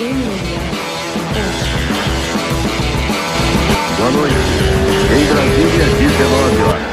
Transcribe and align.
Boa 0.00 0.08
noite. 4.12 4.34
Em 5.12 5.24
Brasília, 5.26 5.84
19 5.98 6.62
horas. 6.62 6.88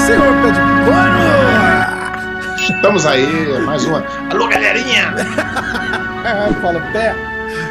Senhor 0.00 0.34
Pé 0.42 0.50
de 0.50 0.58
Pano! 0.90 1.22
Estamos 2.58 3.06
aí, 3.06 3.62
mais 3.64 3.84
uma. 3.84 4.04
Alô, 4.30 4.48
galerinha! 4.48 5.14
É, 6.28 6.52
fala 6.60 6.80
Pé. 6.92 7.14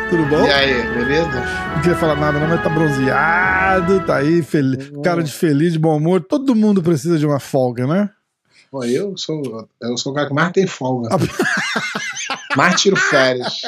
Tudo 0.09 0.23
bom? 0.25 0.47
E 0.47 0.49
aí, 0.49 0.81
beleza? 0.93 1.43
Não 1.75 1.81
queria 1.81 1.97
falar 1.97 2.15
nada, 2.15 2.39
não, 2.39 2.47
mas 2.47 2.63
tá 2.63 2.69
bronzeado, 2.69 3.99
tá 3.99 4.15
aí, 4.15 4.41
feliz, 4.41 4.89
cara 5.03 5.21
de 5.21 5.31
feliz, 5.31 5.73
de 5.73 5.79
bom 5.79 5.97
humor. 5.97 6.21
Todo 6.21 6.55
mundo 6.55 6.81
precisa 6.81 7.19
de 7.19 7.25
uma 7.25 7.39
folga, 7.39 7.85
né? 7.85 8.09
Pô, 8.71 8.83
eu 8.83 9.15
sou, 9.17 9.67
eu 9.81 9.97
sou 9.97 10.11
o 10.11 10.15
cara 10.15 10.27
que 10.27 10.33
mais 10.33 10.51
tem 10.51 10.67
folga. 10.67 11.09
mais 12.55 12.79
tiro 12.81 12.95
férias. 12.95 13.61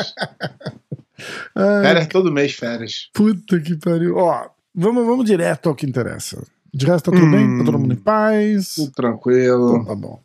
Ai, 1.55 1.81
Férias 1.83 2.07
todo 2.07 2.31
mês, 2.31 2.53
férias. 2.53 3.09
puta 3.13 3.59
que 3.59 3.75
pariu. 3.77 4.15
Ó, 4.17 4.47
vamos, 4.73 5.05
vamos 5.05 5.25
direto 5.25 5.67
ao 5.69 5.75
que 5.75 5.85
interessa. 5.85 6.41
De 6.73 6.85
resto, 6.85 7.11
tá 7.11 7.17
tudo 7.17 7.27
Hum. 7.27 7.31
bem? 7.31 7.57
Tá 7.59 7.65
todo 7.65 7.79
mundo 7.79 7.93
em 7.93 7.97
paz? 7.97 8.75
Tudo 8.75 8.91
tranquilo. 8.91 9.71
Então 9.77 9.85
tá 9.85 9.95
bom. 9.95 10.19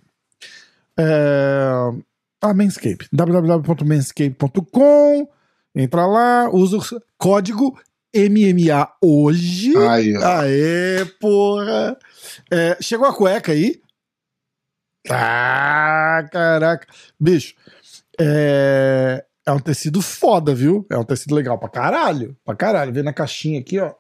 É... 0.99 1.71
A 2.43 2.53
Manscape. 2.55 3.07
www.manscape.com. 3.13 5.29
Entra 5.75 6.07
lá, 6.07 6.49
usa 6.53 6.77
o 6.77 6.83
código 7.19 7.77
MMA 8.15 8.89
hoje. 9.03 9.77
Aí, 9.77 10.17
ó. 10.17 10.21
Aê, 10.41 11.05
porra! 11.21 11.97
É, 12.51 12.77
chegou 12.81 13.07
a 13.09 13.13
cueca 13.15 13.51
aí? 13.53 13.81
Ah, 15.11 16.27
caraca. 16.31 16.87
Bicho, 17.19 17.55
é, 18.19 19.25
é 19.47 19.53
um 19.53 19.59
tecido 19.59 20.01
foda, 20.01 20.55
viu? 20.55 20.87
É 20.91 20.97
um 20.97 21.05
tecido 21.05 21.35
legal 21.35 21.59
pra 21.59 21.69
caralho. 21.69 22.37
Pra 22.45 22.55
caralho. 22.55 22.93
Vê 22.93 23.03
na 23.03 23.13
caixinha 23.13 23.61
aqui, 23.61 23.79
ó. 23.79 23.95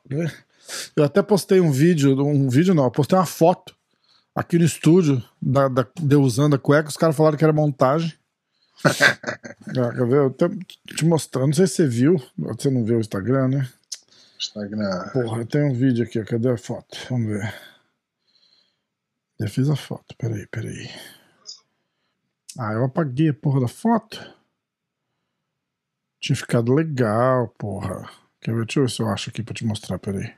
Eu 0.96 1.04
até 1.04 1.22
postei 1.22 1.60
um 1.60 1.70
vídeo, 1.70 2.18
um 2.24 2.48
vídeo 2.48 2.74
não, 2.74 2.84
eu 2.84 2.90
postei 2.90 3.18
uma 3.18 3.26
foto 3.26 3.74
aqui 4.34 4.58
no 4.58 4.64
estúdio 4.64 5.22
da, 5.40 5.68
da, 5.68 5.86
de 6.00 6.16
usando 6.16 6.54
a 6.54 6.58
cueca. 6.58 6.88
Os 6.88 6.96
caras 6.96 7.14
falaram 7.14 7.36
que 7.36 7.44
era 7.44 7.52
montagem. 7.52 8.12
Ah, 9.66 9.92
quer 9.92 10.06
ver? 10.06 10.16
Eu 10.16 10.30
tô 10.30 10.48
te 10.48 11.04
mostrando, 11.06 11.46
não 11.46 11.54
sei 11.54 11.66
se 11.66 11.76
você 11.76 11.86
viu. 11.88 12.22
Você 12.36 12.70
não 12.70 12.84
viu 12.84 12.98
o 12.98 13.00
Instagram, 13.00 13.48
né? 13.48 13.68
Instagram. 14.38 15.08
Porra, 15.12 15.44
tenho 15.46 15.70
um 15.70 15.74
vídeo 15.74 16.04
aqui, 16.04 16.20
ó. 16.20 16.24
cadê 16.24 16.50
a 16.50 16.56
foto? 16.58 16.96
Vamos 17.08 17.26
ver. 17.28 17.54
Já 19.40 19.48
fiz 19.48 19.68
a 19.68 19.76
foto, 19.76 20.14
peraí, 20.16 20.46
peraí. 20.46 20.88
Ah, 22.58 22.72
eu 22.72 22.84
apaguei 22.84 23.30
a 23.30 23.34
porra 23.34 23.60
da 23.60 23.68
foto. 23.68 24.18
Tinha 26.20 26.36
ficado 26.36 26.72
legal, 26.72 27.48
porra. 27.58 28.08
Quer 28.40 28.54
ver? 28.54 28.64
Deixa 28.64 28.80
eu 28.80 28.84
ver 28.84 28.90
se 28.90 29.02
eu 29.02 29.08
acho 29.08 29.30
aqui 29.30 29.42
pra 29.42 29.54
te 29.54 29.64
mostrar, 29.64 29.98
peraí. 29.98 30.34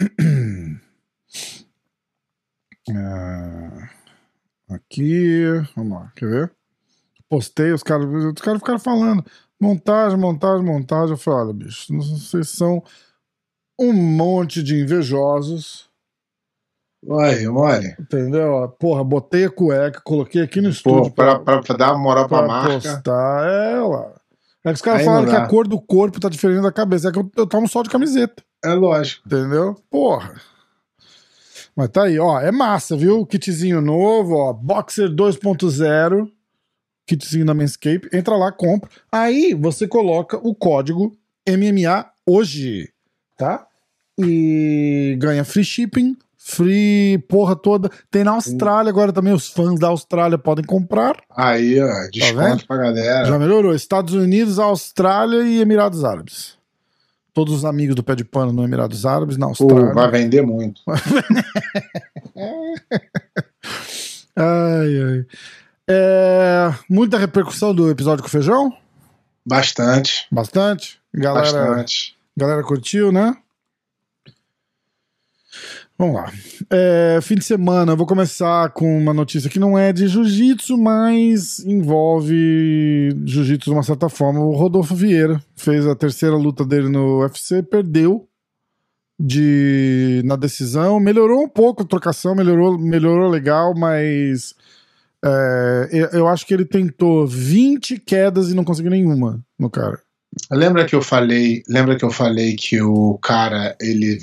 Ah, 2.88 3.90
aqui, 4.68 5.42
vamos 5.74 5.98
lá, 5.98 6.12
quer 6.14 6.28
ver? 6.28 6.56
Postei, 7.28 7.72
os 7.72 7.82
caras, 7.82 8.06
os 8.06 8.40
caras 8.40 8.60
ficaram 8.60 8.78
falando 8.78 9.24
montagem, 9.60 10.16
montagem, 10.16 10.64
montagem. 10.64 11.10
Eu 11.10 11.16
falei, 11.16 11.46
olha, 11.46 11.52
bicho, 11.52 11.92
vocês 11.92 12.50
são 12.50 12.82
um 13.78 13.92
monte 13.92 14.62
de 14.62 14.76
invejosos, 14.80 15.90
Oi, 17.04 17.46
Mori. 17.48 17.94
entendeu? 18.00 18.68
Porra, 18.80 19.04
botei 19.04 19.44
a 19.44 19.50
cueca, 19.50 20.00
coloquei 20.04 20.42
aqui 20.42 20.60
no 20.60 20.68
Pô, 20.68 20.72
estúdio 20.74 21.12
pra, 21.12 21.38
pra, 21.38 21.60
pra 21.60 21.76
dar 21.76 21.92
uma 21.92 22.02
moral 22.02 22.28
pra, 22.28 22.38
pra 22.38 22.46
marca. 22.48 22.72
postar. 22.74 23.46
É, 23.48 23.78
lá. 23.80 24.12
É 24.64 24.68
que 24.70 24.74
os 24.74 24.82
caras 24.82 25.00
Aí 25.00 25.06
falaram 25.06 25.26
que 25.28 25.36
a 25.36 25.46
cor 25.46 25.68
do 25.68 25.80
corpo 25.80 26.18
tá 26.18 26.28
diferente 26.28 26.62
da 26.62 26.72
cabeça. 26.72 27.08
É 27.08 27.12
que 27.12 27.18
eu, 27.18 27.30
eu 27.36 27.46
tomo 27.46 27.68
só 27.68 27.82
de 27.82 27.90
camiseta, 27.90 28.42
É 28.64 28.72
lógico. 28.74 29.22
entendeu? 29.26 29.76
Porra. 29.88 30.34
Mas 31.76 31.88
tá 31.90 32.04
aí, 32.04 32.18
ó. 32.18 32.40
É 32.40 32.50
massa, 32.50 32.96
viu? 32.96 33.24
Kitzinho 33.26 33.80
novo, 33.80 34.34
ó. 34.34 34.52
Boxer 34.52 35.08
2.0. 35.08 36.28
Kitzinho 37.06 37.44
da 37.46 37.54
Manscape. 37.54 38.08
Entra 38.12 38.34
lá, 38.36 38.50
compra. 38.50 38.90
Aí 39.12 39.54
você 39.54 39.86
coloca 39.86 40.36
o 40.38 40.52
código 40.54 41.12
MMA 41.48 42.04
hoje, 42.26 42.88
tá? 43.36 43.64
E 44.18 45.16
ganha 45.20 45.44
free 45.44 45.62
shipping, 45.62 46.16
free 46.48 47.18
porra 47.28 47.56
toda. 47.56 47.90
Tem 48.10 48.22
na 48.22 48.30
Austrália 48.32 48.88
agora 48.90 49.12
também. 49.12 49.32
Os 49.32 49.48
fãs 49.48 49.80
da 49.80 49.88
Austrália 49.88 50.38
podem 50.38 50.64
comprar. 50.64 51.16
Aí, 51.36 51.80
ó, 51.82 51.86
Tá 51.86 52.08
desconto 52.12 52.66
pra 52.66 52.76
galera. 52.76 53.24
Já 53.24 53.38
melhorou. 53.38 53.74
Estados 53.74 54.14
Unidos, 54.14 54.58
Austrália 54.60 55.42
e 55.42 55.60
Emirados 55.60 56.04
Árabes. 56.04 56.56
Todos 57.34 57.52
os 57.52 57.64
amigos 57.64 57.94
do 57.96 58.02
pé 58.02 58.14
de 58.14 58.24
pano 58.24 58.52
no 58.52 58.62
Emirados 58.64 59.04
Árabes, 59.04 59.36
na 59.36 59.46
Pô, 59.46 59.50
Austrália. 59.64 59.92
vai 59.92 60.10
vender 60.10 60.42
muito. 60.42 60.80
Ai, 64.38 65.02
ai. 65.02 65.26
É, 65.88 66.74
muita 66.90 67.16
repercussão 67.18 67.74
do 67.74 67.90
episódio 67.90 68.22
com 68.22 68.28
o 68.28 68.30
feijão? 68.30 68.72
Bastante. 69.46 70.26
Bastante? 70.30 71.00
Galera, 71.14 71.42
Bastante. 71.66 72.16
galera 72.36 72.62
curtiu, 72.62 73.10
né? 73.12 73.34
Vamos 75.98 76.14
lá. 76.14 76.30
É, 76.70 77.18
fim 77.22 77.36
de 77.36 77.44
semana, 77.44 77.92
eu 77.92 77.96
vou 77.96 78.06
começar 78.06 78.70
com 78.70 78.98
uma 78.98 79.14
notícia 79.14 79.48
que 79.48 79.58
não 79.58 79.78
é 79.78 79.92
de 79.92 80.06
jiu-jitsu, 80.06 80.76
mas 80.76 81.60
envolve 81.60 83.10
jiu-jitsu 83.24 83.70
de 83.70 83.76
uma 83.76 83.82
certa 83.82 84.08
forma. 84.08 84.40
O 84.40 84.54
Rodolfo 84.54 84.94
Vieira 84.94 85.42
fez 85.56 85.86
a 85.86 85.94
terceira 85.96 86.36
luta 86.36 86.64
dele 86.66 86.88
no 86.90 87.22
UFC, 87.22 87.62
perdeu 87.62 88.28
de 89.18 90.20
na 90.26 90.36
decisão, 90.36 91.00
melhorou 91.00 91.44
um 91.44 91.48
pouco 91.48 91.82
a 91.82 91.86
trocação, 91.86 92.34
melhorou, 92.34 92.78
melhorou 92.78 93.30
legal, 93.30 93.74
mas 93.74 94.54
é, 95.24 96.10
eu, 96.12 96.28
acho 96.28 96.46
que 96.46 96.52
ele 96.52 96.66
tentou 96.66 97.26
20 97.26 97.98
quedas 98.00 98.50
e 98.50 98.54
não 98.54 98.64
conseguiu 98.64 98.90
nenhuma 98.90 99.40
no 99.58 99.70
cara. 99.70 99.98
Lembra 100.50 100.84
que 100.84 100.94
eu 100.94 101.00
falei, 101.00 101.62
lembra 101.66 101.96
que 101.96 102.04
eu 102.04 102.10
falei 102.10 102.54
que 102.54 102.80
o 102.82 103.18
cara 103.22 103.74
ele 103.80 104.18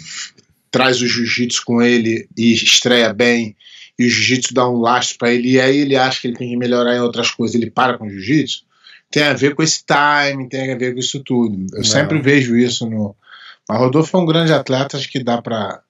traz 0.74 1.00
o 1.00 1.08
jiu-jitsu 1.08 1.62
com 1.64 1.84
ele 1.84 2.28
e 2.36 2.52
estreia 2.52 3.14
bem 3.14 3.56
e 3.98 4.08
o 4.08 4.10
jiu-jitsu 4.10 4.56
dá 4.56 4.68
um 4.68 4.80
lastro 4.82 5.20
pra 5.20 5.32
ele 5.32 5.52
e 5.52 5.62
aí 5.62 5.78
ele 5.78 5.96
acha 5.96 6.20
que 6.20 6.28
ele 6.28 6.36
tem 6.36 6.50
que 6.50 6.58
melhorar 6.58 6.96
em 6.96 7.00
outras 7.00 7.30
coisas, 7.30 7.56
ele 7.56 7.70
para 7.70 7.96
com 7.96 8.08
o 8.08 8.10
jiu-jitsu? 8.10 8.66
Tem 9.12 9.22
a 9.22 9.34
ver 9.34 9.54
com 9.54 9.62
esse 9.62 9.84
time, 9.86 10.50
tem 10.50 10.74
a 10.74 10.76
ver 10.76 10.94
com 10.94 11.00
isso 11.00 11.24
tudo. 11.24 11.68
Eu 11.76 11.82
É. 11.82 11.84
sempre 11.84 12.20
vejo 12.20 12.58
isso 12.58 12.90
no 12.90 13.16
mas 13.70 13.80
Rodolfo 13.80 14.18
é 14.18 14.20
um 14.20 14.26
grande 14.26 14.52
atleta, 14.52 14.98
acho 14.98 15.10
que 15.10 15.24
dá 15.24 15.42
pra 15.42 15.82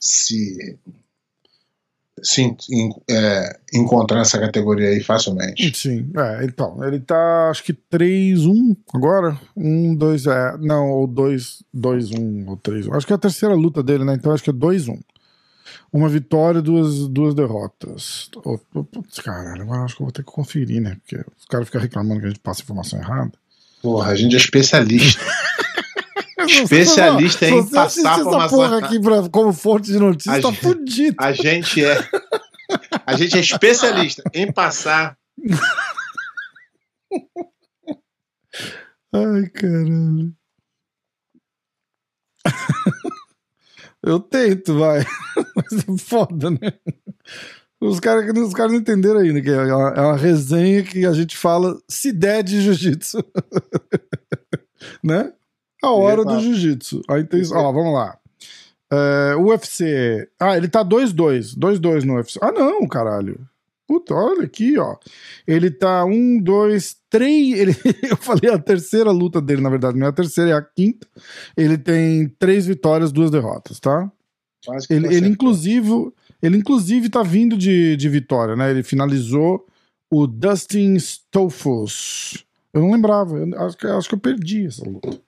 se 0.00 0.78
se 2.24 2.56
é, 3.08 3.58
encontrar 3.74 4.18
nessa 4.18 4.38
categoria 4.38 4.88
aí 4.88 5.00
facilmente. 5.00 5.76
Sim, 5.76 6.10
é, 6.16 6.44
então, 6.44 6.82
ele 6.82 6.98
tá 6.98 7.50
acho 7.50 7.62
que 7.62 7.74
3-1 7.74 8.76
agora. 8.94 9.38
1, 9.54 9.94
2, 9.94 10.26
é, 10.26 10.56
não, 10.58 10.90
ou 10.90 11.06
2, 11.06 11.62
2, 11.72 12.10
1, 12.12 12.48
ou 12.48 12.56
3, 12.56 12.86
1. 12.88 12.94
Acho 12.94 13.06
que 13.06 13.12
é 13.12 13.16
a 13.16 13.18
terceira 13.18 13.54
luta 13.54 13.82
dele, 13.82 14.04
né? 14.04 14.14
Então 14.14 14.32
acho 14.32 14.42
que 14.42 14.50
é 14.50 14.54
2, 14.54 14.88
1. 14.88 14.98
Uma 15.92 16.08
vitória, 16.08 16.60
duas, 16.60 17.06
duas 17.08 17.34
derrotas. 17.34 18.28
Putz, 18.72 19.20
caralho, 19.20 19.62
agora 19.62 19.82
acho 19.82 19.96
que 19.96 20.02
eu 20.02 20.06
vou 20.06 20.12
ter 20.12 20.24
que 20.24 20.32
conferir, 20.32 20.80
né? 20.80 20.96
Porque 20.96 21.24
os 21.38 21.44
caras 21.44 21.66
ficam 21.66 21.80
reclamando 21.80 22.20
que 22.20 22.26
a 22.26 22.30
gente 22.30 22.40
passa 22.40 22.62
informação 22.62 22.98
errada. 22.98 23.32
Porra, 23.80 24.10
a 24.10 24.14
gente 24.16 24.34
é 24.34 24.38
especialista. 24.38 25.22
Especialista 26.46 27.46
em 27.48 27.66
passar 27.68 28.00
essa 28.00 28.20
informação 28.20 28.58
porra 28.58 28.78
aqui 28.78 29.00
pra, 29.00 29.28
como 29.28 29.52
fonte 29.52 29.90
de 29.92 29.98
notícia, 29.98 30.32
A 30.32 30.42
tá 30.42 30.50
gente- 30.50 30.60
fudido. 30.60 31.16
A 31.18 31.32
gente 31.32 31.84
é. 31.84 31.98
A 33.06 33.16
gente 33.16 33.36
é 33.36 33.40
especialista 33.40 34.22
em 34.32 34.50
passar. 34.52 35.16
Ai, 39.12 39.48
caralho. 39.50 40.34
Eu 44.02 44.20
tento, 44.20 44.78
vai. 44.78 45.00
Mas 45.56 45.72
é 45.72 45.98
foda, 45.98 46.50
né? 46.50 46.72
Os 47.80 48.00
caras 48.00 48.30
os 48.38 48.52
cara 48.54 48.68
não 48.70 48.76
entenderam 48.78 49.20
ainda, 49.20 49.40
que 49.40 49.48
é 49.50 49.62
uma, 49.74 49.88
é 49.90 50.00
uma 50.00 50.16
resenha 50.16 50.82
que 50.82 51.06
a 51.06 51.12
gente 51.12 51.36
fala 51.36 51.78
se 51.88 52.12
der 52.12 52.42
de 52.42 52.60
jiu-jitsu. 52.60 53.18
né? 55.02 55.32
A 55.84 55.90
hora 55.90 56.24
do 56.24 56.30
Exato. 56.30 56.42
jiu-jitsu. 56.44 57.02
A 57.08 57.18
intenção. 57.18 57.58
Ó, 57.58 57.72
vamos 57.72 57.94
lá. 57.94 58.18
É, 58.92 59.36
UFC. 59.36 60.28
Ah, 60.38 60.56
ele 60.56 60.68
tá 60.68 60.84
2-2. 60.84 61.56
2-2 61.56 62.04
no 62.04 62.14
UFC. 62.14 62.38
Ah, 62.42 62.52
não, 62.52 62.86
caralho. 62.86 63.40
Puta, 63.86 64.14
olha 64.14 64.44
aqui, 64.44 64.78
ó. 64.78 64.96
Ele 65.46 65.70
tá 65.70 66.04
um, 66.04 66.40
dois, 66.40 66.96
três. 67.10 67.58
Ele, 67.58 67.72
eu 68.10 68.16
falei 68.16 68.50
a 68.50 68.58
terceira 68.58 69.10
luta 69.10 69.40
dele, 69.40 69.60
na 69.60 69.68
verdade, 69.68 69.98
não 69.98 70.06
é 70.06 70.10
a 70.10 70.12
terceira, 70.12 70.50
é 70.50 70.54
a 70.54 70.62
quinta. 70.62 71.06
Ele 71.56 71.76
tem 71.76 72.28
três 72.38 72.66
vitórias, 72.66 73.12
duas 73.12 73.30
derrotas, 73.30 73.78
tá? 73.78 74.10
Ele, 74.88 75.06
você 75.06 75.14
ele 75.14 75.28
inclusive, 75.28 76.10
Ele, 76.42 76.56
inclusive, 76.56 77.10
tá 77.10 77.22
vindo 77.22 77.56
de, 77.58 77.96
de 77.96 78.08
vitória, 78.08 78.56
né? 78.56 78.70
Ele 78.70 78.82
finalizou 78.82 79.66
o 80.10 80.26
Dustin 80.26 80.94
Stolfus. 80.94 82.44
Eu 82.72 82.80
não 82.80 82.92
lembrava, 82.92 83.38
eu 83.38 83.60
acho, 83.60 83.76
que, 83.76 83.86
acho 83.86 84.08
que 84.08 84.14
eu 84.14 84.18
perdi 84.20 84.66
essa 84.66 84.88
luta. 84.88 85.20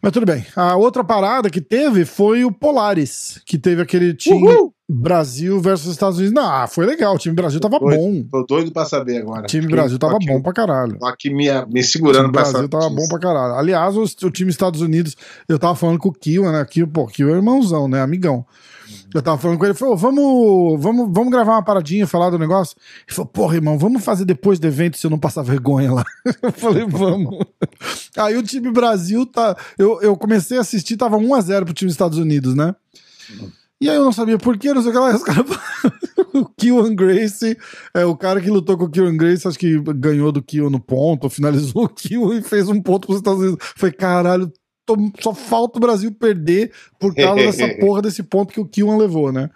Mas 0.00 0.12
tudo 0.12 0.24
bem. 0.26 0.44
A 0.56 0.76
outra 0.76 1.02
parada 1.04 1.50
que 1.50 1.60
teve 1.60 2.04
foi 2.04 2.44
o 2.44 2.52
Polaris, 2.52 3.40
que 3.44 3.58
teve 3.58 3.82
aquele 3.82 4.14
time 4.14 4.46
Uhul! 4.48 4.72
Brasil 4.88 5.58
versus 5.60 5.90
Estados 5.92 6.18
Unidos. 6.18 6.34
Não, 6.34 6.68
foi 6.68 6.84
legal. 6.86 7.14
O 7.14 7.18
time 7.18 7.34
Brasil 7.34 7.58
tava 7.60 7.78
Doido. 7.78 7.96
bom. 7.98 8.24
Tô 8.30 8.44
doido 8.46 8.72
pra 8.72 8.84
saber 8.84 9.18
agora. 9.22 9.42
O 9.42 9.46
time 9.46 9.66
Brasil 9.66 9.98
tava 9.98 10.16
aqui- 10.16 10.26
bom 10.26 10.40
pra 10.42 10.52
caralho. 10.52 10.98
Tô 10.98 11.06
aqui 11.06 11.30
me, 11.30 11.46
me 11.66 11.80
O 11.80 11.84
segurando 11.84 12.24
time 12.24 12.32
pra 12.32 12.42
Brasil 12.42 12.60
essa 12.60 12.68
tava 12.68 12.84
notícia. 12.84 13.02
bom 13.02 13.08
pra 13.08 13.18
caralho. 13.18 13.54
Aliás, 13.54 13.96
o, 13.96 14.02
o 14.02 14.30
time 14.30 14.50
Estados 14.50 14.80
Unidos, 14.82 15.16
eu 15.48 15.58
tava 15.58 15.74
falando 15.74 15.98
com 15.98 16.08
o 16.08 16.12
Kiwa, 16.12 16.52
né? 16.52 16.64
Kiwa, 16.64 16.88
pô, 16.88 17.06
Kiwa 17.06 17.30
é 17.30 17.34
irmãozão, 17.36 17.88
né? 17.88 18.00
Amigão. 18.02 18.44
Eu 19.14 19.22
tava 19.22 19.38
falando 19.38 19.58
com 19.58 19.64
ele, 19.64 19.72
ele 19.72 19.78
falou, 19.78 19.96
vamos, 19.96 20.82
vamos, 20.82 21.10
vamos 21.12 21.30
gravar 21.30 21.52
uma 21.52 21.64
paradinha, 21.64 22.06
falar 22.06 22.30
do 22.30 22.38
negócio. 22.38 22.76
Ele 23.06 23.14
falou, 23.14 23.30
porra, 23.30 23.56
irmão, 23.56 23.78
vamos 23.78 24.04
fazer 24.04 24.24
depois 24.24 24.58
do 24.58 24.66
evento 24.66 24.96
se 24.96 25.06
eu 25.06 25.10
não 25.10 25.18
passar 25.18 25.42
vergonha 25.42 25.92
lá. 25.92 26.04
Eu 26.42 26.52
falei, 26.52 26.86
vamos. 26.86 27.44
Aí 28.16 28.36
o 28.36 28.42
time 28.42 28.70
Brasil 28.70 29.26
tá. 29.26 29.56
Eu, 29.78 30.00
eu 30.00 30.16
comecei 30.16 30.58
a 30.58 30.60
assistir, 30.60 30.96
tava 30.96 31.18
1x0 31.18 31.64
pro 31.64 31.74
time 31.74 31.90
Estados 31.90 32.18
Unidos, 32.18 32.54
né? 32.54 32.74
E 33.80 33.88
aí 33.88 33.96
eu 33.96 34.04
não 34.04 34.12
sabia 34.12 34.38
por 34.38 34.56
quê, 34.56 34.72
não 34.72 34.80
sei 34.80 34.90
o 34.90 34.94
que 34.94 35.00
lá. 35.00 35.16
Os 35.16 35.22
caras 35.24 35.46
O 36.32 36.46
Killan 36.46 36.94
Grace 36.94 37.56
é 37.92 38.04
o 38.04 38.16
cara 38.16 38.40
que 38.40 38.50
lutou 38.50 38.78
com 38.78 38.84
o 38.84 38.90
Killan 38.90 39.16
Grace, 39.16 39.46
acho 39.46 39.58
que 39.58 39.78
ganhou 39.96 40.32
do 40.32 40.42
Killan 40.42 40.70
no 40.70 40.80
ponto, 40.80 41.28
finalizou 41.28 41.84
o 41.84 41.88
Killan 41.88 42.38
e 42.38 42.42
fez 42.42 42.68
um 42.68 42.80
ponto 42.80 43.06
pros 43.06 43.18
Estados 43.18 43.40
Unidos. 43.40 43.58
Foi 43.76 43.92
caralho, 43.92 44.50
só 45.20 45.32
falta 45.34 45.78
o 45.78 45.80
Brasil 45.80 46.12
perder 46.12 46.72
por 46.98 47.14
causa 47.14 47.36
dessa 47.42 47.68
porra 47.80 48.02
desse 48.02 48.22
ponto 48.22 48.52
que 48.52 48.60
o 48.60 48.66
Killan 48.66 48.96
levou, 48.96 49.32
né? 49.32 49.48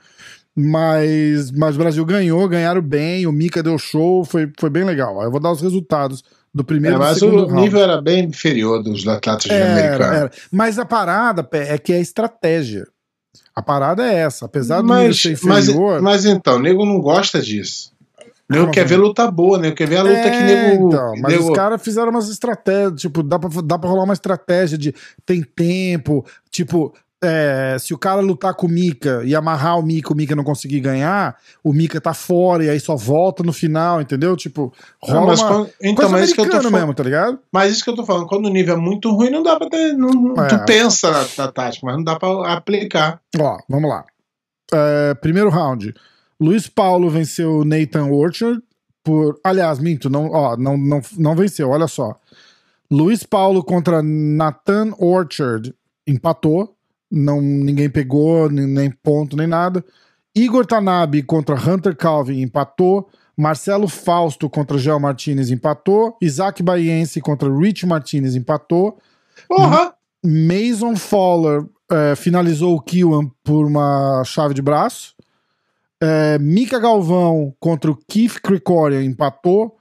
Mas, 0.54 1.50
mas 1.50 1.74
o 1.76 1.78
Brasil 1.78 2.04
ganhou, 2.04 2.48
ganharam 2.48 2.80
bem, 2.80 3.26
o 3.26 3.32
Mika 3.32 3.62
deu 3.62 3.76
show, 3.76 4.24
foi, 4.24 4.50
foi 4.58 4.70
bem 4.70 4.84
legal. 4.84 5.20
Aí 5.20 5.26
Eu 5.26 5.30
vou 5.30 5.40
dar 5.40 5.52
os 5.52 5.60
resultados 5.60 6.24
do 6.54 6.62
É, 6.62 6.64
primeiro 6.64 6.96
do 6.96 7.00
mas 7.04 7.20
o 7.20 7.28
round. 7.46 7.52
nível 7.54 7.80
era 7.80 8.00
bem 8.00 8.24
inferior 8.24 8.82
dos 8.82 9.06
atletas 9.06 9.50
Era, 9.50 9.70
americanos. 9.72 10.16
era. 10.16 10.30
Mas 10.50 10.78
a 10.78 10.86
parada 10.86 11.44
Pé, 11.44 11.74
é 11.74 11.78
que 11.78 11.92
é 11.92 12.00
estratégia. 12.00 12.86
A 13.54 13.60
parada 13.62 14.02
é 14.06 14.14
essa. 14.14 14.46
Apesar 14.46 14.80
do 14.80 14.88
nível 14.94 14.96
Mas, 15.08 15.20
ser 15.20 15.38
mas, 15.42 15.68
inferior. 15.68 16.00
mas 16.00 16.24
então, 16.24 16.56
o 16.56 16.58
nego 16.58 16.86
não 16.86 17.00
gosta 17.00 17.40
disso. 17.42 17.92
Nego 18.48 18.62
Como 18.64 18.74
quer 18.74 18.86
ver 18.86 18.96
luta 18.96 19.28
boa, 19.30 19.58
nego 19.58 19.74
quer 19.74 19.88
ver 19.88 19.96
a 19.96 20.02
luta 20.02 20.14
que 20.22 20.28
É, 20.28 20.70
nego. 20.70 20.86
então, 20.88 21.12
mas 21.20 21.32
nego- 21.32 21.50
os 21.50 21.56
caras 21.56 21.82
fizeram 21.82 22.10
umas 22.10 22.28
estratégias, 22.28 23.00
tipo, 23.00 23.22
dá 23.22 23.38
pra, 23.38 23.50
dá 23.64 23.78
pra 23.78 23.90
rolar 23.90 24.04
uma 24.04 24.14
estratégia 24.14 24.78
de 24.78 24.94
tem 25.24 25.42
tempo, 25.42 26.24
tipo, 26.50 26.94
é, 27.24 27.76
se 27.80 27.92
o 27.92 27.98
cara 27.98 28.20
lutar 28.20 28.54
com 28.54 28.66
o 28.66 28.70
Mika 28.70 29.22
e 29.24 29.34
amarrar 29.34 29.78
o 29.78 29.82
Mika, 29.82 30.12
o 30.12 30.16
Mika 30.16 30.36
não 30.36 30.44
conseguir 30.44 30.78
ganhar, 30.80 31.34
o 31.64 31.72
Mika 31.72 32.00
tá 32.00 32.14
fora 32.14 32.62
e 32.62 32.70
aí 32.70 32.78
só 32.78 32.94
volta 32.94 33.42
no 33.42 33.52
final, 33.52 34.00
entendeu? 34.00 34.36
Tipo, 34.36 34.72
Não, 35.02 35.14
rola 35.14 35.26
mas 35.28 35.40
uma 35.40 35.48
quando- 35.48 35.70
então, 35.82 36.08
mas 36.10 36.24
isso 36.26 36.34
que 36.34 36.40
eu 36.42 36.48
tô 36.62 36.70
mesmo, 36.70 36.94
tá 36.94 37.02
ligado? 37.02 37.38
Mas 37.52 37.72
isso 37.72 37.82
que 37.82 37.90
eu 37.90 37.96
tô 37.96 38.04
falando, 38.04 38.26
quando 38.28 38.46
o 38.46 38.50
nível 38.50 38.74
é 38.76 38.78
muito 38.78 39.10
ruim, 39.10 39.30
não 39.30 39.42
dá 39.42 39.56
pra 39.56 39.68
ter. 39.68 39.94
Não, 39.94 40.10
não- 40.10 40.44
É. 40.44 40.46
Tu 40.46 40.64
pensa 40.66 41.10
na, 41.10 41.26
na 41.46 41.50
tática, 41.50 41.84
mas 41.84 41.96
não 41.96 42.04
dá 42.04 42.16
pra 42.16 42.52
aplicar. 42.52 43.18
Ó, 43.40 43.58
vamos 43.68 43.90
lá. 43.90 44.04
É, 44.72 45.14
primeiro 45.14 45.48
round. 45.48 45.94
Luiz 46.40 46.68
Paulo 46.68 47.08
venceu 47.08 47.64
Nathan 47.64 48.06
Orchard 48.06 48.62
por. 49.02 49.38
Aliás, 49.42 49.78
minto, 49.78 50.10
não, 50.10 50.30
ó, 50.30 50.56
não, 50.56 50.76
não, 50.76 51.00
não 51.18 51.34
venceu, 51.34 51.70
olha 51.70 51.86
só. 51.86 52.18
Luiz 52.90 53.22
Paulo 53.22 53.64
contra 53.64 54.02
Nathan 54.02 54.92
Orchard 54.98 55.74
empatou. 56.06 56.74
Não, 57.10 57.40
ninguém 57.40 57.88
pegou, 57.88 58.50
nem, 58.50 58.90
ponto, 58.90 59.36
nem 59.36 59.46
nada. 59.46 59.84
Igor 60.34 60.66
Tanabe 60.66 61.22
contra 61.22 61.54
Hunter 61.54 61.96
Calvin 61.96 62.42
empatou. 62.42 63.08
Marcelo 63.36 63.86
Fausto 63.86 64.48
contra 64.48 64.78
Gel 64.78 64.98
Martinez 64.98 65.50
empatou. 65.50 66.16
Isaac 66.20 66.62
Baiense 66.62 67.20
contra 67.20 67.54
Rich 67.54 67.86
Martinez 67.86 68.34
empatou. 68.34 68.98
Porra! 69.48 69.94
Mason 70.24 70.96
Fowler 70.96 71.64
eh, 71.90 72.14
finalizou 72.16 72.74
o 72.74 72.80
Kiwan 72.80 73.30
por 73.44 73.66
uma 73.66 74.22
chave 74.24 74.54
de 74.54 74.62
braço. 74.62 75.15
Eh, 76.02 76.38
Mika 76.38 76.78
Galvão 76.78 77.54
contra 77.58 77.90
o 77.90 77.96
Keith 78.08 78.40
Krikorian 78.42 79.02
empatou. 79.02 79.76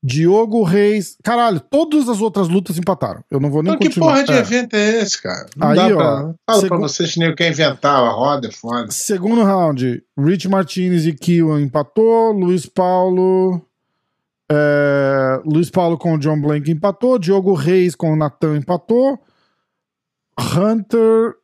Diogo 0.00 0.62
Reis. 0.62 1.16
Caralho, 1.24 1.58
todas 1.58 2.08
as 2.08 2.20
outras 2.20 2.48
lutas 2.48 2.78
empataram. 2.78 3.22
Eu 3.28 3.40
não 3.40 3.50
vou 3.50 3.62
nem 3.64 3.72
Então, 3.74 3.80
que 3.80 3.88
continuar. 3.88 4.12
porra 4.12 4.24
de 4.24 4.32
É. 4.32 4.38
evento 4.38 4.74
é 4.74 5.02
esse, 5.02 5.20
cara? 5.20 5.46
Não 5.56 5.68
Aí, 5.68 5.76
dá 5.76 5.86
ó, 5.86 5.96
pra. 5.96 6.34
Fala 6.46 6.60
segu- 6.60 6.68
pra 6.68 6.78
vocês 6.78 7.12
que 7.14 7.18
nem 7.20 7.34
quer 7.34 7.50
inventar 7.50 7.96
a 8.02 8.08
roda, 8.10 8.46
é 8.46 8.52
foda. 8.52 8.90
Segundo 8.92 9.42
round, 9.42 10.00
Rich 10.16 10.48
Martinez 10.48 11.04
e 11.04 11.12
Kiwan 11.12 11.60
empatou. 11.62 12.30
Luiz 12.32 12.64
Paulo. 12.64 13.60
eh, 14.50 15.42
Luiz 15.44 15.68
Paulo 15.68 15.98
com 15.98 16.14
o 16.14 16.18
John 16.18 16.40
Blank 16.40 16.70
empatou. 16.70 17.18
Diogo 17.18 17.52
Reis 17.52 17.94
com 17.94 18.12
o 18.12 18.16
Natan 18.16 18.56
empatou. 18.56 19.18
Hunter. 20.38 21.34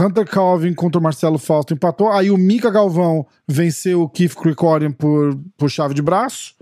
Hunter 0.00 0.24
Calvin 0.26 0.74
contra 0.74 0.98
o 0.98 1.02
Marcelo 1.02 1.38
Fausto 1.38 1.72
empatou. 1.74 2.10
Aí 2.10 2.30
o 2.30 2.36
Mika 2.36 2.70
Galvão 2.70 3.26
venceu 3.48 4.02
o 4.02 4.08
Keith 4.08 4.34
Krikorian 4.34 4.92
por, 4.92 5.38
por 5.56 5.70
chave 5.70 5.94
de 5.94 6.02
braço. 6.02 6.54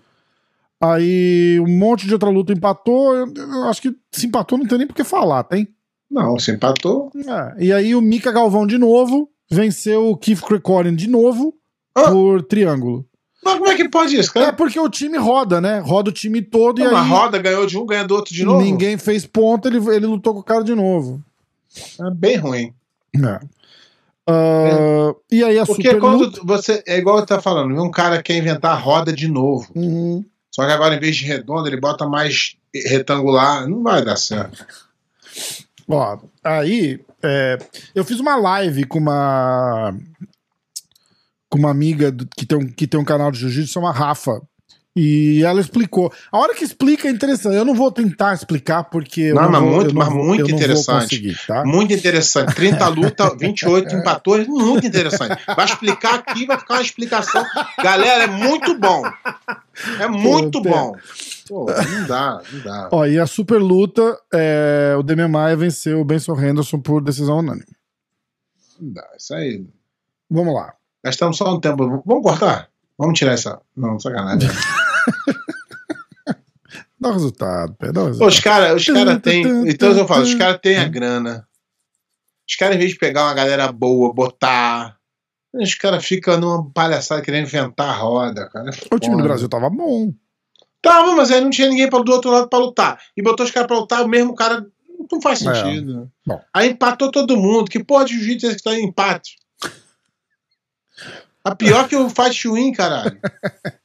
Aí 0.81 1.59
um 1.61 1.69
monte 1.79 2.07
de 2.07 2.13
outra 2.13 2.29
luta 2.31 2.53
empatou. 2.53 3.15
Eu, 3.15 3.33
eu 3.35 3.65
acho 3.65 3.81
que 3.83 3.95
se 4.13 4.27
empatou 4.27 4.59
não 4.59 4.67
tem 4.67 4.79
nem 4.79 4.87
por 4.87 4.95
que 4.95 5.05
falar, 5.05 5.45
tem? 5.45 5.69
Não, 6.11 6.39
se 6.39 6.51
empatou. 6.53 7.11
É, 7.17 7.65
e 7.65 7.73
aí 7.73 7.95
o 7.95 8.01
Mika 8.01 8.31
Galvão 8.31 8.67
de 8.67 8.77
novo 8.79 9.29
venceu 9.51 10.09
o 10.11 10.17
Keith 10.17 10.41
Krikorian 10.43 10.95
de 10.95 11.09
novo 11.09 11.55
Ah. 11.95 12.11
por 12.11 12.43
triângulo. 12.43 13.07
Mas 13.45 13.55
como 13.59 13.69
é 13.69 13.75
que 13.77 13.89
pode 13.91 14.17
isso, 14.17 14.31
É 14.31 14.45
cara? 14.45 14.53
porque 14.55 14.79
o 14.81 14.89
time 14.89 15.19
roda, 15.19 15.61
né? 15.61 15.79
Roda 15.79 16.09
o 16.09 16.13
time 16.13 16.41
todo 16.41 16.81
e 16.81 16.87
Uma 16.87 17.03
aí 17.03 17.09
roda 17.09 17.39
ganhou 17.39 17.67
de 17.67 17.77
um, 17.77 17.85
ganha 17.85 18.05
do 18.05 18.15
outro 18.15 18.33
de 18.35 18.43
novo. 18.45 18.63
ninguém 18.63 18.97
fez 18.97 19.27
ponto, 19.27 19.69
ele, 19.69 19.77
ele 19.95 20.07
lutou 20.07 20.33
com 20.33 20.41
o 20.41 20.45
cara 20.45 20.65
de 20.65 20.75
novo. 20.75 21.23
É 22.01 22.11
bem 22.11 22.37
ruim. 22.37 22.73
É. 23.17 23.41
Ah, 24.27 25.15
E 25.31 25.45
aí 25.45 25.59
a 25.59 25.67
Porque 25.67 25.83
super 25.83 26.01
quando 26.01 26.19
luta... 26.25 26.41
você. 26.45 26.83
É 26.87 26.97
igual 26.99 27.19
eu 27.19 27.27
tá 27.27 27.41
falando, 27.41 27.81
um 27.83 27.91
cara 27.91 28.23
quer 28.23 28.37
inventar 28.37 28.73
a 28.73 28.79
roda 28.79 29.13
de 29.13 29.29
novo. 29.29 29.71
Uhum. 29.75 30.25
Só 30.51 30.65
que 30.65 30.73
agora, 30.73 30.95
em 30.95 31.01
vez 31.01 31.17
de 31.17 31.25
redonda, 31.25 31.69
ele 31.69 31.81
bota 31.81 32.07
mais 32.07 32.57
retangular. 32.73 33.69
Não 33.69 33.83
vai 33.83 34.05
dar 34.05 34.17
certo. 34.17 34.65
Ó, 35.89 36.19
aí 36.43 37.01
é, 37.23 37.59
eu 37.95 38.05
fiz 38.05 38.19
uma 38.21 38.37
live 38.37 38.85
com 38.87 38.99
uma 38.99 39.95
com 41.51 41.59
uma 41.59 41.71
amiga 41.71 42.11
do- 42.11 42.27
que 42.37 42.47
tem 42.47 42.59
um, 42.59 42.67
que 42.67 42.87
tem 42.87 42.99
um 42.99 43.05
canal 43.05 43.31
de 43.31 43.39
jiu-jitsu, 43.41 43.73
chama 43.75 43.93
Rafa. 43.93 44.41
E 44.97 45.43
ela 45.43 45.61
explicou. 45.61 46.13
A 46.31 46.39
hora 46.39 46.55
que 46.55 46.63
explica 46.63 47.09
é 47.09 47.11
interessante. 47.11 47.57
Eu 47.57 47.65
não 47.65 47.75
vou 47.75 47.91
tentar 47.91 48.33
explicar 48.33 48.85
porque 48.85 49.33
Não, 49.33 49.43
não, 49.43 49.51
mas 49.51 49.61
vou, 49.61 49.71
muito- 49.71 49.95
não 49.95 49.99
mas 49.99 50.09
muito 50.09 50.41
não 50.43 50.47
vou 50.49 50.57
interessante. 50.57 51.37
tá? 51.49 51.65
Muito 51.65 51.93
interessante. 51.93 52.55
30 52.55 52.87
luta, 52.89 53.35
28 53.37 53.93
empatou. 53.97 54.39
Muito 54.47 54.87
interessante. 54.87 55.37
Vai 55.47 55.65
explicar 55.65 56.15
aqui, 56.21 56.47
vai 56.47 56.57
ficar 56.59 56.75
uma 56.75 56.83
explicação. 56.83 57.45
Galera, 57.83 58.25
é 58.25 58.27
muito 58.29 58.79
bom. 58.79 59.03
É 59.99 60.07
muito 60.07 60.63
Pô, 60.63 60.69
bom. 60.71 60.93
Pô, 61.49 61.67
não 61.67 62.07
dá, 62.07 62.41
não 62.53 62.61
dá. 62.61 62.89
Ó, 62.93 63.05
e 63.05 63.19
a 63.19 63.27
super 63.27 63.59
luta, 63.61 64.17
é, 64.33 64.95
o 64.97 65.03
Demian 65.03 65.27
Maia 65.29 65.57
venceu 65.57 66.01
o 66.01 66.05
Benson 66.05 66.41
Henderson 66.41 66.79
por 66.79 67.03
decisão 67.03 67.39
unânime. 67.41 67.67
Não 68.81 68.93
dá. 68.93 69.05
Isso 69.19 69.35
aí. 69.35 69.67
Vamos 70.31 70.55
lá. 70.55 70.73
Gastamos 71.05 71.37
só 71.37 71.53
um 71.53 71.59
tempo. 71.59 72.03
Vamos 72.07 72.23
cortar? 72.23 72.69
Vamos 72.99 73.19
tirar 73.19 73.33
essa. 73.33 73.61
Não, 73.77 73.99
sacanagem. 73.99 74.49
Dá 77.01 77.11
o 77.11 77.13
resultado, 77.13 77.75
Pé, 77.75 77.93
dá 77.93 78.01
o 78.01 78.05
Pô, 78.05 78.09
resultado. 78.09 78.29
os 78.31 78.41
caras 78.41 78.81
os 78.81 78.87
cara 78.87 79.21
têm. 79.21 79.45
Então 79.69 79.93
eu 79.93 80.07
falo, 80.09 80.23
os 80.23 80.33
caras 80.37 80.59
têm 80.63 80.79
a 80.79 80.89
grana. 80.89 81.47
Os 82.49 82.57
caras, 82.57 82.77
em 82.77 82.79
vez 82.79 82.93
de 82.93 82.99
pegar 82.99 83.25
uma 83.25 83.35
galera 83.35 83.71
boa, 83.71 84.13
botar. 84.15 84.97
Os 85.53 85.75
caras 85.75 86.03
ficam 86.05 86.41
numa 86.41 86.71
palhaçada 86.71 87.21
querendo 87.21 87.45
inventar 87.47 87.91
a 87.91 87.93
roda, 87.97 88.49
cara. 88.49 88.71
É 88.71 88.95
O 88.95 88.99
time 88.99 89.17
do. 89.19 89.23
Brasil 89.23 89.49
tava 89.51 89.69
bom. 89.69 90.15
Tava, 90.81 91.15
mas 91.15 91.31
aí 91.31 91.41
não 91.43 91.51
tinha 91.51 91.69
ninguém 91.69 91.89
do 91.91 92.13
outro 92.13 92.31
lado 92.31 92.49
pra 92.49 92.59
lutar. 92.59 92.99
E 93.17 93.23
botou 93.23 93.45
os 93.45 93.53
caras 93.53 93.67
pra 93.69 93.79
lutar, 93.79 94.03
o 94.03 94.09
mesmo 94.09 94.35
cara. 94.35 94.67
Não 95.13 95.21
faz 95.21 95.45
É. 95.45 95.55
sentido. 95.55 96.11
Bom. 96.27 96.41
Aí 96.55 96.71
empatou 96.71 97.11
todo 97.11 97.37
mundo. 97.37 97.71
Que 97.71 97.85
porra 97.85 98.07
de 98.07 98.15
jiu-jitsu 98.15 98.47
é 98.47 98.49
esse 98.49 98.57
que 98.59 98.65
tá 98.65 98.75
em 98.75 98.85
empate? 98.87 99.37
A 101.45 101.55
pior 101.55 101.87
que 101.89 101.95
o 101.97 102.09
Fight 102.09 102.49
Win, 102.49 102.73
caralho. 102.73 103.19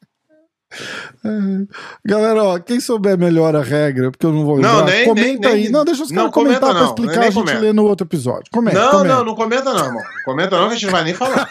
Galera, 2.06 2.44
ó, 2.44 2.60
quem 2.60 2.80
souber 2.80 3.18
melhor 3.18 3.56
a 3.56 3.62
regra, 3.64 4.12
porque 4.12 4.26
eu 4.26 4.32
não 4.32 4.46
vou 4.46 4.60
Não, 4.60 4.78
lembrar, 4.80 4.94
nem- 4.96 5.06
comenta 5.06 5.48
nem- 5.50 5.58
aí. 5.58 5.64
nem- 5.64 5.72
não, 5.72 5.84
deixa 5.84 6.04
os 6.04 6.12
não 6.12 6.18
caras 6.30 6.34
comentar 6.34 6.60
comenta 6.60 6.74
pra 6.76 6.82
não, 6.82 6.90
explicar, 6.90 7.20
a 7.20 7.24
gente 7.26 7.34
comenta. 7.34 7.60
lê 7.60 7.74
no 7.74 7.86
outro 7.86 8.06
episódio. 8.06 8.44
Comenta, 8.52 8.80
não, 8.80 8.92
comenta. 8.92 9.16
não, 9.16 9.26
não 9.26 9.36
comenta 9.36 9.74
não, 9.74 9.86
irmão. 9.86 10.02
Não 10.04 10.24
comenta 10.26 10.58
não, 10.60 10.68
que 10.68 10.74
a 10.74 10.78
gente 10.78 10.86
não 10.86 10.92
vai 10.92 11.04
nem 11.04 11.14
falar. 11.16 11.50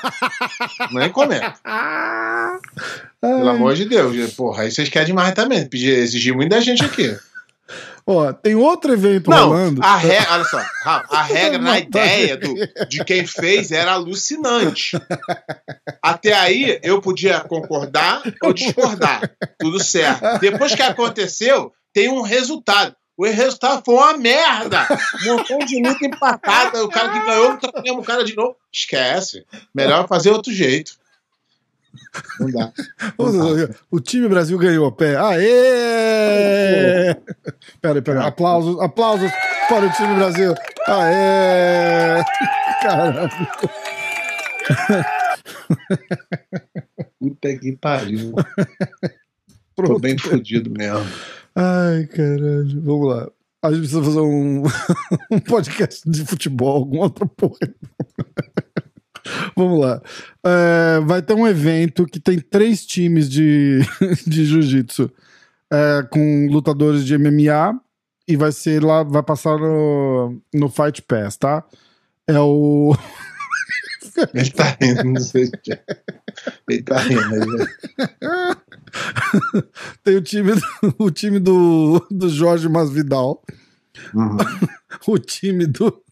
nem 0.92 1.10
comenta. 1.10 1.54
Ai. 1.64 2.58
Pelo 3.20 3.48
amor 3.48 3.74
de 3.74 3.84
Deus. 3.86 4.34
Porra, 4.34 4.62
aí 4.62 4.70
vocês 4.70 4.88
querem 4.88 5.08
demais 5.08 5.34
também. 5.34 5.68
Exigir 5.72 6.34
muito 6.34 6.50
da 6.50 6.60
gente 6.60 6.84
aqui. 6.84 7.14
Ó, 8.10 8.32
tem 8.32 8.54
outro 8.54 8.90
evento 8.90 9.28
Não, 9.28 9.48
rolando. 9.50 9.84
a 9.84 9.94
regra, 9.94 10.32
olha 10.32 10.44
só, 10.44 10.64
a 10.86 11.20
regra 11.28 11.58
na 11.58 11.78
ideia 11.78 12.38
do, 12.38 12.54
de 12.88 13.04
quem 13.04 13.26
fez 13.26 13.70
era 13.70 13.92
alucinante. 13.92 14.98
Até 16.02 16.32
aí 16.32 16.80
eu 16.82 17.02
podia 17.02 17.40
concordar 17.40 18.22
ou 18.42 18.54
discordar. 18.54 19.30
Tudo 19.58 19.78
certo. 19.78 20.40
Depois 20.40 20.74
que 20.74 20.80
aconteceu, 20.80 21.70
tem 21.92 22.08
um 22.08 22.22
resultado. 22.22 22.96
O 23.14 23.26
resultado 23.26 23.82
foi 23.84 23.94
uma 23.96 24.16
merda. 24.16 24.88
Um 25.22 25.36
montão 25.36 25.58
de 25.58 25.82
luta 25.82 26.06
empatada. 26.06 26.82
O 26.84 26.88
cara 26.88 27.10
que 27.12 27.26
ganhou 27.26 27.98
o 27.98 28.02
cara 28.02 28.24
de 28.24 28.34
novo. 28.34 28.56
Esquece. 28.72 29.44
Melhor 29.74 30.08
fazer 30.08 30.30
outro 30.30 30.50
jeito. 30.50 30.92
Não 32.40 32.50
dá. 32.50 32.72
O, 33.18 33.96
o 33.96 34.00
time 34.00 34.28
Brasil 34.28 34.56
ganhou. 34.58 34.92
Pé. 34.92 35.16
Aê! 35.16 37.14
Pera 37.80 37.94
aí, 37.94 38.02
pera 38.02 38.20
aí. 38.20 38.26
Aplausos, 38.26 38.80
aplausos 38.80 39.30
para 39.68 39.86
o 39.86 39.92
time 39.92 40.14
Brasil. 40.14 40.54
Aê! 40.86 42.22
Caralho. 42.82 43.30
Puta 47.18 47.56
que 47.58 47.76
pariu. 47.76 48.32
Tô 48.32 49.82
Pronto. 49.82 50.00
bem 50.00 50.16
fodido 50.18 50.70
mesmo. 50.70 51.06
Ai, 51.54 52.06
caralho. 52.06 52.80
Vamos 52.82 53.08
lá. 53.08 53.30
A 53.62 53.70
gente 53.70 53.80
precisa 53.80 54.02
fazer 54.04 54.20
um, 54.20 54.62
um 55.32 55.40
podcast 55.40 56.08
de 56.08 56.24
futebol, 56.24 56.76
alguma 56.76 57.04
outra 57.04 57.26
porra. 57.26 57.58
Vamos 59.56 59.80
lá. 59.80 60.00
É, 60.44 61.00
vai 61.00 61.22
ter 61.22 61.34
um 61.34 61.46
evento 61.46 62.06
que 62.06 62.20
tem 62.20 62.38
três 62.38 62.84
times 62.86 63.28
de, 63.28 63.80
de 64.26 64.44
jiu-jitsu 64.44 65.10
é, 65.70 66.06
com 66.10 66.48
lutadores 66.50 67.04
de 67.04 67.16
MMA 67.16 67.80
e 68.26 68.36
vai 68.36 68.52
ser 68.52 68.82
lá, 68.82 69.02
vai 69.02 69.22
passar 69.22 69.58
no, 69.58 70.40
no 70.54 70.68
Fight 70.68 71.02
Pass, 71.02 71.36
tá? 71.36 71.64
É 72.26 72.38
o. 72.38 72.94
Ele 74.34 74.50
tá 74.50 74.76
rindo, 74.80 75.04
não 75.04 75.20
sei 75.20 75.46
se 75.46 75.52
é. 75.70 75.80
Ele 76.68 76.82
tá 76.82 76.98
rindo. 76.98 77.34
Ele... 77.34 77.66
tem 80.02 80.16
o 80.16 80.22
time 80.22 80.54
do, 80.54 80.94
o 80.98 81.10
time 81.10 81.38
do, 81.38 82.04
do 82.10 82.28
Jorge 82.28 82.68
Masvidal, 82.68 83.42
Uhum. 84.14 84.36
o 85.06 85.18
time 85.18 85.66
do. 85.66 86.02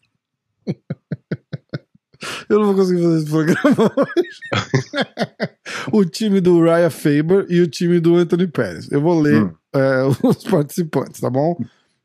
Eu 2.48 2.58
não 2.58 2.66
vou 2.66 2.74
conseguir 2.74 3.02
fazer 3.02 3.18
esse 3.18 3.30
programa 3.30 3.92
hoje. 3.96 5.50
o 5.92 6.04
time 6.04 6.40
do 6.40 6.62
Raya 6.64 6.90
Faber 6.90 7.46
e 7.48 7.60
o 7.60 7.66
time 7.68 8.00
do 8.00 8.16
Anthony 8.16 8.46
Pérez. 8.46 8.90
Eu 8.90 9.00
vou 9.00 9.18
ler 9.20 9.44
Hum. 9.44 9.54
é, 9.74 10.02
os 10.26 10.44
participantes, 10.44 11.20
tá 11.20 11.30
bom? 11.30 11.56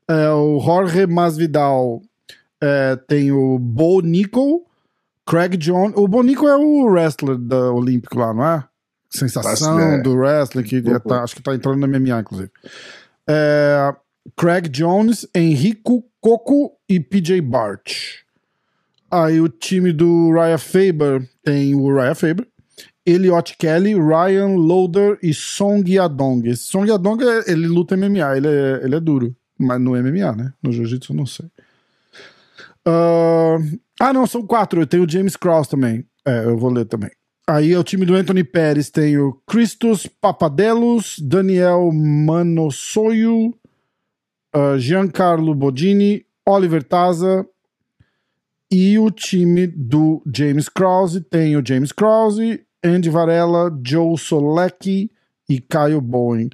É, 0.08 0.28
o 0.30 0.60
Jorge 0.60 1.06
Masvidal 1.06 2.02
é, 2.62 2.96
tem 3.08 3.32
o 3.32 3.58
Bo 3.58 4.00
Nickel, 4.00 4.64
Craig 5.26 5.56
John. 5.56 5.92
O 5.94 6.06
Bo 6.08 6.22
Nickel 6.22 6.48
é 6.48 6.56
o 6.56 6.84
wrestler 6.86 7.36
da 7.38 7.70
Olímpico 7.72 8.18
lá, 8.18 8.34
não 8.34 8.44
é? 8.44 8.64
Sensação 9.10 9.78
ideia. 9.78 10.02
do 10.02 10.14
wrestling, 10.16 10.62
que 10.64 10.78
Uhum. 10.78 10.98
tá- 11.00 11.22
acho 11.22 11.36
que 11.36 11.42
tá 11.42 11.54
entrando 11.54 11.78
no 11.78 11.86
MMA, 11.86 12.20
inclusive. 12.20 12.50
É, 13.28 13.94
Craig 14.36 14.68
Jones, 14.68 15.26
Henrico 15.34 16.04
Coco 16.20 16.72
e 16.88 16.98
PJ 17.00 17.40
Bart. 17.40 18.21
Aí 19.12 19.42
o 19.42 19.48
time 19.48 19.92
do 19.92 20.32
Raya 20.32 20.56
Faber 20.56 21.28
tem 21.44 21.74
o 21.74 21.94
Raya 21.94 22.14
Faber, 22.14 22.46
Elliot 23.04 23.56
Kelly, 23.58 23.94
Ryan 23.94 24.56
Loader 24.56 25.18
e 25.22 25.34
Song 25.34 25.84
Yadong. 25.86 26.48
Esse 26.48 26.62
Song 26.62 26.88
Yadong, 26.88 27.22
é- 27.22 27.52
ele 27.52 27.66
luta 27.66 27.94
MMA, 27.94 28.36
ele 28.36 28.48
é, 28.48 28.80
ele 28.82 28.94
é 28.94 29.00
duro. 29.00 29.36
Mas 29.58 29.78
no 29.78 29.94
MMA, 29.94 30.32
né? 30.32 30.52
No 30.62 30.72
Jiu-Jitsu 30.72 31.12
não 31.12 31.26
sei. 31.26 31.46
Ah, 32.86 33.58
ah, 34.00 34.12
não, 34.12 34.26
são 34.26 34.46
quatro. 34.46 34.86
Tem 34.86 35.00
o 35.00 35.08
James 35.08 35.36
Cross 35.36 35.68
também. 35.68 36.04
É, 36.26 36.44
eu 36.44 36.56
vou 36.56 36.70
ler 36.70 36.86
também. 36.86 37.10
Aí 37.46 37.72
é 37.72 37.78
o 37.78 37.84
time 37.84 38.06
do 38.06 38.14
Anthony 38.14 38.44
Pérez 38.44 38.88
tem 38.88 39.18
o 39.18 39.34
Christos 39.46 40.06
Papadelos, 40.06 41.18
Daniel 41.18 41.90
Manossoio, 41.92 43.54
ah, 44.54 44.78
Giancarlo 44.78 45.54
Bodini, 45.54 46.24
Oliver 46.48 46.82
Taza. 46.82 47.46
E 48.72 48.98
o 48.98 49.10
time 49.10 49.66
do 49.66 50.22
James 50.34 50.66
Krause 50.66 51.20
tem 51.20 51.58
o 51.58 51.62
James 51.64 51.92
Krause, 51.92 52.64
Andy 52.82 53.10
Varela, 53.10 53.70
Joe 53.86 54.16
Solecki 54.16 55.10
e 55.46 55.60
Caio 55.60 56.00
Bowen. 56.00 56.48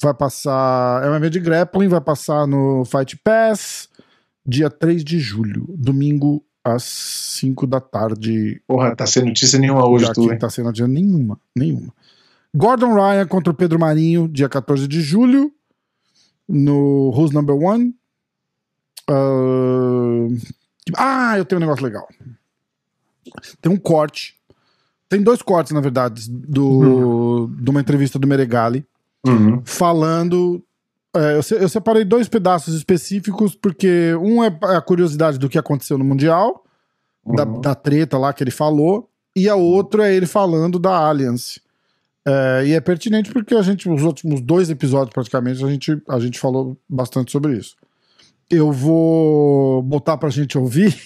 Vai 0.00 0.14
passar. 0.14 1.04
É 1.04 1.10
um 1.10 1.16
evento 1.16 1.32
de 1.32 1.40
grappling, 1.40 1.88
vai 1.88 2.00
passar 2.00 2.46
no 2.46 2.84
Fight 2.84 3.16
Pass, 3.24 3.88
dia 4.46 4.70
3 4.70 5.02
de 5.02 5.18
julho, 5.18 5.66
domingo 5.76 6.44
às 6.62 6.84
5 6.84 7.66
da 7.66 7.80
tarde. 7.80 8.62
Porra, 8.64 8.94
tá 8.94 9.04
sem 9.04 9.24
notícia 9.24 9.58
nenhuma 9.58 9.88
hoje, 9.88 10.06
Já 10.06 10.12
tu, 10.12 10.30
hein? 10.30 10.38
tá 10.38 10.48
sendo 10.48 10.72
dia 10.72 10.86
nenhuma, 10.86 11.40
nenhuma. 11.56 11.92
Gordon 12.54 12.94
Ryan 12.94 13.26
contra 13.26 13.52
o 13.52 13.56
Pedro 13.56 13.80
Marinho, 13.80 14.28
dia 14.28 14.48
14 14.48 14.86
de 14.86 15.00
julho, 15.00 15.52
no 16.48 17.10
Who's 17.10 17.32
Number 17.32 17.56
One. 17.56 17.92
Ah, 20.96 21.36
eu 21.38 21.44
tenho 21.44 21.58
um 21.60 21.64
negócio 21.64 21.84
legal. 21.84 22.06
Tem 23.60 23.70
um 23.70 23.76
corte. 23.76 24.36
Tem 25.08 25.22
dois 25.22 25.40
cortes, 25.42 25.72
na 25.72 25.80
verdade, 25.80 26.30
do, 26.30 27.48
de 27.58 27.70
uma 27.70 27.80
entrevista 27.80 28.18
do 28.18 28.26
Meregali 28.26 28.86
Uhum. 29.26 29.62
falando. 29.64 30.62
é, 31.16 31.32
eu, 31.38 31.58
eu 31.58 31.68
separei 31.68 32.04
dois 32.04 32.28
pedaços 32.28 32.74
específicos, 32.74 33.54
porque 33.54 34.14
um 34.20 34.44
é 34.44 34.56
a 34.62 34.80
curiosidade 34.80 35.38
do 35.38 35.48
que 35.48 35.58
aconteceu 35.58 35.98
no 35.98 36.04
Mundial, 36.04 36.64
da, 37.26 37.44
Uhum. 37.44 37.60
da 37.60 37.74
treta 37.74 38.16
lá 38.18 38.32
que 38.32 38.42
ele 38.44 38.50
falou, 38.50 39.08
e 39.34 39.48
a 39.48 39.54
outra 39.56 40.08
é 40.08 40.14
ele 40.14 40.26
falando 40.26 40.78
da 40.78 40.94
Alliance. 40.96 41.60
É, 42.26 42.64
e 42.66 42.72
é 42.72 42.80
pertinente 42.80 43.32
porque 43.32 43.54
a 43.54 43.62
gente, 43.62 43.88
os 43.88 44.02
últimos 44.02 44.40
dois 44.40 44.68
episódios, 44.70 45.12
praticamente, 45.14 45.64
a 45.64 45.68
gente, 45.68 46.02
a 46.08 46.18
gente 46.20 46.38
falou 46.38 46.76
bastante 46.88 47.32
sobre 47.32 47.56
isso. 47.56 47.74
Eu 48.50 48.72
vou 48.72 49.82
botar 49.82 50.16
pra 50.16 50.30
gente 50.30 50.56
ouvir. 50.56 50.96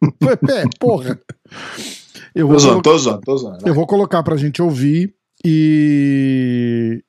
é, 0.02 0.64
porra. 0.78 1.20
Eu 2.34 2.46
Tô 2.46 2.50
vou, 2.52 2.58
zoando, 2.58 2.82
tô 2.82 2.98
zoando, 2.98 3.20
tô 3.22 3.36
zoando. 3.36 3.68
eu 3.68 3.74
vou 3.74 3.86
colocar 3.86 4.22
pra 4.22 4.36
gente 4.36 4.60
ouvir 4.60 5.14
e. 5.44 7.02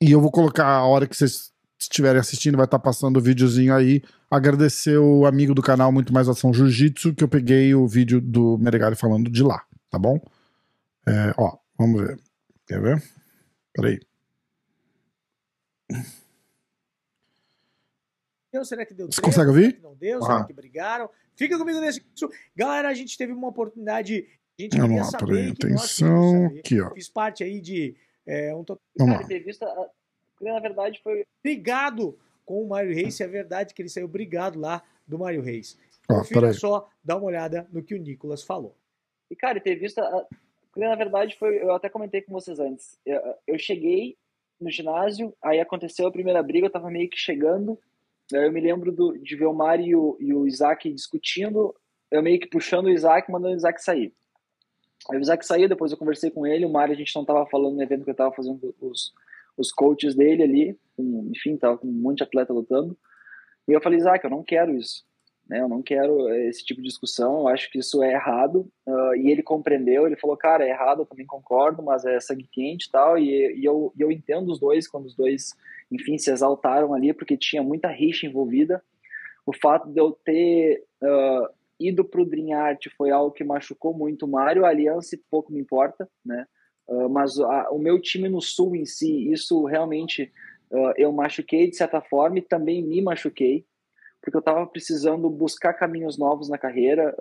E 0.00 0.12
eu 0.12 0.20
vou 0.20 0.30
colocar 0.30 0.66
a 0.66 0.84
hora 0.84 1.06
que 1.06 1.16
vocês 1.16 1.50
estiverem 1.78 2.20
assistindo, 2.20 2.56
vai 2.56 2.64
estar 2.66 2.78
passando 2.78 3.16
o 3.16 3.22
videozinho 3.22 3.74
aí. 3.74 4.02
Agradecer 4.30 4.96
o 4.98 5.26
amigo 5.26 5.54
do 5.54 5.62
canal 5.62 5.90
Muito 5.90 6.12
Mais 6.12 6.28
Ação 6.28 6.52
Jiu-Jitsu, 6.52 7.14
que 7.14 7.24
eu 7.24 7.28
peguei 7.28 7.74
o 7.74 7.86
vídeo 7.86 8.20
do 8.20 8.56
Meregali 8.58 8.94
falando 8.94 9.30
de 9.30 9.42
lá, 9.42 9.62
tá 9.90 9.98
bom? 9.98 10.20
É, 11.06 11.34
ó, 11.36 11.56
vamos 11.78 12.00
ver. 12.02 12.20
Quer 12.66 12.80
ver? 12.80 13.02
Peraí. 13.74 13.98
Deu? 18.52 18.64
Será 18.64 18.86
que 18.86 18.94
deu? 18.94 19.06
Você 19.06 19.20
treta? 19.20 19.26
consegue 19.26 19.48
ouvir? 19.48 19.80
Não 19.82 19.94
deu? 19.94 20.22
Será 20.22 20.44
que 20.44 20.52
brigaram? 20.52 21.10
Fica 21.36 21.58
comigo 21.58 21.80
nesse. 21.80 22.04
Galera, 22.56 22.88
a 22.88 22.94
gente 22.94 23.16
teve 23.16 23.32
uma 23.32 23.48
oportunidade. 23.48 24.26
A 24.58 24.62
gente 24.62 24.76
Vamos 24.76 24.88
queria 24.88 25.02
lá, 25.04 25.10
saber. 25.10 25.54
que 25.54 25.68
nós 25.68 25.82
Atenção. 25.84 26.46
Aqui, 26.46 26.80
ó. 26.80 26.90
Fiz 26.92 27.08
parte 27.08 27.44
aí 27.44 27.60
de 27.60 27.94
é, 28.26 28.54
um 28.54 28.64
total. 28.64 28.82
Cara, 28.98 29.22
entrevista, 29.22 29.66
na 30.40 30.58
verdade 30.60 31.00
foi 31.02 31.24
Brigado 31.42 32.18
com 32.44 32.62
o 32.62 32.68
Mário 32.68 32.94
Reis. 32.94 33.14
Se 33.14 33.22
é 33.22 33.28
verdade 33.28 33.74
que 33.74 33.82
ele 33.82 33.88
saiu 33.88 34.08
brigado 34.08 34.58
lá 34.58 34.82
do 35.06 35.18
Mário 35.18 35.42
Reis. 35.42 35.78
Ó, 36.10 36.20
Confira 36.20 36.40
peraí. 36.40 36.54
só, 36.54 36.88
dá 37.04 37.16
uma 37.16 37.26
olhada 37.26 37.68
no 37.70 37.82
que 37.82 37.94
o 37.94 37.98
Nicolas 37.98 38.42
falou. 38.42 38.74
E, 39.30 39.36
cara, 39.36 39.58
entrevista. 39.58 40.02
na 40.74 40.94
verdade, 40.96 41.36
foi. 41.38 41.62
Eu 41.62 41.72
até 41.72 41.88
comentei 41.88 42.22
com 42.22 42.32
vocês 42.32 42.58
antes. 42.58 42.98
Eu, 43.04 43.20
eu 43.46 43.58
cheguei 43.58 44.16
no 44.60 44.70
ginásio, 44.70 45.32
aí 45.40 45.60
aconteceu 45.60 46.06
a 46.06 46.12
primeira 46.12 46.42
briga, 46.42 46.66
eu 46.66 46.70
tava 46.70 46.90
meio 46.90 47.08
que 47.08 47.16
chegando. 47.16 47.78
Eu 48.32 48.52
me 48.52 48.60
lembro 48.60 48.92
do, 48.92 49.16
de 49.18 49.36
ver 49.36 49.46
o 49.46 49.54
Mário 49.54 50.16
e 50.20 50.34
o, 50.34 50.46
Isaac 50.46 50.92
discutindo, 50.92 51.74
eu 52.10 52.22
meio 52.22 52.38
que 52.38 52.46
puxando 52.46 52.86
o 52.86 52.90
Isaac, 52.90 53.30
mandando 53.30 53.54
o 53.54 53.56
Isaac 53.56 53.82
sair. 53.82 54.12
Aí 55.10 55.18
o 55.18 55.20
Isaac 55.20 55.46
saiu, 55.46 55.68
depois 55.68 55.90
eu 55.90 55.98
conversei 55.98 56.30
com 56.30 56.46
ele. 56.46 56.66
O 56.66 56.70
Mário, 56.70 56.94
a 56.94 56.96
gente 56.96 57.14
não 57.16 57.24
tava 57.24 57.46
falando 57.46 57.76
no 57.76 57.82
evento 57.82 58.04
que 58.04 58.10
eu 58.10 58.14
tava 58.14 58.34
fazendo 58.34 58.74
os, 58.80 59.14
os 59.56 59.72
coaches 59.72 60.14
dele 60.14 60.42
ali. 60.42 60.78
enfim, 60.98 61.56
tava 61.56 61.78
com 61.78 61.86
um 61.86 61.92
monte 61.92 62.18
de 62.18 62.24
atleta 62.24 62.52
lutando. 62.52 62.96
E 63.66 63.72
eu 63.72 63.80
falei, 63.80 63.98
Isaac, 63.98 64.24
eu 64.24 64.30
não 64.30 64.42
quero 64.42 64.76
isso. 64.76 65.04
Né? 65.48 65.60
Eu 65.60 65.68
não 65.68 65.82
quero 65.82 66.28
eh, 66.28 66.48
esse 66.48 66.64
tipo 66.64 66.82
de 66.82 66.88
discussão, 66.88 67.40
eu 67.40 67.48
acho 67.48 67.70
que 67.70 67.78
isso 67.78 68.02
é 68.02 68.12
errado. 68.12 68.68
Ah, 68.86 69.12
e 69.16 69.30
ele 69.30 69.42
compreendeu, 69.42 70.06
ele 70.06 70.16
falou, 70.16 70.36
cara, 70.36 70.64
é 70.64 70.70
errado, 70.70 71.02
eu 71.02 71.06
também 71.06 71.26
concordo, 71.26 71.82
mas 71.82 72.04
é 72.04 72.20
sangue 72.20 72.48
quente 72.52 72.86
e 72.86 72.90
tal. 72.90 73.18
E, 73.18 73.54
e 73.60 73.64
eu, 73.64 73.92
e 73.96 74.02
eu 74.02 74.10
entendo 74.12 74.50
os 74.50 74.58
dois, 74.60 74.86
quando 74.88 75.06
os 75.06 75.14
dois, 75.16 75.54
enfim, 75.90 76.18
se 76.18 76.30
exaltaram 76.30 76.92
ali, 76.94 77.12
porque 77.12 77.36
tinha 77.36 77.62
muita 77.62 77.88
rixa 77.88 78.26
envolvida. 78.26 78.82
O 79.46 79.52
fato 79.56 79.88
de 79.90 79.98
eu 80.00 80.12
ter 80.12 80.84
ah, 81.02 81.50
ido 81.80 82.04
pro 82.04 82.24
Dream 82.26 82.52
Art 82.58 82.86
foi 82.96 83.10
algo 83.10 83.32
que 83.32 83.44
machucou 83.44 83.94
muito 83.94 84.26
o 84.26 84.28
Mário, 84.28 84.64
a 84.64 84.68
aliança 84.68 85.18
pouco 85.30 85.52
me 85.52 85.60
importa, 85.60 86.08
né? 86.24 86.46
Ah, 86.88 87.08
mas 87.08 87.38
a- 87.38 87.70
o 87.70 87.78
meu 87.78 88.00
time 88.00 88.28
no 88.28 88.40
Sul 88.40 88.74
em 88.76 88.84
si, 88.84 89.30
isso 89.32 89.64
realmente 89.64 90.32
uh, 90.70 90.92
eu 90.96 91.12
machuquei 91.12 91.68
de 91.70 91.76
certa 91.76 92.00
forma 92.00 92.38
e 92.38 92.42
também 92.42 92.82
me 92.82 93.00
machuquei, 93.02 93.64
porque 94.30 94.36
eu 94.36 94.40
estava 94.40 94.66
precisando 94.66 95.30
buscar 95.30 95.72
caminhos 95.72 96.18
novos 96.18 96.48
na 96.48 96.58
carreira, 96.58 97.14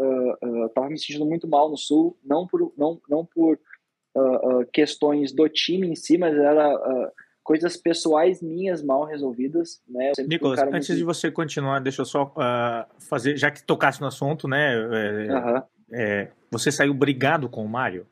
estava 0.66 0.88
uh, 0.88 0.90
me 0.90 1.00
sentindo 1.00 1.26
muito 1.26 1.48
mal 1.48 1.70
no 1.70 1.78
Sul, 1.78 2.18
não 2.24 2.46
por, 2.46 2.74
não, 2.78 3.00
não 3.10 3.26
por 3.26 3.58
questões 4.74 5.32
do 5.32 5.48
time 5.48 5.88
em 5.88 5.96
si, 5.96 6.18
mas 6.18 6.36
era 6.36 7.14
coisas 7.48 7.78
pessoais 7.78 8.42
minhas 8.42 8.84
mal 8.84 9.06
resolvidas, 9.06 9.82
né? 9.88 10.12
Nicolas, 10.28 10.60
antes 10.60 10.90
muito... 10.90 10.98
de 10.98 11.04
você 11.06 11.32
continuar, 11.32 11.80
deixa 11.80 12.02
eu 12.02 12.06
só 12.06 12.26
uh, 12.26 13.02
fazer, 13.02 13.38
já 13.38 13.50
que 13.50 13.64
tocasse 13.64 14.02
no 14.02 14.08
assunto, 14.08 14.50
né? 14.50 14.74
É, 14.92 15.64
é, 15.94 16.32
você 16.52 16.74
saiu 16.74 16.94
brigado 16.94 17.48
com 17.48 17.64
o 17.64 17.70
Mário? 17.70 18.06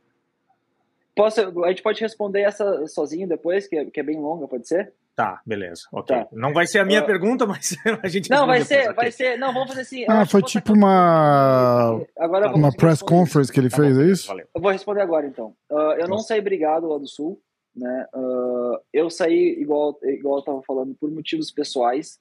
Posso, 1.14 1.42
a 1.66 1.68
gente 1.68 1.84
pode 1.84 2.00
responder 2.00 2.44
essa 2.44 2.88
sozinho 2.88 3.28
depois, 3.28 3.68
que 3.68 3.76
é, 3.76 3.86
que 3.86 4.00
é 4.00 4.04
bem 4.04 4.18
longa, 4.18 4.48
pode 4.48 4.70
ser? 4.70 4.94
Tá, 5.16 5.42
beleza. 5.46 5.84
Ok. 5.94 6.16
Tá. 6.16 6.28
Não 6.34 6.54
vai 6.54 6.68
ser 6.68 6.80
a 6.80 6.86
minha 6.86 7.02
uh, 7.02 7.06
pergunta, 7.06 7.46
mas 7.46 7.76
a 8.04 8.08
gente 8.08 8.30
Não, 8.30 8.46
vai 8.46 8.62
ser, 8.62 8.80
depois, 8.80 8.96
vai 8.96 9.08
okay. 9.08 9.12
ser. 9.12 9.38
Não, 9.38 9.54
vamos 9.54 9.70
fazer 9.70 9.82
assim. 9.82 10.06
Ah, 10.10 10.26
foi 10.26 10.42
tipo 10.44 10.74
uma. 10.74 12.02
Agora 12.18 12.54
uma 12.54 12.72
press 12.72 13.00
responder. 13.00 13.20
conference 13.20 13.52
que 13.52 13.60
ele 13.60 13.70
tá 13.70 13.78
fez, 13.78 13.96
bom, 13.96 14.04
é 14.04 14.08
isso? 14.08 14.28
Valeu. 14.28 14.48
Eu 14.54 14.62
vou 14.62 14.72
responder 14.72 15.02
agora 15.02 15.26
então. 15.26 15.56
Uh, 15.72 15.94
eu 16.00 16.08
não 16.08 16.20
saí 16.20 16.42
brigado 16.42 16.88
lá 16.88 16.98
do 16.98 17.08
Sul. 17.08 17.42
Né? 17.76 18.08
Uh, 18.14 18.80
eu 18.94 19.10
saí, 19.10 19.58
igual, 19.60 20.00
igual 20.04 20.36
eu 20.36 20.40
estava 20.40 20.62
falando, 20.64 20.96
por 20.96 21.12
motivos 21.12 21.52
pessoais 21.52 22.20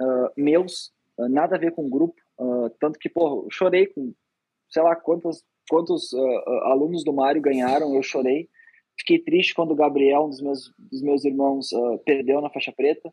uh, 0.00 0.30
meus, 0.36 0.90
uh, 1.18 1.28
nada 1.28 1.56
a 1.56 1.58
ver 1.58 1.72
com 1.72 1.86
o 1.86 1.90
grupo. 1.90 2.20
tanto 2.80 2.98
que, 2.98 3.08
pô, 3.08 3.44
eu 3.44 3.50
chorei 3.50 3.86
com, 3.86 4.14
sei 4.70 4.82
lá, 4.82 4.96
quantos, 4.96 5.44
quantos 5.68 6.14
alunos 6.64 7.04
do 7.04 7.12
Mário 7.12 7.42
ganharam, 7.42 7.94
eu 7.94 8.02
chorei. 8.02 8.48
Fiquei 8.98 9.18
triste 9.18 9.54
quando 9.54 9.72
o 9.72 9.76
Gabriel, 9.76 10.24
um 10.24 10.30
dos 10.30 10.40
meus, 10.40 10.74
dos 10.78 11.02
meus 11.02 11.24
irmãos, 11.24 11.70
perdeu 12.04 12.40
na 12.40 12.50
faixa 12.50 12.72
preta. 12.72 13.12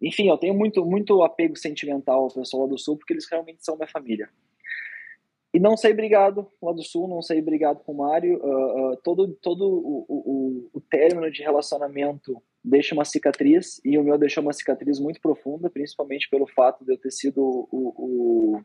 enfim, 0.00 0.28
eu 0.28 0.38
tenho 0.38 0.54
muito, 0.54 0.84
muito 0.84 1.22
apego 1.22 1.56
sentimental 1.56 2.22
ao 2.22 2.32
pessoal 2.32 2.68
do 2.68 2.78
Sul, 2.78 2.96
porque 2.96 3.12
eles 3.12 3.28
realmente 3.28 3.64
são 3.64 3.76
minha 3.76 3.88
família. 3.88 4.28
E 5.54 5.60
não 5.60 5.76
sei 5.76 5.92
obrigado 5.92 6.50
lá 6.62 6.72
do 6.72 6.82
Sul, 6.82 7.06
não 7.06 7.20
sei 7.20 7.40
obrigado 7.40 7.84
com 7.84 7.92
o 7.92 7.96
Mário. 7.98 8.38
Uh, 8.42 8.92
uh, 8.92 8.96
todo 9.02 9.28
todo 9.34 9.68
o, 9.68 10.06
o, 10.08 10.70
o, 10.72 10.80
término 10.80 11.30
de 11.30 11.42
relacionamento 11.42 12.42
deixa 12.64 12.94
uma 12.94 13.04
cicatriz, 13.04 13.78
e 13.84 13.98
o 13.98 14.04
meu 14.04 14.16
deixou 14.16 14.42
uma 14.42 14.52
cicatriz 14.54 14.98
muito 14.98 15.20
profunda, 15.20 15.68
principalmente 15.68 16.30
pelo 16.30 16.46
fato 16.46 16.84
de 16.84 16.92
eu 16.92 16.96
ter 16.96 17.10
sido 17.10 17.42
o, 17.42 17.66
o, 17.70 18.60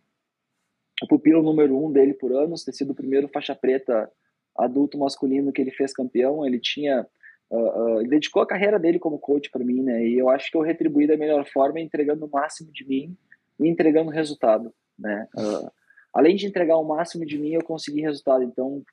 o 1.03 1.07
pupilo 1.09 1.43
número 1.43 1.77
um 1.77 1.91
dele 1.91 2.13
por 2.13 2.31
anos, 2.31 2.63
ter 2.63 2.73
sido 2.73 2.91
o 2.91 2.95
primeiro 2.95 3.27
faixa 3.27 3.53
preta 3.53 4.09
adulto 4.57 4.97
masculino 4.97 5.51
que 5.51 5.61
ele 5.61 5.71
fez 5.71 5.93
campeão. 5.93 6.45
Ele 6.45 6.59
tinha. 6.59 7.05
Uh, 7.49 8.01
ele 8.01 8.09
dedicou 8.09 8.41
a 8.41 8.47
carreira 8.47 8.77
dele 8.77 8.99
como 8.99 9.19
coach 9.19 9.49
para 9.49 9.63
mim, 9.63 9.81
né? 9.81 10.05
E 10.05 10.17
eu 10.17 10.29
acho 10.29 10.51
que 10.51 10.57
eu 10.57 10.61
retribuí 10.61 11.07
da 11.07 11.15
melhor 11.15 11.45
forma, 11.45 11.79
entregando 11.79 12.25
o 12.25 12.29
máximo 12.29 12.71
de 12.73 12.85
mim 12.85 13.15
e 13.59 13.69
entregando 13.69 14.11
resultado, 14.11 14.73
né? 14.99 15.27
Uh, 15.37 15.71
além 16.13 16.35
de 16.35 16.45
entregar 16.45 16.77
o 16.77 16.83
máximo 16.83 17.25
de 17.25 17.37
mim, 17.37 17.53
eu 17.53 17.63
consegui 17.63 18.01
resultado. 18.01 18.43
Então, 18.43 18.83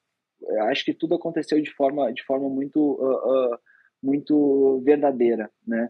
acho 0.70 0.84
que 0.84 0.94
tudo 0.94 1.14
aconteceu 1.14 1.60
de 1.60 1.70
forma, 1.72 2.12
de 2.12 2.22
forma 2.24 2.48
muito, 2.48 2.78
uh, 2.80 3.54
uh, 3.54 3.58
muito 4.02 4.80
verdadeira, 4.84 5.50
né? 5.66 5.88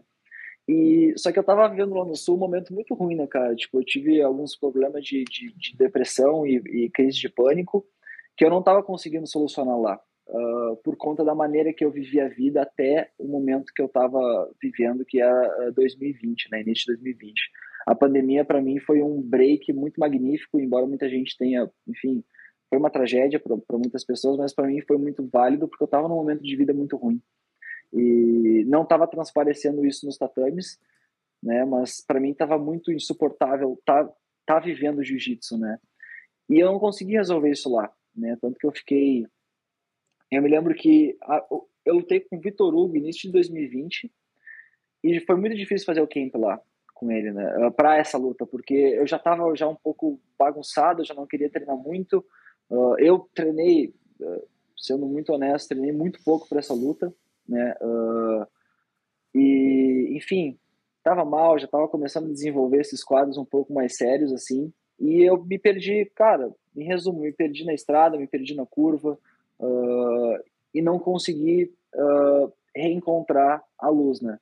E 0.67 1.13
só 1.17 1.31
que 1.31 1.37
eu 1.37 1.43
tava 1.43 1.67
vivendo 1.69 1.93
lá 1.93 2.03
no 2.03 2.15
sul 2.15 2.35
um 2.35 2.39
momento 2.39 2.73
muito 2.73 2.93
ruim, 2.95 3.15
né, 3.15 3.27
cara? 3.27 3.55
Tipo, 3.55 3.79
eu 3.79 3.85
tive 3.85 4.21
alguns 4.21 4.55
problemas 4.55 5.03
de, 5.03 5.23
de, 5.25 5.53
de 5.53 5.77
depressão 5.77 6.45
e, 6.45 6.55
e, 6.55 6.89
crise 6.89 7.19
de 7.19 7.29
pânico 7.29 7.85
que 8.35 8.45
eu 8.45 8.49
não 8.49 8.61
tava 8.61 8.83
conseguindo 8.83 9.27
solucionar 9.27 9.79
lá. 9.79 9.99
Uh, 10.27 10.75
por 10.77 10.97
conta 10.97 11.23
da 11.23 11.35
maneira 11.35 11.71
que 11.71 11.85
eu 11.85 11.91
vivi 11.91 12.19
a 12.19 12.27
vida 12.27 12.63
até 12.63 13.11
o 13.19 13.27
momento 13.27 13.71
que 13.73 13.81
eu 13.81 13.85
estava 13.85 14.19
vivendo, 14.59 15.05
que 15.05 15.21
é 15.21 15.71
2020, 15.71 16.49
né, 16.51 16.61
início 16.61 16.85
de 16.85 16.93
2020 16.93 17.33
a 17.85 17.93
pandemia 17.93 18.43
para 18.43 18.61
mim 18.61 18.79
foi 18.79 19.03
um 19.03 19.21
break 19.21 19.71
muito 19.71 19.99
magnífico, 19.99 20.59
embora 20.59 20.87
muita 20.87 21.07
gente 21.07 21.37
tenha, 21.37 21.69
enfim, 21.87 22.23
foi 22.67 22.79
uma 22.79 22.89
tragédia 22.89 23.39
para 23.39 23.77
muitas 23.77 24.03
pessoas, 24.03 24.37
mas 24.37 24.53
para 24.53 24.67
mim 24.67 24.81
foi 24.81 24.97
muito 24.97 25.27
válido 25.31 25.67
porque 25.67 25.83
eu 25.83 25.85
estava 25.85 26.07
num 26.07 26.15
momento 26.15 26.41
de 26.41 26.55
vida 26.55 26.73
muito 26.73 26.97
ruim 26.97 27.21
e 27.93 28.65
não 28.67 28.81
estava 28.81 29.07
transparecendo 29.07 29.85
isso 29.85 30.05
nos 30.05 30.17
tatames, 30.17 30.79
né? 31.43 31.63
Mas 31.63 32.03
para 32.03 32.19
mim 32.19 32.31
estava 32.31 32.57
muito 32.57 32.91
insuportável 32.91 33.79
tá 33.85 34.09
tá 34.47 34.59
vivendo 34.59 35.03
jiu-jitsu, 35.03 35.57
né? 35.57 35.77
E 36.49 36.59
eu 36.59 36.71
não 36.71 36.79
consegui 36.79 37.13
resolver 37.13 37.51
isso 37.51 37.71
lá, 37.71 37.91
né? 38.15 38.37
Tanto 38.41 38.57
que 38.57 38.65
eu 38.65 38.71
fiquei 38.71 39.25
eu 40.31 40.41
me 40.41 40.49
lembro 40.49 40.73
que 40.73 41.17
a, 41.21 41.45
eu 41.85 41.95
lutei 41.95 42.19
com 42.19 42.37
o 42.37 42.41
Vitor 42.41 42.73
Hugo 42.73 42.97
início 42.97 43.23
de 43.23 43.31
2020 43.31 44.11
e 45.03 45.19
foi 45.21 45.35
muito 45.35 45.55
difícil 45.55 45.85
fazer 45.85 46.01
o 46.01 46.07
camp 46.07 46.35
lá 46.35 46.59
com 46.93 47.11
ele, 47.11 47.31
né? 47.31 47.69
Para 47.71 47.97
essa 47.97 48.17
luta, 48.17 48.45
porque 48.45 48.73
eu 48.73 49.05
já 49.05 49.17
estava 49.17 49.53
já 49.55 49.67
um 49.67 49.75
pouco 49.75 50.19
bagunçado, 50.37 51.03
já 51.03 51.13
não 51.13 51.27
queria 51.27 51.49
treinar 51.49 51.77
muito. 51.77 52.25
Uh, 52.69 52.97
eu 52.97 53.29
treinei, 53.35 53.93
uh, 54.19 54.47
sendo 54.77 55.05
muito 55.05 55.31
honesto, 55.33 55.69
treinei 55.69 55.91
muito 55.91 56.23
pouco 56.23 56.47
para 56.47 56.59
essa 56.59 56.73
luta, 56.73 57.13
né? 57.47 57.75
Uh, 57.81 58.47
e, 59.35 60.13
enfim, 60.15 60.57
estava 60.97 61.25
mal, 61.25 61.59
já 61.59 61.65
estava 61.65 61.87
começando 61.87 62.29
a 62.29 62.33
desenvolver 62.33 62.79
esses 62.79 63.03
quadros 63.03 63.37
um 63.37 63.45
pouco 63.45 63.73
mais 63.73 63.97
sérios, 63.97 64.33
assim. 64.33 64.73
E 64.99 65.23
eu 65.23 65.43
me 65.43 65.57
perdi, 65.59 66.05
cara, 66.15 66.53
em 66.75 66.83
resumo, 66.83 67.21
me 67.21 67.31
perdi 67.31 67.65
na 67.65 67.73
estrada, 67.73 68.17
me 68.17 68.27
perdi 68.27 68.55
na 68.55 68.65
curva 68.65 69.17
e 70.73 70.81
não 70.81 70.99
consegui 70.99 71.73
reencontrar 72.75 73.63
a 73.79 73.89
luz, 73.89 74.21
né? 74.21 74.39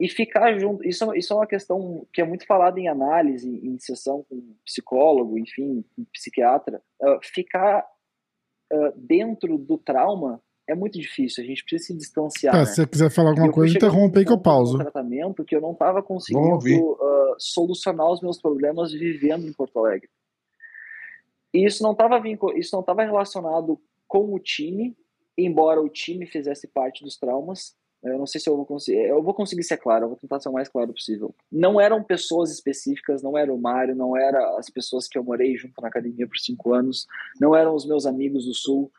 e 0.00 0.08
ficar 0.08 0.58
junto. 0.58 0.82
Isso, 0.82 1.14
isso 1.14 1.32
é 1.34 1.36
uma 1.36 1.46
questão 1.46 2.06
que 2.10 2.22
é 2.22 2.24
muito 2.24 2.46
falada 2.46 2.80
em 2.80 2.88
análise, 2.88 3.46
em 3.62 3.78
sessão 3.78 4.24
com 4.28 4.56
psicólogo, 4.64 5.38
enfim, 5.38 5.84
com 5.94 6.04
psiquiatra. 6.04 6.82
Uh, 6.98 7.18
ficar 7.22 7.86
uh, 8.72 8.92
dentro 8.96 9.58
do 9.58 9.76
trauma 9.76 10.42
é 10.70 10.74
muito 10.74 10.98
difícil. 10.98 11.42
A 11.42 11.46
gente 11.46 11.64
precisa 11.64 11.88
se 11.88 11.94
distanciar. 11.94 12.54
É, 12.54 12.58
né? 12.58 12.64
Se 12.64 12.76
você 12.76 12.86
quiser 12.86 13.10
falar 13.10 13.30
alguma 13.30 13.52
coisa, 13.52 13.74
interrompe 13.74 14.18
aí 14.18 14.24
que 14.24 14.32
eu 14.32 14.38
pauso. 14.38 14.78
tratamento 14.78 15.44
que 15.44 15.54
eu 15.56 15.60
não 15.60 15.72
estava 15.72 16.02
conseguindo 16.02 16.56
uh, 16.56 17.34
solucionar 17.38 18.10
os 18.10 18.20
meus 18.20 18.40
problemas 18.40 18.92
vivendo 18.92 19.46
em 19.46 19.52
Porto 19.52 19.78
Alegre. 19.78 20.08
E 21.52 21.66
isso 21.66 21.82
não 21.82 21.92
estava 21.92 22.20
isso 22.56 22.70
não 22.72 22.80
estava 22.80 23.02
relacionado 23.02 23.80
com 24.06 24.32
o 24.32 24.38
time, 24.38 24.96
embora 25.36 25.80
o 25.80 25.88
time 25.88 26.26
fizesse 26.26 26.68
parte 26.68 27.02
dos 27.02 27.16
traumas, 27.16 27.74
eu 28.02 28.18
não 28.18 28.26
sei 28.26 28.40
se 28.40 28.48
eu 28.48 28.56
vou 28.56 28.64
conseguir. 28.64 28.98
Eu 28.98 29.22
vou 29.22 29.34
conseguir 29.34 29.62
ser 29.62 29.76
claro, 29.76 30.04
eu 30.04 30.08
vou 30.08 30.16
tentar 30.16 30.40
ser 30.40 30.48
o 30.48 30.52
mais 30.52 30.68
claro 30.68 30.92
possível. 30.92 31.34
Não 31.52 31.78
eram 31.78 32.02
pessoas 32.02 32.50
específicas, 32.50 33.22
não 33.22 33.36
era 33.36 33.52
o 33.52 33.60
Mário, 33.60 33.94
não 33.94 34.16
era 34.16 34.56
as 34.58 34.70
pessoas 34.70 35.06
que 35.06 35.18
eu 35.18 35.24
morei 35.24 35.56
junto 35.56 35.80
na 35.82 35.88
academia 35.88 36.26
por 36.26 36.38
cinco 36.38 36.72
anos, 36.72 37.06
não 37.38 37.54
eram 37.54 37.74
os 37.74 37.86
meus 37.86 38.06
amigos 38.06 38.46
do 38.46 38.54
Sul, 38.54 38.90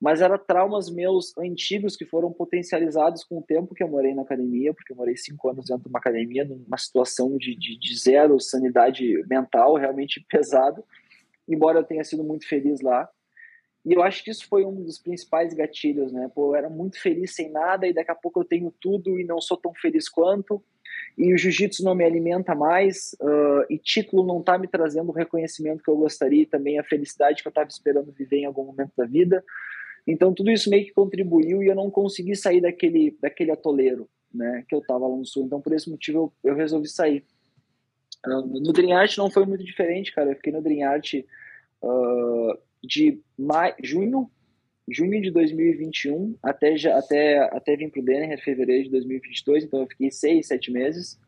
mas 0.00 0.20
eram 0.20 0.38
traumas 0.38 0.88
meus 0.88 1.36
antigos 1.36 1.96
que 1.96 2.04
foram 2.04 2.32
potencializados 2.32 3.24
com 3.24 3.38
o 3.38 3.42
tempo 3.42 3.74
que 3.74 3.82
eu 3.82 3.88
morei 3.88 4.14
na 4.14 4.22
academia, 4.22 4.72
porque 4.72 4.92
eu 4.92 4.96
morei 4.96 5.16
cinco 5.16 5.48
anos 5.50 5.66
dentro 5.66 5.84
de 5.84 5.88
uma 5.88 5.98
academia, 5.98 6.44
numa 6.44 6.78
situação 6.78 7.36
de, 7.36 7.56
de, 7.56 7.76
de 7.76 7.98
zero 7.98 8.38
sanidade 8.38 9.24
mental, 9.28 9.74
realmente 9.74 10.24
pesado, 10.30 10.84
embora 11.48 11.80
eu 11.80 11.84
tenha 11.84 12.04
sido 12.04 12.22
muito 12.22 12.46
feliz 12.46 12.80
lá. 12.80 13.08
E 13.84 13.94
eu 13.94 14.02
acho 14.02 14.22
que 14.22 14.30
isso 14.30 14.46
foi 14.48 14.64
um 14.64 14.84
dos 14.84 14.98
principais 14.98 15.54
gatilhos, 15.54 16.12
né? 16.12 16.30
Pô, 16.34 16.50
eu 16.50 16.56
era 16.56 16.68
muito 16.68 17.00
feliz 17.00 17.34
sem 17.34 17.50
nada 17.50 17.86
e 17.86 17.94
daqui 17.94 18.10
a 18.10 18.14
pouco 18.14 18.40
eu 18.40 18.44
tenho 18.44 18.72
tudo 18.80 19.18
e 19.18 19.24
não 19.24 19.40
sou 19.40 19.56
tão 19.56 19.72
feliz 19.74 20.08
quanto. 20.08 20.62
E 21.16 21.32
o 21.32 21.38
jiu-jitsu 21.38 21.82
não 21.82 21.94
me 21.94 22.04
alimenta 22.04 22.54
mais 22.54 23.16
uh, 23.20 23.64
e 23.70 23.78
título 23.78 24.26
não 24.26 24.40
está 24.40 24.58
me 24.58 24.68
trazendo 24.68 25.08
o 25.08 25.14
reconhecimento 25.14 25.82
que 25.82 25.90
eu 25.90 25.96
gostaria 25.96 26.42
e 26.42 26.46
também 26.46 26.78
a 26.78 26.84
felicidade 26.84 27.42
que 27.42 27.48
eu 27.48 27.50
estava 27.50 27.68
esperando 27.68 28.12
viver 28.12 28.38
em 28.38 28.44
algum 28.44 28.64
momento 28.64 28.92
da 28.96 29.06
vida. 29.06 29.42
Então 30.08 30.32
tudo 30.32 30.50
isso 30.50 30.70
meio 30.70 30.86
que 30.86 30.92
contribuiu 30.92 31.62
e 31.62 31.66
eu 31.66 31.74
não 31.74 31.90
consegui 31.90 32.34
sair 32.34 32.62
daquele, 32.62 33.16
daquele 33.20 33.50
atoleiro, 33.50 34.08
né? 34.32 34.64
Que 34.66 34.74
eu 34.74 34.78
estava 34.78 35.06
lá 35.06 35.14
no 35.14 35.26
sul. 35.26 35.44
Então 35.44 35.60
por 35.60 35.72
esse 35.74 35.90
motivo 35.90 36.32
eu, 36.42 36.52
eu 36.52 36.56
resolvi 36.56 36.88
sair. 36.88 37.24
Uh, 38.26 38.40
no 38.46 38.72
Dream 38.72 38.96
Art 38.96 39.16
não 39.18 39.30
foi 39.30 39.44
muito 39.44 39.62
diferente, 39.62 40.12
cara. 40.14 40.30
Eu 40.30 40.36
fiquei 40.36 40.52
no 40.52 40.62
Dream 40.62 40.88
Art 40.88 41.12
uh, 41.14 42.58
de 42.82 43.20
maio, 43.38 43.74
junho, 43.82 44.30
junho 44.90 45.20
de 45.20 45.30
2021 45.30 46.36
até, 46.42 46.76
já, 46.76 46.98
até, 46.98 47.38
até 47.54 47.76
vir 47.76 47.90
para 47.90 48.00
o 48.00 48.04
Denner, 48.04 48.42
fevereiro 48.42 48.84
de 48.84 48.90
2022, 48.90 49.64
então 49.64 49.80
eu 49.80 49.86
fiquei 49.86 50.10
seis, 50.10 50.46
sete 50.46 50.70
meses. 50.70 51.20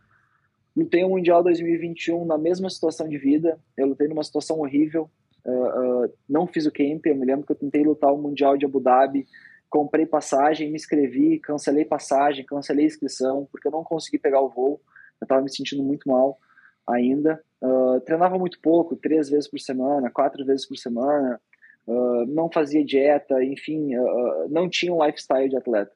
Lutei 0.74 1.04
o 1.04 1.10
Mundial 1.10 1.42
2021 1.42 2.24
na 2.24 2.38
mesma 2.38 2.70
situação 2.70 3.08
de 3.08 3.18
vida, 3.18 3.58
eu 3.76 3.88
lutei 3.88 4.08
numa 4.08 4.22
situação 4.22 4.60
horrível, 4.60 5.10
uh, 5.44 6.05
uh, 6.05 6.12
não 6.29 6.46
fiz 6.46 6.66
o 6.66 6.72
camp, 6.72 7.07
eu 7.07 7.16
me 7.16 7.26
lembro 7.26 7.46
que 7.46 7.53
eu 7.53 7.57
tentei 7.57 7.83
lutar 7.83 8.12
o 8.12 8.18
Mundial 8.18 8.57
de 8.57 8.64
Abu 8.64 8.81
Dhabi, 8.81 9.26
comprei 9.68 10.05
passagem, 10.05 10.68
me 10.68 10.76
inscrevi, 10.76 11.38
cancelei 11.38 11.85
passagem, 11.85 12.44
cancelei 12.44 12.87
inscrição, 12.87 13.48
porque 13.50 13.68
eu 13.68 13.72
não 13.72 13.85
consegui 13.85 14.18
pegar 14.18 14.40
o 14.40 14.48
voo, 14.48 14.81
eu 15.20 15.24
estava 15.24 15.40
me 15.40 15.50
sentindo 15.50 15.83
muito 15.83 16.09
mal 16.09 16.38
ainda. 16.87 17.42
Uh, 17.62 18.00
treinava 18.00 18.38
muito 18.38 18.61
pouco, 18.61 18.96
três 18.96 19.29
vezes 19.29 19.48
por 19.48 19.61
semana, 19.61 20.11
quatro 20.11 20.44
vezes 20.44 20.66
por 20.66 20.76
semana, 20.76 21.40
uh, 21.87 22.26
não 22.26 22.50
fazia 22.50 22.85
dieta, 22.85 23.42
enfim, 23.44 23.96
uh, 23.96 24.48
não 24.48 24.68
tinha 24.68 24.92
um 24.92 25.05
lifestyle 25.05 25.48
de 25.48 25.57
atleta. 25.57 25.92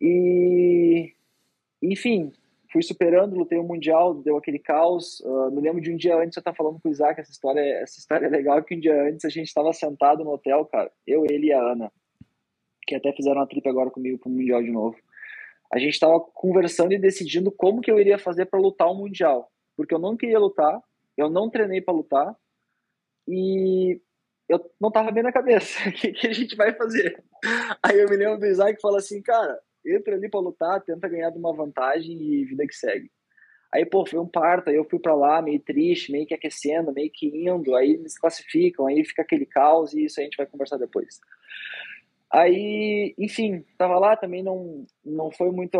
E, 0.00 1.12
enfim, 1.82 2.32
fui 2.70 2.82
superando, 2.82 3.36
lutei 3.36 3.58
o 3.58 3.64
Mundial, 3.64 4.14
deu 4.14 4.36
aquele 4.36 4.58
caos. 4.58 5.20
Uh, 5.20 5.50
me 5.50 5.60
lembro 5.60 5.80
de 5.80 5.92
um 5.92 5.96
dia 5.96 6.16
antes 6.16 6.36
eu 6.36 6.40
estar 6.40 6.54
falando 6.54 6.80
com 6.80 6.88
o 6.88 6.92
Isaac, 6.92 7.20
essa 7.20 7.30
história, 7.30 7.60
essa 7.60 7.98
história 7.98 8.26
é 8.26 8.28
legal, 8.28 8.62
que 8.62 8.74
um 8.74 8.80
dia 8.80 9.08
antes 9.08 9.24
a 9.24 9.28
gente 9.28 9.46
estava 9.46 9.72
sentado 9.72 10.24
no 10.24 10.32
hotel, 10.32 10.64
cara, 10.66 10.90
eu, 11.06 11.24
ele 11.28 11.48
e 11.48 11.52
a 11.52 11.60
Ana, 11.60 11.92
que 12.86 12.94
até 12.94 13.12
fizeram 13.12 13.40
uma 13.40 13.46
trip 13.46 13.68
agora 13.68 13.90
comigo 13.90 14.18
pro 14.18 14.30
Mundial 14.30 14.62
de 14.62 14.70
novo. 14.70 14.96
A 15.72 15.78
gente 15.78 15.92
estava 15.92 16.18
conversando 16.20 16.92
e 16.92 16.98
decidindo 16.98 17.52
como 17.52 17.80
que 17.80 17.90
eu 17.90 18.00
iria 18.00 18.18
fazer 18.18 18.46
para 18.46 18.58
lutar 18.58 18.90
o 18.90 18.94
Mundial. 18.94 19.50
Porque 19.76 19.94
eu 19.94 19.98
não 19.98 20.16
queria 20.16 20.38
lutar, 20.38 20.80
eu 21.16 21.28
não 21.28 21.50
treinei 21.50 21.80
para 21.80 21.94
lutar, 21.94 22.36
e 23.28 24.00
eu 24.48 24.58
não 24.80 24.90
tava 24.90 25.10
bem 25.10 25.22
na 25.22 25.32
cabeça. 25.32 25.78
O 25.88 25.92
que, 25.92 26.12
que, 26.12 26.26
a 26.26 26.32
gente 26.32 26.56
vai 26.56 26.74
fazer? 26.74 27.22
Aí 27.82 28.00
eu 28.00 28.08
me 28.08 28.16
lembro 28.16 28.38
do 28.38 28.46
Isaac 28.46 28.76
que 28.76 28.80
fala 28.80 28.98
assim, 28.98 29.20
cara, 29.20 29.60
entra 29.84 30.14
ali 30.14 30.28
pra 30.28 30.40
lutar, 30.40 30.82
tenta 30.82 31.08
ganhar 31.08 31.30
de 31.30 31.38
uma 31.38 31.54
vantagem 31.54 32.20
e 32.20 32.44
vida 32.44 32.66
que 32.66 32.74
segue. 32.74 33.10
Aí, 33.72 33.84
pô, 33.84 34.06
foi 34.06 34.18
um 34.18 34.26
parto, 34.26 34.70
aí 34.70 34.76
eu 34.76 34.84
fui 34.84 34.98
para 34.98 35.14
lá 35.14 35.42
meio 35.42 35.60
triste, 35.60 36.10
meio 36.10 36.26
que 36.26 36.32
aquecendo, 36.32 36.92
meio 36.92 37.10
que 37.12 37.26
indo, 37.26 37.74
aí 37.74 37.92
eles 37.92 38.18
classificam, 38.18 38.86
aí 38.86 39.04
fica 39.04 39.22
aquele 39.22 39.44
caos 39.44 39.92
e 39.92 40.04
isso 40.04 40.20
a 40.20 40.24
gente 40.24 40.36
vai 40.36 40.46
conversar 40.46 40.78
depois. 40.78 41.20
Aí, 42.30 43.14
enfim, 43.18 43.64
tava 43.78 43.98
lá 43.98 44.14
também 44.14 44.42
não 44.42 44.84
não 45.02 45.30
foi 45.30 45.50
muito 45.50 45.78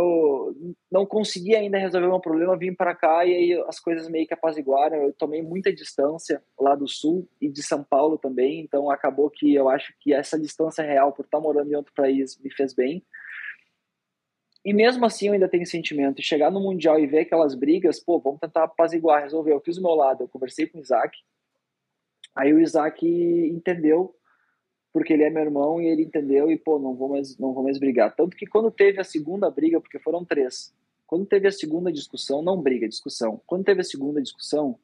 não 0.91 1.05
consegui 1.05 1.55
ainda 1.55 1.77
resolver 1.77 2.09
meu 2.09 2.21
problema, 2.21 2.57
vim 2.57 2.75
para 2.75 2.95
cá 2.95 3.23
e 3.27 3.35
aí 3.35 3.65
as 3.69 3.79
coisas 3.79 4.09
meio 4.09 4.27
que 4.27 4.33
apaziguaram. 4.33 4.97
Eu 4.97 5.13
tomei 5.13 5.43
muita 5.43 5.71
distância 5.73 6.43
lá 6.59 6.75
do 6.75 6.89
sul 6.89 7.29
e 7.39 7.51
de 7.51 7.63
São 7.63 7.85
Paulo 7.85 8.17
também, 8.17 8.61
então 8.61 8.91
acabou 8.91 9.29
que 9.29 9.55
eu 9.55 9.69
acho 9.69 9.93
que 10.01 10.15
essa 10.15 10.41
distância 10.41 10.83
real 10.83 11.13
por 11.13 11.27
estar 11.27 11.39
morando 11.39 11.71
em 11.71 11.77
outro 11.77 11.93
país 11.95 12.41
me 12.43 12.51
fez 12.51 12.73
bem. 12.73 13.05
E 14.65 14.73
mesmo 14.73 15.05
assim 15.07 15.29
eu 15.29 15.33
ainda 15.33 15.49
tenho 15.49 15.67
sentimento. 15.67 16.23
Chegar 16.23 16.51
no 16.51 16.61
Mundial 16.61 16.99
e 16.99 17.07
ver 17.07 17.21
aquelas 17.21 17.55
brigas, 17.55 18.01
pô, 18.01 18.19
vamos 18.19 18.41
tentar 18.41 18.65
apaziguar, 18.65 19.23
resolver. 19.23 19.53
Eu 19.53 19.61
fiz 19.61 19.79
o 19.79 19.83
meu 19.83 19.95
lado, 19.95 20.25
eu 20.25 20.29
conversei 20.29 20.67
com 20.67 20.79
o 20.79 20.81
Isaac. 20.81 21.17
Aí 22.35 22.53
o 22.53 22.61
Isaac 22.61 23.07
entendeu 23.07 24.15
porque 24.93 25.13
ele 25.13 25.23
é 25.23 25.31
meu 25.31 25.43
irmão 25.43 25.81
e 25.81 25.87
ele 25.87 26.03
entendeu 26.03 26.51
e, 26.51 26.57
pô, 26.57 26.79
não 26.79 26.95
vou 26.95 27.09
mais, 27.09 27.39
não 27.39 27.53
vou 27.53 27.63
mais 27.63 27.79
brigar. 27.79 28.15
Tanto 28.15 28.37
que 28.37 28.47
quando 28.47 28.71
teve 28.71 29.01
a 29.01 29.05
segunda 29.05 29.51
briga, 29.51 29.81
porque 29.81 29.99
foram 29.99 30.25
três, 30.25 30.75
quando 31.07 31.27
teve 31.27 31.47
a 31.47 31.53
segunda 31.53 31.93
discussão, 31.93 32.43
não 32.43 32.61
briga, 32.61 32.89
discussão, 32.89 33.41
quando 33.47 33.65
teve 33.65 33.81
a 33.81 33.85
segunda 33.85 34.21
discussão, 34.21 34.79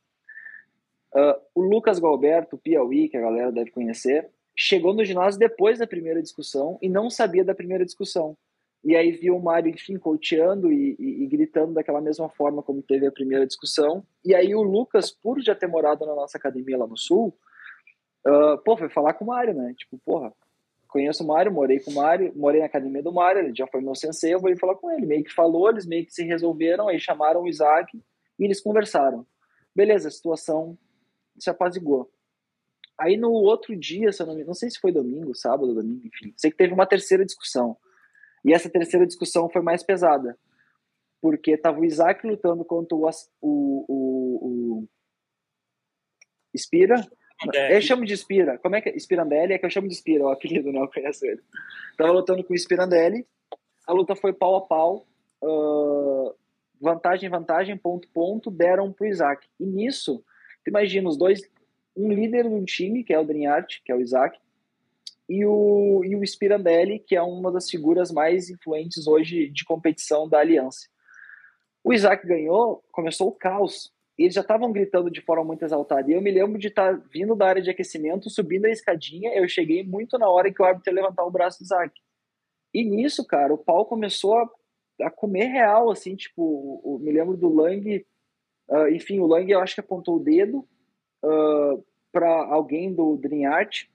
uh, 1.15 1.41
o 1.55 1.63
Lucas 1.63 1.99
Galberto, 1.99 2.57
Piauí, 2.57 3.09
que 3.09 3.17
a 3.17 3.21
galera 3.21 3.51
deve 3.51 3.71
conhecer, 3.71 4.29
chegou 4.57 4.95
no 4.95 5.05
ginásio 5.05 5.39
depois 5.39 5.79
da 5.79 5.87
primeira 5.87 6.23
discussão 6.23 6.79
e 6.81 6.89
não 6.89 7.11
sabia 7.11 7.45
da 7.45 7.55
primeira 7.55 7.85
discussão. 7.85 8.37
E 8.85 8.95
aí 8.95 9.13
viu 9.13 9.37
o 9.37 9.43
Mário, 9.43 9.71
enfim, 9.71 9.97
coteando 9.97 10.71
e, 10.71 10.95
e, 10.99 11.25
e, 11.25 11.27
gritando 11.27 11.73
daquela 11.73 12.01
mesma 12.01 12.29
forma 12.29 12.63
como 12.63 12.83
teve 12.83 13.07
a 13.07 13.13
primeira 13.13 13.47
discussão. 13.47 14.05
E 14.25 14.35
aí 14.35 14.55
o 14.55 14.63
Lucas, 14.63 15.11
por 15.11 15.41
já 15.41 15.55
ter 15.55 15.67
morado 15.67 16.05
na 16.05 16.15
nossa 16.15 16.37
academia 16.37 16.77
lá 16.77 16.87
no 16.87 16.97
Sul, 16.97 17.35
Uh, 18.27 18.57
pô, 18.65 18.77
foi 18.77 18.89
falar 18.89 19.13
com 19.15 19.25
o 19.25 19.29
Mário, 19.29 19.53
né? 19.53 19.75
Tipo, 19.77 19.99
porra, 19.99 20.33
conheço 20.89 21.23
o 21.23 21.27
Mário, 21.27 21.53
morei 21.53 21.79
com 21.79 21.91
o 21.91 21.95
Mário, 21.95 22.33
morei 22.35 22.61
na 22.61 22.67
academia 22.67 23.03
do 23.03 23.13
Mário, 23.13 23.43
ele 23.43 23.55
já 23.55 23.67
foi 23.67 23.83
meu 23.83 23.95
sensei, 23.95 24.33
eu 24.33 24.41
vou 24.41 24.57
falar 24.57 24.77
com 24.77 24.91
ele. 24.91 25.05
Meio 25.05 25.23
que 25.23 25.33
falou, 25.33 25.69
eles 25.69 25.87
meio 25.87 26.07
que 26.07 26.13
se 26.13 26.25
resolveram, 26.25 26.89
aí 26.89 26.99
chamaram 26.99 27.43
o 27.43 27.49
Isaac 27.49 28.03
e 28.39 28.45
eles 28.45 28.63
conversaram. 28.63 29.27
Beleza, 29.77 30.09
a 30.09 30.11
situação 30.11 30.79
se 31.39 31.51
apazigou. 31.51 32.11
Aí 32.99 33.17
no 33.17 33.31
outro 33.31 33.77
dia, 33.77 34.11
se 34.11 34.23
eu 34.23 34.27
não, 34.27 34.39
não 34.39 34.55
sei 34.55 34.71
se 34.71 34.81
foi 34.81 34.91
domingo, 34.91 35.35
sábado, 35.35 35.75
domingo, 35.75 36.07
enfim, 36.07 36.33
sei 36.37 36.51
que 36.51 36.57
teve 36.57 36.73
uma 36.73 36.87
terceira 36.87 37.27
discussão. 37.27 37.77
E 38.45 38.53
essa 38.53 38.69
terceira 38.69 39.07
discussão 39.07 39.49
foi 39.49 39.63
mais 39.63 39.83
pesada. 39.83 40.39
Porque 41.21 41.57
tava 41.57 41.81
o 41.81 41.85
Isaac 41.85 42.27
lutando 42.27 42.65
contra 42.65 42.97
o, 42.97 43.09
o, 43.41 43.87
o, 43.89 44.79
o 44.83 44.89
Spira, 46.57 46.97
eu 47.71 47.81
chamo 47.83 48.05
de 48.05 48.17
Spira. 48.17 48.59
Como 48.59 48.77
é 48.77 48.81
que 48.81 48.91
é? 48.91 48.99
Spirandelli 48.99 49.55
é 49.55 49.59
que 49.59 49.67
eu 49.67 49.71
chamo 49.71 49.89
de 49.89 49.95
Spira, 49.95 50.25
o 50.25 50.29
apelido, 50.29 50.73
não, 50.73 50.83
eu 50.83 50.89
conheço 50.89 51.27
ele. 51.27 51.41
Tava 51.97 52.13
lutando 52.13 52.45
com 52.45 52.55
o 52.55 52.59
Spirandelli. 52.59 53.27
A 53.87 53.93
luta 53.93 54.15
foi 54.15 54.33
pau 54.33 54.57
a 54.57 54.61
pau. 54.63 55.07
Uh, 55.43 56.35
vantagem, 56.81 57.29
vantagem, 57.29 57.77
ponto, 57.77 58.09
ponto, 58.09 58.51
deram 58.51 58.93
pro 58.93 59.07
Isaac. 59.07 59.47
E 59.59 59.67
nisso, 59.67 60.25
tu 60.65 60.69
imagina 60.69 61.09
os 61.09 61.17
dois, 61.17 61.43
um 61.97 62.09
líder 62.09 62.45
de 62.45 62.55
um 62.55 62.65
time, 62.65 63.05
que 63.05 63.13
é 63.13 63.19
o 63.19 63.25
Drinhart, 63.25 63.81
que 63.85 63.93
é 63.93 63.95
o 63.95 64.01
Isaac, 64.01 64.39
e 65.29 65.45
o, 65.45 66.03
e 66.05 66.17
o 66.17 66.27
Spirandelli, 66.27 66.99
que 66.99 67.17
é 67.17 67.23
uma 67.23 67.51
das 67.51 67.71
figuras 67.71 68.11
mais 68.11 68.51
influentes 68.51 69.07
hoje 69.07 69.49
de 69.49 69.65
competição 69.65 70.29
da 70.29 70.39
Aliança. 70.39 70.87
O 71.83 71.93
Isaac 71.93 72.27
ganhou, 72.27 72.83
começou 72.91 73.29
o 73.29 73.33
caos 73.33 73.95
eles 74.17 74.35
já 74.35 74.43
estavam 74.43 74.71
gritando 74.73 75.11
de 75.11 75.21
forma 75.21 75.45
muito 75.45 75.65
exaltada. 75.65 76.09
E 76.09 76.15
eu 76.15 76.23
me 76.23 76.31
lembro 76.31 76.59
de 76.59 76.69
estar 76.69 76.97
tá 76.97 77.05
vindo 77.13 77.35
da 77.35 77.49
área 77.49 77.63
de 77.63 77.71
aquecimento, 77.71 78.31
subindo 78.31 78.67
a 78.67 78.71
escadinha, 78.71 79.35
eu 79.35 79.49
cheguei 79.49 79.83
muito 79.83 80.17
na 80.19 80.29
hora 80.29 80.53
que 80.53 80.63
o 80.63 80.65
árbitro 80.65 80.93
ia 80.93 81.03
levantar 81.03 81.25
o 81.25 81.31
braço 81.31 81.59
do 81.59 81.65
Isaac. 81.65 82.01
E 82.73 82.85
nisso, 82.85 83.27
cara, 83.27 83.53
o 83.53 83.59
pau 83.59 83.85
começou 83.85 84.39
a, 84.39 84.49
a 85.03 85.11
comer 85.11 85.47
real, 85.47 85.91
assim, 85.91 86.15
tipo, 86.15 86.43
o, 86.43 86.97
o, 86.97 86.99
me 86.99 87.11
lembro 87.11 87.37
do 87.37 87.53
Lang, 87.53 88.07
uh, 88.69 88.89
enfim, 88.89 89.19
o 89.19 89.27
Lang 89.27 89.51
eu 89.51 89.61
acho 89.61 89.75
que 89.75 89.81
apontou 89.81 90.17
o 90.17 90.23
dedo 90.23 90.59
uh, 91.25 91.29
ah, 91.29 91.79
para 92.13 92.29
alguém 92.47 92.95
do 92.95 93.17
Dream 93.17 93.53
Art 93.53 93.87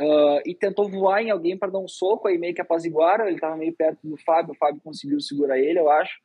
uh, 0.00 0.40
e 0.46 0.54
tentou 0.54 0.88
voar 0.88 1.22
em 1.22 1.30
alguém 1.30 1.56
para 1.56 1.70
dar 1.70 1.78
um 1.78 1.88
soco, 1.88 2.26
aí 2.26 2.38
meio 2.38 2.54
que 2.54 2.60
apaziguaram, 2.60 3.26
ele 3.26 3.36
estava 3.36 3.56
meio 3.56 3.74
perto 3.74 4.00
do 4.02 4.16
Fábio, 4.16 4.52
o 4.52 4.56
Fábio 4.56 4.80
conseguiu 4.82 5.20
segurar 5.20 5.58
ele, 5.58 5.78
eu 5.78 5.90
acho. 5.90 6.18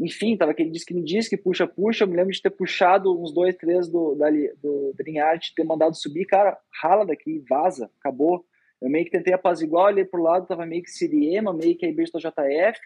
Enfim, 0.00 0.36
tava 0.36 0.50
aquele 0.50 0.70
disque 0.70 0.94
no 0.94 1.04
disque, 1.04 1.36
puxa, 1.36 1.66
puxa. 1.66 2.04
Eu 2.04 2.08
me 2.08 2.16
lembro 2.16 2.32
de 2.32 2.42
ter 2.42 2.50
puxado 2.50 3.16
uns 3.20 3.32
dois, 3.32 3.54
três 3.54 3.88
do, 3.88 4.14
dali, 4.14 4.52
do 4.60 4.92
Dream 4.96 5.24
Art, 5.24 5.50
ter 5.54 5.64
mandado 5.64 5.94
subir, 5.94 6.24
cara, 6.24 6.58
rala 6.82 7.06
daqui, 7.06 7.44
vaza, 7.48 7.90
acabou. 8.00 8.44
Eu 8.80 8.90
meio 8.90 9.04
que 9.04 9.12
tentei 9.12 9.32
apaziguar, 9.32 9.86
olhei 9.86 10.04
pro 10.04 10.22
lado, 10.22 10.46
tava 10.46 10.66
meio 10.66 10.82
que 10.82 10.90
Siriema, 10.90 11.52
meio 11.52 11.76
que 11.76 11.86
a 11.86 11.88
IBJJF. 11.88 12.80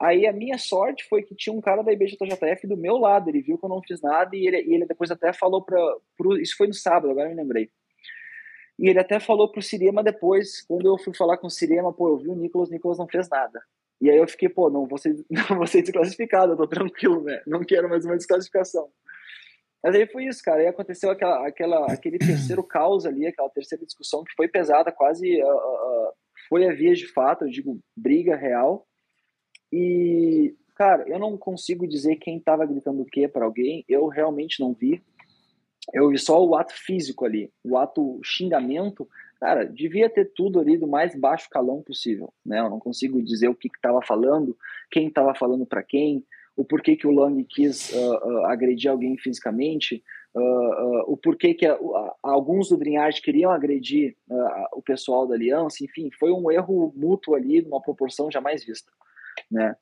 Aí 0.00 0.26
a 0.26 0.32
minha 0.32 0.58
sorte 0.58 1.04
foi 1.08 1.22
que 1.22 1.36
tinha 1.36 1.54
um 1.54 1.60
cara 1.60 1.82
da 1.82 1.92
IBJJF 1.92 2.66
do 2.66 2.76
meu 2.76 2.96
lado, 2.96 3.28
ele 3.28 3.40
viu 3.40 3.56
que 3.56 3.64
eu 3.64 3.68
não 3.68 3.80
fiz 3.80 4.02
nada 4.02 4.34
e 4.34 4.44
ele, 4.44 4.60
e 4.62 4.74
ele 4.74 4.86
depois 4.86 5.10
até 5.12 5.32
falou 5.32 5.62
para 5.62 5.78
isso 6.40 6.56
foi 6.56 6.66
no 6.66 6.74
sábado, 6.74 7.10
agora 7.10 7.28
me 7.28 7.36
lembrei. 7.36 7.70
E 8.78 8.88
ele 8.88 8.98
até 8.98 9.20
falou 9.20 9.50
pro 9.50 9.62
Siriema 9.62 10.02
depois, 10.02 10.62
quando 10.62 10.86
eu 10.86 10.98
fui 10.98 11.14
falar 11.14 11.38
com 11.38 11.46
o 11.46 11.50
Siriema, 11.50 11.92
pô, 11.92 12.08
eu 12.08 12.18
vi 12.18 12.28
o 12.28 12.34
Nicolas, 12.34 12.68
o 12.68 12.72
Nicolas 12.72 12.98
não 12.98 13.06
fez 13.06 13.28
nada. 13.28 13.62
E 14.00 14.10
aí 14.10 14.16
eu 14.16 14.26
fiquei, 14.26 14.48
pô, 14.48 14.68
não 14.68 14.86
vou 14.86 14.98
ser, 14.98 15.14
não 15.30 15.56
vou 15.56 15.66
ser 15.66 15.82
desclassificado, 15.82 16.52
eu 16.52 16.56
tô 16.56 16.66
tranquilo, 16.66 17.22
né? 17.22 17.40
Não 17.46 17.60
quero 17.60 17.88
mais 17.88 18.04
uma 18.04 18.16
desclassificação. 18.16 18.90
Mas 19.82 19.94
aí 19.94 20.06
foi 20.06 20.24
isso, 20.24 20.42
cara. 20.42 20.62
Aí 20.62 20.66
aconteceu 20.66 21.10
aquela, 21.10 21.46
aquela, 21.46 21.92
aquele 21.92 22.18
terceiro 22.18 22.64
caos 22.66 23.04
ali, 23.04 23.26
aquela 23.26 23.50
terceira 23.50 23.84
discussão 23.84 24.24
que 24.24 24.34
foi 24.34 24.48
pesada, 24.48 24.90
quase 24.90 25.42
uh, 25.42 25.46
uh, 25.46 26.12
foi 26.48 26.66
a 26.66 26.72
via 26.72 26.94
de 26.94 27.06
fato, 27.12 27.44
eu 27.44 27.50
digo, 27.50 27.78
briga 27.96 28.34
real. 28.34 28.86
E, 29.70 30.54
cara, 30.74 31.04
eu 31.06 31.18
não 31.18 31.36
consigo 31.36 31.86
dizer 31.86 32.16
quem 32.16 32.40
tava 32.40 32.64
gritando 32.64 33.02
o 33.02 33.06
que 33.06 33.28
para 33.28 33.44
alguém, 33.44 33.84
eu 33.88 34.06
realmente 34.06 34.60
não 34.60 34.72
vi. 34.72 35.02
Eu 35.92 36.08
vi 36.08 36.18
só 36.18 36.42
o 36.44 36.54
ato 36.54 36.72
físico 36.74 37.24
ali, 37.24 37.50
o 37.62 37.76
ato 37.76 38.20
xingamento 38.22 39.08
cara, 39.44 39.66
devia 39.66 40.08
ter 40.08 40.32
tudo 40.34 40.58
ali 40.58 40.78
do 40.78 40.86
mais 40.86 41.14
baixo 41.14 41.50
calão 41.50 41.82
possível, 41.82 42.32
né? 42.44 42.60
Eu 42.60 42.70
não 42.70 42.78
consigo 42.78 43.22
dizer 43.22 43.48
o 43.48 43.54
que 43.54 43.68
estava 43.68 44.00
falando, 44.00 44.56
quem 44.90 45.08
estava 45.08 45.34
falando 45.34 45.66
para 45.66 45.82
quem, 45.82 46.24
o 46.56 46.64
porquê 46.64 46.96
que 46.96 47.06
o 47.06 47.10
Lang 47.10 47.44
quis 47.44 47.90
uh, 47.90 48.14
uh, 48.26 48.46
agredir 48.46 48.90
alguém 48.90 49.18
fisicamente, 49.18 50.02
uh, 50.34 51.12
o 51.12 51.14
porquê 51.14 51.52
que 51.52 51.66
alguns 52.22 52.70
do 52.70 52.78
Art 52.98 53.20
queriam 53.20 53.50
agredir 53.50 54.16
o 54.72 54.80
pessoal 54.80 55.26
da 55.26 55.34
Aliança, 55.34 55.84
enfim, 55.84 56.10
foi 56.18 56.32
um 56.32 56.50
erro 56.50 56.90
mútuo 56.96 57.34
ali, 57.34 57.60
numa 57.60 57.82
proporção 57.82 58.30
jamais 58.30 58.64
vista, 58.64 58.90
né? 59.50 59.76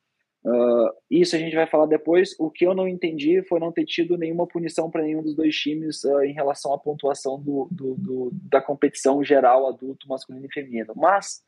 Uh, 0.45 0.91
isso 1.09 1.37
a 1.37 1.39
gente 1.39 1.55
vai 1.55 1.67
falar 1.67 1.87
depois. 1.87 2.35
O 2.39 2.51
que 2.51 2.67
eu 2.67 2.75
não 2.75 2.89
entendi 2.89 3.43
foi 3.43 3.61
não 3.61 3.71
ter 3.71 3.85
tido 3.85 4.19
nenhuma 4.19 4.47
punição 4.47 4.91
para 4.91 5.03
nenhum 5.03 5.23
dos 5.23 5.35
dois 5.35 5.55
times 5.55 6.03
uh, 6.05 6.23
em 6.23 6.33
relação 6.33 6.73
à 6.73 6.79
pontuação 6.79 7.41
do, 7.41 7.69
do, 7.71 7.95
do, 7.95 8.31
da 8.33 8.61
competição 8.61 9.23
geral 9.23 9.69
adulto, 9.69 10.09
masculino 10.09 10.47
e 10.47 10.53
feminino. 10.53 10.93
Mas 10.97 11.43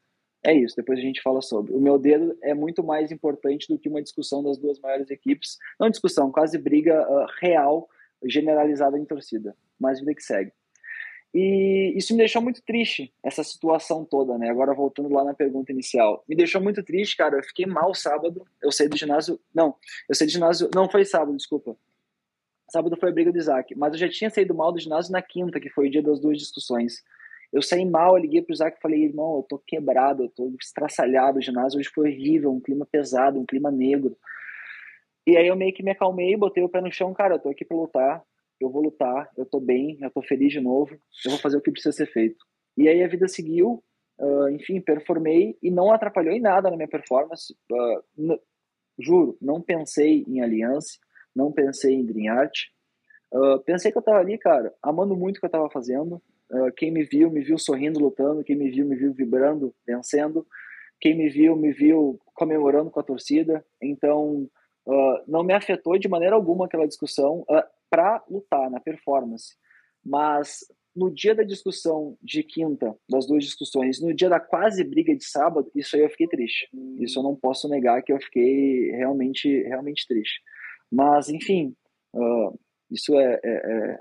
é 0.44 0.54
isso, 0.54 0.76
depois 0.76 0.98
a 0.98 1.02
gente 1.02 1.22
fala 1.22 1.40
sobre. 1.40 1.72
O 1.72 1.80
meu 1.80 1.98
dedo 1.98 2.36
é 2.42 2.54
muito 2.54 2.84
mais 2.84 3.10
importante 3.10 3.66
do 3.66 3.78
que 3.78 3.88
uma 3.88 4.02
discussão 4.02 4.42
das 4.42 4.58
duas 4.58 4.78
maiores 4.78 5.10
equipes. 5.10 5.58
Não 5.80 5.90
discussão, 5.90 6.30
quase 6.30 6.56
briga 6.58 7.02
uh, 7.10 7.26
real, 7.40 7.88
generalizada 8.24 8.98
em 8.98 9.04
torcida. 9.04 9.56
Mas 9.78 9.98
vida 9.98 10.14
que 10.14 10.22
segue. 10.22 10.52
E 11.34 11.92
isso 11.96 12.12
me 12.12 12.18
deixou 12.18 12.40
muito 12.40 12.62
triste, 12.62 13.12
essa 13.20 13.42
situação 13.42 14.04
toda, 14.04 14.38
né? 14.38 14.48
Agora 14.48 14.72
voltando 14.72 15.12
lá 15.12 15.24
na 15.24 15.34
pergunta 15.34 15.72
inicial. 15.72 16.22
Me 16.28 16.36
deixou 16.36 16.60
muito 16.60 16.80
triste, 16.80 17.16
cara. 17.16 17.38
Eu 17.38 17.42
fiquei 17.42 17.66
mal 17.66 17.92
sábado. 17.92 18.46
Eu 18.62 18.70
saí 18.70 18.88
do 18.88 18.96
ginásio. 18.96 19.40
Não, 19.52 19.74
eu 20.08 20.14
saí 20.14 20.28
do 20.28 20.32
ginásio. 20.32 20.70
Não, 20.72 20.88
foi 20.88 21.04
sábado, 21.04 21.36
desculpa. 21.36 21.76
Sábado 22.70 22.96
foi 22.96 23.08
a 23.08 23.12
briga 23.12 23.32
do 23.32 23.38
Isaac. 23.38 23.74
Mas 23.74 23.94
eu 23.94 23.98
já 23.98 24.08
tinha 24.08 24.30
saído 24.30 24.54
mal 24.54 24.70
do 24.70 24.78
ginásio 24.78 25.10
na 25.10 25.20
quinta, 25.20 25.58
que 25.58 25.68
foi 25.68 25.88
o 25.88 25.90
dia 25.90 26.02
das 26.02 26.20
duas 26.20 26.38
discussões. 26.38 27.02
Eu 27.52 27.62
saí 27.62 27.84
mal, 27.84 28.16
eu 28.16 28.22
liguei 28.22 28.40
pro 28.40 28.52
Isaac 28.52 28.78
e 28.78 28.80
falei, 28.80 29.02
irmão, 29.02 29.38
eu 29.38 29.42
tô 29.42 29.58
quebrado, 29.58 30.24
eu 30.24 30.28
tô 30.28 30.52
estraçalhado, 30.60 31.38
o 31.38 31.42
ginásio 31.42 31.80
hoje 31.80 31.88
foi 31.92 32.10
horrível, 32.10 32.52
um 32.52 32.60
clima 32.60 32.86
pesado, 32.86 33.40
um 33.40 33.46
clima 33.46 33.70
negro. 33.70 34.16
E 35.26 35.36
aí 35.36 35.46
eu 35.46 35.56
meio 35.56 35.72
que 35.72 35.82
me 35.82 35.90
acalmei, 35.90 36.36
botei 36.36 36.62
o 36.62 36.68
pé 36.68 36.80
no 36.80 36.92
chão, 36.92 37.14
cara, 37.14 37.36
eu 37.36 37.38
tô 37.38 37.48
aqui 37.48 37.64
pra 37.64 37.76
lutar, 37.76 38.24
eu 38.60 38.70
vou 38.70 38.82
lutar, 38.82 39.30
eu 39.36 39.44
tô 39.44 39.60
bem, 39.60 39.98
eu 40.00 40.10
tô 40.10 40.22
feliz 40.22 40.52
de 40.52 40.60
novo, 40.60 40.96
eu 41.24 41.32
vou 41.32 41.40
fazer 41.40 41.56
o 41.56 41.60
que 41.60 41.70
precisa 41.70 41.92
ser 41.92 42.06
feito. 42.06 42.44
E 42.76 42.88
aí 42.88 43.02
a 43.02 43.08
vida 43.08 43.28
seguiu, 43.28 43.82
uh, 44.18 44.48
enfim, 44.50 44.80
performei 44.80 45.56
e 45.62 45.70
não 45.70 45.92
atrapalhou 45.92 46.34
em 46.34 46.40
nada 46.40 46.70
na 46.70 46.76
minha 46.76 46.88
performance. 46.88 47.54
Uh, 47.70 48.38
juro, 48.98 49.36
não 49.40 49.60
pensei 49.60 50.24
em 50.26 50.40
aliança, 50.40 50.98
não 51.34 51.52
pensei 51.52 51.94
em 51.94 52.04
Dream 52.04 52.32
Art. 52.32 52.68
Uh, 53.32 53.58
pensei 53.60 53.90
que 53.90 53.98
eu 53.98 54.02
tava 54.02 54.18
ali, 54.18 54.38
cara, 54.38 54.72
amando 54.82 55.16
muito 55.16 55.36
o 55.36 55.40
que 55.40 55.46
eu 55.46 55.50
tava 55.50 55.70
fazendo. 55.70 56.22
quem 56.76 56.90
me 56.90 57.04
viu, 57.04 57.30
me 57.30 57.42
viu 57.42 57.58
sorrindo, 57.58 57.98
lutando. 57.98 58.44
Quem 58.44 58.56
me 58.56 58.70
viu, 58.70 58.86
me 58.86 58.96
viu 58.96 59.12
vibrando, 59.12 59.74
vencendo. 59.86 60.46
Quem 61.00 61.16
me 61.16 61.28
viu, 61.28 61.56
me 61.56 61.72
viu 61.72 62.20
comemorando 62.34 62.90
com 62.90 63.00
a 63.00 63.04
torcida. 63.04 63.64
Então, 63.82 64.48
não 65.26 65.42
me 65.42 65.52
afetou 65.52 65.98
de 65.98 66.08
maneira 66.08 66.36
alguma 66.36 66.66
aquela 66.66 66.86
discussão 66.86 67.44
para 67.94 68.24
lutar 68.28 68.68
na 68.68 68.80
performance. 68.80 69.54
Mas 70.04 70.66
no 70.96 71.14
dia 71.14 71.32
da 71.32 71.44
discussão 71.44 72.18
de 72.20 72.42
quinta, 72.42 72.92
das 73.08 73.24
duas 73.24 73.44
discussões, 73.44 74.00
no 74.00 74.12
dia 74.12 74.28
da 74.28 74.40
quase 74.40 74.82
briga 74.82 75.14
de 75.14 75.24
sábado, 75.24 75.70
isso 75.76 75.94
aí 75.94 76.02
eu 76.02 76.10
fiquei 76.10 76.26
triste. 76.26 76.68
Isso 76.98 77.20
eu 77.20 77.22
não 77.22 77.36
posso 77.36 77.68
negar 77.68 78.02
que 78.02 78.12
eu 78.12 78.20
fiquei 78.20 78.90
realmente, 78.90 79.48
realmente 79.62 80.08
triste. 80.08 80.42
Mas, 80.90 81.28
enfim, 81.28 81.76
uh, 82.14 82.58
isso 82.90 83.16
é, 83.16 83.40
é, 83.44 83.50
é, 83.54 84.00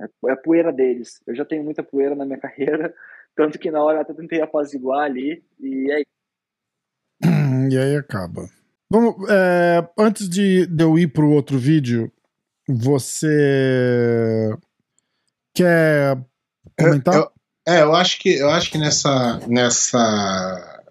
é, 0.00 0.32
é 0.32 0.36
poeira 0.36 0.72
deles. 0.72 1.22
Eu 1.26 1.34
já 1.34 1.44
tenho 1.44 1.62
muita 1.62 1.82
poeira 1.82 2.14
na 2.14 2.24
minha 2.24 2.40
carreira, 2.40 2.94
tanto 3.36 3.58
que 3.58 3.70
na 3.70 3.84
hora 3.84 3.98
eu 3.98 4.02
até 4.02 4.14
tentei 4.14 4.40
apaziguar 4.40 5.04
ali, 5.04 5.44
e 5.60 5.92
aí. 5.92 6.04
E 7.70 7.76
aí 7.76 7.96
acaba. 7.96 8.48
Vamos, 8.90 9.28
é, 9.30 9.86
antes 9.98 10.28
de, 10.28 10.66
de 10.66 10.82
eu 10.82 10.98
ir 10.98 11.08
para 11.08 11.24
o 11.24 11.32
outro 11.32 11.58
vídeo, 11.58 12.10
você 12.68 14.50
Quer 15.54 16.18
comentar? 16.78 17.14
Eu, 17.14 17.30
é, 17.66 17.82
eu 17.82 17.94
acho 17.94 18.18
que 18.18 18.34
eu 18.34 18.50
acho 18.50 18.70
que 18.70 18.76
nessa 18.76 19.40
nessa 19.46 20.82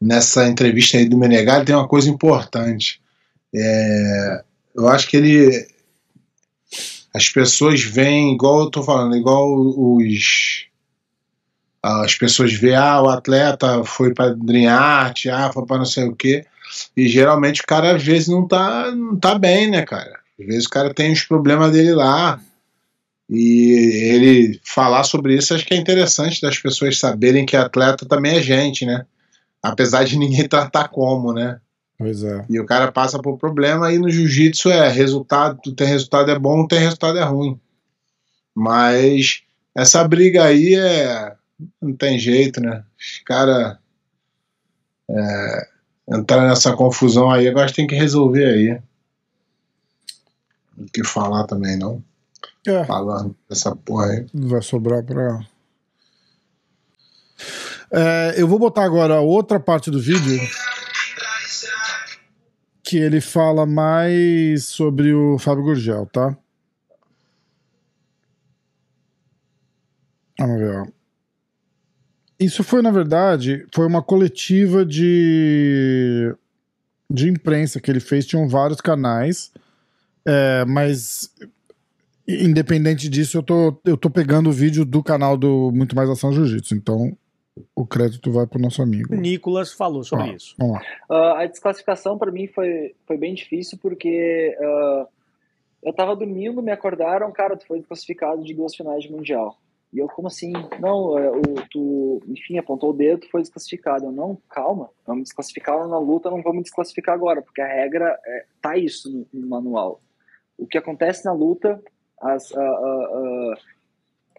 nessa 0.00 0.46
entrevista 0.46 0.98
aí 0.98 1.08
do 1.08 1.16
Menegali 1.16 1.64
tem 1.64 1.74
uma 1.74 1.88
coisa 1.88 2.10
importante. 2.10 3.00
É, 3.54 4.44
eu 4.74 4.86
acho 4.86 5.08
que 5.08 5.16
ele 5.16 5.66
as 7.14 7.28
pessoas 7.28 7.82
veem 7.82 8.34
igual 8.34 8.60
eu 8.60 8.70
tô 8.70 8.82
falando, 8.82 9.16
igual 9.16 9.50
os 9.56 10.68
as 11.82 12.14
pessoas 12.14 12.52
veem, 12.52 12.76
ah, 12.76 13.00
o 13.00 13.08
atleta 13.08 13.82
foi 13.84 14.12
para 14.12 14.34
Dream 14.34 14.70
Art, 14.70 15.24
ah, 15.26 15.50
foi 15.50 15.64
para 15.64 15.78
não 15.78 15.86
sei 15.86 16.04
o 16.04 16.14
quê. 16.14 16.44
E 16.96 17.08
geralmente 17.08 17.62
o 17.62 17.66
cara 17.66 17.96
às 17.96 18.02
vezes 18.02 18.28
não 18.28 18.46
tá, 18.46 18.90
não 18.94 19.16
tá 19.16 19.38
bem, 19.38 19.70
né, 19.70 19.82
cara? 19.82 20.20
Às 20.38 20.46
vezes 20.46 20.66
o 20.66 20.70
cara 20.70 20.94
tem 20.94 21.12
os 21.12 21.22
problemas 21.22 21.72
dele 21.72 21.94
lá. 21.94 22.40
E 23.28 24.10
ele 24.12 24.60
falar 24.64 25.04
sobre 25.04 25.36
isso, 25.36 25.54
acho 25.54 25.64
que 25.64 25.74
é 25.74 25.76
interessante 25.76 26.40
das 26.40 26.58
pessoas 26.58 26.98
saberem 26.98 27.46
que 27.46 27.56
atleta 27.56 28.04
também 28.04 28.38
é 28.38 28.42
gente, 28.42 28.84
né? 28.84 29.06
Apesar 29.62 30.04
de 30.04 30.18
ninguém 30.18 30.46
tratar 30.48 30.88
como, 30.88 31.32
né? 31.32 31.60
Pois 31.96 32.24
é. 32.24 32.44
E 32.48 32.58
o 32.58 32.66
cara 32.66 32.90
passa 32.90 33.20
por 33.20 33.38
problema 33.38 33.92
e 33.92 33.98
no 33.98 34.10
jiu-jitsu 34.10 34.70
é 34.70 34.88
resultado, 34.88 35.60
tem 35.74 35.86
resultado 35.86 36.30
é 36.30 36.38
bom, 36.38 36.56
não 36.56 36.66
tem 36.66 36.78
resultado 36.78 37.18
é 37.18 37.22
ruim. 37.22 37.60
Mas 38.54 39.42
essa 39.76 40.06
briga 40.06 40.44
aí 40.44 40.74
é. 40.74 41.34
Não 41.80 41.94
tem 41.94 42.18
jeito, 42.18 42.60
né? 42.60 42.82
Os 42.98 43.22
caras. 43.24 43.76
É, 45.10 45.68
entrar 46.10 46.46
nessa 46.48 46.74
confusão 46.74 47.30
aí, 47.30 47.48
agora 47.48 47.72
tem 47.72 47.86
que 47.86 47.94
resolver 47.94 48.44
aí. 48.44 48.82
Não 50.76 50.86
que 50.86 51.04
falar 51.04 51.44
também, 51.46 51.76
não. 51.78 52.02
É. 52.66 52.84
Falando 52.84 53.36
dessa 53.48 53.74
porra 53.76 54.06
aí. 54.06 54.26
Vai 54.34 54.62
sobrar 54.62 55.02
pra. 55.02 55.40
É, 57.92 58.34
eu 58.36 58.46
vou 58.46 58.58
botar 58.58 58.84
agora 58.84 59.20
outra 59.20 59.58
parte 59.58 59.90
do 59.90 60.00
vídeo 60.00 60.38
que 62.82 62.96
ele 62.98 63.20
fala 63.20 63.64
mais 63.66 64.64
sobre 64.64 65.14
o 65.14 65.38
Fábio 65.38 65.62
Gurgel, 65.62 66.06
tá? 66.06 66.36
Vamos 70.38 70.58
ver, 70.58 70.80
ó. 70.80 70.99
Isso 72.40 72.64
foi, 72.64 72.80
na 72.80 72.90
verdade, 72.90 73.66
foi 73.72 73.86
uma 73.86 74.02
coletiva 74.02 74.84
de, 74.84 76.34
de 77.10 77.28
imprensa 77.28 77.80
que 77.80 77.90
ele 77.90 78.00
fez. 78.00 78.26
Tinham 78.26 78.48
vários 78.48 78.80
canais, 78.80 79.52
é, 80.24 80.64
mas 80.64 81.30
Independente 82.38 83.08
disso, 83.08 83.38
eu 83.38 83.42
tô, 83.42 83.76
eu 83.84 83.96
tô 83.96 84.08
pegando 84.08 84.50
o 84.50 84.52
vídeo 84.52 84.84
do 84.84 85.02
canal 85.02 85.36
do 85.36 85.70
Muito 85.72 85.96
Mais 85.96 86.08
Ação 86.08 86.32
Jiu-Jitsu, 86.32 86.74
então 86.74 87.16
o 87.74 87.84
crédito 87.84 88.30
vai 88.30 88.46
pro 88.46 88.60
nosso 88.60 88.80
amigo. 88.82 89.12
O 89.12 89.16
Nicolas 89.16 89.72
falou 89.72 90.04
sobre 90.04 90.30
ah, 90.30 90.34
isso. 90.34 90.54
Vamos 90.58 90.74
lá. 90.74 90.82
Uh, 91.10 91.34
a 91.36 91.46
desclassificação 91.46 92.16
para 92.16 92.30
mim 92.30 92.46
foi, 92.46 92.94
foi 93.06 93.16
bem 93.16 93.34
difícil 93.34 93.78
porque 93.82 94.56
uh, 94.60 95.06
eu 95.82 95.92
tava 95.92 96.14
dormindo, 96.14 96.62
me 96.62 96.70
acordaram, 96.70 97.30
cara, 97.32 97.56
tu 97.56 97.66
foi 97.66 97.78
desclassificado 97.78 98.44
de 98.44 98.54
duas 98.54 98.74
finais 98.74 99.02
de 99.02 99.10
Mundial. 99.10 99.56
E 99.92 99.98
eu, 99.98 100.06
como 100.06 100.28
assim? 100.28 100.52
Não, 100.78 101.18
é, 101.18 101.30
o, 101.30 101.42
tu, 101.70 102.22
enfim, 102.28 102.58
apontou 102.58 102.90
o 102.90 102.96
dedo, 102.96 103.22
tu 103.22 103.30
foi 103.30 103.40
desclassificado. 103.42 104.04
Eu, 104.04 104.12
não, 104.12 104.38
calma, 104.48 104.90
vamos 105.06 105.24
desclassificar 105.24 105.86
na 105.88 105.98
luta, 105.98 106.30
não 106.30 106.42
vamos 106.42 106.62
desclassificar 106.62 107.14
agora, 107.14 107.42
porque 107.42 107.60
a 107.60 107.66
regra 107.66 108.18
é, 108.24 108.44
tá 108.60 108.76
isso 108.76 109.10
no, 109.10 109.26
no 109.32 109.48
manual. 109.48 110.00
O 110.56 110.66
que 110.66 110.78
acontece 110.78 111.24
na 111.24 111.32
luta 111.32 111.82
as, 112.20 112.50
uh, 112.50 112.60
uh, 112.60 113.52
uh, 113.52 113.54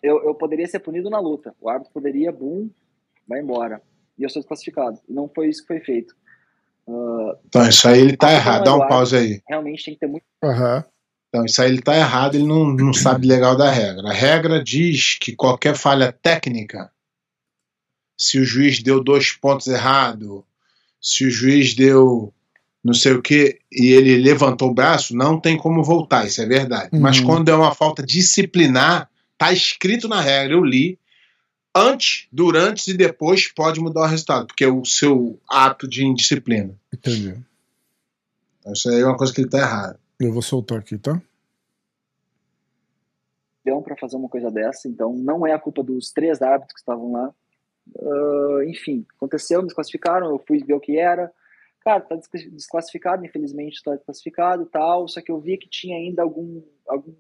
eu, 0.04 0.24
eu 0.24 0.36
poderia 0.36 0.68
ser 0.68 0.80
punido 0.80 1.10
na 1.10 1.20
luta. 1.20 1.54
O 1.60 1.68
árbitro 1.68 1.94
poderia, 1.94 2.32
boom, 2.32 2.70
vai 3.28 3.40
embora. 3.40 3.82
E 4.18 4.24
eu 4.24 4.30
sou 4.30 4.42
desclassificado. 4.42 5.00
E 5.10 5.14
não 5.14 5.28
foi 5.28 5.50
isso 5.50 5.62
que 5.62 5.68
foi 5.68 5.80
feito. 5.80 6.16
então, 7.48 7.68
isso 7.68 7.88
aí 7.88 8.00
ele 8.00 8.18
tá 8.18 8.32
errado. 8.32 8.64
Dá 8.64 8.76
um 8.76 8.88
pause 8.88 9.18
aí. 9.18 9.42
Realmente 9.48 9.86
tem 9.86 9.94
que 9.96 10.00
ter 10.00 10.08
muito. 10.08 10.24
Uhum. 10.44 10.84
Então, 11.32 11.46
isso 11.46 11.62
aí 11.62 11.72
ele 11.72 11.82
tá 11.82 11.96
errado, 11.96 12.36
ele 12.36 12.46
não, 12.46 12.74
não 12.74 12.94
sabe 12.94 13.26
legal 13.26 13.56
da 13.56 13.72
regra. 13.72 14.10
A 14.10 14.14
regra 14.14 14.62
diz 14.62 15.18
que 15.18 15.34
qualquer 15.34 15.78
falha 15.78 16.12
técnica, 16.12 16.92
se 18.18 18.38
o 18.38 18.44
juiz 18.44 18.84
deu 18.84 19.02
dois 19.02 19.32
pontos 19.32 19.68
errado, 19.68 20.46
se 21.02 21.26
o 21.26 21.32
juiz 21.32 21.74
deu 21.74 22.34
não 22.84 22.94
sei 22.94 23.14
o 23.14 23.22
que, 23.22 23.60
e 23.72 23.92
ele 23.92 24.18
levantou 24.18 24.70
o 24.70 24.74
braço, 24.74 25.16
não 25.16 25.40
tem 25.40 25.56
como 25.56 25.84
voltar, 25.84 26.26
isso 26.26 26.42
é 26.42 26.46
verdade. 26.46 26.90
Uhum. 26.92 27.00
Mas 27.00 27.20
quando 27.20 27.50
é 27.50 27.56
uma 27.56 27.74
falta 27.74 28.04
disciplinar, 28.04 29.08
tá 29.38 29.54
escrito 29.54 30.08
na 30.08 30.20
regra, 30.20 30.56
eu 30.56 30.64
li, 30.64 30.98
antes, 31.76 32.28
durante 32.32 32.90
e 32.90 32.98
depois 32.98 33.48
pode 33.48 33.80
mudar 33.80 34.02
o 34.02 34.08
resultado, 34.08 34.48
porque 34.48 34.64
é 34.64 34.68
o 34.68 34.84
seu 34.84 35.40
ato 35.48 35.88
de 35.88 36.04
indisciplina. 36.04 36.76
Entendi. 36.92 37.36
Então, 38.60 38.74
isso 38.74 38.90
aí 38.90 39.02
é 39.02 39.06
uma 39.06 39.18
coisa 39.18 39.32
que 39.32 39.42
ele 39.42 39.50
tá 39.50 39.60
errado. 39.60 40.00
Eu 40.24 40.32
vou 40.32 40.42
soltar 40.44 40.78
aqui, 40.78 41.00
tá? 41.00 41.20
para 43.82 43.96
fazer 43.98 44.18
uma 44.18 44.30
coisa 44.30 44.52
dessa, 44.52 44.88
então 44.88 45.14
não 45.14 45.48
é 45.48 45.54
a 45.54 45.60
culpa 45.60 45.82
dos 45.82 46.12
três 46.12 46.42
árbitros 46.42 46.74
que 46.74 46.80
estavam 46.80 47.12
lá. 47.12 47.34
Uh, 47.96 48.64
enfim, 48.64 49.06
aconteceu, 49.16 49.60
me 49.62 49.66
desclassificaram, 49.66 50.30
eu 50.30 50.38
fui 50.38 50.64
ver 50.64 50.76
o 50.76 50.80
que 50.80 50.98
era, 50.98 51.32
cara, 51.80 52.02
tá 52.02 52.16
desclassificado, 52.16 53.26
infelizmente 53.26 53.84
tá 53.84 53.96
desclassificado 53.96 54.68
tal, 54.68 55.08
só 55.08 55.22
que 55.22 55.32
eu 55.32 55.40
vi 55.40 55.58
que 55.58 55.68
tinha 55.68 55.98
ainda 55.98 56.22
algum, 56.22 56.62
algum 56.88 57.14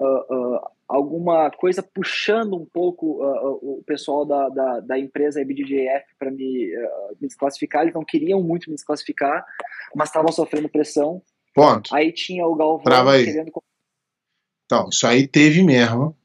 uh, 0.00 0.34
uh, 0.34 0.60
alguma 0.88 1.50
coisa 1.52 1.82
puxando 1.82 2.56
um 2.56 2.66
pouco 2.66 3.24
uh, 3.24 3.78
o 3.78 3.82
pessoal 3.86 4.26
da, 4.26 4.48
da, 4.48 4.80
da 4.80 4.98
empresa 4.98 5.40
IBDJF 5.40 6.16
para 6.18 6.30
me, 6.30 6.72
me 7.20 7.28
desclassificar, 7.28 7.82
eles 7.82 7.94
não 7.94 8.04
queriam 8.04 8.42
muito 8.42 8.68
me 8.68 8.74
desclassificar, 8.74 9.46
mas 9.94 10.08
estavam 10.08 10.32
sofrendo 10.32 10.68
pressão. 10.68 11.22
Ponto. 11.54 11.94
Aí 11.94 12.12
tinha 12.12 12.46
o 12.46 12.54
Galvão 12.54 12.84
Trava 12.84 13.12
aí. 13.12 13.24
querendo... 13.24 13.52
Então, 14.66 14.88
isso 14.90 15.06
aí 15.06 15.26
teve 15.26 15.62
mesmo, 15.62 16.16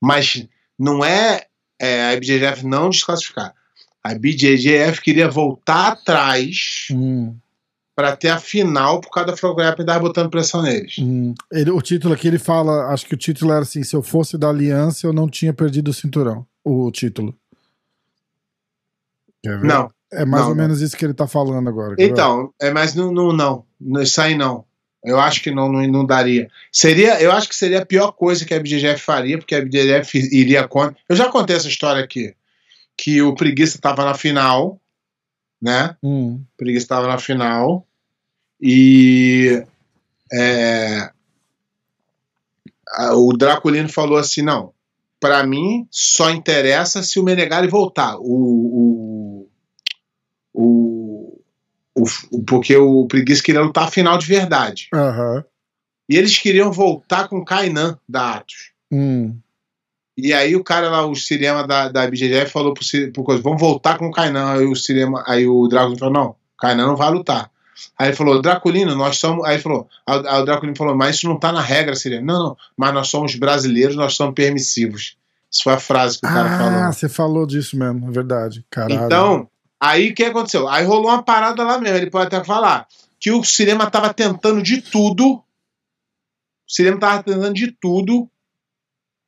mas 0.00 0.46
não 0.78 1.04
é, 1.04 1.46
é 1.78 2.02
a 2.02 2.14
IBJJF 2.14 2.64
não 2.64 2.88
desclassificar 2.88 3.54
a 4.02 4.14
BJJF 4.14 5.00
queria 5.00 5.28
voltar 5.28 5.92
atrás 5.92 6.88
hum. 6.90 7.36
para 7.94 8.16
ter 8.16 8.28
a 8.28 8.38
final 8.38 9.00
por 9.00 9.10
causa 9.10 9.30
da 9.30 9.36
Frograp 9.36 9.78
e 9.78 9.84
dar 9.84 10.00
botando 10.00 10.28
pressão 10.28 10.62
neles. 10.62 10.96
Hum. 10.98 11.34
Ele, 11.52 11.70
o 11.70 11.80
título 11.80 12.12
aqui 12.12 12.26
ele 12.26 12.38
fala, 12.38 12.86
acho 12.92 13.06
que 13.06 13.14
o 13.14 13.18
título 13.18 13.52
era 13.52 13.62
assim: 13.62 13.84
se 13.84 13.94
eu 13.94 14.02
fosse 14.02 14.36
da 14.36 14.48
aliança, 14.48 15.06
eu 15.06 15.12
não 15.12 15.28
tinha 15.28 15.52
perdido 15.52 15.88
o 15.88 15.94
cinturão. 15.94 16.44
O 16.64 16.90
título. 16.90 17.36
Não. 19.44 19.90
É 20.12 20.24
mais 20.24 20.42
não, 20.42 20.50
ou 20.50 20.56
menos 20.56 20.80
isso 20.80 20.96
que 20.96 21.04
ele 21.04 21.14
tá 21.14 21.26
falando 21.26 21.68
agora. 21.68 21.96
Então, 21.98 22.52
é 22.60 22.70
mais 22.70 22.94
não, 22.94 23.10
não, 23.10 23.32
não. 23.32 23.64
Isso 24.02 24.20
aí 24.20 24.34
não. 24.34 24.64
Eu 25.02 25.18
acho 25.18 25.42
que 25.42 25.50
não, 25.50 25.70
não, 25.70 25.82
não, 25.88 26.06
daria. 26.06 26.48
Seria, 26.70 27.20
eu 27.20 27.32
acho 27.32 27.48
que 27.48 27.56
seria 27.56 27.80
a 27.80 27.86
pior 27.86 28.12
coisa 28.12 28.44
que 28.44 28.54
a 28.54 28.60
BJJF 28.60 29.00
faria, 29.00 29.38
porque 29.38 29.54
a 29.54 29.60
BJJF 29.60 30.18
iria 30.32 30.68
contra. 30.68 30.96
Eu 31.08 31.16
já 31.16 31.28
contei 31.28 31.56
essa 31.56 31.66
história 31.66 32.04
aqui, 32.04 32.34
que 32.96 33.20
o 33.20 33.34
Preguiça 33.34 33.76
estava 33.76 34.04
na 34.04 34.14
final, 34.14 34.78
né? 35.60 35.96
Hum. 36.02 36.42
O 36.54 36.56
Preguiça 36.56 36.84
estava 36.84 37.08
na 37.08 37.18
final 37.18 37.84
e 38.60 39.64
é, 40.32 41.10
o 43.14 43.36
Draculino 43.36 43.88
falou 43.88 44.18
assim, 44.18 44.42
não, 44.42 44.72
para 45.18 45.44
mim 45.46 45.86
só 45.90 46.30
interessa 46.30 47.02
se 47.02 47.18
o 47.18 47.24
Menegari 47.24 47.68
voltar. 47.68 48.16
O, 48.18 48.22
o, 48.22 49.21
o, 50.54 51.38
o, 51.94 52.42
porque 52.46 52.76
o 52.76 53.06
Preguiça 53.06 53.42
queria 53.42 53.62
lutar 53.62 53.84
a 53.84 53.90
final 53.90 54.18
de 54.18 54.26
verdade. 54.26 54.88
Uhum. 54.94 55.42
E 56.08 56.16
eles 56.16 56.38
queriam 56.38 56.72
voltar 56.72 57.28
com 57.28 57.38
o 57.38 57.44
Kainan 57.44 57.98
da 58.08 58.34
Atos. 58.34 58.72
Hum. 58.90 59.36
E 60.16 60.32
aí 60.32 60.54
o 60.54 60.62
cara 60.62 60.90
lá, 60.90 61.06
o 61.06 61.14
cinema 61.14 61.66
da, 61.66 61.88
da 61.88 62.06
BJJF 62.06 62.50
falou 62.50 62.74
pro, 62.74 62.84
pro 63.12 63.24
coisa, 63.24 63.42
vamos 63.42 63.60
voltar 63.60 63.96
com 63.96 64.08
o 64.08 64.12
Kainan. 64.12 64.52
Aí 64.52 64.66
o 64.66 64.76
cinema, 64.76 65.24
aí 65.26 65.46
o 65.46 65.66
Dragon 65.68 65.96
falou, 65.96 66.12
não, 66.12 66.26
o 66.30 66.36
Kainan 66.58 66.86
não 66.86 66.96
vai 66.96 67.10
lutar. 67.10 67.50
Aí 67.98 68.08
ele 68.08 68.16
falou, 68.16 68.40
Draculino, 68.40 68.94
nós 68.94 69.18
somos. 69.18 69.44
Aí 69.46 69.58
falou, 69.58 69.88
aí 70.06 70.40
o 70.40 70.44
Draculino 70.44 70.76
falou, 70.76 70.94
mas 70.94 71.16
isso 71.16 71.28
não 71.28 71.38
tá 71.38 71.50
na 71.50 71.60
regra, 71.60 71.94
seria. 71.94 72.20
Não, 72.20 72.38
não, 72.38 72.56
mas 72.76 72.92
nós 72.92 73.08
somos 73.08 73.34
brasileiros, 73.34 73.96
nós 73.96 74.14
somos 74.14 74.34
permissivos. 74.34 75.16
Isso 75.50 75.64
foi 75.64 75.74
a 75.74 75.78
frase 75.78 76.18
que 76.18 76.26
o 76.26 76.28
cara 76.28 76.54
ah, 76.54 76.58
falou. 76.58 76.80
Ah, 76.80 76.92
você 76.92 77.08
falou 77.08 77.46
disso 77.46 77.76
mesmo, 77.78 78.08
é 78.08 78.10
verdade. 78.10 78.64
Caralho. 78.70 79.04
Então, 79.04 79.48
aí 79.82 80.10
o 80.10 80.14
que 80.14 80.24
aconteceu? 80.24 80.68
Aí 80.68 80.84
rolou 80.84 81.10
uma 81.10 81.22
parada 81.22 81.64
lá 81.64 81.78
mesmo, 81.78 81.96
ele 81.96 82.10
pode 82.10 82.26
até 82.26 82.44
falar 82.44 82.86
que 83.18 83.30
o 83.30 83.44
cinema 83.44 83.90
tava 83.90 84.12
tentando 84.14 84.62
de 84.62 84.80
tudo. 84.80 85.34
O 85.34 85.44
cinema 86.66 86.98
tava 86.98 87.22
tentando 87.22 87.54
de 87.54 87.72
tudo 87.72 88.30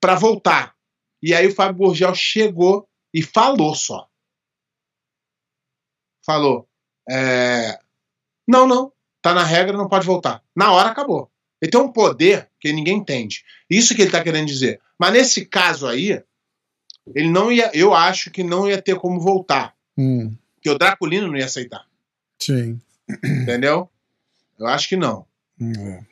para 0.01 0.15
voltar. 0.15 0.75
E 1.23 1.35
aí 1.35 1.47
o 1.47 1.55
Fábio 1.55 1.87
Gurgel 1.87 2.15
chegou 2.15 2.89
e 3.13 3.23
falou 3.23 3.75
só. 3.75 4.09
Falou. 6.25 6.69
É, 7.09 7.79
não, 8.47 8.67
não. 8.67 8.93
Tá 9.23 9.33
na 9.33 9.45
regra, 9.45 9.77
não 9.77 9.89
pode 9.89 10.07
voltar. 10.07 10.43
Na 10.55 10.73
hora 10.73 10.91
acabou. 10.91 11.31
Ele 11.61 11.71
tem 11.71 11.81
um 11.81 11.93
poder 11.93 12.51
que 12.61 12.73
ninguém 12.73 12.99
entende. 12.99 13.45
Isso 13.71 13.95
que 13.95 14.03
ele 14.03 14.09
está 14.09 14.23
querendo 14.23 14.47
dizer. 14.47 14.81
Mas 14.99 15.13
nesse 15.13 15.47
caso 15.47 15.87
aí, 15.87 16.23
ele 17.15 17.31
não 17.31 17.51
ia. 17.51 17.71
Eu 17.73 17.95
acho 17.95 18.31
que 18.31 18.43
não 18.43 18.69
ia 18.69 18.83
ter 18.83 18.97
como 18.97 19.21
voltar. 19.21 19.75
Hum. 19.97 20.37
Porque 20.65 20.75
o 20.77 20.79
Draculino 20.79 21.27
não 21.27 21.37
ia 21.37 21.45
aceitar. 21.45 21.87
Sim. 22.39 22.81
Entendeu? 23.23 23.87
Eu 24.59 24.67
acho 24.67 24.89
que 24.89 24.97
não. 24.97 25.27
Hum. 25.61 26.03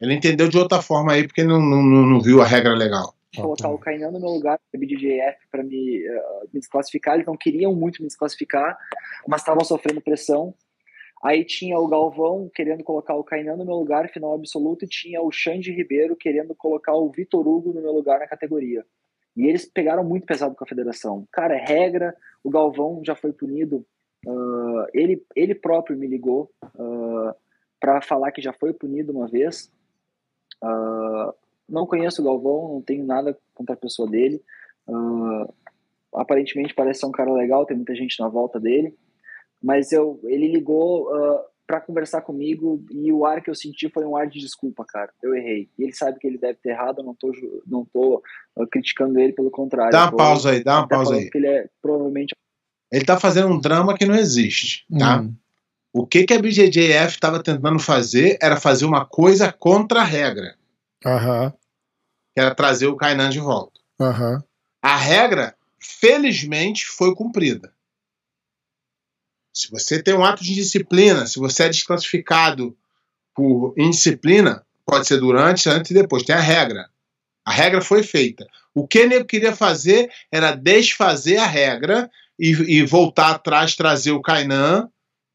Ele 0.00 0.14
entendeu 0.14 0.48
de 0.48 0.58
outra 0.58 0.82
forma 0.82 1.12
aí, 1.12 1.24
porque 1.24 1.42
ele 1.42 1.50
não, 1.50 1.62
não, 1.62 1.82
não 1.84 2.20
viu 2.20 2.42
a 2.42 2.46
regra 2.46 2.74
legal. 2.74 3.14
Colocar 3.36 3.68
o 3.68 3.78
Kainan 3.78 4.10
no 4.10 4.18
meu 4.18 4.30
lugar, 4.30 4.58
BDJF, 4.74 5.46
para 5.52 5.62
me, 5.62 6.04
uh, 6.04 6.48
me 6.52 6.58
desclassificar. 6.58 7.14
Eles 7.14 7.28
não 7.28 7.36
queriam 7.36 7.72
muito 7.72 8.02
me 8.02 8.08
desclassificar, 8.08 8.76
mas 9.28 9.40
estavam 9.40 9.62
sofrendo 9.62 10.00
pressão. 10.00 10.52
Aí 11.22 11.44
tinha 11.44 11.78
o 11.78 11.86
Galvão 11.86 12.50
querendo 12.52 12.82
colocar 12.82 13.14
o 13.14 13.22
Kainan 13.22 13.56
no 13.56 13.64
meu 13.64 13.76
lugar, 13.76 14.08
final 14.08 14.34
absoluto, 14.34 14.84
e 14.84 14.88
tinha 14.88 15.22
o 15.22 15.30
Xande 15.30 15.70
Ribeiro 15.70 16.16
querendo 16.16 16.56
colocar 16.56 16.94
o 16.94 17.08
Vitor 17.08 17.46
Hugo 17.46 17.72
no 17.72 17.80
meu 17.80 17.92
lugar 17.92 18.18
na 18.18 18.26
categoria. 18.26 18.84
E 19.36 19.46
eles 19.46 19.64
pegaram 19.64 20.04
muito 20.04 20.26
pesado 20.26 20.54
com 20.54 20.64
a 20.64 20.66
federação. 20.66 21.26
Cara, 21.32 21.56
é 21.56 21.64
regra, 21.64 22.16
o 22.42 22.50
Galvão 22.50 23.02
já 23.04 23.14
foi 23.14 23.32
punido. 23.32 23.84
Uh, 24.26 24.86
ele, 24.92 25.24
ele 25.34 25.54
próprio 25.54 25.96
me 25.96 26.06
ligou 26.06 26.50
uh, 26.62 27.28
ah, 27.28 27.36
para 27.78 28.02
falar 28.02 28.32
que 28.32 28.42
já 28.42 28.52
foi 28.52 28.72
punido 28.72 29.12
uma 29.12 29.26
vez. 29.26 29.72
Uh, 30.62 31.32
não 31.68 31.86
conheço 31.86 32.20
o 32.20 32.24
Galvão, 32.24 32.74
não 32.74 32.82
tenho 32.82 33.04
nada 33.04 33.38
contra 33.54 33.74
a 33.74 33.78
pessoa 33.78 34.08
dele. 34.10 34.42
aparentemente 36.12 36.74
parece 36.74 37.00
ser 37.00 37.06
um 37.06 37.12
cara 37.12 37.32
legal, 37.32 37.64
tem 37.64 37.76
muita 37.76 37.94
gente 37.94 38.18
na 38.20 38.28
volta 38.28 38.58
dele 38.58 38.94
mas 39.62 39.92
eu, 39.92 40.18
ele 40.24 40.48
ligou 40.48 41.10
para 41.70 41.80
conversar 41.80 42.22
comigo 42.22 42.84
e 42.90 43.12
o 43.12 43.24
ar 43.24 43.40
que 43.40 43.48
eu 43.48 43.54
senti 43.54 43.88
foi 43.88 44.04
um 44.04 44.16
ar 44.16 44.26
de 44.26 44.40
desculpa, 44.40 44.84
cara. 44.84 45.12
Eu 45.22 45.36
errei. 45.36 45.70
E 45.78 45.84
ele 45.84 45.92
sabe 45.92 46.18
que 46.18 46.26
ele 46.26 46.36
deve 46.36 46.58
ter 46.60 46.70
errado, 46.70 46.98
eu 46.98 47.04
não 47.04 47.14
tô, 47.14 47.30
não 47.64 47.84
tô 47.84 48.20
uh, 48.56 48.66
criticando 48.66 49.20
ele, 49.20 49.32
pelo 49.32 49.52
contrário. 49.52 49.92
Dá 49.92 50.06
uma 50.06 50.16
pausa 50.16 50.50
aí, 50.50 50.64
dá 50.64 50.78
uma 50.78 50.88
pausa 50.88 51.14
aí. 51.14 51.30
ele 51.32 51.46
é 51.46 51.68
provavelmente. 51.80 52.34
Ele 52.90 53.04
tá 53.04 53.20
fazendo 53.20 53.52
um 53.52 53.60
drama 53.60 53.96
que 53.96 54.04
não 54.04 54.16
existe, 54.16 54.84
tá? 54.98 55.20
Hum. 55.20 55.32
O 55.92 56.04
que, 56.04 56.24
que 56.24 56.34
a 56.34 56.40
BJJF 56.40 57.14
estava 57.14 57.40
tentando 57.40 57.78
fazer 57.78 58.36
era 58.42 58.56
fazer 58.56 58.84
uma 58.84 59.04
coisa 59.04 59.52
contra 59.52 60.00
a 60.00 60.04
regra. 60.04 60.56
Aham. 61.06 61.52
Que 62.34 62.40
era 62.40 62.52
trazer 62.52 62.88
o 62.88 62.96
Kainan 62.96 63.30
de 63.30 63.38
volta. 63.38 63.78
Aham. 64.00 64.42
A 64.82 64.96
regra, 64.96 65.54
felizmente, 65.78 66.84
foi 66.84 67.14
cumprida. 67.14 67.72
Se 69.52 69.70
você 69.70 70.02
tem 70.02 70.14
um 70.14 70.24
ato 70.24 70.42
de 70.42 70.54
disciplina, 70.54 71.26
se 71.26 71.38
você 71.38 71.64
é 71.64 71.68
desclassificado 71.68 72.76
por 73.34 73.74
indisciplina, 73.76 74.64
pode 74.86 75.06
ser 75.06 75.18
durante, 75.18 75.68
antes 75.68 75.90
e 75.90 75.94
depois. 75.94 76.22
Tem 76.22 76.34
a 76.34 76.40
regra. 76.40 76.88
A 77.44 77.52
regra 77.52 77.80
foi 77.80 78.02
feita. 78.02 78.46
O 78.74 78.86
que 78.86 78.98
ele 78.98 79.24
queria 79.24 79.54
fazer 79.54 80.10
era 80.30 80.52
desfazer 80.52 81.38
a 81.38 81.46
regra 81.46 82.10
e, 82.38 82.50
e 82.78 82.86
voltar 82.86 83.30
atrás, 83.30 83.74
trazer 83.74 84.12
o 84.12 84.22
Kainan 84.22 84.88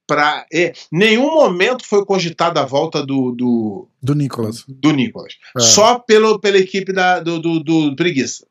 para. 0.07 0.45
Nenhum 0.91 1.33
momento 1.35 1.85
foi 1.85 2.05
cogitada 2.05 2.61
a 2.61 2.65
volta 2.65 3.05
do. 3.05 3.31
Do, 3.31 3.89
do 4.01 4.15
Nicolas. 4.15 4.63
Do 4.67 4.91
Nicolas. 4.91 5.33
É. 5.57 5.59
Só 5.59 5.99
pelo, 5.99 6.39
pela 6.39 6.57
equipe 6.57 6.93
da, 6.93 7.19
do, 7.19 7.39
do, 7.39 7.59
do 7.59 7.95
Preguiça. 7.95 8.47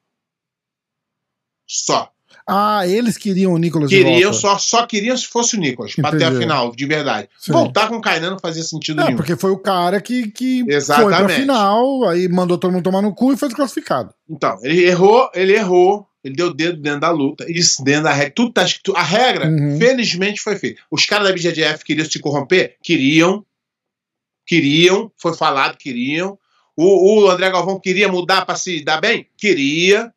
Só. 1.66 2.10
Ah, 2.46 2.86
eles 2.86 3.16
queriam 3.16 3.54
o 3.54 3.58
Nicolas 3.58 3.88
Queriam, 3.88 4.32
só, 4.32 4.58
só 4.58 4.86
queriam 4.86 5.16
se 5.16 5.26
fosse 5.26 5.56
o 5.56 5.60
Nicolas, 5.60 5.94
pra 5.94 6.10
ter 6.10 6.24
a 6.24 6.32
final, 6.32 6.74
de 6.76 6.84
verdade. 6.84 7.28
Sim. 7.38 7.52
Voltar 7.52 7.88
com 7.88 7.96
o 7.96 8.02
Kainan 8.02 8.32
não 8.32 8.38
fazia 8.38 8.62
sentido 8.62 9.00
é, 9.00 9.04
nenhum. 9.04 9.16
porque 9.16 9.34
foi 9.34 9.50
o 9.50 9.58
cara 9.58 9.98
que, 9.98 10.30
que 10.30 10.62
Exatamente. 10.68 11.16
foi 11.16 11.26
pra 11.26 11.34
final, 11.36 12.04
aí 12.04 12.28
mandou 12.28 12.58
todo 12.58 12.72
mundo 12.72 12.84
tomar 12.84 13.00
no 13.00 13.14
cu 13.14 13.32
e 13.32 13.36
foi 13.36 13.48
desclassificado. 13.48 14.12
Então, 14.28 14.58
ele 14.62 14.84
errou, 14.84 15.30
ele 15.34 15.54
errou, 15.54 16.06
ele 16.22 16.34
deu 16.34 16.48
o 16.48 16.54
dedo 16.54 16.82
dentro 16.82 17.00
da 17.00 17.10
luta, 17.10 17.46
isso 17.50 17.82
dentro 17.82 18.04
da 18.04 18.12
regra. 18.12 18.32
Tudo 18.34 18.52
tá, 18.52 18.66
a 18.94 19.02
regra, 19.02 19.48
uhum. 19.48 19.78
felizmente, 19.78 20.40
foi 20.40 20.56
feita. 20.56 20.82
Os 20.90 21.06
caras 21.06 21.28
da 21.28 21.34
BJJF 21.34 21.82
queriam 21.82 22.08
se 22.08 22.18
corromper? 22.18 22.76
Queriam. 22.82 23.44
Queriam, 24.46 25.10
foi 25.16 25.34
falado, 25.34 25.78
queriam. 25.78 26.38
O, 26.76 27.22
o 27.22 27.30
André 27.30 27.50
Galvão 27.50 27.80
queria 27.80 28.08
mudar 28.08 28.44
para 28.44 28.56
se 28.56 28.84
dar 28.84 29.00
bem? 29.00 29.28
Queria. 29.38 30.12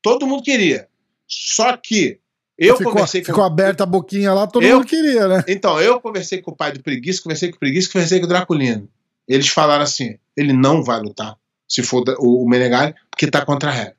Todo 0.00 0.26
mundo 0.26 0.42
queria. 0.42 0.88
Só 1.32 1.76
que 1.76 2.20
eu 2.58 2.76
ficou, 2.76 2.92
conversei 2.92 3.22
com. 3.22 3.26
Ficou 3.26 3.44
aberta 3.44 3.84
a 3.84 3.86
boquinha 3.86 4.32
lá, 4.34 4.46
todo 4.46 4.64
eu, 4.64 4.76
mundo 4.76 4.86
queria, 4.86 5.26
né? 5.26 5.44
Então, 5.48 5.80
eu 5.80 6.00
conversei 6.00 6.42
com 6.42 6.50
o 6.50 6.56
pai 6.56 6.72
do 6.72 6.82
Preguiça, 6.82 7.22
conversei 7.22 7.50
com 7.50 7.56
o 7.56 7.58
Preguiça, 7.58 7.90
conversei 7.90 8.20
com 8.20 8.26
o 8.26 8.28
Draculino. 8.28 8.88
Eles 9.26 9.48
falaram 9.48 9.82
assim: 9.82 10.18
ele 10.36 10.52
não 10.52 10.82
vai 10.82 11.00
lutar, 11.00 11.36
se 11.66 11.82
for 11.82 12.04
o, 12.18 12.46
Menegari, 12.46 12.94
porque 13.10 13.26
tá 13.26 13.44
contra 13.44 13.70
a 13.70 13.72
regra. 13.72 13.96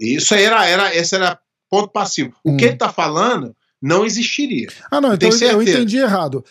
Isso 0.00 0.34
aí 0.34 0.44
era, 0.44 0.66
era, 0.66 0.96
esse 0.96 1.14
era 1.14 1.38
ponto 1.68 1.88
passivo. 1.88 2.34
O 2.42 2.52
hum. 2.52 2.56
que 2.56 2.64
ele 2.64 2.76
tá 2.76 2.92
falando 2.92 3.54
não 3.80 4.06
existiria. 4.06 4.68
Ah, 4.90 5.00
não, 5.00 5.12
então 5.12 5.28
eu 5.28 5.62
entendi 5.62 5.98
errado 5.98 6.44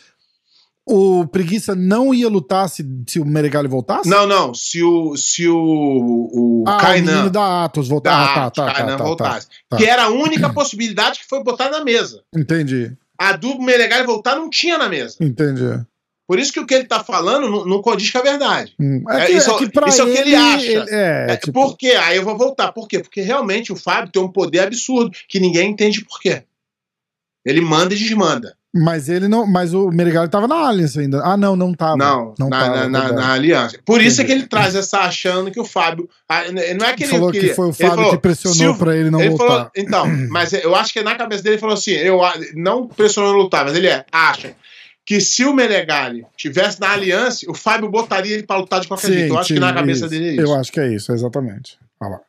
o 0.86 1.26
Preguiça 1.28 1.74
não 1.76 2.14
ia 2.14 2.28
lutar 2.28 2.68
se, 2.70 2.86
se 3.08 3.20
o 3.20 3.26
Meregali 3.26 3.68
voltasse? 3.68 4.10
Não, 4.10 4.28
não. 4.28 4.54
Se 4.54 4.84
o, 4.84 5.16
se 5.16 5.48
o, 5.48 5.56
o 5.58 6.64
ah, 6.68 6.78
Kainan. 6.78 7.26
O 7.26 7.30
da 7.30 7.64
Atos 7.64 7.88
voltasse. 7.88 8.36
Da 8.36 8.46
ah, 8.46 8.52
tá, 8.52 8.66
tá, 8.66 8.74
Kainan 8.74 8.92
tá, 8.92 8.98
tá, 8.98 9.04
voltasse. 9.04 9.48
Tá, 9.70 9.78
que 9.78 9.86
era 9.86 10.04
a 10.04 10.10
única 10.10 10.52
possibilidade 10.52 11.20
que 11.20 11.28
foi 11.28 11.44
botada 11.44 11.78
na 11.78 11.86
mesa. 11.86 12.22
Entendi. 12.36 12.92
A 13.18 13.34
do 13.34 13.60
Meregali 13.60 14.06
voltar 14.06 14.36
não 14.36 14.50
tinha 14.50 14.78
na 14.78 14.90
mesa. 14.90 15.16
Entendi. 15.22 15.84
Por 16.28 16.40
isso 16.40 16.54
que 16.54 16.60
o 16.60 16.66
que 16.66 16.74
ele 16.74 16.86
tá 16.86 17.04
falando 17.04 17.50
não, 17.50 17.66
não 17.66 17.82
condiz 17.82 18.10
com 18.10 18.18
a 18.18 18.22
verdade. 18.24 18.74
Hum. 18.80 19.04
É, 19.10 19.26
que, 19.26 19.32
é, 19.34 19.38
isso, 19.38 19.52
é, 19.52 19.58
que 19.58 19.64
isso 19.90 20.02
é 20.02 20.04
o 20.04 20.12
que 20.12 20.18
ele 20.20 20.36
acha. 20.36 20.66
Ele, 20.66 20.90
é, 20.90 21.28
é, 21.30 21.38
tipo... 21.38 21.54
Por 21.54 21.78
quê? 21.78 21.92
Aí 21.92 22.18
eu 22.18 22.24
vou 22.24 22.38
voltar. 22.38 22.72
Por 22.72 22.88
quê? 22.88 23.00
Porque 23.00 23.22
realmente 23.22 23.72
o 23.72 23.76
Fábio 23.76 24.12
tem 24.12 24.22
um 24.22 24.32
poder 24.32 24.60
absurdo 24.62 25.12
que 25.28 25.40
ninguém 25.40 25.72
entende 25.72 26.04
por 26.04 26.20
quê. 26.20 26.44
Ele 27.46 27.62
manda 27.62 27.94
e 27.94 27.98
desmanda. 27.98 28.58
Mas 28.76 29.08
ele 29.08 29.28
não. 29.28 29.46
Mas 29.46 29.74
o 29.74 29.92
Merigali 29.92 30.28
tava 30.28 30.48
na 30.48 30.68
Aliança 30.68 31.00
ainda. 31.00 31.22
Ah, 31.24 31.38
não, 31.38 31.56
não 31.56 31.74
tava. 31.74 31.96
Não, 31.96 32.34
não 32.40 32.50
na, 32.50 32.60
tava, 32.60 32.76
na, 32.76 32.90
na, 32.90 33.12
na, 33.14 33.34
Aliança. 33.34 33.78
Por 33.86 34.02
isso 34.02 34.20
é 34.20 34.26
que 34.26 34.32
ele 34.32 34.48
traz 34.48 34.74
essa 34.74 35.02
achando 35.02 35.52
que 35.52 35.60
o 35.60 35.66
Fábio. 35.66 36.10
Ah, 36.28 36.44
não 36.52 36.86
é 36.88 36.94
que 36.96 37.04
ele 37.04 37.12
falou 37.12 37.32
que 37.32 37.54
foi 37.54 37.68
o 37.68 37.74
Fábio 37.74 37.96
falou, 37.96 38.12
que 38.12 38.18
pressionou 38.18 38.76
para 38.76 38.98
ele 38.98 39.12
não 39.12 39.20
ele 39.20 39.30
voltar. 39.30 39.46
Falou, 39.46 39.72
então, 39.78 40.08
mas 40.32 40.54
eu 40.54 40.74
acho 40.76 40.92
que 40.92 41.04
na 41.04 41.16
cabeça 41.16 41.44
dele 41.44 41.56
ele 41.56 41.62
falou 41.62 41.76
assim: 41.76 41.92
eu 41.92 42.20
não 42.56 42.88
pressionou 42.88 43.34
lutar, 43.34 43.64
mas 43.64 43.76
ele 43.76 43.88
é, 43.88 44.06
acha 44.12 44.56
que 45.06 45.22
se 45.22 45.46
o 45.46 45.54
Menegali 45.54 46.26
tivesse 46.36 46.82
na 46.82 46.94
aliança, 46.94 47.46
o 47.50 47.54
Fábio 47.54 47.92
botaria 47.92 48.34
ele 48.34 48.44
para 48.44 48.60
lutar 48.60 48.80
de 48.80 48.88
qualquer 48.88 49.08
sim, 49.08 49.14
jeito. 49.14 49.34
Eu 49.34 49.38
acho 49.38 49.48
sim, 49.50 49.54
que 49.56 49.60
na 49.60 49.74
cabeça 49.74 50.06
isso. 50.06 50.10
dele 50.10 50.30
é 50.30 50.32
isso. 50.32 50.42
Eu 50.42 50.56
acho 50.56 50.72
que 50.72 50.80
é 50.80 50.94
isso, 50.94 51.12
exatamente. 51.12 51.78
Ah 52.00 52.08
lá. 52.08 52.22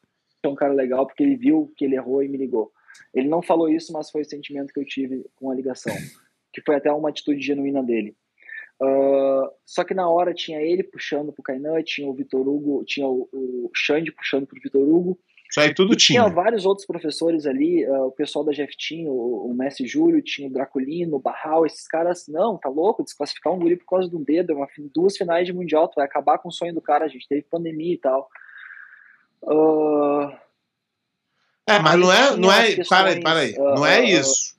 É 0.43 0.49
um 0.49 0.55
cara 0.55 0.75
legal 0.75 1.07
porque 1.07 1.23
ele 1.23 1.37
viu 1.37 1.73
que 1.75 1.87
ele 1.87 1.97
errou 1.97 2.23
e 2.23 2.29
me 2.29 2.37
ligou. 2.37 2.71
Ele 3.15 3.29
não 3.29 3.41
falou 3.41 3.69
isso, 3.69 3.93
mas 3.93 4.11
foi 4.11 4.23
o 4.23 4.25
sentimento 4.29 4.75
que 4.75 4.81
eu 4.81 4.85
tive 4.85 5.25
com 5.37 5.51
a 5.51 5.55
ligação 5.55 5.95
que 6.55 6.63
foi 6.63 6.77
até 6.77 6.91
uma 6.93 7.09
atitude 7.09 7.43
genuína 7.43 7.83
dele. 7.83 8.17
Uh, 8.81 9.49
só 9.65 9.85
que 9.85 9.95
na 9.95 10.09
hora 10.09 10.35
tinha 10.35 10.61
ele 10.61 10.83
puxando 10.83 11.33
pro 11.33 11.43
Kainan, 11.43 11.83
tinha 11.83 12.09
o 12.09 12.15
Vitor 12.15 12.47
Hugo, 12.47 12.85
tinha 12.85 13.07
o, 13.07 13.29
o 13.33 13.71
Xande 13.75 14.13
puxando 14.13 14.47
pro 14.47 14.61
Vitor 14.61 14.83
Hugo. 14.83 15.19
Isso 15.51 15.61
aí 15.61 15.73
tudo 15.73 15.95
tinha. 15.95 16.23
Tinha 16.23 16.35
vários 16.35 16.67
outros 16.67 16.87
professores 16.87 17.47
ali, 17.47 17.87
uh, 17.87 18.07
o 18.07 18.13
pessoal 18.13 18.45
da 18.45 18.53
Jeftinho, 18.53 19.13
o, 19.13 19.51
o 19.51 19.55
Messi 19.55 19.87
Júlio, 19.87 20.23
tinha 20.23 20.49
o 20.49 20.53
Draculino, 20.53 21.17
o 21.17 21.21
Barral, 21.21 21.65
esses 21.65 21.87
caras, 21.87 22.27
não, 22.29 22.59
tá 22.59 22.69
louco, 22.69 23.05
desclassificar 23.05 23.53
um 23.53 23.59
guri 23.59 23.77
por 23.77 23.87
causa 23.87 24.09
de 24.09 24.17
um 24.17 24.25
dedo, 24.25 24.53
é 24.53 24.57
uma, 24.57 24.69
duas 24.93 25.17
finais 25.17 25.47
de 25.47 25.53
Mundial, 25.53 25.89
tu 25.89 25.97
vai 25.97 26.05
acabar 26.05 26.39
com 26.39 26.49
o 26.49 26.53
sonho 26.53 26.75
do 26.75 26.81
cara, 26.81 27.05
a 27.05 27.09
gente 27.09 27.29
teve 27.29 27.43
pandemia 27.43 27.95
e 27.95 27.99
tal. 27.99 28.29
Uh, 29.43 30.33
é, 31.69 31.79
mas 31.79 31.99
não 31.99 32.13
é, 32.13 32.37
não 32.37 32.53
é, 32.53 32.85
para 32.85 33.09
aí, 33.11 33.21
para 33.23 33.39
aí, 33.41 33.55
não 33.55 33.87
é 33.87 34.05
isso. 34.05 34.54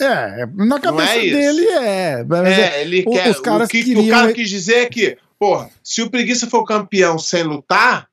É, 0.00 0.46
na 0.54 0.78
cabeça 0.78 1.16
é 1.16 1.30
dele 1.30 1.66
é. 1.66 2.24
é, 2.44 2.80
ele 2.82 3.04
o, 3.06 3.10
quer. 3.10 3.30
Os 3.30 3.40
caras 3.40 3.66
o 3.66 3.70
que, 3.70 3.82
queriam... 3.82 4.06
o 4.06 4.08
cara 4.08 4.32
quis 4.32 4.48
dizer 4.48 4.74
é 4.74 4.86
que, 4.86 5.18
porra, 5.38 5.70
se 5.82 6.02
o 6.02 6.10
Preguiça 6.10 6.46
for 6.46 6.64
campeão 6.64 7.18
sem 7.18 7.42
lutar, 7.42 8.08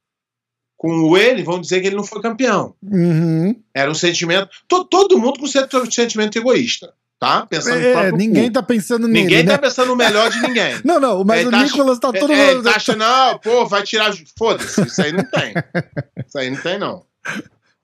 com 0.78 1.18
ele, 1.18 1.44
vão 1.44 1.60
dizer 1.60 1.82
que 1.82 1.88
ele 1.88 1.96
não 1.96 2.04
foi 2.04 2.22
campeão. 2.22 2.76
Uhum. 2.84 3.56
Era 3.74 3.90
um 3.90 3.96
sentimento. 3.96 4.50
Todo, 4.68 4.86
todo 4.86 5.18
mundo 5.18 5.40
com 5.40 5.48
sentimento 5.90 6.38
egoísta. 6.38 6.94
Tá? 7.18 7.46
Pensando 7.46 7.78
é, 7.78 8.12
ninguém 8.12 8.48
cu. 8.48 8.54
tá 8.54 8.62
pensando 8.62 9.08
nele. 9.08 9.24
Ninguém 9.24 9.44
né? 9.44 9.54
tá 9.54 9.58
pensando 9.58 9.88
no 9.88 9.96
melhor 9.96 10.30
de 10.30 10.40
ninguém. 10.42 10.76
não, 10.84 11.00
não, 11.00 11.24
mas 11.24 11.44
é, 11.44 11.48
o 11.48 11.52
tá 11.52 11.64
Nicolas 11.64 11.98
tá 11.98 12.12
todo 12.12 12.32
é, 12.32 12.54
mundo. 12.54 12.64
Tá 12.64 12.76
achando, 12.76 13.00
não, 13.00 13.40
pô, 13.40 13.66
vai 13.66 13.84
tirar. 13.84 14.14
Foda-se, 14.38 14.82
isso 14.82 15.02
aí 15.02 15.14
não 15.14 15.24
tem. 15.24 15.54
Isso 16.28 16.38
aí 16.38 16.50
não 16.50 16.62
tem, 16.62 16.78
não. 16.78 17.04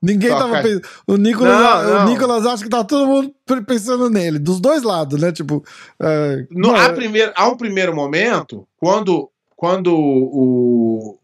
Ninguém 0.02 0.30
Toca. 0.30 0.42
tava 0.42 0.62
pensando. 0.62 0.88
O 1.06 1.16
Nicolas, 1.16 1.54
não, 1.54 1.84
não. 1.84 2.06
o 2.06 2.08
Nicolas 2.08 2.44
acha 2.44 2.64
que 2.64 2.68
tá 2.68 2.82
todo 2.82 3.06
mundo 3.06 3.32
pensando 3.64 4.10
nele, 4.10 4.38
dos 4.40 4.60
dois 4.60 4.82
lados, 4.82 5.20
né? 5.20 5.30
Tipo. 5.30 5.64
Uh, 6.00 6.46
no, 6.50 6.74
há, 6.74 6.92
primeiro, 6.92 7.32
há 7.36 7.46
um 7.46 7.56
primeiro 7.56 7.94
momento, 7.94 8.66
quando, 8.76 9.30
quando 9.54 9.94
o. 9.94 11.18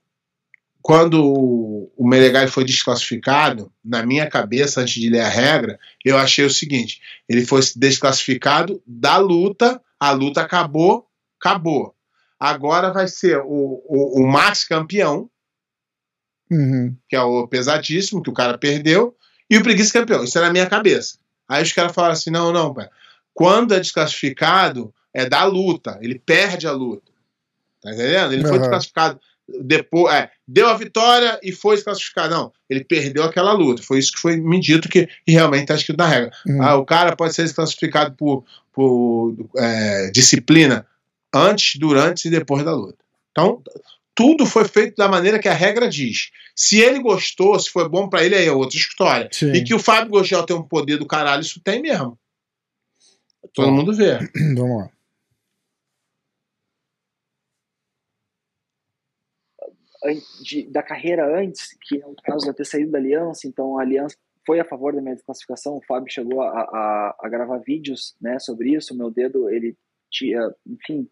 Quando 0.81 1.23
o 1.23 2.09
Meregali 2.09 2.49
foi 2.49 2.65
desclassificado, 2.65 3.71
na 3.85 4.07
minha 4.07 4.27
cabeça, 4.31 4.81
antes 4.81 4.95
de 4.95 5.11
ler 5.11 5.21
a 5.21 5.29
regra, 5.29 5.79
eu 6.03 6.17
achei 6.17 6.47
o 6.47 6.51
seguinte: 6.51 7.01
ele 7.29 7.45
foi 7.45 7.61
desclassificado 7.77 8.81
da 8.87 9.19
luta, 9.19 9.83
a 10.01 10.13
luta 10.13 10.41
acabou, 10.41 11.07
acabou. 11.39 11.95
Agora 12.41 12.93
vai 12.93 13.09
ser 13.09 13.39
o, 13.41 13.83
o, 13.87 14.23
o 14.23 14.27
Max 14.27 14.65
campeão, 14.65 15.29
uhum. 16.51 16.95
que 17.09 17.17
é 17.17 17.21
o 17.21 17.47
pesadíssimo, 17.47 18.23
que 18.23 18.31
o 18.31 18.35
cara 18.35 18.59
perdeu, 18.59 19.17
e 19.51 19.57
o 19.57 19.63
preguiça 19.63 19.93
campeão. 19.93 20.25
Isso 20.25 20.39
é 20.39 20.43
na 20.43 20.53
minha 20.53 20.67
cabeça. 20.67 21.19
Aí 21.49 21.63
os 21.63 21.73
caras 21.73 21.95
falaram 21.95 22.13
assim: 22.13 22.31
não, 22.31 22.53
não, 22.53 22.75
pai. 22.75 22.89
quando 23.33 23.75
é 23.75 23.81
desclassificado, 23.81 24.93
é 25.13 25.27
da 25.27 25.45
luta, 25.45 25.99
ele 26.03 26.19
perde 26.19 26.67
a 26.67 26.73
luta. 26.73 27.11
Tá 27.83 27.93
entendendo? 27.93 28.33
Ele 28.33 28.43
uhum. 28.43 28.49
foi 28.49 28.59
desclassificado 28.59 29.21
depois, 29.61 30.15
é, 30.15 30.31
deu 30.47 30.69
a 30.69 30.77
vitória 30.77 31.41
e 31.43 31.53
foi 31.53 31.77
desclassificado. 31.77 32.35
Não, 32.35 32.53
ele 32.69 32.85
perdeu 32.85 33.25
aquela 33.25 33.53
luta. 33.53 33.83
Foi 33.83 33.99
isso 33.99 34.13
que 34.13 34.21
foi 34.21 34.37
me 34.37 34.61
dito 34.61 34.89
que 34.89 35.09
realmente 35.27 35.63
está 35.63 35.75
escrito 35.75 35.99
na 35.99 36.07
regra. 36.07 36.31
Uhum. 36.47 36.63
Ah, 36.63 36.77
o 36.77 36.85
cara 36.85 37.17
pode 37.17 37.35
ser 37.35 37.45
desclassificado 37.45 38.15
por, 38.15 38.45
por 38.73 39.35
é, 39.57 40.11
disciplina 40.11 40.87
antes, 41.33 41.79
durante 41.79 42.29
e 42.29 42.31
depois 42.31 42.65
da 42.65 42.75
luta. 42.75 42.99
Então, 43.31 43.63
tudo 44.19 44.45
foi 44.45 44.67
feito 44.67 44.97
da 44.97 45.09
maneira 45.09 45.39
que 45.39 45.49
a 45.49 45.55
regra 45.55 45.89
diz. 45.89 46.33
Se 46.57 46.81
ele 46.81 46.99
gostou, 46.99 47.57
se 47.57 47.71
foi 47.71 47.89
bom 47.89 48.09
para 48.09 48.25
ele, 48.25 48.35
aí 48.35 48.49
é 48.49 48.53
outra 48.53 48.77
história. 48.77 49.29
Sim. 49.31 49.53
E 49.53 49.63
que 49.63 49.73
o 49.73 49.79
Fábio 49.79 50.11
Gogel 50.11 50.45
tem 50.45 50.57
um 50.57 50.67
poder 50.67 50.97
do 50.97 51.07
caralho, 51.07 51.43
isso 51.43 51.63
tem 51.63 51.81
mesmo. 51.81 52.19
Todo 53.55 53.71
mundo 53.71 53.95
vê. 53.95 54.19
Vamos 54.57 54.83
lá. 54.83 54.91
De, 60.43 60.69
da 60.69 60.83
carreira 60.83 61.41
antes, 61.41 61.77
que 61.81 62.03
é 62.03 62.07
o 62.07 62.17
caso 62.17 62.47
de 62.47 62.57
ter 62.57 62.65
saído 62.65 62.91
da 62.91 62.99
Aliança, 62.99 63.47
então 63.47 63.79
a 63.79 63.83
Aliança 63.83 64.17
foi 64.45 64.59
a 64.59 64.65
favor 64.65 64.93
da 64.93 65.01
minha 65.01 65.15
desclassificação, 65.15 65.77
o 65.77 65.85
Fábio 65.87 66.13
chegou 66.13 66.43
a, 66.43 66.49
a, 66.49 67.17
a 67.21 67.29
gravar 67.29 67.59
vídeos 67.59 68.17
né, 68.21 68.41
sobre 68.41 68.75
isso, 68.75 68.95
o 68.95 68.97
meu 68.97 69.13
dedo, 69.13 69.49
ele 69.49 69.77
tinha, 70.11 70.41
enfim, 70.67 71.09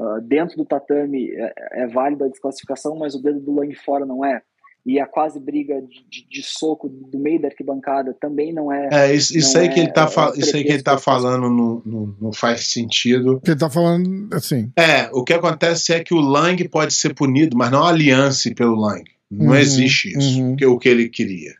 Uh, 0.00 0.18
dentro 0.22 0.56
do 0.56 0.64
tatame 0.64 1.30
é, 1.30 1.52
é 1.82 1.86
válida 1.86 2.24
a 2.24 2.28
desclassificação, 2.28 2.96
mas 2.96 3.14
o 3.14 3.22
dedo 3.22 3.38
do 3.38 3.54
Lang 3.54 3.74
fora 3.74 4.06
não 4.06 4.24
é. 4.24 4.40
E 4.86 4.98
a 4.98 5.06
quase 5.06 5.38
briga 5.38 5.82
de, 5.82 6.02
de, 6.08 6.26
de, 6.26 6.42
soco 6.42 6.88
do 6.88 7.18
meio 7.18 7.38
da 7.38 7.48
arquibancada 7.48 8.16
também 8.18 8.50
não 8.50 8.72
é. 8.72 8.88
É, 8.90 9.14
isso, 9.14 9.36
isso 9.36 9.58
aí 9.58 9.66
é, 9.66 9.68
que 9.68 9.78
ele 9.78 9.92
tá, 9.92 10.04
é, 10.04 10.40
isso 10.40 10.56
aí 10.56 10.64
que 10.64 10.72
ele 10.72 10.82
tá 10.82 10.96
falando 10.96 11.50
não, 11.50 11.82
não, 11.84 12.16
não 12.18 12.32
faz 12.32 12.72
sentido. 12.72 13.42
Ele 13.44 13.56
tá 13.56 13.68
falando 13.68 14.26
assim. 14.32 14.72
É, 14.74 15.10
o 15.12 15.22
que 15.22 15.34
acontece 15.34 15.92
é 15.92 16.02
que 16.02 16.14
o 16.14 16.20
Lang 16.20 16.66
pode 16.70 16.94
ser 16.94 17.14
punido, 17.14 17.54
mas 17.54 17.70
não 17.70 17.84
a 17.84 17.90
aliança 17.90 18.50
pelo 18.54 18.80
Lang. 18.80 19.04
Não 19.30 19.48
uhum, 19.48 19.54
existe 19.54 20.16
isso, 20.16 20.40
uhum. 20.40 20.56
que 20.56 20.64
o 20.64 20.78
que 20.78 20.88
ele 20.88 21.10
queria. 21.10 21.52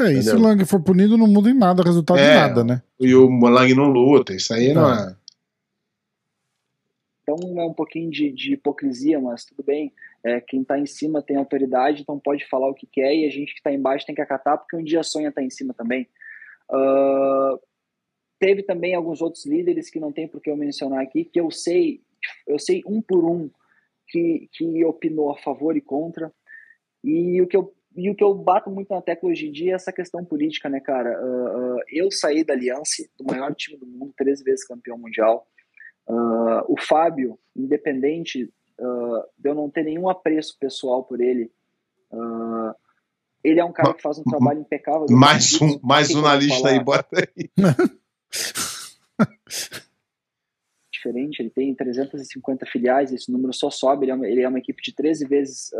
É, 0.00 0.12
e 0.12 0.22
se 0.22 0.30
o 0.30 0.40
Lang 0.40 0.64
for 0.64 0.80
punido, 0.80 1.18
não 1.18 1.26
muda 1.26 1.50
em 1.50 1.54
nada 1.54 1.82
o 1.82 1.84
resultado 1.84 2.20
é, 2.20 2.28
de 2.28 2.34
nada, 2.36 2.62
né? 2.62 2.82
E 3.00 3.12
o 3.12 3.28
Lang 3.28 3.74
não 3.74 3.86
luta, 3.86 4.32
isso 4.32 4.54
aí 4.54 4.72
não 4.72 4.88
é. 4.88 5.16
Então 7.24 7.58
é 7.58 7.64
um 7.64 7.72
pouquinho 7.72 8.10
de, 8.10 8.30
de 8.30 8.52
hipocrisia, 8.52 9.18
mas 9.18 9.44
tudo 9.44 9.62
bem. 9.62 9.92
É, 10.22 10.40
quem 10.40 10.60
está 10.60 10.78
em 10.78 10.86
cima 10.86 11.22
tem 11.22 11.36
autoridade, 11.36 12.02
então 12.02 12.18
pode 12.18 12.46
falar 12.46 12.68
o 12.68 12.74
que 12.74 12.86
quer 12.86 13.14
e 13.14 13.26
a 13.26 13.30
gente 13.30 13.52
que 13.52 13.60
está 13.60 13.72
embaixo 13.72 14.06
tem 14.06 14.14
que 14.14 14.20
acatar, 14.20 14.58
porque 14.58 14.76
um 14.76 14.84
dia 14.84 15.02
sonha 15.02 15.30
estar 15.30 15.40
tá 15.40 15.46
em 15.46 15.50
cima 15.50 15.72
também. 15.72 16.06
Uh, 16.70 17.58
teve 18.38 18.62
também 18.62 18.94
alguns 18.94 19.22
outros 19.22 19.46
líderes 19.46 19.90
que 19.90 19.98
não 19.98 20.12
tem 20.12 20.28
por 20.28 20.40
que 20.40 20.50
eu 20.50 20.56
mencionar 20.56 21.02
aqui, 21.02 21.24
que 21.24 21.40
eu 21.40 21.50
sei, 21.50 22.02
eu 22.46 22.58
sei 22.58 22.82
um 22.86 23.00
por 23.00 23.24
um 23.24 23.50
que, 24.08 24.48
que 24.52 24.84
opinou 24.84 25.30
a 25.30 25.36
favor 25.38 25.76
e 25.76 25.80
contra. 25.80 26.32
E 27.02 27.40
o 27.40 27.46
que 27.46 27.56
eu 27.56 27.74
e 27.96 28.10
o 28.10 28.14
que 28.14 28.24
eu 28.24 28.34
bato 28.34 28.70
muito 28.70 28.92
na 28.92 29.00
tecla 29.00 29.30
hoje 29.30 29.46
em 29.46 29.52
dia 29.52 29.72
é 29.72 29.74
essa 29.76 29.92
questão 29.92 30.24
política, 30.24 30.68
né, 30.68 30.80
cara? 30.80 31.16
Uh, 31.22 31.76
uh, 31.76 31.80
eu 31.88 32.10
saí 32.10 32.42
da 32.42 32.52
Aliança, 32.52 33.08
do 33.16 33.24
maior 33.24 33.54
time 33.54 33.76
do 33.76 33.86
mundo, 33.86 34.12
três 34.16 34.42
vezes 34.42 34.66
campeão 34.66 34.98
mundial. 34.98 35.46
Uh, 36.06 36.60
o 36.68 36.76
Fábio, 36.78 37.38
independente 37.56 38.44
uh, 38.78 39.22
de 39.38 39.48
eu 39.48 39.54
não 39.54 39.70
ter 39.70 39.84
nenhum 39.84 40.08
apreço 40.08 40.58
pessoal 40.58 41.02
por 41.02 41.20
ele, 41.20 41.50
uh, 42.12 42.74
ele 43.42 43.60
é 43.60 43.64
um 43.64 43.72
cara 43.72 43.94
que 43.94 44.02
faz 44.02 44.18
um 44.18 44.24
trabalho 44.24 44.60
impecável. 44.60 45.06
Mais 45.10 45.60
um, 45.60 45.78
mais 45.82 46.14
um 46.14 46.20
na 46.20 46.34
lista 46.34 46.68
aí, 46.68 46.82
bota 46.82 47.08
aí. 47.16 47.50
Diferente, 50.92 51.40
ele 51.40 51.50
tem 51.50 51.74
350 51.74 52.66
filiais, 52.66 53.12
esse 53.12 53.30
número 53.30 53.52
só 53.52 53.68
sobe, 53.70 54.04
ele 54.04 54.12
é 54.12 54.14
uma, 54.14 54.26
ele 54.26 54.42
é 54.42 54.48
uma 54.48 54.58
equipe 54.58 54.82
de 54.82 54.94
13 54.94 55.26
vezes 55.26 55.70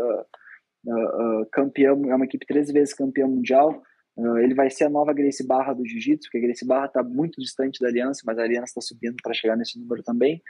campeão, 1.51 2.11
é 2.11 2.15
uma 2.15 2.25
equipe 2.25 2.45
13 2.45 2.71
vezes 2.71 2.93
campeão 2.93 3.27
mundial. 3.27 3.81
Uh, 4.17 4.37
ele 4.37 4.55
vai 4.55 4.69
ser 4.69 4.85
a 4.85 4.89
nova 4.89 5.11
Grace 5.11 5.45
Barra 5.45 5.73
do 5.73 5.85
Jiu-Jitsu, 5.85 6.29
porque 6.29 6.37
a 6.37 6.41
Grace 6.41 6.65
Barra 6.65 6.85
está 6.85 7.03
muito 7.03 7.41
distante 7.41 7.81
da 7.81 7.89
Aliança, 7.89 8.21
mas 8.25 8.39
a 8.39 8.43
Aliança 8.43 8.67
está 8.67 8.81
subindo 8.81 9.17
para 9.21 9.33
chegar 9.33 9.57
nesse 9.57 9.77
número 9.77 10.01
também. 10.03 10.41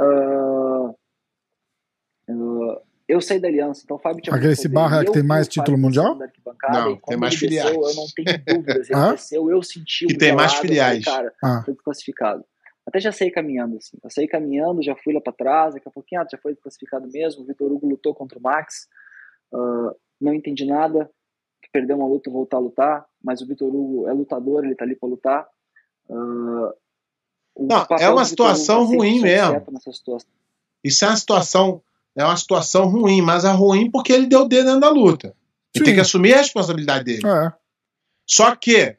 Uh, 0.00 0.88
uh, 2.28 2.80
eu 3.08 3.20
saí 3.20 3.38
da 3.38 3.46
Aliança, 3.46 3.82
então 3.84 3.96
o 3.96 4.00
Fábio 4.00 4.20
tinha 4.20 4.34
A 4.34 4.38
Grace 4.38 4.66
Barra 4.68 5.02
é 5.02 5.04
que 5.04 5.12
tem 5.12 5.22
mais 5.22 5.46
título 5.46 5.78
mundial? 5.78 6.18
Não, 6.68 6.96
tem 6.96 7.16
mais 7.16 7.36
filiais. 7.36 7.70
Desceu, 7.70 7.88
eu 7.88 7.94
não 7.94 8.06
tenho 8.08 8.44
dúvidas. 8.44 8.90
Ele 8.90 9.12
desceu, 9.12 9.50
eu 9.50 9.62
senti 9.62 10.04
o 10.04 10.08
Que 10.08 10.18
tem 10.18 10.34
mais 10.34 10.54
filiais. 10.54 11.04
Falei, 11.04 11.30
cara, 11.30 11.34
ah. 11.44 11.62
foi 11.64 11.74
desclassificado. 11.74 12.44
Até 12.84 12.98
já 12.98 13.12
saí 13.12 13.30
caminhando, 13.30 13.76
assim. 13.76 13.96
Eu 14.02 14.10
saí 14.10 14.26
caminhando, 14.26 14.82
já 14.82 14.96
fui 14.96 15.14
lá 15.14 15.20
para 15.20 15.32
trás, 15.32 15.74
daqui 15.74 15.88
a 15.88 15.92
pouquinho 15.92 16.22
ah, 16.22 16.26
já 16.28 16.38
foi 16.38 16.54
desclassificado 16.54 17.08
mesmo. 17.08 17.42
O 17.42 17.46
Vitor 17.46 17.70
Hugo 17.70 17.88
lutou 17.88 18.12
contra 18.12 18.36
o 18.36 18.42
Max. 18.42 18.88
não 20.20 20.34
entendi 20.34 20.64
nada 20.66 21.08
perder 21.72 21.94
uma 21.94 22.06
luta 22.06 22.30
voltar 22.30 22.56
a 22.56 22.60
lutar, 22.60 23.06
mas 23.22 23.40
o 23.40 23.46
Vitor 23.46 23.68
Hugo 23.68 24.08
é 24.08 24.12
lutador, 24.12 24.64
ele 24.64 24.74
tá 24.74 24.84
ali 24.84 24.96
para 24.96 25.08
lutar. 25.08 25.46
Uh, 26.08 26.72
não, 27.58 27.86
é 27.98 28.08
uma 28.08 28.24
situação 28.24 28.84
ruim 28.84 29.20
mesmo. 29.20 29.62
Situação. 29.92 30.30
Isso 30.84 31.04
é 31.04 31.08
uma 31.08 31.16
situação, 31.16 31.82
é 32.14 32.24
uma 32.24 32.36
situação 32.36 32.86
ruim, 32.86 33.22
mas 33.22 33.44
é 33.44 33.50
ruim 33.50 33.90
porque 33.90 34.12
ele 34.12 34.26
deu 34.26 34.42
o 34.42 34.48
dedo 34.48 34.66
dentro 34.66 34.80
da 34.80 34.90
luta. 34.90 35.34
Ele 35.74 35.78
Sim. 35.78 35.84
tem 35.84 35.94
que 35.94 36.00
assumir 36.00 36.34
a 36.34 36.38
responsabilidade 36.38 37.04
dele. 37.04 37.26
É. 37.26 37.52
Só 38.28 38.54
que 38.54 38.96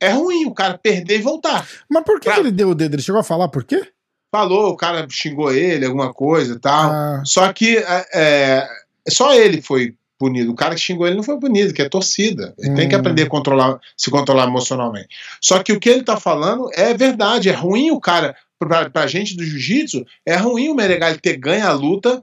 é 0.00 0.10
ruim 0.10 0.46
o 0.46 0.54
cara 0.54 0.78
perder 0.78 1.18
e 1.18 1.22
voltar. 1.22 1.68
Mas 1.88 2.04
por 2.04 2.18
que, 2.18 2.24
pra... 2.24 2.34
que 2.34 2.40
ele 2.40 2.50
deu 2.50 2.70
o 2.70 2.74
dedo? 2.74 2.94
Ele 2.94 3.02
chegou 3.02 3.20
a 3.20 3.24
falar 3.24 3.48
por 3.48 3.64
quê? 3.64 3.90
Falou, 4.32 4.70
o 4.70 4.76
cara 4.76 5.06
xingou 5.10 5.52
ele, 5.52 5.84
alguma 5.84 6.12
coisa 6.14 6.54
e 6.54 6.58
tal. 6.58 6.90
Ah. 6.90 7.22
Só 7.24 7.52
que 7.52 7.76
é, 7.76 8.06
é, 8.14 8.68
só 9.08 9.34
ele 9.34 9.60
foi 9.60 9.96
punido. 10.20 10.52
O 10.52 10.54
cara 10.54 10.74
que 10.74 10.80
xingou 10.82 11.06
ele 11.06 11.16
não 11.16 11.22
foi 11.22 11.40
punido, 11.40 11.72
que 11.72 11.80
é 11.80 11.88
torcida. 11.88 12.54
Ele 12.58 12.70
hum. 12.70 12.74
tem 12.74 12.88
que 12.88 12.94
hum. 12.94 12.98
aprender 13.00 13.22
a 13.22 13.28
controlar, 13.28 13.80
se 13.96 14.10
controlar 14.10 14.46
emocionalmente. 14.46 15.08
Só 15.40 15.62
que 15.62 15.72
o 15.72 15.80
que 15.80 15.88
ele 15.88 16.00
está 16.00 16.18
falando 16.18 16.70
é 16.74 16.92
verdade. 16.92 17.48
É 17.48 17.52
ruim 17.52 17.90
o 17.90 17.98
cara, 17.98 18.36
pra, 18.58 18.90
pra 18.90 19.06
gente 19.06 19.34
do 19.34 19.42
jiu-jitsu, 19.42 20.04
é 20.26 20.36
ruim 20.36 20.68
o 20.68 20.74
Meregali 20.74 21.18
ter 21.18 21.38
ganho 21.38 21.66
a 21.66 21.72
luta, 21.72 22.22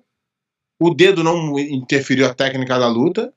o 0.80 0.94
dedo 0.94 1.24
não 1.24 1.58
interferiu 1.58 2.28
a 2.28 2.34
técnica 2.34 2.78
da 2.78 2.88
luta, 2.88 3.34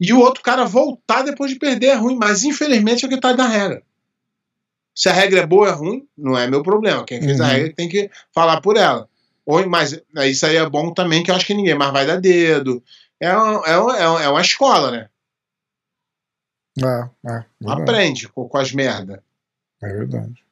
e 0.00 0.12
o 0.12 0.20
outro 0.20 0.40
cara 0.44 0.64
voltar 0.64 1.22
depois 1.22 1.50
de 1.50 1.58
perder 1.58 1.86
é 1.86 1.94
ruim, 1.94 2.16
mas 2.16 2.44
infelizmente 2.44 3.04
é 3.04 3.06
o 3.06 3.08
que 3.08 3.16
está 3.16 3.36
na 3.36 3.48
regra. 3.48 3.82
Se 4.94 5.08
a 5.08 5.12
regra 5.12 5.40
é 5.40 5.46
boa 5.46 5.68
é 5.68 5.72
ruim, 5.72 6.06
não 6.16 6.38
é 6.38 6.46
meu 6.48 6.62
problema. 6.62 7.04
Quem 7.04 7.20
fez 7.20 7.40
Uhum. 7.40 7.46
a 7.46 7.48
regra 7.48 7.72
tem 7.74 7.88
que 7.88 8.08
falar 8.32 8.60
por 8.60 8.76
ela. 8.76 9.08
Ou, 9.48 9.66
mas 9.66 9.98
é, 10.16 10.28
isso 10.28 10.44
aí 10.44 10.56
é 10.56 10.68
bom 10.68 10.92
também, 10.92 11.22
que 11.22 11.30
eu 11.30 11.34
acho 11.34 11.46
que 11.46 11.54
ninguém 11.54 11.74
mais 11.74 11.90
vai 11.90 12.06
dar 12.06 12.20
dedo. 12.20 12.82
É, 13.20 13.34
uma- 13.34 13.66
é, 13.66 13.78
uma- 13.78 13.98
é 13.98 14.08
uma- 14.08 14.22
é 14.24 14.28
uma 14.28 14.40
escola, 14.40 14.90
né? 14.90 15.10
É, 16.78 17.30
é. 17.32 17.44
Aprende 17.82 18.28
com, 18.28 18.48
com 18.48 18.56
as 18.58 18.72
merda. 18.72 19.24
É 19.82 19.88
verdade. 19.88 20.44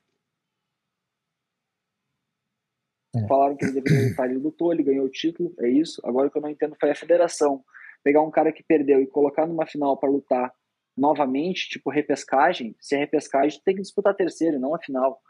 Falaram 3.29 3.57
que 3.57 3.64
ele 3.64 3.81
deveria 3.81 4.09
lutar, 4.11 4.29
ele 4.31 4.39
lutou, 4.39 4.73
ele 4.73 4.83
ganhou 4.83 5.07
o 5.07 5.11
título, 5.11 5.55
é 5.61 5.69
isso. 5.69 6.03
Agora 6.05 6.29
o 6.29 6.31
que 6.31 6.37
eu 6.37 6.43
não 6.43 6.51
entendo 6.51 6.77
foi 6.79 6.91
a 6.91 6.95
federação 6.95 7.64
pegar 8.03 8.23
um 8.23 8.31
cara 8.31 8.53
que 8.53 8.62
perdeu 8.62 9.01
e 9.01 9.07
colocar 9.07 9.47
numa 9.47 9.67
final 9.67 9.97
para 9.97 10.11
lutar 10.11 10.53
novamente, 10.97 11.69
tipo 11.69 11.91
repescagem. 11.91 12.77
Se 12.81 12.95
é 12.95 12.99
repescagem, 12.99 13.61
tem 13.64 13.75
que 13.75 13.81
disputar 13.83 14.12
a 14.12 14.17
terceira, 14.17 14.57
e 14.57 14.61
não 14.61 14.75
a 14.75 14.79
final. 14.79 15.21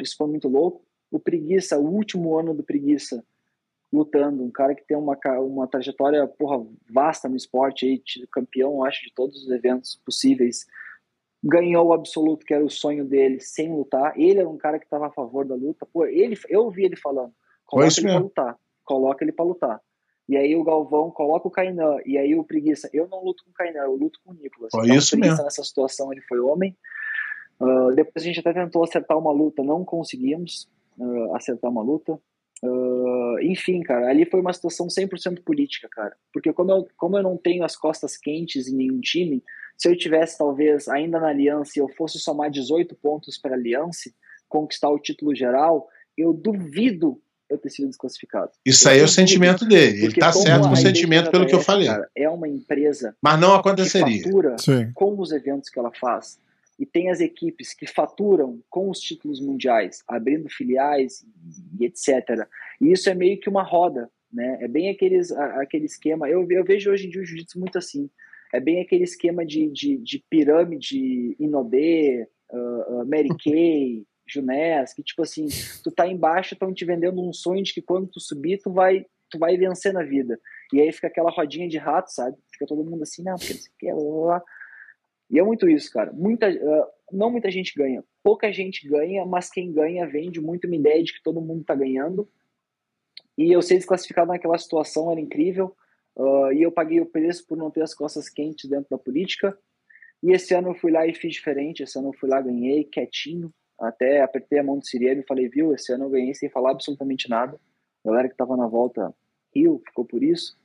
Isso 0.00 0.16
foi 0.16 0.26
muito 0.26 0.48
louco. 0.48 0.84
O 1.10 1.20
Preguiça, 1.20 1.78
o 1.78 1.84
último 1.86 2.36
ano 2.36 2.54
do 2.54 2.64
Preguiça, 2.64 3.24
lutando, 3.94 4.42
um 4.42 4.50
cara 4.50 4.74
que 4.74 4.84
tem 4.84 4.96
uma, 4.96 5.16
uma 5.40 5.68
trajetória 5.68 6.26
porra, 6.26 6.66
vasta 6.90 7.28
no 7.28 7.36
esporte, 7.36 7.86
aí, 7.86 8.02
campeão, 8.32 8.84
acho, 8.84 9.02
de 9.02 9.14
todos 9.14 9.44
os 9.44 9.50
eventos 9.50 10.00
possíveis. 10.04 10.66
Ganhou 11.42 11.86
o 11.86 11.92
absoluto, 11.92 12.44
que 12.44 12.52
era 12.52 12.64
o 12.64 12.70
sonho 12.70 13.04
dele, 13.04 13.38
sem 13.38 13.72
lutar. 13.72 14.18
Ele 14.18 14.40
era 14.40 14.48
um 14.48 14.56
cara 14.56 14.78
que 14.78 14.86
estava 14.86 15.06
a 15.06 15.10
favor 15.10 15.46
da 15.46 15.54
luta. 15.54 15.86
Pô, 15.86 16.06
ele, 16.06 16.36
eu 16.48 16.64
ouvi 16.64 16.84
ele 16.84 16.96
falando: 16.96 17.32
coloca 17.66 18.00
ele 18.00 18.08
para 18.08 18.18
lutar, 18.18 18.58
coloca 18.84 19.24
ele 19.24 19.32
para 19.32 19.44
lutar. 19.44 19.80
E 20.26 20.36
aí 20.36 20.56
o 20.56 20.64
Galvão 20.64 21.10
coloca 21.10 21.46
o 21.46 21.50
Kainan, 21.50 21.98
e 22.06 22.16
aí 22.16 22.34
o 22.34 22.42
Preguiça, 22.44 22.88
eu 22.94 23.06
não 23.08 23.22
luto 23.22 23.44
com 23.44 23.50
o 23.50 23.54
Kainan, 23.54 23.80
eu 23.80 23.94
luto 23.94 24.18
com 24.24 24.32
o 24.32 24.34
Nicolas. 24.34 24.70
Foi 24.72 24.86
Então, 24.86 24.96
isso 24.96 25.14
o 25.14 25.18
Preguiça 25.18 25.34
mesmo. 25.34 25.44
nessa 25.44 25.62
situação 25.62 26.10
ele 26.12 26.22
foi 26.22 26.40
homem. 26.40 26.74
Ah, 27.60 27.92
depois 27.94 28.24
a 28.24 28.26
gente 28.26 28.40
até 28.40 28.52
tentou 28.52 28.82
acertar 28.82 29.18
uma 29.18 29.30
luta, 29.30 29.62
não 29.62 29.84
conseguimos 29.84 30.66
ah, 30.98 31.36
acertar 31.36 31.70
uma 31.70 31.82
luta. 31.82 32.18
Ah, 32.64 33.36
enfim, 33.42 33.82
cara, 33.82 34.08
ali 34.08 34.24
foi 34.24 34.40
uma 34.40 34.52
situação 34.52 34.86
100% 34.86 35.42
política, 35.44 35.88
cara. 35.90 36.16
Porque 36.32 36.52
como 36.52 36.70
eu, 36.70 36.88
como 36.96 37.18
eu 37.18 37.22
não 37.22 37.36
tenho 37.36 37.64
as 37.64 37.76
costas 37.76 38.16
quentes 38.16 38.68
em 38.68 38.76
nenhum 38.76 39.00
time, 39.00 39.42
se 39.76 39.88
eu 39.88 39.96
tivesse 39.96 40.38
talvez 40.38 40.88
ainda 40.88 41.20
na 41.20 41.28
Aliança 41.28 41.72
e 41.76 41.80
eu 41.80 41.88
fosse 41.88 42.18
somar 42.18 42.50
18 42.50 42.94
pontos 42.96 43.36
para 43.38 43.52
a 43.52 43.54
Aliança, 43.58 44.10
conquistar 44.48 44.88
o 44.88 44.98
título 44.98 45.34
geral, 45.34 45.88
eu 46.16 46.32
duvido 46.32 47.20
eu 47.50 47.58
ter 47.58 47.68
sido 47.70 47.88
desclassificado. 47.88 48.50
Isso 48.64 48.88
Eu 48.88 48.92
aí 48.92 49.00
é 49.00 49.04
o 49.04 49.08
sentimento 49.08 49.66
dele. 49.66 50.04
Ele 50.04 50.14
tá 50.14 50.32
como 50.32 50.44
certo 50.44 50.62
com 50.68 50.72
o 50.72 50.76
sentimento 50.76 51.30
pelo 51.30 51.46
que 51.46 51.54
eu 51.54 51.60
falei. 51.60 51.88
cara, 51.88 52.08
é 52.16 52.28
uma 52.28 52.48
empresa 52.48 53.14
Mas 53.22 53.38
não 53.38 53.52
que 53.52 53.68
aconteceria. 53.68 54.22
fatura 54.22 54.56
Sim. 54.58 54.90
com 54.94 55.20
os 55.20 55.30
eventos 55.30 55.68
que 55.68 55.78
ela 55.78 55.92
faz 55.92 56.38
e 56.78 56.84
tem 56.84 57.10
as 57.10 57.20
equipes 57.20 57.72
que 57.72 57.86
faturam 57.86 58.60
com 58.68 58.90
os 58.90 58.98
títulos 58.98 59.40
mundiais, 59.40 60.02
abrindo 60.08 60.48
filiais 60.48 61.24
e 61.78 61.84
etc. 61.84 62.46
E 62.80 62.92
isso 62.92 63.08
é 63.08 63.14
meio 63.14 63.38
que 63.38 63.48
uma 63.48 63.62
roda, 63.62 64.10
né? 64.32 64.58
É 64.60 64.68
bem 64.68 64.90
aqueles, 64.90 65.30
aquele 65.32 65.86
esquema. 65.86 66.28
Eu, 66.28 66.46
eu 66.50 66.64
vejo 66.64 66.90
hoje 66.90 67.06
em 67.06 67.10
dia 67.10 67.22
o 67.22 67.24
jiu-jitsu 67.24 67.58
muito 67.58 67.78
assim. 67.78 68.10
É 68.52 68.60
bem 68.60 68.80
aquele 68.80 69.04
esquema 69.04 69.44
de, 69.44 69.68
de, 69.70 69.98
de 69.98 70.24
pirâmide 70.28 71.36
Inodê, 71.38 72.26
uh, 72.52 73.02
uh, 73.02 73.06
Mary 73.06 73.28
Kay, 73.42 74.04
Junés, 74.26 74.94
que 74.94 75.02
tipo 75.02 75.22
assim, 75.22 75.46
tu 75.82 75.90
tá 75.90 76.06
embaixo, 76.06 76.54
estão 76.54 76.72
te 76.72 76.84
vendendo 76.84 77.20
um 77.20 77.32
sonho 77.32 77.62
de 77.62 77.74
que 77.74 77.82
quando 77.82 78.08
tu 78.08 78.20
subir, 78.20 78.58
tu 78.58 78.72
vai, 78.72 79.04
tu 79.30 79.38
vai 79.38 79.56
vencer 79.56 79.92
na 79.92 80.02
vida. 80.02 80.38
E 80.72 80.80
aí 80.80 80.92
fica 80.92 81.06
aquela 81.06 81.30
rodinha 81.30 81.68
de 81.68 81.78
rato, 81.78 82.10
sabe? 82.10 82.36
Fica 82.52 82.66
todo 82.66 82.84
mundo 82.84 83.02
assim, 83.02 83.22
não, 83.22 83.36
porque 83.36 83.52
não 83.52 83.60
sei 83.60 83.70
o 83.70 83.76
que, 83.78 83.92
blá, 83.92 84.02
blá, 84.02 84.22
blá. 84.22 84.42
E 85.34 85.38
é 85.40 85.42
muito 85.42 85.68
isso, 85.68 85.90
cara. 85.90 86.12
Muita, 86.12 86.48
uh, 86.48 86.86
não 87.10 87.28
muita 87.28 87.50
gente 87.50 87.74
ganha. 87.76 88.04
Pouca 88.22 88.52
gente 88.52 88.86
ganha, 88.86 89.26
mas 89.26 89.50
quem 89.50 89.72
ganha 89.72 90.06
vende 90.06 90.40
muito 90.40 90.68
uma 90.68 90.76
ideia 90.76 91.02
de 91.02 91.12
que 91.12 91.20
todo 91.24 91.40
mundo 91.40 91.64
tá 91.64 91.74
ganhando. 91.74 92.30
E 93.36 93.50
eu 93.50 93.60
ser 93.60 93.74
desclassificado 93.74 94.28
naquela 94.28 94.56
situação 94.56 95.10
era 95.10 95.20
incrível. 95.20 95.74
uh, 96.14 96.52
e 96.52 96.62
eu 96.62 96.70
paguei 96.70 97.00
o 97.00 97.06
preço 97.06 97.44
por 97.48 97.58
não 97.58 97.68
ter 97.68 97.82
as 97.82 97.92
costas 97.92 98.28
quentes 98.28 98.70
dentro 98.70 98.86
da 98.88 98.96
política. 98.96 99.58
E 100.22 100.30
esse 100.30 100.54
ano 100.54 100.68
eu 100.68 100.74
fui 100.76 100.92
lá 100.92 101.04
e 101.04 101.12
fiz 101.12 101.32
diferente. 101.32 101.82
Esse 101.82 101.98
ano 101.98 102.10
eu 102.10 102.12
fui 102.12 102.28
lá, 102.28 102.40
ganhei, 102.40 102.84
quietinho. 102.84 103.52
Até 103.76 104.22
apertei 104.22 104.60
a 104.60 104.62
mão 104.62 104.78
do 104.78 104.86
Siriano 104.86 105.22
e 105.22 105.26
falei, 105.26 105.48
viu, 105.48 105.74
esse 105.74 105.92
ano 105.92 106.04
eu 106.04 106.10
ganhei 106.10 106.32
sem 106.32 106.48
falar 106.48 106.70
absolutamente 106.70 107.28
nada. 107.28 107.60
A 108.04 108.08
galera 108.08 108.28
que 108.28 108.36
tava 108.36 108.56
na 108.56 108.68
volta 108.68 109.12
riu, 109.52 109.82
ficou 109.84 110.04
por 110.04 110.22
isso. 110.22 110.56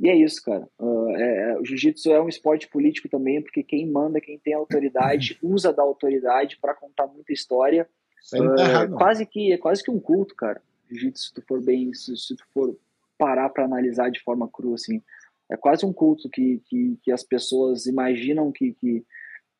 E 0.00 0.08
é 0.08 0.16
isso, 0.16 0.42
cara. 0.42 0.66
Uh, 0.78 1.10
é- 1.10 1.58
o 1.58 1.64
jiu-jitsu 1.64 2.10
é 2.10 2.20
um 2.20 2.28
esporte 2.28 2.66
político 2.68 3.08
também, 3.08 3.42
porque 3.42 3.62
quem 3.62 3.86
manda, 3.86 4.20
quem 4.20 4.38
tem 4.38 4.54
autoridade, 4.54 5.38
usa 5.42 5.72
da 5.72 5.82
autoridade 5.82 6.56
para 6.58 6.74
contar 6.74 7.06
muita 7.06 7.32
história. 7.32 7.86
Não 8.32 8.54
tá 8.54 8.62
É 8.62 8.66
errado, 8.66 8.94
quase 8.96 9.26
que 9.26 9.52
é 9.52 9.58
quase 9.58 9.82
que 9.82 9.90
um 9.90 10.00
culto, 10.00 10.34
cara. 10.34 10.62
Jiu-jitsu, 10.90 11.22
se 11.24 11.34
tu 11.34 11.42
for 11.46 11.62
bem, 11.62 11.92
se, 11.92 12.16
se 12.16 12.34
tu 12.34 12.44
for 12.52 12.74
parar 13.18 13.50
para 13.50 13.64
analisar 13.64 14.10
de 14.10 14.20
forma 14.20 14.48
crua, 14.48 14.74
assim, 14.74 15.02
é 15.50 15.56
quase 15.56 15.84
um 15.84 15.92
culto 15.92 16.30
que, 16.30 16.62
que, 16.66 16.98
que 17.02 17.12
as 17.12 17.22
pessoas 17.22 17.86
imaginam 17.86 18.50
que, 18.50 18.72
que 18.72 19.04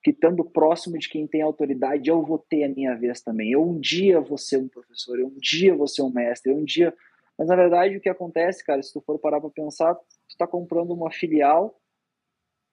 que 0.02 0.10
estando 0.10 0.42
próximo 0.44 0.98
de 0.98 1.08
quem 1.08 1.26
tem 1.26 1.42
autoridade, 1.42 2.08
eu 2.08 2.22
vou 2.22 2.38
ter 2.38 2.64
a 2.64 2.68
minha 2.68 2.94
vez 2.94 3.20
também. 3.20 3.52
Eu 3.52 3.62
um 3.62 3.78
dia 3.78 4.20
vou 4.20 4.38
ser 4.38 4.56
um 4.56 4.68
professor, 4.68 5.18
eu 5.18 5.26
um 5.26 5.38
dia 5.38 5.74
vou 5.74 5.86
ser 5.86 6.02
um 6.02 6.10
mestre, 6.10 6.50
eu 6.50 6.56
um 6.56 6.64
dia. 6.64 6.94
Mas 7.38 7.48
na 7.48 7.56
verdade 7.56 7.96
o 7.96 8.00
que 8.00 8.08
acontece, 8.08 8.64
cara, 8.64 8.82
se 8.82 8.92
tu 8.92 9.00
for 9.02 9.18
parar 9.18 9.40
para 9.40 9.50
pensar, 9.50 9.94
tu 10.40 10.46
tá 10.46 10.46
comprando 10.46 10.92
uma 10.92 11.10
filial 11.10 11.78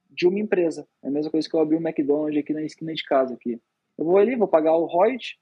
de 0.10 0.26
uma 0.26 0.40
empresa. 0.40 0.88
É 1.04 1.10
a 1.10 1.12
mesma 1.12 1.30
coisa 1.30 1.48
que 1.50 1.56
eu 1.56 1.60
abri 1.60 1.76
um 1.76 1.86
McDonald's 1.86 2.40
aqui 2.40 2.54
na 2.54 2.64
esquina 2.64 2.94
de 2.94 3.04
casa 3.04 3.34
aqui. 3.34 3.60
Eu 3.98 4.06
vou 4.06 4.18
ali, 4.18 4.36
vou 4.36 4.48
pagar 4.48 4.76
o 4.78 4.86
royalties, 4.86 5.36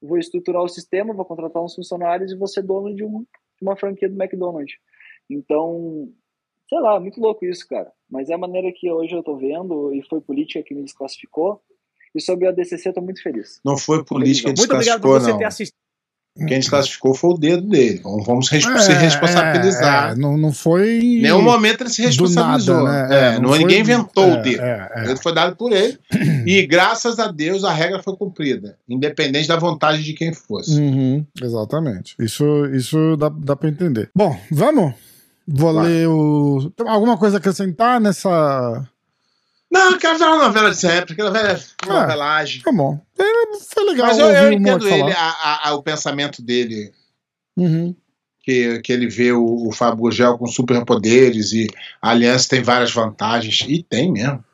vou 0.00 0.18
estruturar 0.18 0.62
o 0.62 0.68
sistema, 0.68 1.12
vou 1.12 1.24
contratar 1.24 1.62
uns 1.62 1.74
funcionários 1.74 2.32
e 2.32 2.36
vou 2.36 2.46
ser 2.46 2.62
dono 2.62 2.94
de, 2.94 3.04
um, 3.04 3.20
de 3.20 3.62
uma 3.62 3.76
franquia 3.76 4.08
do 4.08 4.20
McDonald's. 4.20 4.76
Então, 5.28 6.08
sei 6.68 6.80
lá, 6.80 6.98
muito 6.98 7.20
louco 7.20 7.44
isso, 7.44 7.68
cara. 7.68 7.92
Mas 8.08 8.30
é 8.30 8.34
a 8.34 8.38
maneira 8.38 8.72
que 8.72 8.90
hoje 8.90 9.14
eu 9.14 9.22
tô 9.22 9.36
vendo 9.36 9.92
e 9.92 10.02
foi 10.02 10.20
política 10.20 10.62
que 10.62 10.74
me 10.74 10.82
desclassificou. 10.82 11.60
E 12.14 12.20
sobre 12.20 12.46
a 12.46 12.52
DCC 12.52 12.88
eu 12.88 12.94
tô 12.94 13.02
muito 13.02 13.22
feliz. 13.22 13.60
Não 13.62 13.76
foi 13.76 14.02
política 14.02 14.50
que 14.50 14.58
Muito 14.58 14.72
obrigado 14.72 15.02
por 15.02 15.18
desclassificou, 15.18 15.20
você 15.20 15.30
não. 15.32 15.38
ter 15.38 15.44
assistido. 15.44 15.85
Quem 16.36 16.58
desclassificou 16.58 17.14
foi 17.14 17.30
o 17.30 17.34
dedo 17.38 17.62
dele. 17.68 18.00
Vamos, 18.02 18.26
vamos 18.26 18.48
res- 18.50 18.64
se 18.64 18.92
É, 18.92 18.94
responsabilizar. 18.98 20.12
é, 20.12 20.14
não, 20.14 20.36
não 20.36 20.52
foi. 20.52 20.98
Em 20.98 21.22
nenhum 21.22 21.42
momento 21.42 21.82
ele 21.82 21.90
se 21.90 22.02
responsabilizou. 22.02 22.82
nada, 22.84 23.08
né? 23.08 23.34
É, 23.36 23.38
não, 23.40 23.48
foi- 23.50 23.58
ninguém 23.60 23.80
inventou 23.80 24.24
é, 24.24 24.32
o 24.38 24.42
dedo. 24.42 24.62
é, 24.62 24.92
é. 24.96 25.02
O 25.02 25.06
dedo 25.06 25.22
foi 25.22 25.34
dado 25.34 25.56
por 25.56 25.72
ele. 25.72 25.98
e 26.46 26.66
graças 26.66 27.18
a 27.18 27.28
Deus 27.28 27.64
a 27.64 27.72
regra 27.72 28.02
foi 28.02 28.16
cumprida. 28.16 28.76
Independente 28.88 29.48
da 29.48 29.56
vontade 29.56 30.02
de 30.02 30.12
quem 30.12 30.32
fosse. 30.34 30.78
Uhum, 30.78 31.24
exatamente. 31.42 32.14
Isso, 32.18 32.44
isso 32.74 33.16
dá, 33.16 33.28
dá 33.28 33.56
pra 33.56 33.68
entender. 33.68 34.10
Bom, 34.14 34.38
vamos? 34.50 34.94
Vou 35.48 35.72
Vai. 35.74 35.86
ler 35.86 36.08
o. 36.08 36.72
Tem 36.76 36.88
alguma 36.88 37.16
coisa 37.16 37.36
a 37.36 37.38
acrescentar 37.38 38.00
nessa. 38.00 38.84
Não, 39.76 39.92
eu 39.92 39.98
quero 39.98 40.18
ver 40.18 40.24
uma 40.24 40.44
novela 40.46 40.70
de 40.70 40.76
sempre, 40.78 41.12
aquela 41.12 41.30
velha 41.30 41.60
Ah. 41.82 42.00
novelagem. 42.00 42.62
Tá 42.62 42.72
bom. 42.72 43.00
Foi 43.72 43.84
legal. 43.84 44.06
Mas 44.06 44.18
eu, 44.18 44.26
eu 44.26 44.52
entendo 44.52 44.88
ele, 44.88 45.12
a- 45.12 45.68
a- 45.68 45.74
o 45.74 45.82
pensamento 45.82 46.42
dele, 46.42 46.92
Uhum. 47.56 47.94
que, 48.40 48.80
que 48.80 48.92
ele 48.92 49.08
vê 49.08 49.32
o, 49.32 49.68
o 49.68 49.72
Fábio 49.72 49.98
Gurgel 50.02 50.38
com 50.38 50.46
superpoderes 50.46 51.52
e 51.52 51.66
a 52.00 52.10
aliança 52.10 52.48
tem 52.48 52.62
várias 52.62 52.92
vantagens. 52.92 53.64
E 53.68 53.82
tem 53.82 54.12
mesmo. 54.12 54.44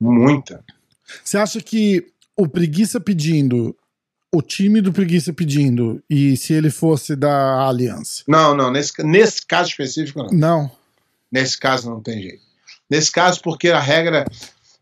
Muita. 0.00 0.62
Você 1.24 1.38
acha 1.38 1.60
que 1.60 2.06
o 2.36 2.46
Preguiça 2.48 3.00
pedindo, 3.00 3.74
o 4.34 4.42
time 4.42 4.80
do 4.80 4.92
Preguiça 4.92 5.32
pedindo, 5.32 6.02
e 6.10 6.36
se 6.36 6.52
ele 6.52 6.70
fosse 6.70 7.16
da 7.16 7.66
Aliança? 7.66 8.22
Não, 8.28 8.54
não, 8.54 8.70
nesse, 8.70 8.92
nesse 9.02 9.46
caso 9.46 9.70
específico 9.70 10.22
não. 10.24 10.30
Não. 10.32 10.70
Nesse 11.32 11.58
caso 11.58 11.88
não 11.90 12.00
tem 12.02 12.20
jeito. 12.22 12.45
Nesse 12.90 13.10
caso, 13.10 13.40
porque 13.42 13.68
a 13.68 13.80
regra. 13.80 14.24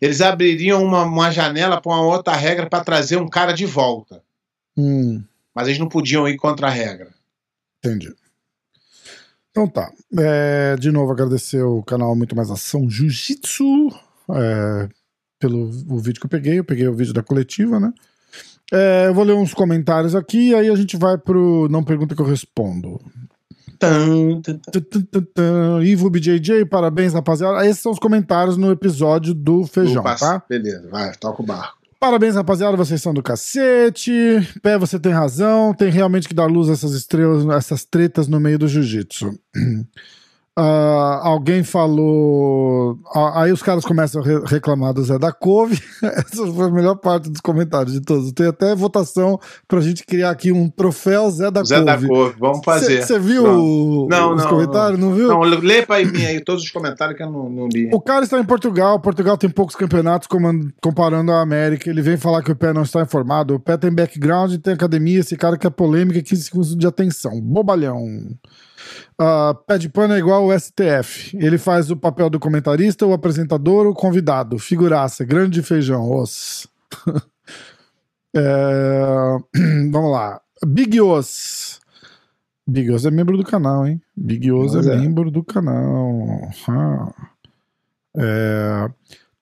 Eles 0.01 0.21
abririam 0.21 0.83
uma, 0.83 1.05
uma 1.05 1.31
janela 1.31 1.81
para 1.81 1.93
uma 1.93 2.03
outra 2.03 2.35
regra 2.35 2.69
para 2.69 2.85
trazer 2.85 3.17
um 3.17 3.29
cara 3.29 3.53
de 3.53 3.65
volta. 3.65 4.23
Hum, 4.77 5.23
Mas 5.55 5.69
eles 5.69 5.79
não 5.79 5.89
podiam 5.89 6.29
ir 6.29 6.37
contra 6.37 6.67
a 6.67 6.71
regra. 6.71 7.09
entendi. 7.79 8.13
Então 9.51 9.69
tá. 9.69 9.91
É, 10.19 10.77
de 10.77 10.91
novo, 10.91 11.13
agradecer 11.13 11.63
o 11.63 11.83
canal 11.83 12.15
Muito 12.17 12.35
Mais 12.35 12.51
Ação 12.51 12.91
Jiu-Jitsu 12.91 13.89
é, 14.33 14.89
pelo 15.39 15.71
o 15.89 15.99
vídeo 15.99 16.21
que 16.21 16.27
eu 16.27 16.31
peguei. 16.31 16.59
Eu 16.59 16.65
peguei 16.65 16.89
o 16.89 16.95
vídeo 16.95 17.15
da 17.15 17.23
coletiva, 17.23 17.79
né? 17.79 17.93
É, 18.73 19.07
eu 19.07 19.15
vou 19.15 19.25
ler 19.25 19.35
uns 19.35 19.55
comentários 19.55 20.15
aqui 20.17 20.49
e 20.49 20.55
aí 20.55 20.69
a 20.69 20.75
gente 20.75 20.97
vai 20.97 21.17
pro 21.17 21.69
Não 21.71 21.85
Pergunta 21.85 22.17
que 22.17 22.21
eu 22.21 22.27
respondo. 22.27 23.01
Tum, 23.79 24.43
tum, 24.43 25.23
tum. 25.23 25.83
Ivo 25.83 26.11
BJJ, 26.11 26.67
parabéns, 26.67 27.13
rapaziada. 27.13 27.67
Esses 27.67 27.83
são 27.83 27.93
os 27.93 27.99
comentários 27.99 28.57
no 28.57 28.71
episódio 28.71 29.35
do 29.35 29.67
Feijão, 29.67 30.03
Opa, 30.03 30.17
tá? 30.17 30.43
Beleza, 30.49 30.89
vai, 30.91 31.13
toca 31.17 31.43
o 31.43 31.47
barco. 31.47 31.79
Parabéns, 31.99 32.35
rapaziada, 32.35 32.77
vocês 32.77 33.01
são 33.01 33.15
do 33.15 33.23
cacete. 33.23 34.13
Pé, 34.63 34.77
você 34.77 34.99
tem 34.99 35.13
razão. 35.13 35.73
Tem 35.73 35.91
realmente 35.91 36.29
que 36.29 36.35
dar 36.35 36.47
luz 36.47 36.69
a 36.69 36.75
essas 36.75 36.93
estrelas, 36.93 37.47
essas 37.49 37.85
tretas 37.85 38.29
no 38.29 38.39
meio 38.39 38.59
do 38.59 38.69
jiu-jitsu. 38.69 39.39
Uh, 40.57 41.19
alguém 41.23 41.65
falou. 41.65 42.97
Aí 43.35 43.51
os 43.51 43.61
caras 43.61 43.85
começam 43.85 44.23
a 44.23 44.25
re 44.25 44.39
reclamar 44.47 44.95
do 44.95 45.03
Zé 45.03 45.19
da 45.19 45.33
Couve. 45.33 45.83
Essa 46.01 46.47
foi 46.47 46.67
a 46.67 46.71
melhor 46.71 46.95
parte 46.95 47.29
dos 47.29 47.41
comentários 47.41 47.93
de 47.93 48.01
todos. 48.01 48.31
Tem 48.31 48.47
até 48.47 48.73
votação 48.73 49.41
pra 49.67 49.81
gente 49.81 50.07
criar 50.07 50.31
aqui 50.31 50.53
um 50.53 50.69
troféu 50.69 51.29
Zé 51.29 51.51
da 51.51 51.65
Zé 51.65 51.83
Couve. 51.83 51.87
da 51.87 52.07
Couve, 52.07 52.37
vamos 52.39 52.61
fazer. 52.65 53.03
Você 53.03 53.19
viu 53.19 53.43
não. 53.43 54.07
não, 54.07 54.35
os 54.35 54.43
não, 54.45 54.49
comentários? 54.49 55.01
Não, 55.01 55.09
não 55.09 55.17
viu? 55.17 55.27
Não, 55.27 55.41
lê 55.41 55.83
pra 55.83 56.05
mim 56.05 56.25
aí 56.25 56.39
todos 56.39 56.63
os 56.63 56.71
comentários 56.71 57.17
que 57.17 57.25
eu 57.25 57.31
não, 57.33 57.51
não 57.51 57.67
li. 57.67 57.91
O 57.93 58.01
cara 58.01 58.23
está 58.23 58.39
em 58.39 58.45
Portugal. 58.45 59.01
Portugal 59.01 59.37
tem 59.37 59.51
poucos 59.51 59.75
campeonatos 59.75 60.29
comparando 60.81 61.33
a 61.33 61.41
América. 61.41 61.91
Ele 61.91 62.01
vem 62.01 62.17
falar 62.17 62.45
que 62.45 62.53
o 62.53 62.57
pé 62.57 62.73
não 62.73 62.83
está 62.83 63.03
informado. 63.03 63.57
O 63.57 63.61
pé 63.61 63.77
tem 63.77 63.93
background, 63.93 64.55
tem 64.59 64.75
academia. 64.75 65.19
Esse 65.19 65.37
cara 65.37 65.59
quer 65.59 65.71
polêmica 65.71 66.21
e 66.21 66.23
15 66.23 66.43
segundos 66.45 66.77
de 66.77 66.87
atenção. 66.87 67.41
Bobalhão. 67.41 67.99
Uh, 69.21 69.55
pé 69.67 69.79
de 69.79 69.89
pano 69.89 70.15
é 70.15 70.19
igual 70.19 70.47
o 70.47 70.59
STF. 70.59 71.37
Ele 71.37 71.59
faz 71.59 71.91
o 71.91 71.97
papel 71.97 72.29
do 72.29 72.41
comentarista, 72.41 73.07
o 73.07 73.13
apresentador, 73.13 73.87
o 73.87 73.95
convidado. 73.95 74.59
Figuraça, 74.59 75.25
grande 75.25 75.63
feijão. 75.63 76.11
Os. 76.13 76.67
é... 78.35 79.39
Vamos 79.91 80.13
lá. 80.13 80.41
Big 80.67 81.01
Os. 81.01 81.81
Big 82.67 82.91
Os 82.91 83.05
é 83.05 83.11
membro 83.11 83.37
do 83.37 83.45
canal, 83.45 83.87
hein? 83.87 84.01
Big 84.17 84.51
Os 84.51 84.75
é, 84.75 84.93
é, 84.93 84.97
membro 84.97 85.31
do 85.31 85.45
canal. 85.45 86.51
Ah. 86.69 87.13
É... 88.17 88.91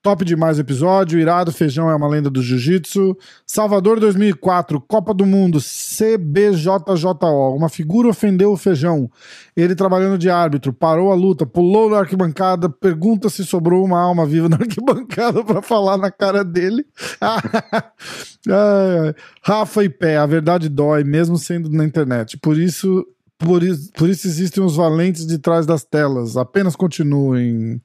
Top 0.03 0.25
demais 0.25 0.59
episódio, 0.59 1.21
irado, 1.21 1.53
feijão 1.53 1.89
é 1.89 1.95
uma 1.95 2.09
lenda 2.09 2.29
do 2.29 2.43
jiu-jitsu. 2.43 3.17
Salvador 3.47 4.01
2004, 4.01 4.81
Copa 4.81 5.15
do 5.15 5.25
Mundo, 5.25 5.61
CBJJO. 5.61 7.55
Uma 7.55 7.69
figura 7.69 8.09
ofendeu 8.09 8.51
o 8.51 8.57
feijão. 8.57 9.09
Ele 9.57 9.77
trabalhando 9.77 10.19
de 10.19 10.29
árbitro, 10.29 10.73
parou 10.73 11.13
a 11.13 11.15
luta, 11.15 11.47
pulou 11.47 11.89
na 11.89 11.99
arquibancada, 11.99 12.69
pergunta 12.69 13.31
se 13.31 13.45
sobrou 13.45 13.85
uma 13.85 14.01
alma 14.01 14.27
viva 14.27 14.49
na 14.49 14.57
arquibancada 14.67 15.45
para 15.45 15.63
falar 15.63 15.97
na 15.97 16.11
cara 16.11 16.43
dele. 16.43 16.85
Rafa 19.41 19.85
e 19.85 19.89
pé, 19.89 20.17
a 20.17 20.27
verdade 20.27 20.69
dói, 20.69 21.05
mesmo 21.05 21.39
sendo 21.39 21.71
na 21.71 21.85
internet. 21.85 22.37
Por 22.39 22.59
isso, 22.59 23.07
por 23.39 23.63
isso, 23.63 23.93
por 23.93 24.09
isso 24.09 24.27
existem 24.27 24.65
os 24.65 24.75
valentes 24.75 25.25
de 25.25 25.39
trás 25.39 25.65
das 25.65 25.85
telas. 25.85 26.37
Apenas 26.37 26.75
continuem. 26.75 27.81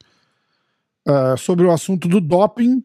Uh, 1.08 1.38
sobre 1.38 1.66
o 1.66 1.72
assunto 1.72 2.08
do 2.08 2.20
doping, 2.20 2.84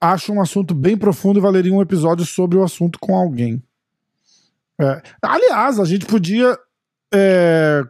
acho 0.00 0.32
um 0.32 0.40
assunto 0.40 0.74
bem 0.74 0.96
profundo 0.96 1.38
e 1.38 1.42
valeria 1.42 1.72
um 1.72 1.82
episódio 1.82 2.24
sobre 2.24 2.56
o 2.56 2.62
assunto 2.62 2.98
com 3.00 3.16
alguém. 3.16 3.62
É, 4.80 5.02
aliás, 5.20 5.78
a 5.78 5.84
gente 5.84 6.06
podia 6.06 6.56
é, 7.12 7.84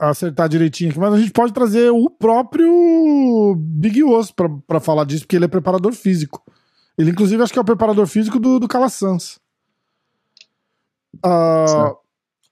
acertar 0.00 0.48
direitinho 0.48 0.90
aqui, 0.90 0.98
mas 0.98 1.14
a 1.14 1.18
gente 1.18 1.30
pode 1.30 1.52
trazer 1.52 1.90
o 1.90 2.10
próprio 2.10 3.54
Big 3.58 4.02
Osso 4.04 4.34
para 4.66 4.80
falar 4.80 5.04
disso, 5.04 5.22
porque 5.22 5.36
ele 5.36 5.46
é 5.46 5.48
preparador 5.48 5.92
físico. 5.92 6.42
Ele, 6.98 7.10
inclusive, 7.10 7.42
acho 7.42 7.52
que 7.52 7.58
é 7.58 7.62
o 7.62 7.66
preparador 7.66 8.06
físico 8.06 8.38
do, 8.38 8.58
do 8.58 8.68
Calazans. 8.68 9.38
Uh, 11.24 11.96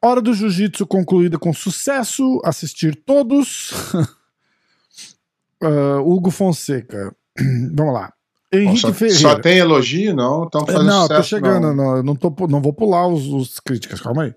hora 0.03 0.23
do 0.23 0.33
Jiu-Jitsu 0.33 0.87
concluída 0.87 1.39
com 1.39 1.53
sucesso. 1.53 2.41
Assistir 2.45 2.95
todos. 2.95 3.73
Uh, 5.65 6.01
Hugo 6.01 6.31
Fonseca. 6.31 7.15
Vamos 7.75 7.95
lá. 7.95 8.13
Henrique 8.53 8.81
só, 8.81 8.93
Ferreira. 8.93 9.21
Só 9.21 9.39
tem 9.39 9.59
elogio, 9.59 10.15
não? 10.15 10.45
Estão 10.45 10.65
fazendo 10.65 10.85
Não, 10.85 11.03
sucesso, 11.03 11.21
tô 11.21 11.23
chegando. 11.23 11.75
Não. 11.75 12.03
Não, 12.03 12.15
tô, 12.15 12.33
não 12.47 12.61
vou 12.61 12.73
pular 12.73 13.09
os, 13.09 13.27
os 13.27 13.59
críticas, 13.59 14.01
calma 14.01 14.25
aí. 14.25 14.35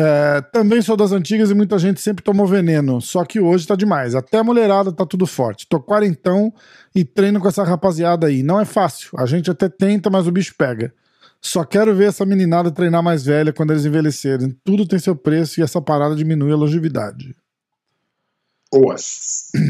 É, 0.00 0.40
também 0.52 0.80
sou 0.80 0.96
das 0.96 1.12
antigas 1.12 1.50
e 1.50 1.54
muita 1.54 1.78
gente 1.78 2.00
sempre 2.00 2.24
tomou 2.24 2.46
veneno. 2.46 3.00
Só 3.00 3.24
que 3.24 3.38
hoje 3.38 3.66
tá 3.66 3.76
demais. 3.76 4.14
Até 4.14 4.38
a 4.38 4.44
mulherada 4.44 4.90
tá 4.92 5.04
tudo 5.04 5.26
forte. 5.26 5.66
Tô 5.68 5.80
quarentão 5.80 6.52
e 6.94 7.04
treino 7.04 7.40
com 7.40 7.48
essa 7.48 7.62
rapaziada 7.62 8.26
aí. 8.26 8.42
Não 8.42 8.58
é 8.58 8.64
fácil. 8.64 9.10
A 9.18 9.26
gente 9.26 9.50
até 9.50 9.68
tenta, 9.68 10.08
mas 10.08 10.26
o 10.26 10.32
bicho 10.32 10.54
pega. 10.56 10.92
Só 11.40 11.64
quero 11.64 11.94
ver 11.94 12.08
essa 12.08 12.24
meninada 12.24 12.70
treinar 12.70 13.02
mais 13.02 13.24
velha 13.24 13.52
quando 13.52 13.72
eles 13.72 13.84
envelhecerem. 13.84 14.56
Tudo 14.64 14.86
tem 14.86 14.98
seu 14.98 15.14
preço 15.14 15.60
e 15.60 15.62
essa 15.62 15.82
parada 15.82 16.14
diminui 16.14 16.52
a 16.52 16.56
longevidade. 16.56 17.36
Boas. 18.72 19.50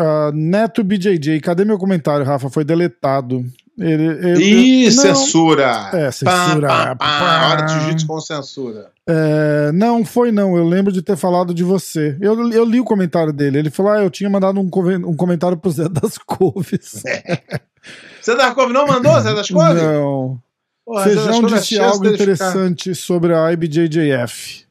Uh, 0.00 0.32
Neto 0.32 0.82
BJJ, 0.82 1.40
cadê 1.40 1.62
meu 1.62 1.76
comentário, 1.76 2.24
Rafa? 2.24 2.48
Foi 2.48 2.64
deletado. 2.64 3.44
Ele, 3.78 4.04
ele, 4.04 4.44
Ih, 4.44 4.84
não, 4.84 4.90
censura! 4.92 5.90
É, 5.92 6.10
censura. 6.10 6.68
Pá, 6.68 6.96
pá, 6.96 6.96
pá. 6.96 7.48
Hora 7.48 7.62
de 7.62 7.72
jiu-jitsu 7.72 8.06
com 8.06 8.20
censura. 8.20 8.90
É, 9.06 9.70
não, 9.72 10.04
foi 10.04 10.32
não. 10.32 10.56
Eu 10.56 10.66
lembro 10.66 10.92
de 10.92 11.02
ter 11.02 11.16
falado 11.16 11.52
de 11.52 11.62
você. 11.62 12.16
Eu, 12.20 12.50
eu 12.50 12.64
li 12.64 12.80
o 12.80 12.84
comentário 12.84 13.32
dele. 13.32 13.58
Ele 13.58 13.70
falou: 13.70 13.92
ah, 13.92 14.02
eu 14.02 14.10
tinha 14.10 14.28
mandado 14.28 14.58
um, 14.58 14.70
um 15.06 15.16
comentário 15.16 15.56
pro 15.56 15.70
Zé 15.70 15.88
das 15.88 16.16
Couves. 16.18 17.04
É. 17.04 17.40
Zé 18.24 18.36
das 18.36 18.54
Couves 18.54 18.72
não 18.72 18.86
mandou, 18.86 19.20
Zé 19.20 19.34
das 19.34 19.50
Couves? 19.50 19.82
Não. 19.82 20.38
Porra, 20.84 21.04
Feijão 21.04 21.42
disse 21.42 21.78
algo 21.78 22.06
interessante 22.06 22.94
ficar... 22.94 22.94
sobre 22.96 23.34
a 23.34 23.52
IBJJF 23.52 24.69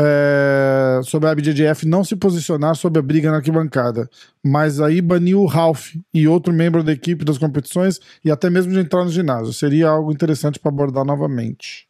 é, 0.00 1.00
sobre 1.02 1.28
a 1.28 1.32
IBJJF 1.32 1.86
não 1.86 2.04
se 2.04 2.14
posicionar 2.14 2.76
sobre 2.76 3.00
a 3.00 3.02
briga 3.02 3.30
na 3.30 3.38
arquibancada, 3.38 4.08
mas 4.44 4.80
aí 4.80 5.00
baniu 5.00 5.42
o 5.42 5.46
Ralph 5.46 5.94
e 6.14 6.28
outro 6.28 6.52
membro 6.52 6.84
da 6.84 6.92
equipe 6.92 7.24
das 7.24 7.36
competições 7.36 7.98
e 8.24 8.30
até 8.30 8.48
mesmo 8.48 8.72
de 8.72 8.78
entrar 8.78 9.04
no 9.04 9.10
ginásio. 9.10 9.52
Seria 9.52 9.88
algo 9.88 10.12
interessante 10.12 10.60
para 10.60 10.70
abordar 10.70 11.04
novamente. 11.04 11.88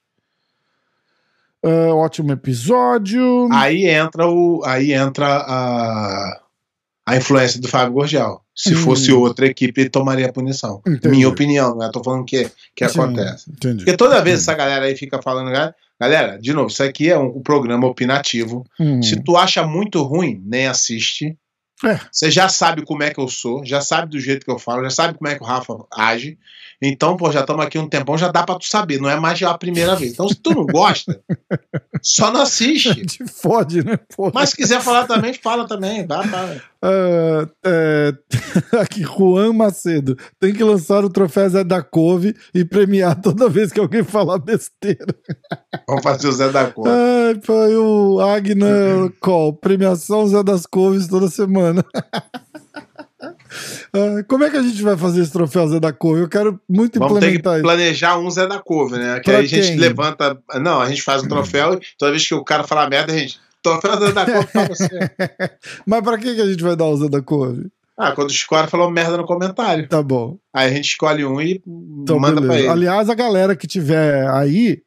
Uh, 1.63 1.95
ótimo 1.97 2.33
episódio. 2.33 3.49
Aí 3.53 3.87
entra 3.87 4.27
o, 4.27 4.63
aí 4.65 4.93
entra 4.93 5.27
a, 5.27 6.41
a 7.09 7.17
influência 7.17 7.59
do 7.59 7.69
Fábio 7.69 7.95
Gorgial. 7.95 8.45
Se 8.55 8.75
hum. 8.75 8.79
fosse 8.79 9.11
outra 9.11 9.47
equipe, 9.47 9.81
ele 9.81 9.89
tomaria 9.89 10.31
punição. 10.31 10.83
Entendi. 10.87 11.09
Minha 11.09 11.29
opinião, 11.29 11.75
não 11.75 11.87
é? 11.87 11.91
Tô 11.91 12.05
falando 12.05 12.25
que, 12.25 12.51
que 12.77 12.87
Sim, 12.87 13.01
acontece. 13.01 13.51
Entendi. 13.51 13.77
Porque 13.79 13.97
toda 13.97 14.23
vez 14.23 14.41
essa 14.41 14.53
galera 14.53 14.85
aí 14.85 14.95
fica 14.95 15.23
falando, 15.23 15.51
galera, 15.99 16.39
de 16.39 16.53
novo, 16.53 16.69
isso 16.69 16.83
aqui 16.83 17.09
é 17.09 17.19
um, 17.19 17.39
um 17.39 17.43
programa 17.43 17.87
opinativo. 17.87 18.63
Hum. 18.79 19.01
Se 19.03 19.23
tu 19.23 19.39
acha 19.39 19.67
muito 19.67 20.03
ruim, 20.03 20.43
nem 20.45 20.67
assiste. 20.67 21.35
É. 21.85 22.01
Você 22.11 22.31
já 22.31 22.49
sabe 22.49 22.85
como 22.85 23.03
é 23.03 23.11
que 23.11 23.21
eu 23.21 23.29
sou, 23.29 23.65
já 23.65 23.81
sabe 23.81 24.11
do 24.11 24.21
jeito 24.21 24.45
que 24.45 24.51
eu 24.51 24.59
falo, 24.59 24.83
já 24.85 24.91
sabe 24.91 25.17
como 25.17 25.29
é 25.29 25.35
que 25.35 25.43
o 25.43 25.47
Rafa 25.47 25.75
age. 25.93 26.39
Então, 26.81 27.17
pô, 27.17 27.33
já 27.33 27.41
estamos 27.41 27.65
aqui 27.65 27.77
um 27.77 27.89
tempão, 27.89 28.17
já 28.17 28.29
dá 28.29 28.45
pra 28.45 28.55
tu 28.55 28.67
saber, 28.67 29.01
não 29.01 29.11
é 29.11 29.19
mais 29.19 29.39
já 29.39 29.51
a 29.51 29.59
primeira 29.59 29.97
vez. 29.97 30.13
Então, 30.13 30.29
se 30.29 30.37
tu 30.37 30.55
não 30.55 30.65
gosta, 30.65 31.21
só 32.01 32.31
não 32.31 32.43
assiste. 32.43 32.95
Te 33.05 33.27
fode, 33.27 33.85
né? 33.85 33.99
Porra. 34.17 34.31
Mas 34.35 34.51
se 34.51 34.57
quiser 34.57 34.81
falar 34.81 35.07
também, 35.07 35.35
fala 35.35 35.67
também. 35.67 36.07
Dá, 36.07 36.23
dá. 36.23 36.57
Uh, 36.81 37.51
é, 37.65 38.15
aqui, 38.79 39.03
Juan 39.03 39.53
Macedo. 39.53 40.17
Tem 40.39 40.55
que 40.55 40.63
lançar 40.63 41.05
o 41.05 41.11
troféu 41.11 41.49
Zé 41.49 41.65
da 41.65 41.83
Couve 41.83 42.37
e 42.55 42.65
premiar 42.65 43.21
toda 43.21 43.49
vez 43.49 43.73
que 43.73 43.81
alguém 43.81 44.05
falar 44.05 44.39
besteira. 44.39 45.07
Vamos 45.89 46.05
fazer 46.05 46.29
o 46.29 46.33
Zé 46.33 46.49
da 46.51 46.71
Couve. 46.71 46.91
Ai, 46.91 47.75
o 47.77 48.21
Agna 48.21 49.13
Call. 49.21 49.55
Premiação 49.55 50.29
Zé 50.29 50.41
das 50.45 50.65
Couves 50.65 51.09
toda 51.09 51.29
semana. 51.29 51.68
Ah, 53.93 54.23
como 54.29 54.45
é 54.45 54.51
que 54.51 54.57
a 54.57 54.63
gente 54.63 54.83
vai 54.83 54.97
fazer 54.97 55.23
esse 55.23 55.33
troféu 55.33 55.67
Zé 55.67 55.81
da 55.81 55.93
Couve? 55.93 56.21
Eu 56.21 56.29
quero 56.29 56.61
muito 56.69 56.99
Vamos 56.99 57.17
implementar 57.17 57.55
ter 57.55 57.59
que 57.59 57.63
planejar 57.63 58.19
um 58.19 58.31
Zé 58.31 58.47
da 58.47 58.59
Couve, 58.59 58.99
né? 58.99 59.17
Que 59.21 59.31
Pra 59.31 59.39
aí 59.39 59.45
a 59.47 59.49
gente 59.49 59.69
quem? 59.69 59.77
levanta. 59.79 60.39
Não, 60.61 60.81
a 60.81 60.89
gente 60.89 61.03
faz 61.03 61.23
um 61.23 61.29
troféu 61.29 61.75
e 61.75 61.81
toda 61.99 62.11
vez 62.13 62.27
que 62.27 62.35
o 62.35 62.45
cara 62.45 62.65
falar 62.65 62.89
merda, 62.91 63.13
a 63.13 63.17
gente. 63.17 63.41
Troféu 63.63 63.99
Zé 63.99 64.13
da 64.13 64.27
Couve 64.27 64.47
pra 64.49 64.69
você. 64.69 64.89
Mas 65.87 66.03
pra 66.03 66.19
que, 66.19 66.35
que 66.35 66.41
a 66.43 66.47
gente 66.47 66.63
vai 66.63 66.77
dar 66.77 66.85
o 66.85 66.97
Zé 66.97 67.09
da 67.09 67.23
Couve? 67.23 67.69
Ah, 67.97 68.13
quando 68.13 68.31
o 68.31 68.49
cara 68.49 68.69
falou 68.69 68.91
merda 68.91 69.17
no 69.17 69.25
comentário. 69.25 69.89
Tá 69.89 70.03
bom. 70.03 70.37
Aí 70.55 70.71
a 70.71 70.75
gente 70.75 70.85
escolhe 70.91 71.25
um 71.25 71.41
e 71.41 71.61
Então, 71.67 72.21
manda 72.21 72.41
pra 72.41 72.51
beleza. 72.51 72.65
ele. 72.65 72.69
Aliás, 72.73 73.09
a 73.11 73.15
galera 73.15 73.57
que 73.57 73.67
tiver 73.67 74.29
aí, 74.29 74.81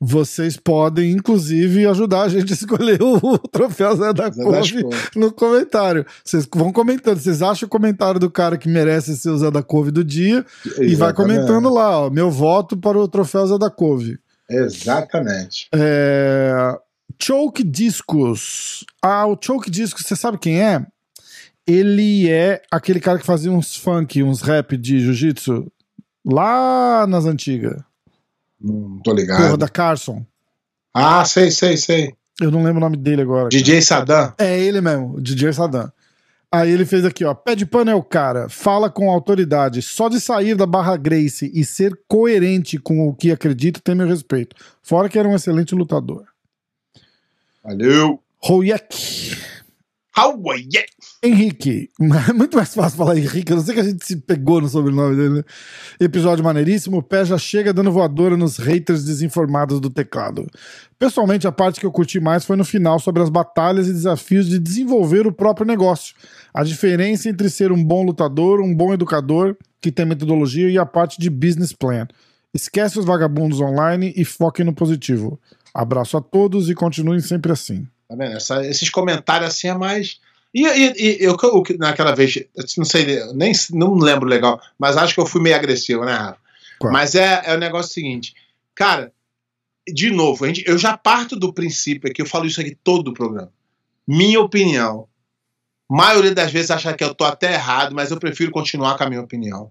vocês 0.00 0.56
podem, 0.56 1.12
inclusive, 1.12 1.86
ajudar 1.86 2.22
a 2.22 2.28
gente 2.28 2.52
a 2.52 2.56
escolher 2.56 2.98
o, 3.02 3.36
troféu 3.36 3.94
Zé 3.94 4.12
da 4.14 4.30
Couve 4.30 4.82
Couve. 4.82 4.96
no 5.14 5.30
comentário. 5.30 6.06
Vocês 6.24 6.48
vão 6.50 6.72
comentando. 6.72 7.18
Vocês 7.18 7.42
acham 7.42 7.66
o 7.66 7.70
comentário 7.70 8.18
do 8.18 8.30
cara 8.30 8.56
que 8.56 8.66
merece 8.66 9.14
ser 9.16 9.28
o 9.28 9.36
Zé 9.36 9.50
da 9.50 9.62
Couve 9.62 9.90
do 9.90 10.02
dia 10.02 10.44
e 10.64 10.70
vai 10.70 11.10
Exatamente. 11.10 11.16
comentando 11.16 11.68
lá, 11.68 12.06
ó, 12.06 12.10
meu 12.10 12.30
voto 12.30 12.78
para 12.78 12.98
o 12.98 13.06
troféu 13.06 13.46
Zé 13.46 13.58
da 13.58 13.68
Couve. 13.68 14.18
Exatamente. 14.48 15.68
É... 15.74 16.74
Choke 17.20 17.62
Discos. 17.62 18.86
Ah, 19.02 19.26
o 19.26 19.36
Choke 19.38 19.70
Discos, 19.70 20.06
você 20.06 20.16
sabe 20.16 20.38
quem 20.38 20.62
é? 20.62 20.84
Ele 21.66 22.28
é 22.30 22.62
aquele 22.70 23.00
cara 23.00 23.18
que 23.18 23.26
fazia 23.26 23.52
uns 23.52 23.76
funk, 23.76 24.22
uns 24.22 24.40
rap 24.40 24.78
de 24.78 24.98
jiu-jitsu 25.00 25.70
lá 26.24 27.06
nas 27.06 27.26
antigas. 27.26 27.82
Não 28.60 28.98
tô 28.98 29.10
Porra 29.10 29.20
ligado. 29.20 29.56
da 29.56 29.68
Carson. 29.68 30.24
Ah, 30.92 31.24
sei, 31.24 31.50
sei, 31.50 31.76
sei. 31.76 32.14
Eu 32.40 32.50
não 32.50 32.62
lembro 32.62 32.78
o 32.78 32.80
nome 32.80 32.96
dele 32.96 33.22
agora. 33.22 33.48
DJ 33.48 33.80
Saddam. 33.82 34.34
É 34.38 34.58
ele 34.58 34.80
mesmo, 34.80 35.20
DJ 35.20 35.52
Saddam. 35.52 35.92
Aí 36.52 36.70
ele 36.70 36.84
fez 36.84 37.04
aqui, 37.04 37.24
ó. 37.24 37.32
Pé 37.32 37.54
de 37.54 37.64
pano 37.64 37.90
é 37.92 37.94
o 37.94 38.02
cara, 38.02 38.48
fala 38.48 38.90
com 38.90 39.08
autoridade. 39.08 39.82
Só 39.82 40.08
de 40.08 40.20
sair 40.20 40.56
da 40.56 40.66
barra 40.66 40.96
Grace 40.96 41.48
e 41.54 41.64
ser 41.64 41.96
coerente 42.08 42.76
com 42.78 43.06
o 43.06 43.14
que 43.14 43.30
acredita 43.30 43.80
tem 43.80 43.94
meu 43.94 44.08
respeito. 44.08 44.56
Fora 44.82 45.08
que 45.08 45.16
era 45.18 45.28
um 45.28 45.36
excelente 45.36 45.74
lutador. 45.76 46.24
Valeu. 47.62 48.20
Royek. 48.42 49.36
You? 50.16 50.80
Henrique. 51.22 51.90
Muito 52.34 52.56
mais 52.56 52.74
fácil 52.74 52.96
falar 52.96 53.16
Henrique. 53.16 53.52
Eu 53.52 53.56
não 53.56 53.64
sei 53.64 53.74
que 53.74 53.80
a 53.80 53.84
gente 53.84 54.06
se 54.06 54.16
pegou 54.16 54.60
no 54.60 54.68
sobrenome 54.68 55.16
dele. 55.16 55.34
Né? 55.34 55.44
Episódio 56.00 56.42
maneiríssimo. 56.42 56.96
O 56.96 57.02
pé 57.02 57.24
já 57.26 57.36
chega 57.36 57.74
dando 57.74 57.92
voadora 57.92 58.38
nos 58.38 58.56
haters 58.56 59.04
desinformados 59.04 59.80
do 59.80 59.90
teclado. 59.90 60.46
Pessoalmente, 60.98 61.46
a 61.46 61.52
parte 61.52 61.78
que 61.78 61.84
eu 61.84 61.92
curti 61.92 62.18
mais 62.20 62.44
foi 62.44 62.56
no 62.56 62.64
final 62.64 62.98
sobre 62.98 63.22
as 63.22 63.28
batalhas 63.28 63.86
e 63.86 63.92
desafios 63.92 64.48
de 64.48 64.58
desenvolver 64.58 65.26
o 65.26 65.32
próprio 65.32 65.66
negócio. 65.66 66.14
A 66.54 66.64
diferença 66.64 67.28
entre 67.28 67.50
ser 67.50 67.70
um 67.70 67.84
bom 67.84 68.02
lutador, 68.02 68.60
um 68.60 68.74
bom 68.74 68.94
educador 68.94 69.56
que 69.80 69.92
tem 69.92 70.06
metodologia 70.06 70.70
e 70.70 70.78
a 70.78 70.86
parte 70.86 71.20
de 71.20 71.28
business 71.28 71.72
plan. 71.72 72.08
Esquece 72.54 72.98
os 72.98 73.04
vagabundos 73.04 73.60
online 73.60 74.12
e 74.16 74.24
foque 74.24 74.64
no 74.64 74.72
positivo. 74.72 75.38
Abraço 75.74 76.16
a 76.16 76.20
todos 76.20 76.70
e 76.70 76.74
continuem 76.74 77.20
sempre 77.20 77.52
assim. 77.52 77.86
Tá 78.08 78.16
vendo? 78.16 78.36
Essa, 78.36 78.66
esses 78.66 78.88
comentários 78.88 79.50
assim 79.50 79.68
é 79.68 79.74
mais. 79.74 80.18
E, 80.52 80.66
e, 80.66 80.92
e 80.98 81.24
eu, 81.24 81.36
eu, 81.42 81.62
naquela 81.78 82.14
vez, 82.14 82.34
não 82.76 82.84
sei, 82.84 83.24
nem 83.34 83.52
não 83.70 83.94
lembro 83.94 84.28
legal, 84.28 84.60
mas 84.78 84.96
acho 84.96 85.14
que 85.14 85.20
eu 85.20 85.26
fui 85.26 85.40
meio 85.40 85.56
agressivo, 85.56 86.04
né, 86.04 86.12
Rafa? 86.12 86.38
Mas 86.82 87.14
é, 87.14 87.42
é 87.44 87.54
o 87.54 87.58
negócio 87.58 87.92
seguinte, 87.92 88.34
cara, 88.74 89.12
de 89.86 90.10
novo, 90.10 90.46
gente, 90.46 90.64
eu 90.66 90.78
já 90.78 90.96
parto 90.96 91.36
do 91.36 91.52
princípio 91.52 92.12
que 92.12 92.22
eu 92.22 92.26
falo 92.26 92.46
isso 92.46 92.60
aqui 92.60 92.76
todo 92.82 93.08
o 93.08 93.14
programa. 93.14 93.52
Minha 94.06 94.40
opinião, 94.40 95.06
maioria 95.88 96.34
das 96.34 96.50
vezes 96.50 96.70
acha 96.70 96.94
que 96.94 97.04
eu 97.04 97.14
tô 97.14 97.24
até 97.24 97.52
errado, 97.52 97.94
mas 97.94 98.10
eu 98.10 98.18
prefiro 98.18 98.50
continuar 98.50 98.96
com 98.96 99.04
a 99.04 99.08
minha 99.08 99.20
opinião. 99.20 99.70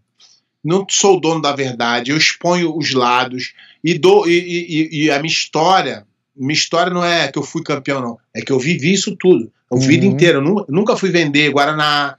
Não 0.64 0.86
sou 0.90 1.20
dono 1.20 1.42
da 1.42 1.56
verdade, 1.56 2.12
eu 2.12 2.18
exponho 2.18 2.78
os 2.78 2.94
lados 2.94 3.54
e, 3.84 3.98
dou, 3.98 4.30
e, 4.30 4.38
e, 4.40 5.06
e 5.06 5.12
a 5.12 5.20
minha 5.20 5.32
história 5.32 6.06
minha 6.40 6.54
história 6.54 6.94
não 6.94 7.04
é 7.04 7.30
que 7.30 7.38
eu 7.38 7.44
fui 7.44 7.62
campeão, 7.62 8.02
não. 8.02 8.18
É 8.34 8.42
que 8.42 8.52
eu 8.52 8.58
vivi 8.58 8.94
isso 8.94 9.16
tudo. 9.18 9.52
A 9.70 9.76
uhum. 9.76 9.82
vida 9.82 10.06
inteira. 10.06 10.40
Eu 10.40 10.66
nunca 10.70 10.96
fui 10.96 11.10
vender 11.10 11.52
Guaraná. 11.52 12.18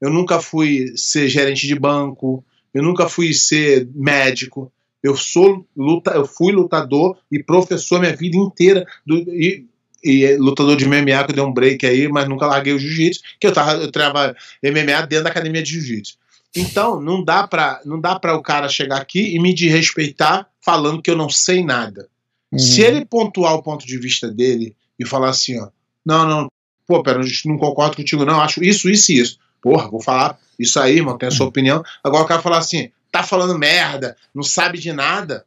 Eu 0.00 0.10
nunca 0.10 0.40
fui 0.40 0.92
ser 0.96 1.28
gerente 1.28 1.66
de 1.66 1.78
banco. 1.78 2.44
Eu 2.72 2.82
nunca 2.82 3.08
fui 3.08 3.32
ser 3.34 3.88
médico. 3.94 4.72
Eu 5.02 5.16
sou 5.16 5.66
luta, 5.76 6.12
eu 6.12 6.26
fui 6.26 6.52
lutador 6.52 7.16
e 7.30 7.42
professor 7.42 8.00
minha 8.00 8.14
vida 8.14 8.36
inteira. 8.36 8.84
Do, 9.06 9.16
e, 9.16 9.66
e 10.02 10.36
lutador 10.36 10.76
de 10.76 10.86
MMA 10.86 11.24
que 11.24 11.30
eu 11.32 11.34
dei 11.34 11.44
um 11.44 11.52
break 11.52 11.86
aí, 11.86 12.08
mas 12.08 12.28
nunca 12.28 12.46
larguei 12.46 12.72
o 12.72 12.78
jiu-jitsu, 12.78 13.20
que 13.40 13.46
eu 13.46 13.52
tava 13.52 13.82
eu 13.82 13.90
treinava 13.90 14.36
MMA 14.62 15.06
dentro 15.06 15.24
da 15.24 15.30
academia 15.30 15.62
de 15.62 15.70
jiu-jitsu. 15.70 16.16
Então, 16.56 17.00
não 17.00 17.22
dá 17.22 17.46
para 17.46 17.80
não 17.84 18.00
dá 18.00 18.18
para 18.18 18.36
o 18.36 18.42
cara 18.42 18.68
chegar 18.68 19.00
aqui 19.00 19.34
e 19.34 19.38
me 19.38 19.54
desrespeitar 19.54 20.48
falando 20.60 21.02
que 21.02 21.10
eu 21.10 21.16
não 21.16 21.28
sei 21.28 21.64
nada. 21.64 22.08
Uhum. 22.50 22.58
Se 22.58 22.80
ele 22.80 23.04
pontuar 23.04 23.54
o 23.54 23.62
ponto 23.62 23.86
de 23.86 23.98
vista 23.98 24.30
dele 24.30 24.74
e 24.98 25.06
falar 25.06 25.30
assim, 25.30 25.60
ó, 25.60 25.68
não, 26.04 26.26
não, 26.26 26.48
pô, 26.88 27.02
pera, 27.02 27.20
não 27.44 27.58
concordo 27.58 27.96
contigo, 27.96 28.24
não, 28.24 28.40
acho 28.40 28.64
isso, 28.64 28.88
isso 28.88 29.12
e 29.12 29.20
isso. 29.20 29.38
Porra, 29.60 29.90
vou 29.90 30.02
falar 30.02 30.38
isso 30.58 30.80
aí, 30.80 30.96
irmão, 30.96 31.18
tem 31.18 31.28
a 31.28 31.30
sua 31.30 31.44
uhum. 31.44 31.50
opinião. 31.50 31.84
Agora 32.02 32.24
o 32.24 32.26
cara 32.26 32.40
falar 32.40 32.58
assim, 32.58 32.90
tá 33.12 33.22
falando 33.22 33.58
merda, 33.58 34.16
não 34.34 34.42
sabe 34.42 34.78
de 34.78 34.90
nada. 34.90 35.44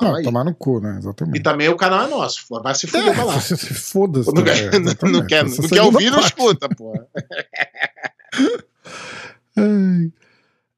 Não, 0.00 0.14
aí. 0.14 0.24
tomar 0.24 0.44
no 0.44 0.54
cu, 0.54 0.80
né? 0.80 0.96
Exatamente. 0.98 1.38
E 1.38 1.42
também 1.42 1.68
o 1.68 1.76
canal 1.76 2.06
é 2.06 2.08
nosso. 2.08 2.46
Vai 2.62 2.74
se 2.74 2.86
fuder 2.86 3.08
é, 3.08 3.12
pra 3.12 3.24
lá. 3.24 3.38
Foda-se. 3.44 4.32
Não, 4.32 4.42
quer, 4.42 4.72
não, 4.80 4.94
não 5.12 5.26
quer, 5.26 5.44
não 5.44 5.68
quer 5.68 5.82
ouvir, 5.82 6.10
não 6.10 6.20
escuta, 6.20 6.66
porra. 6.70 7.06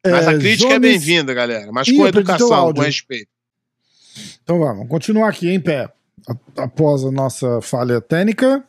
mas 0.05 0.27
a 0.27 0.37
crítica 0.37 0.73
é, 0.73 0.75
é 0.75 0.81
bem-vinda, 0.81 1.33
galera. 1.33 1.71
Mas 1.71 1.89
com 1.89 2.05
educação, 2.05 2.75
com 2.75 2.81
respeito. 2.81 3.29
Então 4.43 4.59
vamos 4.59 4.89
continuar 4.89 5.29
aqui 5.29 5.49
em 5.49 5.61
pé. 5.61 5.89
Após 6.57 7.05
a 7.05 7.13
nossa 7.13 7.61
falha 7.61 8.01
técnica. 8.01 8.65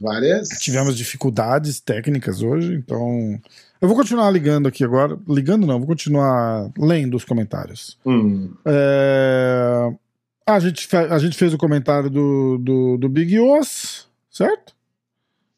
Várias. 0.00 0.48
Tivemos 0.60 0.96
dificuldades 0.96 1.78
técnicas 1.80 2.42
hoje, 2.42 2.74
então. 2.74 3.38
Eu 3.80 3.86
vou 3.86 3.96
continuar 3.96 4.30
ligando 4.30 4.66
aqui 4.66 4.82
agora. 4.82 5.18
Ligando 5.28 5.66
não, 5.66 5.78
vou 5.78 5.86
continuar 5.86 6.70
lendo 6.78 7.16
os 7.16 7.24
comentários. 7.24 7.98
Hum. 8.06 8.52
É... 8.64 9.92
A, 10.46 10.58
gente, 10.58 10.88
a 10.96 11.18
gente 11.18 11.36
fez 11.36 11.52
o 11.52 11.58
comentário 11.58 12.08
do, 12.08 12.58
do, 12.58 12.96
do 12.96 13.08
Big 13.08 13.38
Os, 13.38 14.08
certo? 14.30 14.74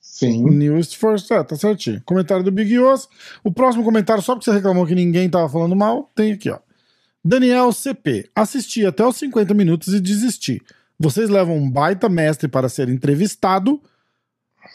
Sim. 0.01 0.43
News 0.51 0.93
First, 0.93 1.31
é, 1.31 1.43
tá 1.43 1.57
certinho. 1.57 2.03
Comentário 2.05 2.45
do 2.45 2.53
Big 2.53 2.79
Os. 2.79 3.09
O 3.43 3.53
próximo 3.53 3.85
comentário, 3.85 4.23
só 4.23 4.35
porque 4.35 4.45
você 4.45 4.57
reclamou 4.57 4.87
que 4.87 4.95
ninguém 4.95 5.31
tava 5.31 5.49
falando 5.49 5.75
mal, 5.75 6.11
tem 6.15 6.33
aqui, 6.33 6.51
ó. 6.51 6.59
Daniel 7.25 7.73
CP. 7.73 8.29
Assisti 8.35 8.85
até 8.85 9.05
os 9.05 9.17
50 9.17 9.55
minutos 9.55 9.95
e 9.95 10.01
desisti. 10.01 10.61
Vocês 10.99 11.29
levam 11.31 11.57
um 11.57 11.71
baita 11.71 12.09
mestre 12.09 12.49
para 12.49 12.69
ser 12.69 12.89
entrevistado, 12.89 13.81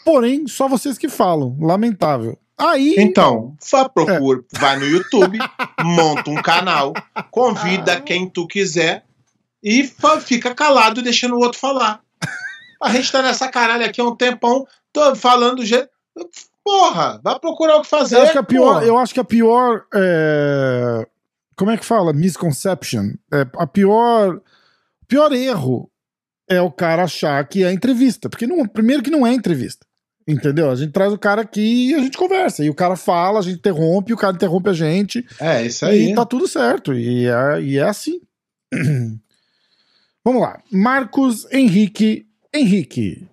porém, 0.04 0.46
só 0.46 0.68
vocês 0.68 0.98
que 0.98 1.08
falam. 1.08 1.56
Lamentável. 1.60 2.38
Aí. 2.56 2.96
Então, 2.98 3.56
vá, 3.70 3.88
procura, 3.88 4.40
é. 4.40 4.58
vai 4.58 4.78
no 4.78 4.86
YouTube, 4.86 5.38
monta 5.80 6.28
um 6.28 6.42
canal, 6.42 6.92
convida 7.30 7.94
ah. 7.94 8.00
quem 8.00 8.28
tu 8.28 8.48
quiser 8.48 9.04
e 9.62 9.88
fica 10.22 10.54
calado 10.54 11.02
deixando 11.02 11.36
o 11.36 11.40
outro 11.40 11.58
falar. 11.58 12.00
A 12.82 12.90
gente 12.90 13.10
tá 13.12 13.22
nessa 13.22 13.48
caralho 13.48 13.84
aqui 13.84 14.00
há 14.00 14.04
um 14.04 14.14
tempão, 14.14 14.66
tô 14.92 15.14
falando 15.14 15.56
do 15.56 15.64
jeito. 15.64 15.88
Porra, 16.64 17.20
vai 17.22 17.38
procurar 17.38 17.76
o 17.76 17.82
que 17.82 17.88
fazer. 17.88 18.16
Eu 18.16 18.22
acho 18.22 18.32
que 18.32 18.38
a 18.38 18.42
pior, 18.42 18.82
eu 18.82 18.98
acho 18.98 19.14
que 19.14 19.20
a 19.20 19.24
pior 19.24 19.84
é 19.94 21.06
como 21.58 21.72
é 21.72 21.76
que 21.76 21.84
fala? 21.84 22.12
Misconception. 22.12 23.14
É, 23.34 23.44
a 23.56 23.66
pior, 23.66 24.40
pior 25.08 25.32
erro 25.32 25.90
é 26.48 26.60
o 26.60 26.70
cara 26.70 27.04
achar 27.04 27.46
que 27.46 27.62
é 27.62 27.72
entrevista. 27.72 28.28
Porque, 28.28 28.46
não, 28.46 28.66
primeiro, 28.66 29.02
que 29.02 29.10
não 29.10 29.26
é 29.26 29.32
entrevista. 29.32 29.86
Entendeu? 30.26 30.70
A 30.70 30.74
gente 30.74 30.92
traz 30.92 31.12
o 31.12 31.18
cara 31.18 31.40
aqui 31.42 31.90
e 31.90 31.94
a 31.94 32.00
gente 32.00 32.18
conversa. 32.18 32.62
E 32.62 32.68
o 32.68 32.74
cara 32.74 32.96
fala, 32.96 33.38
a 33.38 33.42
gente 33.42 33.58
interrompe, 33.58 34.12
o 34.12 34.16
cara 34.16 34.34
interrompe 34.34 34.68
a 34.68 34.74
gente. 34.74 35.26
É, 35.40 35.62
isso 35.62 35.86
aí. 35.86 36.10
E 36.10 36.14
tá 36.14 36.26
tudo 36.26 36.46
certo. 36.46 36.92
E 36.92 37.26
é, 37.26 37.62
e 37.62 37.78
é 37.78 37.84
assim. 37.84 38.20
Vamos 40.24 40.42
lá. 40.42 40.60
Marcos 40.70 41.50
Henrique. 41.50 42.26
Henrique. 42.54 43.26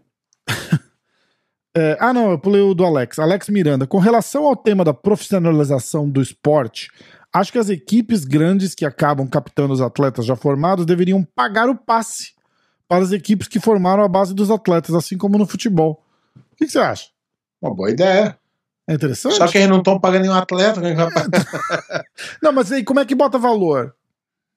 é, 1.76 1.98
ah, 2.00 2.14
não, 2.14 2.32
eu 2.32 2.40
pulei 2.40 2.62
o 2.62 2.74
do 2.74 2.86
Alex. 2.86 3.20
Alex 3.20 3.50
Miranda. 3.50 3.86
Com 3.86 4.00
relação 4.00 4.46
ao 4.46 4.56
tema 4.56 4.86
da 4.86 4.94
profissionalização 4.94 6.10
do 6.10 6.22
esporte, 6.22 6.90
Acho 7.36 7.52
que 7.52 7.60
as 7.60 7.68
equipes 7.68 8.24
grandes 8.24 8.74
que 8.74 8.86
acabam 8.86 9.28
captando 9.28 9.74
os 9.74 9.82
atletas 9.82 10.26
já 10.26 10.38
formados 10.38 10.86
deveriam 10.86 11.22
pagar 11.36 11.68
o 11.68 11.76
passe 11.76 12.35
para 12.88 13.04
as 13.04 13.12
equipes 13.12 13.48
que 13.48 13.60
formaram 13.60 14.04
a 14.04 14.08
base 14.08 14.34
dos 14.34 14.52
atletas, 14.52 14.94
assim 14.94 15.18
como 15.18 15.38
no 15.38 15.46
futebol. 15.46 16.04
O 16.36 16.56
que, 16.56 16.68
você 16.68 16.80
acha? 16.80 17.08
Uma 17.62 17.74
boa 17.74 17.90
ideia. 17.90 18.38
É 18.88 18.94
interessante. 18.94 19.36
Só 19.36 19.48
que 19.48 19.58
eles 19.58 19.70
não 19.70 19.80
estão 19.80 20.00
pagando 20.00 20.24
nenhum 20.24 20.36
atleta. 20.36 20.80
Né? 20.80 20.96
não, 22.42 22.54
mas 22.54 22.72
aí 22.72 22.84
como 22.84 23.00
é 23.00 23.06
que 23.06 23.16
bota 23.16 23.38
valor? 23.38 23.96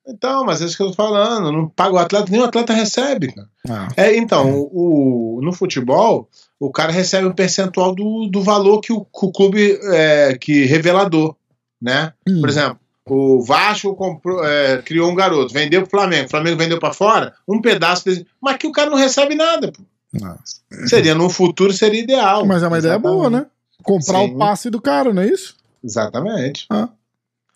Então, 0.06 0.44
mas 0.44 0.62
é 0.62 0.64
isso 0.64 0.76
que 0.76 0.82
eu 0.82 0.88
tô 0.88 0.94
falando. 0.94 1.52
Não 1.52 1.68
paga 1.68 1.94
o 1.94 1.98
atleta, 1.98 2.30
nenhum 2.30 2.44
atleta 2.44 2.72
recebe. 2.72 3.34
Ah, 3.68 3.88
é, 3.96 4.16
então, 4.16 4.48
é. 4.48 4.52
O, 4.54 5.40
no 5.42 5.52
futebol, 5.52 6.28
o 6.58 6.70
cara 6.70 6.92
recebe 6.92 7.26
um 7.26 7.32
percentual 7.32 7.94
do, 7.94 8.26
do 8.26 8.42
valor 8.42 8.80
que 8.80 8.92
o, 8.92 9.04
que 9.04 9.26
o 9.26 9.32
clube 9.32 9.78
é, 9.92 10.36
que 10.38 10.64
revelador 10.64 11.34
né? 11.80 12.12
Hum. 12.28 12.40
Por 12.40 12.48
exemplo, 12.48 12.78
o 13.14 13.42
Vasco 13.42 13.94
comprou, 13.94 14.44
é, 14.44 14.82
criou 14.82 15.10
um 15.10 15.14
garoto, 15.14 15.52
vendeu 15.52 15.82
pro 15.82 15.90
Flamengo, 15.90 16.26
o 16.26 16.30
Flamengo 16.30 16.58
vendeu 16.58 16.78
para 16.78 16.92
fora, 16.92 17.34
um 17.46 17.60
pedaço 17.60 18.04
desse, 18.04 18.26
mas 18.40 18.56
que 18.56 18.66
o 18.66 18.72
cara 18.72 18.90
não 18.90 18.96
recebe 18.96 19.34
nada, 19.34 19.72
pô. 19.72 19.82
Não. 20.12 20.38
Seria 20.86 21.14
no 21.14 21.28
futuro 21.28 21.72
seria 21.72 22.00
ideal. 22.00 22.46
Mas 22.46 22.62
é 22.62 22.68
uma 22.68 22.78
ideia 22.78 22.98
boa, 22.98 23.28
né? 23.28 23.46
Comprar 23.82 24.20
Sim. 24.20 24.34
o 24.34 24.38
passe 24.38 24.70
do 24.70 24.80
cara, 24.80 25.12
não 25.12 25.22
é 25.22 25.28
isso? 25.28 25.54
Exatamente. 25.84 26.66
Ah. 26.70 26.88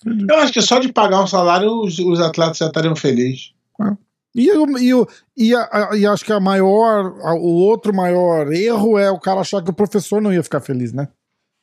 Eu 0.05 0.37
acho 0.37 0.53
que 0.53 0.61
só 0.61 0.79
de 0.79 0.93
pagar 0.93 1.23
um 1.23 1.27
salário 1.27 1.71
os, 1.83 1.99
os 1.99 2.21
atletas 2.21 2.59
já 2.59 2.67
estariam 2.67 2.95
felizes. 2.95 3.53
Ah. 3.81 3.97
E, 4.35 4.49
e, 4.51 5.07
e, 5.37 5.55
a, 5.55 5.91
e 5.95 6.07
acho 6.07 6.25
que 6.25 6.33
a 6.33 6.41
maior, 6.41 7.15
a, 7.23 7.35
o 7.35 7.55
outro 7.55 7.95
maior 7.95 8.53
erro 8.53 8.99
é 8.99 9.11
o 9.11 9.21
cara 9.21 9.41
achar 9.41 9.63
que 9.63 9.71
o 9.71 9.75
professor 9.75 10.21
não 10.21 10.33
ia 10.33 10.43
ficar 10.43 10.61
feliz, 10.61 10.93
né? 10.93 11.09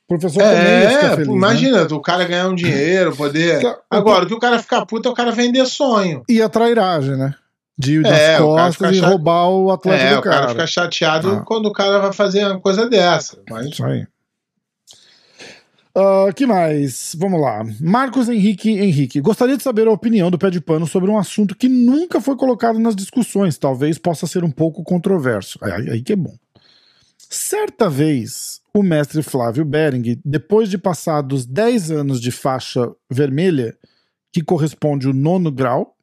Professor 0.10 0.42
é, 0.42 1.16
feliz, 1.16 1.28
né? 1.28 1.36
imagina, 1.36 1.84
né? 1.86 1.88
o 1.92 2.02
cara 2.02 2.26
ganhar 2.26 2.50
um 2.50 2.56
dinheiro, 2.56 3.16
poder. 3.16 3.62
Agora, 3.90 4.26
o 4.26 4.28
que 4.28 4.34
o 4.34 4.40
cara 4.40 4.58
ficar 4.58 4.84
puto 4.86 5.08
é 5.08 5.12
o 5.12 5.16
cara 5.16 5.32
vender 5.32 5.66
sonho. 5.68 6.24
E 6.28 6.42
a 6.42 6.50
trairagem, 6.50 7.16
né? 7.16 7.36
De 7.78 7.94
ir 7.94 8.06
é, 8.06 8.10
das 8.10 8.40
costas 8.40 8.98
e 8.98 9.00
roubar 9.00 9.50
o 9.50 9.72
atleta 9.72 10.04
é, 10.04 10.16
do 10.16 10.22
cara. 10.22 10.36
o 10.36 10.40
cara 10.40 10.50
fica 10.50 10.68
chateado 10.68 11.32
ah. 11.32 11.44
quando 11.46 11.68
o 11.68 11.72
cara 11.72 12.00
vai 12.00 12.12
fazer 12.12 12.44
uma 12.46 12.60
coisa 12.60 12.90
dessa. 12.90 13.38
Mas... 13.50 13.68
Isso 13.68 13.86
aí. 13.86 14.06
Uh, 15.96 16.34
que 16.34 16.46
mais? 16.46 17.16
Vamos 17.18 17.40
lá. 17.40 17.64
Marcos 17.80 18.30
Henrique 18.30 18.70
Henrique. 18.70 19.22
Gostaria 19.22 19.58
de 19.58 19.64
saber 19.64 19.88
a 19.88 19.92
opinião 19.92 20.32
do 20.32 20.38
pé 20.38 20.50
de 20.50 20.60
pano 20.60 20.88
sobre 20.88 21.10
um 21.10 21.18
assunto 21.18 21.56
que 21.56 21.70
nunca 21.70 22.20
foi 22.20 22.36
colocado 22.36 22.80
nas 22.80 22.96
discussões. 22.96 23.58
Talvez 23.58 23.98
possa 23.98 24.28
ser 24.28 24.44
um 24.44 24.52
pouco 24.52 24.84
controverso. 24.84 25.60
Aí, 25.62 25.90
aí 25.92 26.02
que 26.02 26.14
é 26.14 26.16
bom. 26.16 26.36
Certa 27.18 27.90
vez, 27.90 28.59
o 28.74 28.84
mestre 28.84 29.22
Flávio 29.24 29.66
Bering, 29.66 30.20
depois 30.24 30.70
de 30.70 30.78
passados 30.78 31.46
10 31.46 31.92
anos 31.92 32.22
de 32.22 32.32
faixa 32.32 32.92
vermelha, 33.10 33.78
que 34.32 34.44
corresponde 34.44 35.08
ao 35.08 35.14
nono 35.14 35.52
grau, 35.52 35.96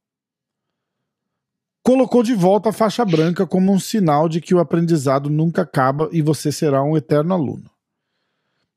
colocou 1.83 2.23
de 2.23 2.35
volta 2.35 2.71
a 2.71 2.73
faixa 2.73 3.05
branca 3.05 3.47
como 3.47 3.73
um 3.73 3.79
sinal 3.79 4.29
de 4.29 4.41
que 4.41 4.55
o 4.55 4.59
aprendizado 4.59 5.31
nunca 5.31 5.63
acaba 5.63 6.09
e 6.11 6.21
você 6.21 6.51
será 6.51 6.83
um 6.83 6.97
eterno 6.97 7.33
aluno. 7.33 7.71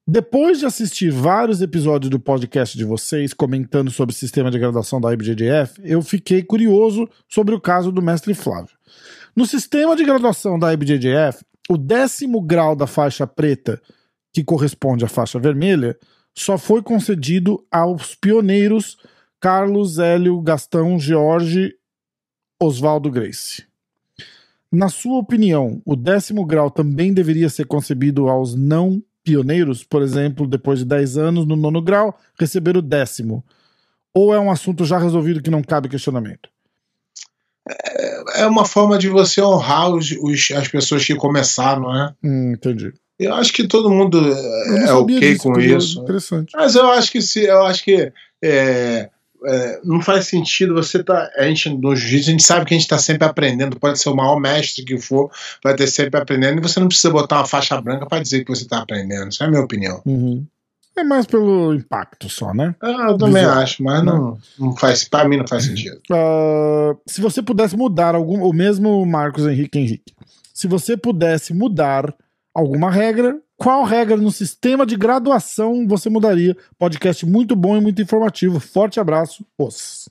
Depois 0.07 0.59
de 0.59 0.65
assistir 0.65 1.11
vários 1.11 1.61
episódios 1.61 2.09
do 2.09 2.19
podcast 2.19 2.75
de 2.75 2.83
vocês 2.83 3.31
comentando 3.31 3.91
sobre 3.91 4.13
o 4.13 4.17
sistema 4.17 4.49
de 4.49 4.57
graduação 4.57 4.99
da 4.99 5.13
IBJJF, 5.13 5.81
eu 5.83 6.01
fiquei 6.01 6.41
curioso 6.41 7.07
sobre 7.27 7.53
o 7.53 7.61
caso 7.61 7.91
do 7.91 8.01
mestre 8.01 8.33
Flávio. 8.33 8.75
No 9.35 9.45
sistema 9.45 9.95
de 9.95 10.03
graduação 10.03 10.57
da 10.57 10.73
IBJJF, 10.73 11.45
o 11.69 11.77
décimo 11.77 12.41
grau 12.41 12.75
da 12.75 12.87
faixa 12.87 13.27
preta, 13.27 13.79
que 14.33 14.43
corresponde 14.43 15.05
à 15.05 15.07
faixa 15.07 15.39
vermelha, 15.39 15.95
só 16.35 16.57
foi 16.57 16.81
concedido 16.81 17.63
aos 17.69 18.15
pioneiros 18.15 18.97
Carlos 19.39 19.99
Hélio 19.99 20.41
Gastão 20.41 20.97
George 20.97 21.73
Oswaldo 22.59 23.11
Grace. 23.11 23.65
Na 24.71 24.89
sua 24.89 25.17
opinião, 25.19 25.81
o 25.85 25.95
décimo 25.95 26.45
grau 26.45 26.71
também 26.71 27.13
deveria 27.13 27.49
ser 27.49 27.65
concebido 27.65 28.27
aos 28.27 28.55
não 28.55 29.01
pioneiros, 29.23 29.83
por 29.83 30.01
exemplo, 30.01 30.47
depois 30.47 30.79
de 30.79 30.85
10 30.85 31.17
anos 31.17 31.45
no 31.45 31.55
nono 31.55 31.81
grau, 31.81 32.17
receber 32.39 32.77
o 32.77 32.81
décimo? 32.81 33.43
Ou 34.13 34.33
é 34.33 34.39
um 34.39 34.49
assunto 34.49 34.85
já 34.85 34.97
resolvido 34.97 35.41
que 35.41 35.51
não 35.51 35.61
cabe 35.61 35.89
questionamento? 35.89 36.49
É, 37.69 38.41
é 38.41 38.47
uma 38.47 38.65
forma 38.65 38.97
de 38.97 39.09
você 39.09 39.41
honrar 39.41 39.91
os, 39.91 40.11
os, 40.11 40.51
as 40.51 40.67
pessoas 40.67 41.05
que 41.05 41.15
começaram, 41.15 41.91
né? 41.91 42.13
Hum, 42.23 42.53
entendi. 42.53 42.93
Eu 43.19 43.33
acho 43.33 43.51
que 43.51 43.67
todo 43.67 43.89
mundo 43.89 44.17
é 44.87 44.93
ok 44.93 45.19
disso, 45.19 45.43
com 45.43 45.59
isso. 45.59 46.01
Interessante. 46.01 46.53
Mas 46.55 46.75
eu 46.75 46.89
acho 46.89 47.11
que 47.11 47.21
se 47.21 47.43
eu 47.43 47.65
acho 47.65 47.83
que 47.83 48.13
é, 48.41 49.09
é, 49.45 49.79
não 49.83 50.01
faz 50.01 50.27
sentido 50.27 50.73
você 50.73 51.03
tá. 51.03 51.29
A 51.37 51.43
gente 51.43 51.69
no 51.69 51.95
jiu-jitsu, 51.95 52.29
a 52.29 52.31
gente 52.31 52.43
sabe 52.43 52.65
que 52.65 52.73
a 52.73 52.77
gente 52.77 52.85
está 52.85 52.97
sempre 52.97 53.27
aprendendo, 53.27 53.79
pode 53.79 53.99
ser 53.99 54.09
o 54.09 54.15
maior 54.15 54.39
mestre 54.39 54.85
que 54.85 54.97
for, 54.97 55.29
vai 55.63 55.75
ter 55.75 55.87
sempre 55.87 56.19
aprendendo, 56.19 56.59
e 56.59 56.61
você 56.61 56.79
não 56.79 56.87
precisa 56.87 57.11
botar 57.11 57.37
uma 57.37 57.45
faixa 57.45 57.79
branca 57.81 58.05
para 58.05 58.23
dizer 58.23 58.43
que 58.43 58.55
você 58.55 58.63
está 58.63 58.79
aprendendo. 58.79 59.29
Isso 59.29 59.43
é 59.43 59.47
a 59.47 59.49
minha 59.49 59.61
opinião. 59.61 60.01
Uhum. 60.05 60.45
É 60.99 61.03
mais 61.03 61.25
pelo 61.25 61.73
impacto 61.73 62.29
só, 62.29 62.53
né? 62.53 62.75
Ah, 62.81 63.07
eu 63.09 63.17
também 63.17 63.43
Visual. 63.43 63.59
acho, 63.59 63.83
mas 63.83 64.03
não, 64.03 64.37
não 64.59 64.75
faz, 64.75 65.05
para 65.05 65.27
mim 65.27 65.37
não 65.37 65.47
faz 65.47 65.63
sentido. 65.65 65.97
Uh, 66.11 66.99
se 67.07 67.21
você 67.21 67.41
pudesse 67.41 67.77
mudar 67.77 68.15
algum, 68.15 68.43
o 68.43 68.51
mesmo 68.51 69.05
Marcos 69.05 69.45
Henrique 69.45 69.79
Henrique, 69.79 70.13
se 70.53 70.67
você 70.67 70.97
pudesse 70.97 71.53
mudar 71.53 72.13
alguma 72.53 72.91
regra, 72.91 73.39
qual 73.55 73.83
regra 73.83 74.17
no 74.17 74.31
sistema 74.31 74.85
de 74.85 74.95
graduação 74.95 75.87
você 75.87 76.09
mudaria? 76.09 76.55
Podcast 76.77 77.25
muito 77.25 77.55
bom 77.55 77.77
e 77.77 77.81
muito 77.81 78.01
informativo. 78.01 78.59
Forte 78.59 78.99
abraço. 78.99 79.45
Os. 79.57 80.09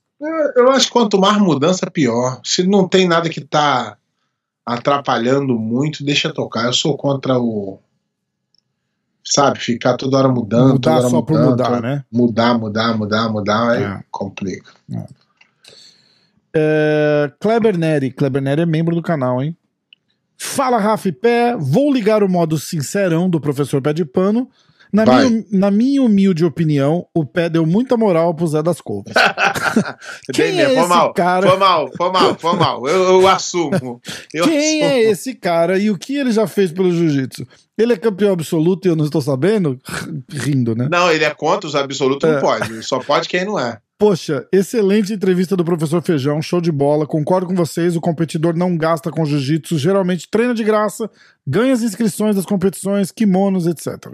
Eu 0.57 0.71
acho 0.71 0.87
que 0.87 0.93
quanto 0.93 1.19
mais 1.19 1.39
mudança, 1.39 1.91
pior. 1.91 2.41
Se 2.45 2.67
não 2.67 2.89
tem 2.89 3.07
nada 3.07 3.29
que 3.29 3.41
tá 3.41 3.97
atrapalhando 4.67 5.59
muito, 5.59 6.05
deixa 6.05 6.33
tocar. 6.33 6.67
Eu 6.67 6.73
sou 6.73 6.97
contra 6.97 7.39
o. 7.39 7.79
Sabe, 9.25 9.59
ficar 9.59 9.97
toda 9.97 10.17
hora 10.17 10.29
mudando. 10.29 10.73
Mudar 10.73 10.97
toda 10.97 11.01
hora 11.01 11.11
só 11.11 11.17
mudando, 11.17 11.27
por 11.27 11.41
mudar, 11.41 11.83
né? 11.83 12.05
Mudar, 12.11 12.59
mudar, 12.59 12.97
mudar, 12.97 13.29
mudar, 13.29 13.71
aí 13.73 13.83
É. 13.83 14.01
complica. 14.11 14.71
É, 16.55 17.31
Kleber 17.41 17.77
Neri. 17.77 18.11
Kleber 18.11 18.43
Neri 18.43 18.63
é 18.63 18.67
membro 18.67 18.95
do 18.95 19.03
canal, 19.03 19.43
hein? 19.43 19.57
Fala, 20.37 20.79
Rafa 20.79 21.09
e 21.09 21.13
Pé. 21.13 21.57
Vou 21.59 21.93
ligar 21.93 22.23
o 22.23 22.29
modo 22.29 22.59
sincerão 22.59 23.29
do 23.29 23.41
professor 23.41 23.83
Pé 23.83 23.93
de 23.93 24.05
Pano. 24.05 24.49
Na 24.93 25.05
minha, 25.05 25.45
na 25.51 25.71
minha 25.71 26.03
humilde 26.03 26.45
opinião, 26.45 27.07
o 27.15 27.25
Pé 27.25 27.49
deu 27.49 27.67
muita 27.67 27.97
moral 27.97 28.35
pro 28.35 28.47
Zé 28.47 28.63
das 28.63 28.81
Couves. 28.81 29.13
Quem 30.33 30.53
Bem, 30.53 30.61
é 30.61 30.65
foi 30.67 30.77
esse 30.79 30.89
mal, 30.89 31.13
cara? 31.13 31.49
Foi 31.49 31.59
mal, 31.59 31.91
foi 31.97 32.11
mal, 32.13 32.35
foi 32.39 32.57
mal. 32.57 32.89
Eu, 32.89 33.21
eu 33.21 33.29
assumo. 33.29 34.01
Eu 34.33 34.45
Quem 34.45 34.83
assumo. 34.83 34.93
é 34.95 35.01
esse 35.03 35.35
cara 35.35 35.79
e 35.79 35.91
o 35.91 35.99
que 35.99 36.17
ele 36.17 36.33
já 36.33 36.47
fez 36.47 36.73
pelo 36.73 36.91
jiu-jitsu? 36.93 37.47
Ele 37.77 37.93
é 37.93 37.97
campeão 37.97 38.33
absoluto 38.33 38.87
e 38.87 38.91
eu 38.91 38.97
não 38.97 39.05
estou 39.05 39.21
sabendo? 39.21 39.79
Rindo, 40.31 40.75
né? 40.75 40.89
Não, 40.91 41.11
ele 41.11 41.25
é 41.25 41.31
contra 41.31 41.69
os 41.69 41.75
absolutos, 41.77 42.29
É. 42.29 42.35
não 42.35 42.41
pode. 42.41 42.83
Só 42.83 42.99
pode 42.99 43.29
quem 43.29 43.45
não 43.45 43.59
é. 43.59 43.79
Poxa, 43.99 44.47
excelente 44.53 45.13
entrevista 45.13 45.57
do 45.57 45.65
professor 45.65 46.01
Feijão, 46.01 46.41
show 46.41 46.61
de 46.61 46.71
bola. 46.71 47.05
Concordo 47.05 47.49
com 47.49 47.55
vocês, 47.55 47.97
o 47.97 48.01
competidor 48.01 48.57
não 48.57 48.77
gasta 48.77 49.11
com 49.11 49.25
jiu-jitsu, 49.25 49.77
geralmente 49.77 50.29
treina 50.31 50.55
de 50.55 50.63
graça, 50.63 51.11
ganha 51.45 51.73
as 51.73 51.83
inscrições 51.83 52.37
das 52.37 52.47
competições, 52.47 53.11
kimonos, 53.11 53.67
etc. 53.67 54.07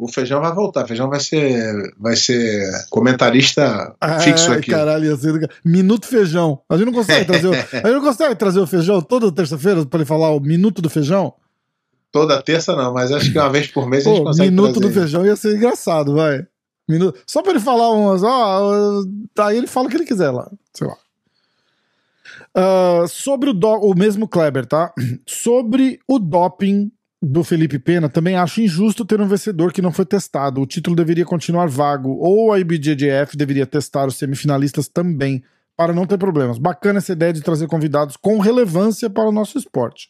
O 0.00 0.08
Feijão 0.08 0.40
vai 0.40 0.54
voltar. 0.54 0.86
Feijão 0.86 1.10
vai 1.10 1.20
ser, 1.20 1.94
vai 1.98 2.16
ser 2.16 2.66
comentarista 2.88 3.94
fixo 4.22 4.50
Ai, 4.50 4.58
aqui. 4.58 4.70
Caralho, 4.70 5.14
ser... 5.14 5.50
Minuto 5.62 6.06
Feijão. 6.06 6.58
A 6.70 6.76
gente 6.76 6.86
não 6.86 6.92
consegue 6.94 7.26
trazer 7.26 7.48
o, 7.48 7.52
a 7.52 7.56
gente 7.58 7.92
não 7.92 8.00
consegue 8.00 8.34
trazer 8.34 8.60
o 8.60 8.66
Feijão 8.66 9.02
toda 9.02 9.30
terça-feira 9.30 9.84
para 9.84 9.98
ele 9.98 10.06
falar 10.06 10.30
o 10.30 10.40
Minuto 10.40 10.80
do 10.80 10.88
Feijão? 10.88 11.34
Toda 12.10 12.42
terça 12.42 12.74
não, 12.74 12.94
mas 12.94 13.12
acho 13.12 13.30
que 13.30 13.38
uma 13.38 13.50
vez 13.50 13.66
por 13.66 13.86
mês 13.86 14.06
a 14.06 14.10
gente 14.10 14.18
Pô, 14.20 14.24
consegue 14.24 14.50
Minuto 14.50 14.80
trazer. 14.80 14.88
do 14.88 15.00
Feijão 15.00 15.26
ia 15.26 15.36
ser 15.36 15.54
engraçado, 15.54 16.14
vai. 16.14 16.46
Minuto... 16.88 17.20
Só 17.26 17.42
pra 17.42 17.50
ele 17.50 17.60
falar 17.60 17.90
umas, 17.90 18.22
ó, 18.22 19.02
aí 19.40 19.58
ele 19.58 19.66
fala 19.66 19.86
o 19.86 19.90
que 19.90 19.96
ele 19.96 20.06
quiser 20.06 20.30
lá, 20.30 20.50
sei 20.72 20.86
lá. 20.86 20.96
Ah, 22.54 23.04
sobre 23.06 23.50
o, 23.50 23.52
do... 23.52 23.68
o 23.68 23.94
mesmo 23.94 24.26
Kleber, 24.26 24.64
tá? 24.64 24.92
Sobre 25.26 26.00
o 26.08 26.18
doping 26.18 26.90
do 27.22 27.44
Felipe 27.44 27.78
Pena, 27.78 28.08
também 28.08 28.36
acho 28.36 28.62
injusto 28.62 29.04
ter 29.04 29.20
um 29.20 29.28
vencedor 29.28 29.72
que 29.72 29.82
não 29.82 29.92
foi 29.92 30.06
testado. 30.06 30.60
O 30.60 30.66
título 30.66 30.96
deveria 30.96 31.24
continuar 31.24 31.68
vago, 31.68 32.16
ou 32.18 32.52
a 32.52 32.58
IBJJF 32.58 33.36
deveria 33.36 33.66
testar 33.66 34.06
os 34.06 34.16
semifinalistas 34.16 34.88
também, 34.88 35.42
para 35.76 35.92
não 35.92 36.06
ter 36.06 36.18
problemas. 36.18 36.58
Bacana 36.58 36.98
essa 36.98 37.12
ideia 37.12 37.32
de 37.32 37.42
trazer 37.42 37.66
convidados 37.66 38.16
com 38.16 38.38
relevância 38.38 39.10
para 39.10 39.28
o 39.28 39.32
nosso 39.32 39.58
esporte. 39.58 40.08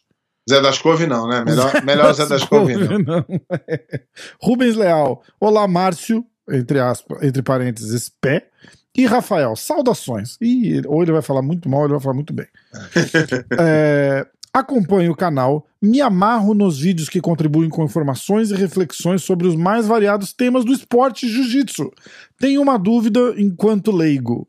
Zé 0.49 0.61
das 0.61 0.79
Couve 0.79 1.05
não, 1.05 1.27
né? 1.27 1.43
Melhor, 1.45 1.83
melhor 1.83 2.13
Zé 2.13 2.25
das 2.25 2.43
Couve 2.43 2.75
não. 2.75 2.99
Não, 2.99 3.25
é. 3.67 4.01
Rubens 4.41 4.75
Leal. 4.75 5.21
Olá, 5.39 5.67
Márcio, 5.67 6.25
entre 6.49 6.79
aspas, 6.79 7.21
entre 7.23 7.41
parênteses, 7.41 8.09
pé. 8.09 8.47
E 8.95 9.05
Rafael, 9.05 9.55
saudações. 9.55 10.37
E 10.41 10.81
ou 10.85 11.01
ele 11.01 11.11
vai 11.11 11.21
falar 11.21 11.41
muito 11.41 11.69
mal, 11.69 11.81
ou 11.81 11.85
ele 11.85 11.93
vai 11.93 12.01
falar 12.01 12.15
muito 12.15 12.33
bem. 12.33 12.47
É, 13.57 14.25
acompanho 14.53 15.11
o 15.11 15.15
canal, 15.15 15.65
me 15.81 16.01
amarro 16.01 16.53
nos 16.53 16.79
vídeos 16.79 17.09
que 17.09 17.21
contribuem 17.21 17.69
com 17.69 17.83
informações 17.83 18.51
e 18.51 18.55
reflexões 18.55 19.23
sobre 19.23 19.47
os 19.47 19.55
mais 19.55 19.87
variados 19.87 20.33
temas 20.33 20.65
do 20.65 20.73
esporte 20.73 21.27
jiu-jitsu. 21.27 21.91
Tenho 22.37 22.61
uma 22.61 22.77
dúvida 22.77 23.33
enquanto 23.37 23.91
leigo. 23.91 24.47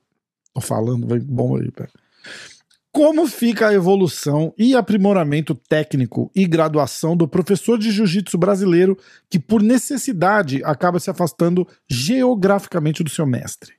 Tô 0.53 0.61
falando, 0.61 1.07
vai 1.07 1.19
bom 1.19 1.57
aí, 1.57 1.71
pé. 1.71 1.89
Como 2.95 3.27
fica 3.27 3.69
a 3.69 3.73
evolução 3.73 4.53
e 4.59 4.77
aprimoramento 4.77 5.55
técnico 5.55 6.31
e 6.37 6.47
graduação 6.47 7.17
do 7.17 7.27
professor 7.27 7.79
de 7.79 7.91
jiu-jitsu 7.91 8.37
brasileiro 8.37 8.99
que, 9.31 9.39
por 9.39 9.63
necessidade, 9.63 10.63
acaba 10.63 11.01
se 11.01 11.09
afastando 11.09 11.67
geograficamente 11.89 13.03
do 13.03 13.09
seu 13.09 13.25
mestre? 13.25 13.73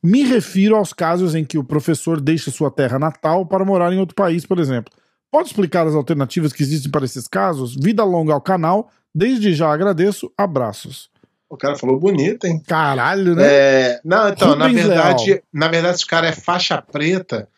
Me 0.00 0.22
refiro 0.22 0.76
aos 0.76 0.92
casos 0.92 1.34
em 1.34 1.44
que 1.44 1.58
o 1.58 1.64
professor 1.64 2.20
deixa 2.20 2.52
sua 2.52 2.70
terra 2.70 2.96
natal 2.96 3.44
para 3.44 3.64
morar 3.64 3.92
em 3.92 3.98
outro 3.98 4.14
país, 4.14 4.46
por 4.46 4.60
exemplo. 4.60 4.92
Pode 5.34 5.48
explicar 5.48 5.84
as 5.84 5.96
alternativas 5.96 6.52
que 6.52 6.62
existem 6.62 6.92
para 6.92 7.04
esses 7.04 7.26
casos? 7.26 7.74
Vida 7.74 8.04
longa 8.04 8.32
ao 8.32 8.40
canal. 8.40 8.88
Desde 9.12 9.52
já 9.52 9.68
agradeço. 9.72 10.30
Abraços. 10.38 11.10
O 11.50 11.56
cara 11.56 11.74
falou 11.76 11.98
bonito, 11.98 12.44
hein? 12.46 12.62
Caralho, 12.64 13.34
né? 13.34 13.44
É, 13.44 14.00
não, 14.04 14.28
então, 14.28 14.54
na 14.54 14.68
verdade, 14.68 15.30
Leal. 15.30 15.42
na 15.52 15.66
verdade, 15.66 15.98
se 15.98 16.04
o 16.04 16.06
cara 16.06 16.28
é 16.28 16.32
faixa 16.32 16.80
preta, 16.80 17.48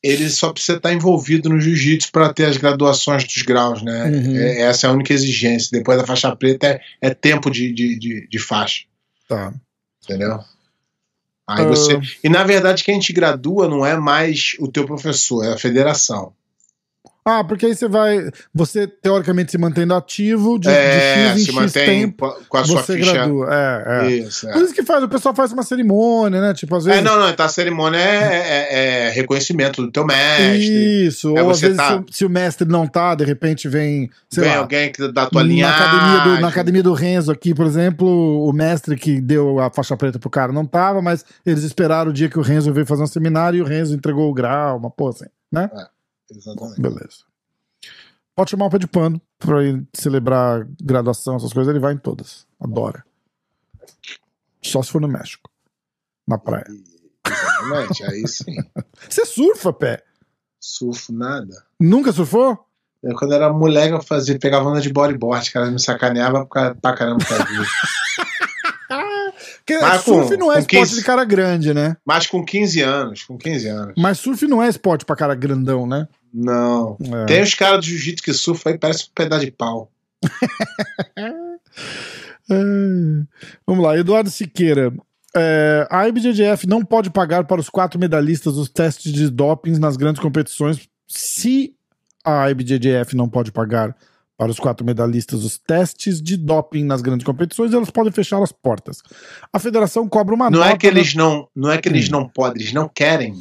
ele 0.00 0.30
só 0.30 0.52
precisa 0.52 0.76
estar 0.78 0.92
envolvido 0.92 1.48
no 1.48 1.58
jiu-jitsu 1.58 2.12
para 2.12 2.32
ter 2.32 2.44
as 2.44 2.56
graduações 2.56 3.24
dos 3.24 3.42
graus, 3.42 3.82
né? 3.82 4.04
Uhum. 4.04 4.36
É- 4.36 4.60
essa 4.62 4.86
é 4.86 4.90
a 4.90 4.92
única 4.92 5.12
exigência. 5.12 5.70
Depois 5.76 5.98
da 5.98 6.06
faixa 6.06 6.34
preta 6.36 6.68
é, 6.68 6.80
é 7.00 7.10
tempo 7.12 7.50
de, 7.50 7.72
de, 7.72 7.98
de, 7.98 8.28
de 8.28 8.38
faixa, 8.38 8.84
Tá. 9.28 9.52
entendeu? 10.04 10.38
Aí 11.48 11.64
Ah. 11.64 11.68
você. 11.68 11.98
E 12.22 12.28
na 12.28 12.44
verdade, 12.44 12.84
quem 12.84 13.00
te 13.00 13.12
gradua 13.12 13.66
não 13.68 13.84
é 13.84 13.96
mais 13.96 14.52
o 14.60 14.68
teu 14.68 14.86
professor, 14.86 15.44
é 15.44 15.52
a 15.52 15.58
federação. 15.58 16.32
Ah, 17.24 17.44
porque 17.44 17.66
aí 17.66 17.74
você 17.76 17.86
vai. 17.86 18.30
Você 18.52 18.86
teoricamente 18.86 19.52
se 19.52 19.58
mantendo 19.58 19.94
ativo 19.94 20.58
de, 20.58 20.68
é, 20.68 21.32
de 21.34 21.34
X 21.34 21.36
em 21.36 21.38
se 21.38 21.44
X 21.46 21.54
mantém 21.54 21.86
tempo. 21.86 22.34
com 22.48 22.56
a 22.58 22.64
sua 22.64 22.82
Você 22.82 22.96
ficha. 22.96 23.12
gradua. 23.12 23.48
É, 23.48 23.84
é. 24.06 24.10
Isso, 24.10 24.48
é. 24.48 24.52
Por 24.52 24.62
isso 24.62 24.74
que 24.74 24.82
faz, 24.82 25.04
o 25.04 25.08
pessoal 25.08 25.32
faz 25.32 25.52
uma 25.52 25.62
cerimônia, 25.62 26.40
né? 26.40 26.52
Tipo, 26.52 26.74
às 26.74 26.84
vezes. 26.84 26.98
É, 27.00 27.02
não, 27.04 27.16
não, 27.20 27.28
então 27.28 27.46
a 27.46 27.48
cerimônia 27.48 27.98
é, 27.98 28.34
é- 28.34 29.06
é 29.06 29.10
reconhecimento 29.10 29.80
do 29.82 29.92
teu 29.92 30.04
mestre. 30.04 31.06
Isso, 31.06 31.36
É 31.36 31.42
ou 31.44 31.50
às 31.52 31.60
vezes 31.60 31.76
tá- 31.76 31.88
se, 31.90 31.94
o, 31.94 32.04
se 32.10 32.24
o 32.24 32.30
mestre 32.30 32.66
não 32.66 32.88
tá, 32.88 33.14
de 33.14 33.24
repente 33.24 33.68
vem, 33.68 34.10
sei 34.28 34.42
Vem 34.42 34.52
lá, 34.54 34.58
alguém 34.58 34.90
que 34.90 35.06
da 35.12 35.26
tua 35.26 35.44
na 35.44 35.68
academia, 35.70 36.18
do, 36.24 36.40
na 36.40 36.48
academia 36.48 36.82
do 36.82 36.92
Renzo 36.92 37.30
aqui, 37.30 37.54
por 37.54 37.66
exemplo, 37.66 38.08
o 38.48 38.52
mestre 38.52 38.96
que 38.96 39.20
deu 39.20 39.60
a 39.60 39.70
faixa 39.70 39.96
preta 39.96 40.18
pro 40.18 40.28
cara 40.28 40.52
não 40.52 40.66
tava, 40.66 41.00
mas 41.00 41.24
eles 41.46 41.62
esperaram 41.62 42.10
o 42.10 42.12
dia 42.14 42.28
que 42.28 42.38
o 42.38 42.42
Renzo 42.42 42.72
veio 42.72 42.84
fazer 42.86 43.04
um 43.04 43.06
seminário 43.06 43.58
e 43.58 43.62
o 43.62 43.64
Renzo 43.64 43.94
entregou 43.94 44.28
o 44.28 44.34
grau, 44.34 44.76
uma 44.76 44.90
porra 44.90 45.10
assim, 45.10 45.26
né? 45.52 45.70
Exatamente. 46.34 46.80
Beleza. 46.80 47.24
Pode 48.34 48.50
chamar 48.50 48.66
o 48.66 48.70
pé 48.70 48.78
de 48.78 48.86
pano 48.86 49.20
pra 49.38 49.62
ir 49.62 49.86
celebrar 49.92 50.66
graduação, 50.80 51.36
essas 51.36 51.52
coisas, 51.52 51.70
ele 51.70 51.80
vai 51.80 51.92
em 51.92 51.98
todas. 51.98 52.46
Adora. 52.58 53.04
Só 54.62 54.82
se 54.82 54.90
for 54.90 55.00
no 55.00 55.08
México. 55.08 55.50
Na 56.26 56.38
praia. 56.38 56.66
Exatamente, 57.26 58.04
aí 58.04 58.26
sim. 58.26 58.56
Você 59.08 59.26
surfa, 59.26 59.72
pé. 59.72 60.02
Surfo 60.58 61.12
nada. 61.12 61.64
Nunca 61.78 62.12
surfou? 62.12 62.66
Eu, 63.02 63.16
quando 63.16 63.34
era 63.34 63.52
moleque, 63.52 63.92
eu 63.92 64.02
fazia, 64.02 64.38
pegava 64.38 64.68
onda 64.68 64.80
de 64.80 64.92
bodyboard, 64.92 65.50
cara, 65.50 65.70
me 65.70 65.80
sacaneava 65.80 66.46
pra, 66.46 66.74
pra 66.76 66.94
caramba 66.94 67.24
por 67.24 67.36
causa 69.80 69.96
disso. 69.98 70.04
Que 70.04 70.10
Mas 70.10 70.18
surf 70.26 70.28
com- 70.34 70.40
não 70.40 70.52
é 70.52 70.58
esporte 70.58 70.76
15 70.90 70.94
de 70.96 71.02
cara 71.04 71.24
grande, 71.24 71.74
né? 71.74 71.96
Mas 72.04 72.26
com 72.26 72.44
15 72.44 72.80
anos, 72.80 73.24
com 73.24 73.36
15 73.38 73.68
anos. 73.68 73.94
Mas 73.96 74.18
surf 74.18 74.46
não 74.46 74.62
é 74.62 74.68
esporte 74.68 75.04
pra 75.04 75.16
cara 75.16 75.34
grandão, 75.34 75.86
né? 75.86 76.06
Não. 76.32 76.96
É. 77.22 77.24
Tem 77.26 77.42
os 77.42 77.54
caras 77.54 77.80
do 77.80 77.86
jiu-jitsu 77.86 78.22
que 78.22 78.32
surfam 78.32 78.70
aí, 78.70 78.78
parece 78.78 79.04
um 79.04 79.08
pedaço 79.14 79.44
de 79.44 79.50
pau. 79.50 79.90
É. 82.50 82.54
Vamos 83.66 83.84
lá, 83.84 83.96
Eduardo 83.96 84.30
Siqueira. 84.30 84.92
É, 85.34 85.86
a 85.90 86.06
IBJJF 86.08 86.66
não 86.66 86.84
pode 86.84 87.08
pagar 87.10 87.44
para 87.44 87.60
os 87.60 87.70
quatro 87.70 87.98
medalhistas 87.98 88.56
os 88.56 88.68
testes 88.68 89.12
de 89.12 89.30
doping 89.30 89.78
nas 89.78 89.96
grandes 89.96 90.20
competições. 90.20 90.86
Se 91.08 91.74
a 92.24 92.50
IBJJF 92.50 93.16
não 93.16 93.28
pode 93.28 93.50
pagar 93.50 93.96
para 94.42 94.50
os 94.50 94.58
quatro 94.58 94.84
medalhistas 94.84 95.44
os 95.44 95.56
testes 95.56 96.20
de 96.20 96.36
doping 96.36 96.82
nas 96.82 97.00
grandes 97.00 97.24
competições, 97.24 97.72
elas 97.72 97.90
podem 97.90 98.10
fechar 98.12 98.42
as 98.42 98.50
portas. 98.50 99.00
A 99.52 99.58
federação 99.60 100.08
cobra 100.08 100.34
uma 100.34 100.50
Não 100.50 100.58
nota. 100.58 100.72
é 100.72 100.76
que 100.76 100.84
eles 100.84 101.14
não, 101.14 101.48
não 101.54 101.70
é 101.70 101.78
que 101.80 101.88
eles 101.88 102.08
Hum. 102.08 102.12
não 102.12 102.28
podem, 102.28 102.60
eles 102.60 102.72
não 102.72 102.88
querem. 102.88 103.40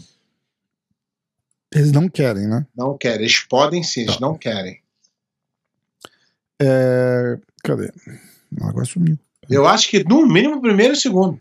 Eles 1.74 1.92
não 1.92 2.08
querem, 2.08 2.48
né? 2.48 2.68
Não 2.78 2.96
querem. 2.96 3.22
Eles 3.22 3.40
podem 3.40 3.82
sim, 3.82 4.06
Tá. 4.06 4.12
eles 4.12 4.22
não 4.22 4.38
querem. 4.38 4.80
É, 6.62 7.40
Cadê? 7.64 7.92
Agora 8.62 8.86
sumiu. 8.86 9.18
Eu 9.50 9.66
acho 9.68 9.90
que 9.90 10.04
no 10.04 10.28
mínimo 10.28 10.62
primeiro 10.62 10.94
e 10.94 10.98
segundo. 10.98 11.40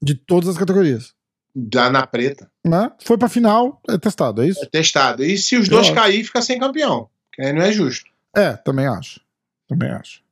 De 0.00 0.14
todas 0.14 0.48
as 0.48 0.56
categorias. 0.56 1.12
Dá 1.52 1.90
na 1.90 2.06
preta. 2.06 2.48
Né? 2.64 2.88
Foi 3.04 3.18
pra 3.18 3.28
final, 3.28 3.80
é 3.88 3.98
testado, 3.98 4.42
é 4.42 4.46
isso? 4.46 4.62
É 4.62 4.66
testado. 4.68 5.24
E 5.24 5.36
se 5.36 5.56
os 5.56 5.66
Eu 5.66 5.72
dois 5.72 5.86
acho. 5.86 5.94
cair, 5.96 6.22
fica 6.22 6.40
sem 6.40 6.56
campeão. 6.60 7.08
Que 7.32 7.42
aí 7.42 7.52
não 7.52 7.62
é 7.62 7.72
justo. 7.72 8.08
É, 8.34 8.52
também 8.54 8.86
acho. 8.86 9.20
Também 9.68 9.90
acho. 9.90 10.22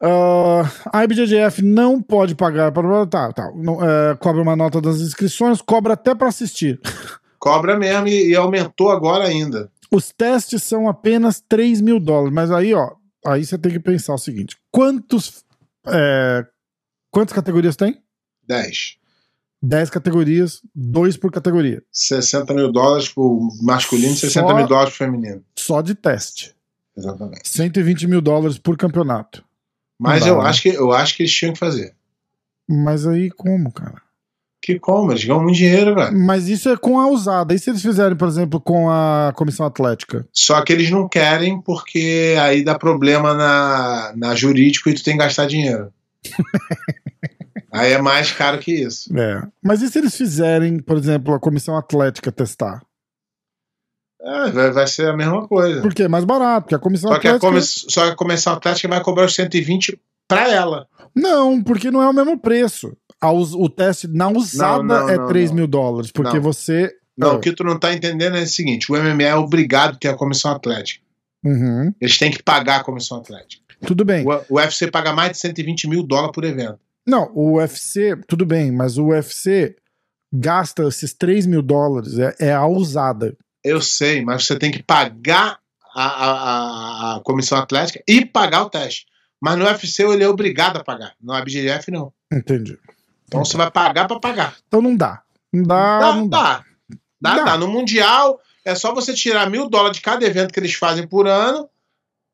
Ah, 0.00 0.62
a 0.92 1.04
IBJJF 1.04 1.62
não 1.62 2.00
pode 2.00 2.34
pagar 2.34 2.70
para. 2.70 3.06
Tá, 3.06 3.32
tá. 3.32 3.50
Não, 3.54 3.84
é, 3.84 4.14
cobra 4.16 4.42
uma 4.42 4.54
nota 4.54 4.80
das 4.80 5.00
inscrições, 5.00 5.60
cobra 5.60 5.94
até 5.94 6.14
para 6.14 6.28
assistir. 6.28 6.80
Cobra 7.38 7.78
mesmo 7.78 8.08
e, 8.08 8.30
e 8.30 8.34
aumentou 8.34 8.90
agora 8.90 9.24
ainda. 9.24 9.70
Os 9.92 10.10
testes 10.10 10.60
são 10.64 10.88
apenas 10.88 11.40
3 11.40 11.80
mil 11.80 12.00
dólares. 12.00 12.34
Mas 12.34 12.50
aí, 12.50 12.74
ó, 12.74 12.90
aí 13.24 13.44
você 13.44 13.56
tem 13.56 13.70
que 13.70 13.78
pensar 13.78 14.12
o 14.12 14.18
seguinte: 14.18 14.56
quantos. 14.72 15.44
é, 15.86 16.44
quantas 17.12 17.32
categorias 17.32 17.76
tem? 17.76 18.02
10. 18.42 18.97
10 19.62 19.90
categorias, 19.90 20.60
2 20.74 21.16
por 21.16 21.32
categoria. 21.32 21.82
60 21.92 22.54
mil 22.54 22.70
dólares 22.70 23.08
pro 23.08 23.48
masculino 23.62 24.12
e 24.12 24.16
60 24.16 24.48
Só- 24.48 24.54
mil 24.54 24.66
dólares 24.66 24.96
pro 24.96 25.06
feminino. 25.06 25.42
Só 25.56 25.80
de 25.82 25.94
teste. 25.94 26.54
Exatamente. 26.96 27.48
120 27.48 28.06
mil 28.06 28.20
dólares 28.20 28.58
por 28.58 28.76
campeonato. 28.76 29.44
Mas 29.98 30.20
Não 30.22 30.28
eu 30.28 30.36
dá, 30.36 30.42
né? 30.44 30.48
acho, 30.50 30.62
que, 30.62 30.68
eu 30.68 30.92
acho 30.92 31.16
que 31.16 31.22
eles 31.24 31.32
tinham 31.34 31.52
que 31.52 31.58
fazer. 31.58 31.94
Mas 32.68 33.06
aí 33.06 33.30
como, 33.30 33.72
cara? 33.72 34.00
Que 34.60 34.78
como? 34.78 35.10
Eles 35.12 35.24
ganham 35.24 35.42
muito 35.42 35.56
dinheiro, 35.56 35.94
velho. 35.94 36.16
Mas 36.16 36.48
isso 36.48 36.68
é 36.68 36.76
com 36.76 36.98
a 37.00 37.08
usada. 37.08 37.54
E 37.54 37.58
se 37.58 37.70
eles 37.70 37.80
fizerem, 37.82 38.16
por 38.16 38.28
exemplo, 38.28 38.60
com 38.60 38.90
a 38.90 39.32
comissão 39.34 39.64
atlética? 39.64 40.26
Só 40.32 40.60
que 40.62 40.72
eles 40.72 40.90
não 40.90 41.08
querem 41.08 41.60
porque 41.62 42.36
aí 42.40 42.62
dá 42.62 42.76
problema 42.78 43.34
na, 43.34 44.12
na 44.16 44.34
jurídico 44.34 44.88
e 44.90 44.94
tu 44.94 45.02
tem 45.02 45.14
que 45.16 45.22
gastar 45.24 45.46
dinheiro. 45.46 45.92
aí 47.78 47.92
é 47.92 48.02
mais 48.02 48.32
caro 48.32 48.58
que 48.58 48.72
isso. 48.72 49.16
É. 49.18 49.42
Mas 49.62 49.82
e 49.82 49.88
se 49.88 49.98
eles 49.98 50.16
fizerem, 50.16 50.78
por 50.80 50.96
exemplo, 50.96 51.34
a 51.34 51.40
comissão 51.40 51.76
atlética 51.76 52.30
testar? 52.32 52.82
É, 54.20 54.50
vai, 54.50 54.70
vai 54.72 54.86
ser 54.86 55.08
a 55.08 55.16
mesma 55.16 55.46
coisa. 55.46 55.80
Porque 55.80 56.02
é 56.02 56.08
mais 56.08 56.24
barato, 56.24 56.62
porque 56.62 56.74
a 56.74 56.78
comissão 56.78 57.10
Só 57.12 57.18
que, 57.18 57.28
a 57.28 57.36
atlética. 57.36 57.48
comi 57.50 57.62
só 57.62 58.04
que 58.06 58.10
a 58.12 58.16
comissão 58.16 58.52
atlética 58.52 58.88
vai 58.88 59.02
cobrar 59.02 59.24
os 59.26 59.34
120 59.34 59.98
pra 60.26 60.48
ela. 60.50 60.86
Não, 61.14 61.62
porque 61.62 61.90
não 61.90 62.02
é 62.02 62.08
o 62.08 62.12
mesmo 62.12 62.38
preço. 62.38 62.96
Us- 63.24 63.54
O 63.54 63.68
teste 63.68 64.06
na 64.08 64.28
usada 64.28 64.82
Não, 64.82 65.00
não, 65.00 65.08
é 65.08 65.16
não, 65.16 65.28
3 65.28 65.50
não. 65.50 65.56
mil 65.56 65.66
dólares, 65.66 66.10
porque 66.12 66.38
você. 66.38 66.92
Não, 67.16 67.30
Ah. 67.30 67.34
o 67.34 67.40
que 67.40 67.52
tu 67.52 67.64
não 67.64 67.78
tá 67.78 67.92
entendendo 67.94 68.36
é 68.36 68.42
o 68.42 68.46
seguinte: 68.46 68.90
o 68.92 68.96
MMA 68.96 69.22
é 69.24 69.34
obrigado 69.34 69.94
a 69.94 69.98
ter 69.98 70.08
a 70.08 70.14
comissão 70.16 70.50
atlética. 70.52 71.04
Uhum. 71.44 71.92
Eles 72.00 72.18
têm 72.18 72.30
que 72.30 72.42
pagar 72.42 72.80
a 72.80 72.84
comissão 72.84 73.18
atlética. 73.18 73.62
Tudo 73.86 74.04
bem. 74.04 74.24
O, 74.26 74.54
o 74.54 74.56
UFC 74.56 74.90
paga 74.90 75.12
mais 75.12 75.32
de 75.32 75.38
120 75.38 75.88
mil 75.88 76.02
dólares 76.02 76.32
por 76.34 76.44
evento. 76.44 76.78
Não, 77.08 77.30
o 77.34 77.54
UFC, 77.56 78.14
tudo 78.28 78.44
bem, 78.44 78.70
mas 78.70 78.98
o 78.98 79.06
UFC 79.06 79.74
gasta 80.32 80.82
esses 80.86 81.14
3 81.14 81.46
mil 81.46 81.62
dólares, 81.62 82.18
é, 82.18 82.34
é 82.38 82.52
a 82.52 82.66
usada. 82.66 83.36
Eu 83.64 83.80
sei, 83.80 84.22
mas 84.22 84.44
você 84.46 84.58
tem 84.58 84.70
que 84.70 84.82
pagar 84.82 85.58
a, 85.94 86.04
a, 86.04 87.16
a- 87.16 87.20
comissão 87.20 87.56
atlética 87.58 88.02
e 88.06 88.24
pagar 88.24 88.62
o 88.62 88.70
teste. 88.70 89.06
Mas 89.40 89.56
no 89.56 89.64
UFC 89.64 90.02
ele 90.02 90.22
é 90.24 90.28
obrigado 90.28 90.76
a 90.78 90.84
pagar. 90.84 91.14
No 91.20 91.32
ABGF 91.32 91.90
não. 91.90 92.12
Entendi. 92.32 92.78
Então 93.26 93.44
você 93.44 93.56
vai 93.56 93.70
pagar 93.70 94.06
pra 94.06 94.18
pagar. 94.20 94.56
Então 94.66 94.82
não 94.82 94.94
dá. 94.96 95.22
Não 95.52 95.62
dá, 95.62 95.98
dá, 96.00 96.12
não 96.14 96.28
dá. 96.28 96.38
dá. 96.38 96.64
Dá, 97.20 97.34
Dá. 97.36 97.44
dá. 97.44 97.56
No 97.58 97.68
Mundial 97.68 98.40
é 98.64 98.74
só 98.74 98.94
você 98.94 99.14
tirar 99.14 99.48
mil 99.50 99.68
dólares 99.68 99.96
de 99.96 100.02
cada 100.02 100.24
evento 100.26 100.52
que 100.52 100.60
eles 100.60 100.74
fazem 100.74 101.06
por 101.06 101.26
ano. 101.26 101.68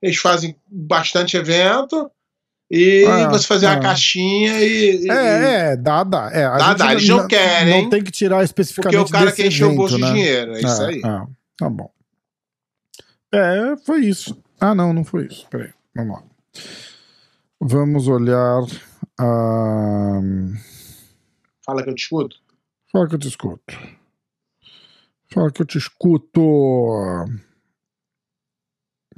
Eles 0.03 0.17
fazem 0.17 0.57
bastante 0.67 1.37
evento. 1.37 2.11
E 2.71 3.05
Ah, 3.07 3.29
você 3.29 3.47
fazer 3.47 3.67
uma 3.67 3.75
ah. 3.75 3.81
caixinha 3.81 4.61
e. 4.61 5.05
e- 5.05 5.11
É, 5.11 5.73
é, 5.73 5.77
dá, 5.77 6.03
dá. 6.03 6.31
É, 6.33 6.45
a 6.45 6.57
Dá, 6.57 6.69
gente 6.71 6.79
dá, 6.79 6.93
eles 6.93 7.09
não 7.09 7.29
querem, 7.29 7.83
Não 7.83 7.91
tem 7.91 8.03
que 8.03 8.11
tirar 8.11 8.37
Porque 8.37 8.45
especificamente 8.47 9.09
o 9.09 9.13
cara 9.13 9.33
quer 9.33 9.47
encher 9.47 9.65
o 9.65 9.75
bolso 9.75 9.99
né? 9.99 10.07
de 10.07 10.13
dinheiro. 10.13 10.55
É 10.55 10.59
isso 10.61 10.83
Ah, 10.83 10.87
aí. 10.89 11.01
ah, 11.05 11.27
tá 11.59 11.69
bom. 11.69 11.91
É, 13.33 13.77
foi 13.85 14.01
isso. 14.07 14.43
Ah, 14.61 14.75
não, 14.75 14.93
não 14.93 15.05
foi 15.05 15.27
isso. 15.27 15.47
Peraí, 15.51 15.71
vamos 15.95 16.17
lá. 16.17 16.23
Vamos 17.61 18.09
olhar. 18.09 18.63
a 19.19 20.21
Fala 21.67 21.83
que 21.83 21.91
eu 21.91 21.95
te 21.95 22.03
escuto. 22.03 22.37
Fala 22.93 23.09
que 23.09 23.15
eu 23.15 23.19
te 23.19 23.29
escuto. 23.29 23.79
Fala 25.33 25.51
que 25.51 25.63
eu 25.63 25.67
te 25.67 25.79
escuto. 25.79 26.41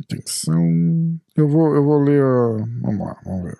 Atenção. 0.01 1.19
Eu 1.37 1.49
vou, 1.49 1.75
eu 1.75 1.85
vou 1.85 1.99
ler. 2.01 2.23
a- 2.23 2.65
Vamos 2.83 3.07
lá, 3.07 3.17
vamos 3.25 3.45
ver. 3.45 3.59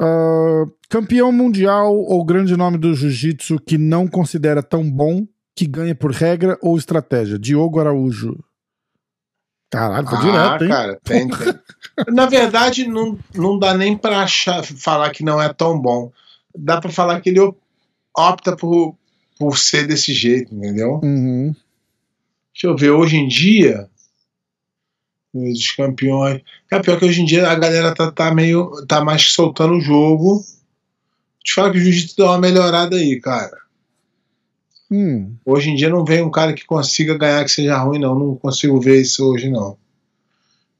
Ah, 0.00 0.64
campeão 0.88 1.30
mundial 1.30 1.94
ou 1.96 2.24
grande 2.24 2.56
nome 2.56 2.78
do 2.78 2.94
jiu-jitsu 2.94 3.58
que 3.60 3.78
não 3.78 4.08
considera 4.08 4.62
tão 4.62 4.90
bom 4.90 5.26
que 5.54 5.66
ganha 5.66 5.94
por 5.94 6.10
regra 6.10 6.58
ou 6.60 6.76
estratégia? 6.76 7.38
Diogo 7.38 7.78
Araújo. 7.80 8.36
Caralho, 9.70 10.06
foi 10.08 10.18
direto, 10.20 10.64
hein? 10.64 10.70
Ah, 10.72 10.74
cara, 10.76 11.00
tem, 11.02 11.28
tem. 11.28 12.14
Na 12.14 12.26
verdade, 12.26 12.86
não, 12.88 13.18
não 13.34 13.58
dá 13.58 13.74
nem 13.74 13.96
pra 13.96 14.20
achar, 14.22 14.62
falar 14.64 15.10
que 15.10 15.24
não 15.24 15.40
é 15.40 15.52
tão 15.52 15.78
bom. 15.78 16.12
Dá 16.56 16.80
pra 16.80 16.90
falar 16.90 17.20
que 17.20 17.30
ele 17.30 17.40
op- 17.40 17.58
opta 18.16 18.56
por, 18.56 18.96
por 19.38 19.58
ser 19.58 19.86
desse 19.86 20.12
jeito, 20.12 20.54
entendeu? 20.54 21.00
Uhum. 21.02 21.54
Deixa 22.54 22.68
eu 22.68 22.76
ver, 22.76 22.90
hoje 22.90 23.16
em 23.16 23.26
dia, 23.26 23.90
os 25.34 25.72
campeões. 25.72 26.40
É 26.70 26.78
pior 26.78 26.98
que 26.98 27.04
hoje 27.04 27.20
em 27.20 27.24
dia 27.24 27.48
a 27.48 27.54
galera 27.56 27.92
tá, 27.92 28.12
tá 28.12 28.32
meio. 28.32 28.70
tá 28.86 29.04
mais 29.04 29.32
soltando 29.32 29.74
o 29.74 29.80
jogo. 29.80 30.44
Te 31.42 31.52
falo 31.52 31.72
que 31.72 31.78
o 31.78 31.80
jiu-jitsu 31.80 32.16
deu 32.16 32.26
uma 32.26 32.38
melhorada 32.38 32.96
aí, 32.96 33.20
cara. 33.20 33.58
Hum. 34.90 35.34
Hoje 35.44 35.70
em 35.70 35.74
dia 35.74 35.90
não 35.90 36.04
vem 36.04 36.22
um 36.22 36.30
cara 36.30 36.52
que 36.52 36.64
consiga 36.64 37.18
ganhar 37.18 37.44
que 37.44 37.50
seja 37.50 37.76
ruim, 37.78 37.98
não. 37.98 38.16
Não 38.16 38.36
consigo 38.36 38.80
ver 38.80 39.02
isso 39.02 39.28
hoje, 39.28 39.50
não. 39.50 39.76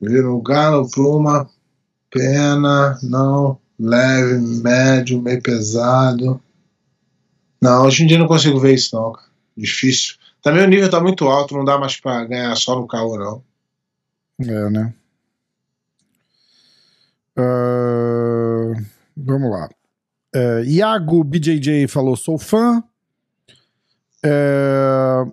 Vira 0.00 0.30
o 0.30 0.40
galo, 0.40 0.88
pluma, 0.88 1.50
pena, 2.08 2.98
não. 3.02 3.58
Leve, 3.78 4.38
médio, 4.62 5.20
meio 5.20 5.42
pesado. 5.42 6.40
Não, 7.60 7.84
hoje 7.84 8.04
em 8.04 8.06
dia 8.06 8.18
não 8.18 8.28
consigo 8.28 8.60
ver 8.60 8.74
isso, 8.74 8.94
não, 8.94 9.10
cara. 9.12 9.26
Difícil. 9.56 10.14
Também 10.44 10.62
o 10.62 10.68
nível 10.68 10.90
tá 10.90 11.00
muito 11.00 11.26
alto, 11.26 11.56
não 11.56 11.64
dá 11.64 11.78
mais 11.78 11.98
pra 11.98 12.22
ganhar 12.26 12.54
só 12.54 12.76
no 12.76 12.86
caô, 12.86 13.16
não. 13.16 13.42
É, 14.46 14.70
né? 14.70 14.94
Ah, 17.34 18.74
vamos 19.16 19.50
lá. 19.50 19.70
É, 20.34 20.62
Iago 20.64 21.24
BJJ 21.24 21.88
falou: 21.88 22.14
sou 22.14 22.36
fã. 22.36 22.84
É, 24.22 25.24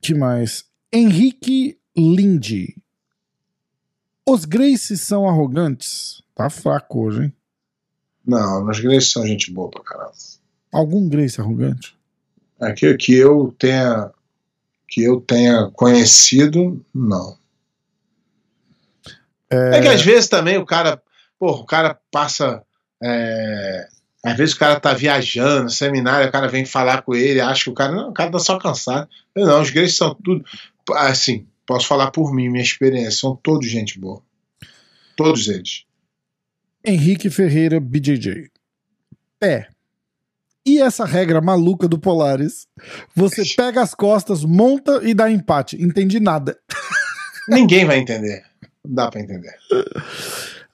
que 0.00 0.14
mais? 0.14 0.64
Henrique 0.92 1.76
Lindy. 1.96 2.76
Os 4.24 4.44
Gracies 4.44 5.00
são 5.00 5.28
arrogantes? 5.28 6.22
Tá 6.32 6.48
fraco 6.48 7.06
hoje, 7.06 7.24
hein? 7.24 7.32
Não, 8.24 8.68
os 8.68 8.78
gregos 8.78 9.10
são 9.10 9.26
gente 9.26 9.52
boa 9.52 9.68
pra 9.68 9.82
caramba. 9.82 10.12
Algum 10.70 11.08
Grace 11.08 11.40
arrogante? 11.40 11.96
Aqui 12.62 12.96
que 12.96 13.14
eu 13.14 13.54
tenha 13.58 14.10
que 14.88 15.02
eu 15.02 15.20
tenha 15.20 15.70
conhecido, 15.72 16.84
não. 16.94 17.36
É, 19.50 19.80
que 19.80 19.88
às 19.88 20.02
vezes 20.02 20.28
também 20.28 20.58
o 20.58 20.66
cara, 20.66 21.02
porra, 21.38 21.60
o 21.62 21.66
cara 21.66 21.98
passa 22.10 22.62
é, 23.02 23.88
Às 24.24 24.36
vezes 24.36 24.54
o 24.54 24.58
cara 24.58 24.78
tá 24.78 24.94
viajando, 24.94 25.68
seminário, 25.68 26.28
o 26.28 26.32
cara 26.32 26.46
vem 26.46 26.64
falar 26.64 27.02
com 27.02 27.14
ele, 27.14 27.40
acha 27.40 27.64
que 27.64 27.70
o 27.70 27.74
cara. 27.74 27.92
Não, 27.92 28.10
o 28.10 28.12
cara 28.12 28.30
tá 28.30 28.38
só 28.38 28.56
cansado. 28.58 29.08
Eu, 29.34 29.46
não, 29.46 29.60
os 29.60 29.70
gregos 29.70 29.96
são 29.96 30.14
tudo. 30.14 30.44
Assim, 30.92 31.46
posso 31.66 31.88
falar 31.88 32.12
por 32.12 32.32
mim, 32.32 32.48
minha 32.48 32.62
experiência, 32.62 33.10
são 33.20 33.34
todos 33.34 33.68
gente 33.68 33.98
boa. 33.98 34.22
Todos 35.16 35.48
eles. 35.48 35.84
Henrique 36.84 37.28
Ferreira, 37.28 37.80
BJJ. 37.80 38.50
Pé. 39.40 39.68
E 40.66 40.80
essa 40.80 41.04
regra 41.04 41.40
maluca 41.40 41.88
do 41.88 41.98
Polaris? 41.98 42.66
Você 43.16 43.42
pega 43.56 43.82
as 43.82 43.94
costas, 43.94 44.44
monta 44.44 45.00
e 45.02 45.12
dá 45.12 45.30
empate. 45.30 45.80
Entendi 45.82 46.20
nada. 46.20 46.56
Ninguém 47.48 47.84
vai 47.84 47.98
entender. 47.98 48.44
Não 48.84 48.94
dá 48.94 49.10
pra 49.10 49.20
entender. 49.20 49.54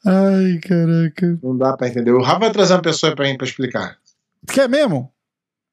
Ai, 0.05 0.59
caraca. 0.63 1.39
Não 1.43 1.57
dá 1.57 1.77
pra 1.77 1.89
entender. 1.89 2.11
O 2.13 2.23
Rafa 2.23 2.41
vai 2.41 2.53
trazer 2.53 2.75
uma 2.75 2.83
pessoa 2.83 3.15
pra, 3.15 3.25
pra 3.37 3.47
explicar. 3.47 3.97
Quer 4.47 4.69
mesmo? 4.69 5.11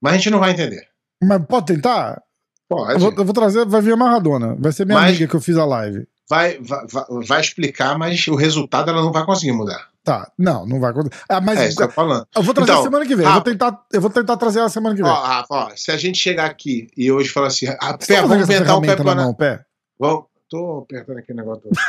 Mas 0.02 0.14
a 0.14 0.18
gente 0.18 0.30
não 0.30 0.40
vai 0.40 0.52
entender. 0.52 0.88
Mas 1.24 1.46
pode 1.46 1.68
tentar? 1.68 2.22
Pode. 2.68 2.94
Eu 2.94 3.00
vou, 3.00 3.14
eu 3.18 3.26
vou 3.26 3.34
trazer, 3.34 3.66
vai 3.66 3.82
vir 3.82 3.94
a 3.94 3.98
Maradona. 3.98 4.56
Vai 4.60 4.72
ser 4.72 4.86
minha 4.86 4.98
Mas- 4.98 5.10
amiga 5.12 5.28
que 5.28 5.36
eu 5.36 5.42
fiz 5.42 5.58
a 5.58 5.66
live. 5.66 6.08
Vai, 6.30 6.58
vai, 6.60 6.86
vai, 6.88 7.04
vai 7.28 7.42
explicar, 7.42 7.98
mas 8.00 8.26
o 8.28 8.36
resultado 8.36 8.90
ela 8.90 9.02
não 9.02 9.12
vai 9.12 9.24
conseguir 9.26 9.52
mudar. 9.52 9.90
Tá, 10.06 10.32
não, 10.38 10.68
não 10.68 10.80
vai 10.80 10.92
acontecer. 10.92 11.24
Ah, 11.28 11.42
mas 11.42 11.60
é 11.60 11.70
que 11.76 11.82
eu 11.82 11.90
falando. 11.90 12.28
eu 12.36 12.44
vou 12.44 12.54
trazer 12.54 12.72
Então, 12.72 12.84
semana 12.84 13.06
que 13.08 13.16
vem. 13.16 13.26
Eu 13.26 13.32
Rafa. 13.32 13.44
vou, 13.44 13.52
tentar, 13.52 13.86
eu 13.92 14.02
vou 14.02 14.10
tentar 14.12 14.38
trazer 14.38 14.60
ela 14.60 14.70
semana 14.70 14.96
que 14.96 15.02
vem. 15.02 15.12
Ó, 15.12 15.16
Rafa, 15.16 15.48
ó, 15.50 15.72
se 15.76 15.92
a 15.92 15.98
gente 15.98 16.20
chegar 16.20 16.46
aqui 16.46 16.88
e 16.96 17.12
hoje 17.12 17.30
falar 17.30 17.48
assim, 17.48 17.68
ah, 17.82 17.98
Você 18.00 18.14
pé, 18.14 18.16
tá 18.18 18.22
com 18.22 18.28
vamos 18.28 18.48
inventar 18.48 18.78
um 18.78 18.82
campeonato. 18.84 19.22
mão, 19.22 19.34
pé? 19.34 19.66
Vamos, 20.00 20.26
tô 20.48 20.84
apertando 20.86 21.18
aqui 21.18 21.32
o 21.32 21.36
negócio 21.36 21.64
todo. 21.64 21.74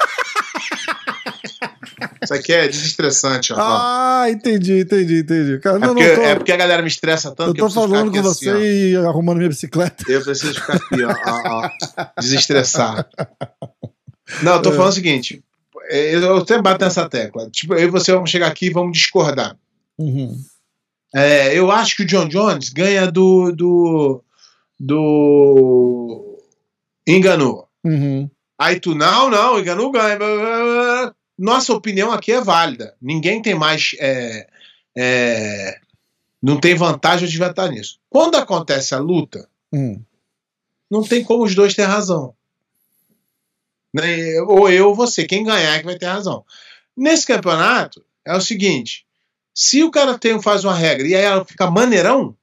Isso 2.23 2.35
aqui 2.35 2.53
é 2.53 2.67
desestressante, 2.69 3.53
ó. 3.53 3.57
Ah, 3.59 4.25
entendi, 4.31 4.81
entendi, 4.81 5.21
entendi. 5.21 5.59
Cara, 5.61 5.77
é, 5.77 5.79
não, 5.81 5.89
porque, 5.95 6.09
não, 6.09 6.15
tô, 6.17 6.23
é 6.23 6.35
porque 6.35 6.53
a 6.53 6.57
galera 6.57 6.83
me 6.83 6.89
estressa 6.89 7.29
tanto 7.31 7.51
eu 7.51 7.55
que 7.55 7.61
eu 7.61 7.69
tô 7.69 7.75
falando 7.75 8.11
com 8.11 8.23
você 8.23 8.51
assim, 8.51 8.63
e 8.63 8.97
arrumando 8.97 9.37
minha 9.37 9.49
bicicleta. 9.49 10.05
Eu 10.11 10.23
preciso 10.23 10.55
ficar 10.55 10.77
aqui, 10.77 11.05
ó, 11.05 11.11
ó, 11.11 11.69
ó, 11.99 12.21
desestressar. 12.21 13.07
Não, 14.43 14.55
eu 14.55 14.63
tô 14.63 14.73
falando 14.73 14.91
o 14.91 14.95
seguinte. 14.95 15.43
É, 15.91 16.15
Eu 16.15 16.39
sempre 16.41 16.63
bato 16.63 16.85
nessa 16.85 17.09
tecla. 17.09 17.49
Tipo, 17.51 17.75
eu 17.75 17.89
e 17.89 17.91
você 17.91 18.13
vamos 18.13 18.31
chegar 18.31 18.49
aqui 18.49 18.67
e 18.67 18.73
vamos 18.73 18.93
discordar. 18.97 19.57
Uhum. 19.99 20.39
É, 21.15 21.57
eu 21.59 21.71
acho 21.71 21.97
que 21.97 22.03
o 22.03 22.07
John 22.07 22.29
Jones 22.29 22.71
ganha 22.71 23.11
do. 23.11 23.53
do. 23.53 24.23
do. 24.79 26.39
Enganou. 27.07 27.69
Uhum. 27.85 28.29
Aí 28.59 28.81
tu, 28.81 28.95
não, 28.95 29.31
não, 29.31 29.59
enganou 29.59 29.91
ganha. 29.91 30.19
Nossa 31.39 31.73
opinião 31.73 32.11
aqui 32.13 32.33
é 32.33 32.41
válida. 32.41 32.95
Ninguém 33.01 33.41
tem 33.43 33.55
mais. 33.55 33.95
é, 34.01 34.47
é, 34.97 35.79
não 36.43 36.59
tem 36.59 36.75
vantagem 36.75 37.29
de 37.29 37.43
estar 37.43 37.69
nisso. 37.69 37.99
Quando 38.09 38.37
acontece 38.37 38.95
a 38.95 38.99
luta, 38.99 39.49
Uhum. 39.73 40.01
não 40.91 41.03
tem 41.03 41.23
como 41.25 41.45
os 41.45 41.55
dois 41.55 41.75
ter 41.75 41.85
razão. 41.85 42.35
Né? 43.97 44.41
Ou 44.43 44.69
eu 44.71 44.89
ou 44.89 44.95
você. 44.95 45.25
Quem 45.25 45.45
ganhar 45.45 45.75
é 45.75 45.79
que 45.79 45.87
vai 45.87 45.97
ter 45.97 46.07
razão. 46.07 46.45
Nesse 46.97 47.27
campeonato, 47.27 48.05
é 48.27 48.37
o 48.37 48.41
seguinte: 48.41 49.07
se 49.55 49.83
o 49.83 49.91
cara 49.91 50.19
tem, 50.19 50.41
faz 50.43 50.65
uma 50.65 50.75
regra 50.75 51.07
e 51.07 51.15
aí 51.15 51.25
ela 51.25 51.45
fica 51.45 51.71
maneirão, 51.71 52.37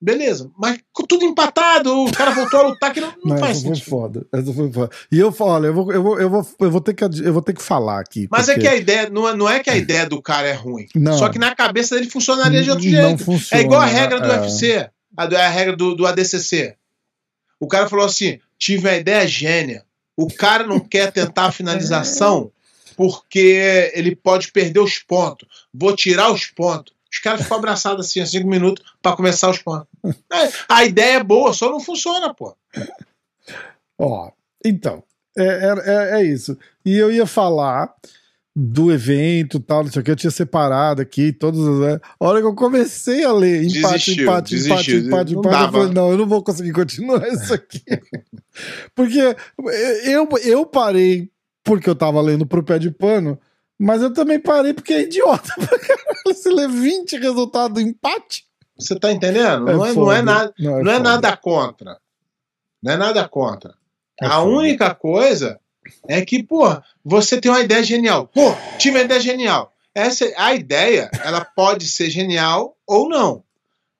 beleza. 0.00 0.48
Mas 0.56 0.78
tudo 1.08 1.24
empatado, 1.24 2.04
o 2.04 2.12
cara 2.12 2.30
voltou 2.30 2.60
a 2.60 2.68
lutar 2.68 2.92
que 2.94 3.00
não, 3.00 3.12
não 3.24 3.34
Não, 3.34 3.38
faz 3.38 3.58
essa 3.58 3.66
foi 3.66 3.76
foda. 3.76 4.26
Essa 4.32 4.52
foi 4.52 4.72
foda. 4.72 4.90
E 5.10 5.18
eu 5.18 5.32
falo, 5.32 5.50
olha, 5.50 5.66
eu 5.66 5.74
vou, 5.74 5.92
eu 5.92 6.02
vou, 6.02 6.20
eu 6.20 6.30
vou, 6.30 6.46
eu 6.60 6.70
vou, 6.70 6.80
ter, 6.80 6.94
que, 6.94 7.04
eu 7.04 7.32
vou 7.32 7.42
ter 7.42 7.52
que 7.52 7.62
falar 7.62 7.98
aqui. 7.98 8.28
Mas 8.30 8.48
é 8.48 8.54
porque 8.54 8.68
que 8.68 8.72
a 8.72 8.76
ideia 8.76 9.10
não 9.10 9.28
é, 9.28 9.36
não 9.36 9.48
é 9.48 9.58
que 9.60 9.70
a 9.70 9.74
ideia 9.76 10.06
do 10.06 10.22
cara 10.22 10.46
é 10.46 10.54
ruim. 10.54 10.86
Não. 10.94 11.18
Só 11.18 11.28
que 11.28 11.38
na 11.38 11.52
cabeça 11.54 11.96
dele 11.96 12.08
funcionaria 12.08 12.62
de 12.62 12.70
outro 12.70 12.84
não 12.88 13.08
jeito. 13.08 13.24
funciona. 13.24 13.62
É 13.62 13.64
igual 13.64 13.80
a 13.80 13.86
regra 13.86 14.20
do 14.20 14.30
é. 14.30 14.40
UFC, 14.40 14.88
a, 15.16 15.24
a 15.24 15.48
regra 15.48 15.76
do, 15.76 15.96
do 15.96 16.06
ADCC. 16.06 16.76
O 17.58 17.66
cara 17.66 17.88
falou 17.88 18.06
assim: 18.06 18.38
tive 18.58 18.86
uma 18.86 18.96
ideia 18.96 19.26
gênia. 19.26 19.84
O 20.16 20.26
cara 20.32 20.66
não 20.66 20.78
quer 20.80 21.12
tentar 21.12 21.46
a 21.46 21.52
finalização 21.52 22.50
porque 22.96 23.90
ele 23.94 24.14
pode 24.14 24.52
perder 24.52 24.80
os 24.80 24.98
pontos. 24.98 25.48
Vou 25.72 25.94
tirar 25.96 26.30
os 26.32 26.46
pontos. 26.46 26.92
Os 27.10 27.18
caras 27.18 27.42
ficam 27.42 27.56
abraçados 27.58 28.06
assim, 28.06 28.20
há 28.20 28.26
cinco 28.26 28.46
minutos 28.48 28.84
para 29.02 29.16
começar 29.16 29.50
os 29.50 29.58
pontos. 29.58 29.88
É, 30.04 30.52
a 30.68 30.84
ideia 30.84 31.16
é 31.16 31.22
boa, 31.24 31.52
só 31.52 31.70
não 31.70 31.80
funciona, 31.80 32.32
pô. 32.34 32.54
Ó, 33.98 34.30
então, 34.64 35.02
é, 35.36 35.42
é, 35.44 35.74
é- 36.18 36.20
é 36.20 36.24
isso. 36.24 36.56
E 36.84 36.96
eu 36.96 37.10
ia 37.10 37.26
falar 37.26 37.92
do 38.54 38.90
evento 38.92 39.60
tal, 39.60 39.84
não 39.84 39.92
sei 39.92 40.02
o 40.02 40.04
que, 40.04 40.10
eu 40.10 40.16
tinha 40.16 40.30
separado 40.30 41.00
aqui 41.00 41.32
todos 41.32 41.60
os. 41.60 41.80
né? 41.80 42.00
A 42.18 42.26
hora 42.26 42.40
que 42.40 42.46
eu 42.46 42.54
comecei 42.54 43.24
a 43.24 43.32
ler 43.32 43.62
empate, 43.62 43.80
Desistiu, 43.92 44.24
empate, 44.24 44.54
empate, 44.54 44.54
desistiu. 44.56 44.98
empate, 45.06 45.32
Não 45.34 45.40
empate, 45.40 45.54
eu 45.54 45.60
dava. 45.60 45.72
falei, 45.78 45.94
não, 45.94 46.10
eu 46.10 46.18
não 46.18 46.26
vou 46.26 46.42
conseguir 46.42 46.72
continuar 46.72 47.26
isso 47.32 47.54
aqui. 47.54 47.82
porque 48.94 49.36
eu, 50.04 50.28
eu 50.44 50.66
parei 50.66 51.30
porque 51.62 51.88
eu 51.88 51.94
tava 51.94 52.20
lendo 52.20 52.44
pro 52.44 52.62
pé 52.64 52.78
de 52.78 52.90
pano, 52.90 53.38
mas 53.78 54.02
eu 54.02 54.12
também 54.12 54.40
parei 54.40 54.74
porque 54.74 54.94
é 54.94 55.02
idiota. 55.02 55.48
Você 56.26 56.50
lê 56.50 56.66
20 56.66 57.18
resultados 57.18 57.74
do 57.82 57.88
empate. 57.88 58.44
Você 58.76 58.98
tá 58.98 59.12
entendendo? 59.12 59.66
não, 59.66 59.86
é, 59.86 59.92
não 59.94 60.12
é 60.12 60.22
nada. 60.22 60.52
Não 60.58 60.82
Não 60.82 60.92
é 60.92 60.98
nada 60.98 61.36
contra. 61.36 61.98
Não 62.82 62.92
é 62.92 62.96
nada 62.96 63.28
contra. 63.28 63.74
É 64.20 64.26
a 64.26 64.40
única 64.42 64.94
coisa 64.94 65.59
é 66.08 66.22
que, 66.24 66.42
pô, 66.42 66.64
você 67.04 67.40
tem 67.40 67.50
uma 67.50 67.60
ideia 67.60 67.82
genial. 67.82 68.26
Pô, 68.28 68.54
tive 68.78 68.96
uma 68.98 69.04
ideia 69.04 69.20
genial. 69.20 69.72
Essa, 69.94 70.30
a 70.36 70.54
ideia, 70.54 71.10
ela 71.24 71.44
pode 71.44 71.88
ser 71.88 72.08
genial 72.10 72.76
ou 72.86 73.08
não. 73.08 73.42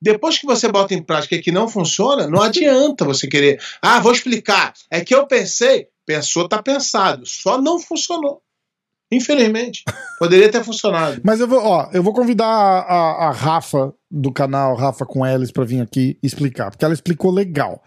Depois 0.00 0.38
que 0.38 0.46
você 0.46 0.66
bota 0.68 0.94
em 0.94 1.02
prática 1.02 1.38
que 1.38 1.52
não 1.52 1.68
funciona, 1.68 2.26
não 2.26 2.40
adianta 2.40 3.04
você 3.04 3.26
querer. 3.26 3.60
Ah, 3.82 4.00
vou 4.00 4.12
explicar. 4.12 4.72
É 4.90 5.00
que 5.02 5.14
eu 5.14 5.26
pensei. 5.26 5.88
Pensou, 6.06 6.48
tá 6.48 6.62
pensado. 6.62 7.26
Só 7.26 7.60
não 7.60 7.78
funcionou. 7.78 8.40
Infelizmente. 9.12 9.82
Poderia 10.18 10.50
ter 10.50 10.62
funcionado. 10.64 11.20
Mas 11.24 11.40
eu 11.40 11.48
vou, 11.48 11.60
ó, 11.62 11.90
eu 11.92 12.02
vou 12.02 12.12
convidar 12.14 12.46
a, 12.46 12.80
a- 12.80 13.28
a 13.28 13.30
Rafa 13.32 13.92
do 14.10 14.32
canal 14.32 14.74
Rafa 14.76 15.04
com 15.04 15.26
Elis 15.26 15.50
pra 15.50 15.64
vir 15.64 15.80
aqui 15.80 16.16
explicar, 16.22 16.70
porque 16.70 16.84
ela 16.84 16.94
explicou 16.94 17.30
legal. 17.30 17.82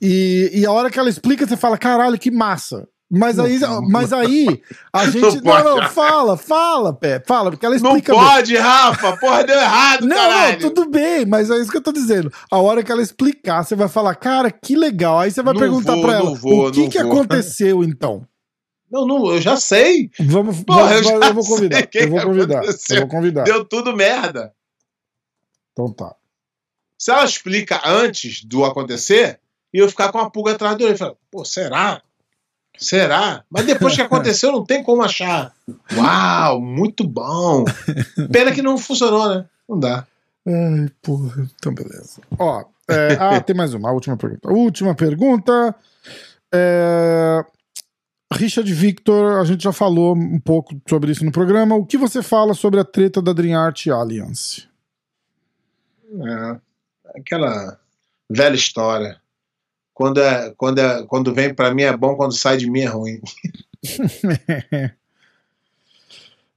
E, 0.00 0.50
e 0.54 0.66
a 0.66 0.72
hora 0.72 0.90
que 0.90 0.98
ela 0.98 1.08
explica, 1.08 1.46
você 1.46 1.56
fala, 1.56 1.76
caralho, 1.78 2.18
que 2.18 2.30
massa. 2.30 2.86
Mas 3.12 3.40
aí, 3.40 3.58
mas 3.88 4.12
aí 4.12 4.62
a 4.92 5.04
gente. 5.10 5.20
Não, 5.20 5.40
pode. 5.42 5.64
não, 5.64 5.88
fala, 5.90 6.36
fala, 6.36 6.92
Pé, 6.94 7.20
fala, 7.26 7.50
porque 7.50 7.66
ela 7.66 7.76
Não 7.78 7.96
explica 7.96 8.12
bem. 8.12 8.22
pode, 8.22 8.56
Rafa! 8.56 9.16
Porra, 9.16 9.42
deu 9.42 9.58
errado, 9.58 10.06
Não, 10.06 10.16
caralho! 10.16 10.62
não, 10.62 10.70
tudo 10.70 10.88
bem, 10.88 11.26
mas 11.26 11.50
é 11.50 11.56
isso 11.58 11.70
que 11.72 11.76
eu 11.76 11.82
tô 11.82 11.90
dizendo. 11.92 12.32
A 12.48 12.58
hora 12.58 12.84
que 12.84 12.92
ela 12.92 13.02
explicar, 13.02 13.64
você 13.64 13.74
vai 13.74 13.88
falar, 13.88 14.14
cara, 14.14 14.48
que 14.50 14.76
legal. 14.76 15.18
Aí 15.18 15.30
você 15.32 15.42
vai 15.42 15.52
Não 15.54 15.60
perguntar 15.60 15.94
vou, 15.94 16.02
pra 16.02 16.12
ela, 16.14 16.24
não 16.26 16.34
vou, 16.36 16.68
o 16.68 16.72
que 16.72 16.82
não 16.82 16.88
que 16.88 17.02
vou. 17.02 17.12
aconteceu 17.12 17.82
então? 17.82 18.24
Não, 18.88 19.04
não, 19.06 19.26
eu 19.32 19.40
já 19.40 19.56
sei. 19.56 20.08
Vamos, 20.20 20.62
Porra, 20.62 20.94
eu 20.94 21.20
eu 21.20 21.34
vou 21.34 21.44
convidar. 21.44 21.88
Eu 21.92 22.10
vou 22.10 22.20
convidar. 22.22 22.58
aconteceu. 22.58 22.96
Eu 22.96 23.00
vou 23.02 23.10
convidar. 23.10 23.42
Deu 23.42 23.64
tudo 23.64 23.96
merda. 23.96 24.52
Então 25.72 25.92
tá. 25.92 26.14
Se 26.98 27.10
ela 27.10 27.24
explica 27.24 27.80
antes 27.84 28.44
do 28.44 28.64
acontecer, 28.64 29.40
e 29.74 29.78
eu 29.78 29.88
ficar 29.88 30.12
com 30.12 30.18
a 30.18 30.30
pulga 30.30 30.52
atrás 30.52 30.76
do 30.76 30.84
olho. 30.84 30.96
Falar, 30.96 31.14
Pô, 31.30 31.44
será? 31.44 32.02
Será? 32.80 33.44
Mas 33.50 33.66
depois 33.66 33.94
que 33.94 34.00
aconteceu, 34.00 34.50
não 34.50 34.64
tem 34.64 34.82
como 34.82 35.02
achar. 35.02 35.52
Uau, 35.94 36.60
muito 36.60 37.06
bom. 37.06 37.64
Pena 38.32 38.52
que 38.52 38.62
não 38.62 38.78
funcionou, 38.78 39.28
né? 39.28 39.44
Não 39.68 39.78
dá. 39.78 40.06
Ai, 40.46 40.90
porra. 41.02 41.46
Então, 41.56 41.74
beleza. 41.74 42.22
Ó, 42.38 42.64
é, 42.88 43.18
ah, 43.20 43.40
tem 43.40 43.54
mais 43.54 43.74
uma. 43.74 43.90
A 43.90 43.92
última 43.92 44.16
pergunta. 44.16 44.50
Última 44.50 44.94
pergunta. 44.94 45.74
É, 46.52 47.44
Richard 48.32 48.72
Victor, 48.72 49.38
a 49.38 49.44
gente 49.44 49.62
já 49.62 49.72
falou 49.72 50.16
um 50.16 50.40
pouco 50.40 50.80
sobre 50.88 51.12
isso 51.12 51.24
no 51.24 51.30
programa. 51.30 51.74
O 51.74 51.84
que 51.84 51.98
você 51.98 52.22
fala 52.22 52.54
sobre 52.54 52.80
a 52.80 52.84
treta 52.84 53.20
da 53.20 53.34
Dream 53.34 53.60
Art 53.60 53.86
Alliance? 53.88 54.66
É, 56.12 56.60
aquela 57.18 57.78
velha 58.28 58.54
história. 58.54 59.20
Quando, 60.00 60.18
é, 60.18 60.54
quando, 60.56 60.78
é, 60.78 61.02
quando 61.02 61.34
vem 61.34 61.52
pra 61.52 61.74
mim 61.74 61.82
é 61.82 61.94
bom, 61.94 62.16
quando 62.16 62.32
sai 62.32 62.56
de 62.56 62.70
mim 62.70 62.80
é 62.80 62.86
ruim. 62.86 63.20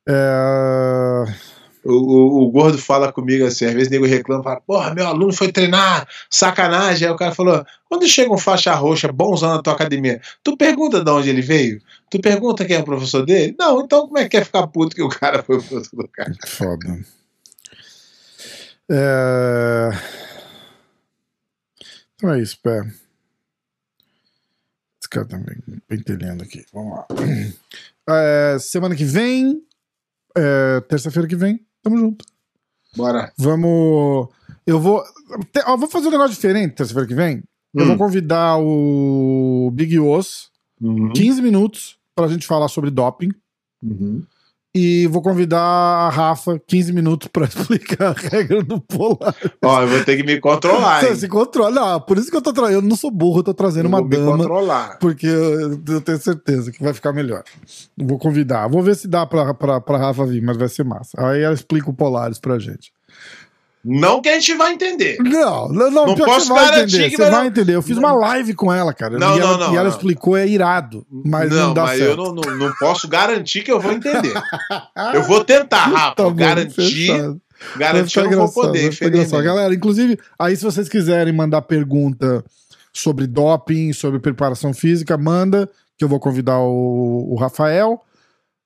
É, 0.06 1.24
O, 1.86 1.94
o, 1.94 2.44
o 2.44 2.52
gordo 2.52 2.78
fala 2.78 3.12
comigo 3.14 3.46
assim, 3.46 3.64
às 3.64 3.74
vezes 3.74 3.88
o 3.88 3.92
nego 3.92 4.06
reclama, 4.06 4.44
fala, 4.44 4.60
porra, 4.60 4.94
meu 4.94 5.08
aluno 5.08 5.32
foi 5.32 5.50
treinar, 5.50 6.06
sacanagem. 6.30 7.08
Aí 7.08 7.14
o 7.14 7.18
cara 7.18 7.34
falou, 7.34 7.66
quando 7.90 8.06
chega 8.06 8.34
um 8.34 8.38
faixa 8.38 8.74
roxa 8.76 9.10
bonzão 9.14 9.56
na 9.56 9.62
tua 9.62 9.72
academia, 9.72 10.22
tu 10.44 10.58
pergunta 10.58 11.02
de 11.02 11.10
onde 11.10 11.30
ele 11.30 11.42
veio? 11.42 11.82
Tu 12.10 12.20
pergunta 12.20 12.66
quem 12.66 12.76
é 12.76 12.80
o 12.80 12.86
professor 12.86 13.26
dele? 13.26 13.56
Não, 13.58 13.82
então 13.82 14.08
como 14.08 14.18
é 14.18 14.28
que 14.28 14.36
é 14.36 14.44
ficar 14.44 14.68
puto 14.68 14.94
que 14.94 15.02
o 15.02 15.10
cara 15.10 15.42
foi 15.42 15.58
o 15.58 15.64
professor 15.64 16.04
do 16.04 16.08
cara? 16.10 16.34
Foda. 16.48 17.00
É... 18.92 19.90
Então 22.16 22.34
é 22.34 22.42
isso, 22.42 22.58
pé. 22.62 23.03
Tá 25.26 25.38
me 25.38 25.80
pentelhando 25.88 26.44
aqui. 26.44 26.66
Vamos 26.74 26.98
lá. 26.98 27.08
É, 28.06 28.58
semana 28.60 28.98
que 28.98 29.06
vem, 29.06 29.62
é, 30.36 30.82
terça-feira 30.82 31.26
que 31.26 31.38
vem, 31.38 31.66
tamo 31.82 31.98
junto. 31.98 32.26
Bora. 32.98 33.32
Vamos. 33.38 34.28
Eu 34.68 34.78
vou. 34.78 35.02
Ó, 35.66 35.78
vou 35.78 35.90
fazer 35.90 36.10
um 36.10 36.12
negócio 36.12 36.34
diferente 36.36 36.76
terça-feira 36.76 37.08
que 37.08 37.16
vem. 37.16 37.42
Eu 37.74 37.86
Hum. 37.86 37.88
vou 37.88 37.98
convidar 37.98 38.58
o 38.60 39.72
Big 39.74 39.98
Os 40.00 40.52
Uhum. 40.82 41.14
15 41.14 41.42
minutos 41.42 41.98
pra 42.14 42.28
gente 42.28 42.46
falar 42.46 42.68
sobre 42.68 42.92
doping. 42.92 43.32
Uhum. 43.82 44.22
E 44.76 45.06
vou 45.06 45.22
convidar 45.22 45.60
a 45.62 46.10
Rafa 46.10 46.60
15 46.66 46.94
minutos 46.94 47.28
pra 47.28 47.46
explicar 47.46 48.10
a 48.10 48.20
regra 48.20 48.64
do 48.64 48.82
polar. 48.82 49.36
Ó, 49.64 49.82
eu 49.84 49.88
vou 49.88 50.04
ter 50.04 50.18
que 50.18 50.24
me 50.24 50.40
controlar, 50.40 51.00
Você 51.02 51.10
hein? 51.10 51.16
se 51.16 51.28
controla. 51.28 51.70
Não, 51.70 52.02
por 52.02 52.18
isso 52.18 52.32
que 52.32 52.36
eu 52.38 52.42
tô 52.42 52.52
trazendo. 52.52 52.78
Eu 52.78 52.82
não 52.82 52.96
sou 52.96 53.12
burro, 53.12 53.40
eu 53.40 53.44
tô 53.44 53.54
trazendo 53.54 53.86
Eu 53.86 53.90
uma 53.90 54.00
vou 54.00 54.08
me 54.10 54.16
dama. 54.18 54.38
controlar. 54.38 54.98
Porque 55.00 55.28
eu, 55.28 55.80
eu 55.88 56.02
tenho 56.02 56.18
certeza 56.18 56.72
que 56.72 56.84
vai 56.84 56.92
ficar 56.94 57.14
melhor. 57.14 57.44
Vou 57.96 58.18
convidar. 58.18 58.68
Vou 58.68 58.82
ver 58.82 58.96
se 58.96 59.08
dá 59.08 59.28
pra, 59.28 59.54
pra, 59.54 59.80
pra 59.80 59.98
Rafa 60.00 60.26
vir, 60.26 60.42
mas 60.42 60.58
vai 60.58 60.68
ser 60.68 60.84
massa. 60.84 61.12
Aí 61.20 61.44
ela 61.44 61.54
explica 61.54 61.92
o 61.92 61.94
Polaris 61.94 62.40
pra 62.40 62.58
gente. 62.58 62.92
Não 63.86 64.22
que 64.22 64.30
a 64.30 64.34
gente 64.36 64.54
vai 64.56 64.72
entender. 64.74 65.18
Não, 65.20 65.68
não, 65.68 65.92
não, 65.92 66.06
Não 66.08 66.16
posso 66.16 66.40
que 66.40 66.48
você 66.48 66.54
vai 66.54 66.66
garantir 66.72 66.96
entender. 66.96 67.10
que 67.10 67.16
Você 67.18 67.22
vai 67.24 67.32
vai 67.32 67.42
não- 67.42 67.48
entender. 67.48 67.76
Eu 67.76 67.82
fiz 67.82 67.98
uma 67.98 68.14
live 68.14 68.54
com 68.54 68.72
ela, 68.72 68.94
cara. 68.94 69.18
Não, 69.20 69.36
e 69.36 69.40
ela, 69.40 69.52
não, 69.52 69.58
não, 69.60 69.74
e 69.74 69.76
ela 69.76 69.90
não. 69.90 69.92
explicou, 69.92 70.38
é 70.38 70.48
irado. 70.48 71.06
Mas 71.12 71.50
não, 71.52 71.74
dá 71.74 71.84
mas 71.84 71.98
certo. 71.98 72.12
eu 72.12 72.18
não, 72.18 72.34
não, 72.34 72.56
não 72.58 72.74
posso 72.80 73.10
garantir 73.10 73.62
que 73.62 73.72
eu 73.72 73.82
vou 73.82 73.92
entender. 73.92 74.34
Eu 75.14 75.24
vou 75.24 75.44
tentar, 75.44 75.86
Rafa. 75.86 76.16
Tá 76.16 76.24
bom, 76.24 76.34
garantir, 76.34 76.76
fechado. 76.76 77.42
Vai 77.76 77.80
garantir 77.80 78.10
ficar 78.10 78.32
eu 78.32 78.32
não 78.40 78.48
vou 78.48 78.64
poder, 78.64 78.80
vai 78.80 78.88
infelizmente. 78.90 79.44
Galera, 79.44 79.74
inclusive, 79.74 80.20
aí 80.40 80.56
se 80.56 80.64
vocês 80.64 80.88
quiserem 80.90 81.34
mandar 81.34 81.62
pergunta 81.64 82.44
sobre 82.92 83.26
doping, 83.28 83.92
sobre 83.94 84.20
preparação 84.20 84.74
física, 84.74 85.18
manda, 85.18 85.70
que 85.98 86.04
eu 86.04 86.10
vou 86.10 86.20
convidar 86.20 86.60
o, 86.60 87.34
o 87.34 87.36
Rafael, 87.36 88.02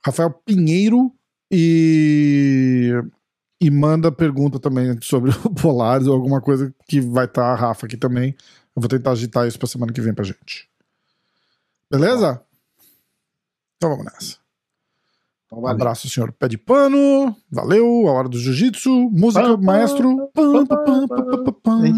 Rafael 0.05 0.31
Pinheiro, 0.45 1.11
e, 1.51 2.93
e 3.59 3.71
manda 3.71 4.11
pergunta 4.11 4.59
também 4.59 4.97
sobre 5.01 5.31
o 5.31 5.49
Polaris 5.49 6.07
ou 6.07 6.13
alguma 6.15 6.39
coisa 6.41 6.73
que 6.87 6.99
vai 7.01 7.25
estar 7.25 7.45
a 7.51 7.55
Rafa 7.55 7.85
aqui 7.85 7.97
também. 7.97 8.35
Eu 8.75 8.81
vou 8.81 8.87
tentar 8.89 9.11
agitar 9.11 9.47
isso 9.47 9.57
pra 9.57 9.67
semana 9.67 9.91
que 9.91 10.01
vem 10.01 10.13
pra 10.13 10.23
gente. 10.25 10.69
Beleza? 11.89 12.41
Então 13.77 13.89
vamos 13.91 14.05
nessa. 14.05 14.37
Então, 15.45 15.61
valeu. 15.61 15.75
abraço, 15.75 16.09
senhor 16.09 16.31
Pé 16.33 16.47
de 16.49 16.57
Pano. 16.57 17.33
Valeu, 17.49 18.07
a 18.07 18.11
hora 18.11 18.27
do 18.27 18.37
jiu-jitsu. 18.37 18.91
Música, 19.11 19.43
Pam, 19.43 19.57
maestro. 19.61 20.29
Pam, 20.33 20.65
pam. 20.65 21.05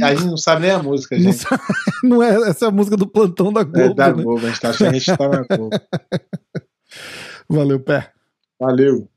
A 0.06 0.14
gente 0.16 0.28
não 0.28 0.38
sabe 0.38 0.62
nem 0.62 0.72
a 0.72 0.84
música, 0.84 1.16
Não, 1.18 1.24
gente. 1.24 1.38
sabe- 1.38 1.64
não 2.04 2.22
é, 2.24 2.36
essa 2.50 2.66
é 2.66 2.68
a 2.68 2.72
música 2.72 2.96
do 2.96 3.08
plantão 3.08 3.52
da 3.52 3.62
É 3.62 3.66
Globo. 3.66 3.94
da 3.96 4.14
né? 4.14 4.22
Globo, 4.24 4.46
a 4.46 4.50
gente 4.50 4.62
tá 4.62 4.70
achando 4.70 4.92
que 4.92 4.96
a 4.98 5.00
gente 5.00 5.18
tá 5.18 5.28
na 5.28 5.58
Globo. 5.58 5.70
Valeu, 7.50 7.80
Pé. 7.80 8.12
Valeu. 8.60 9.10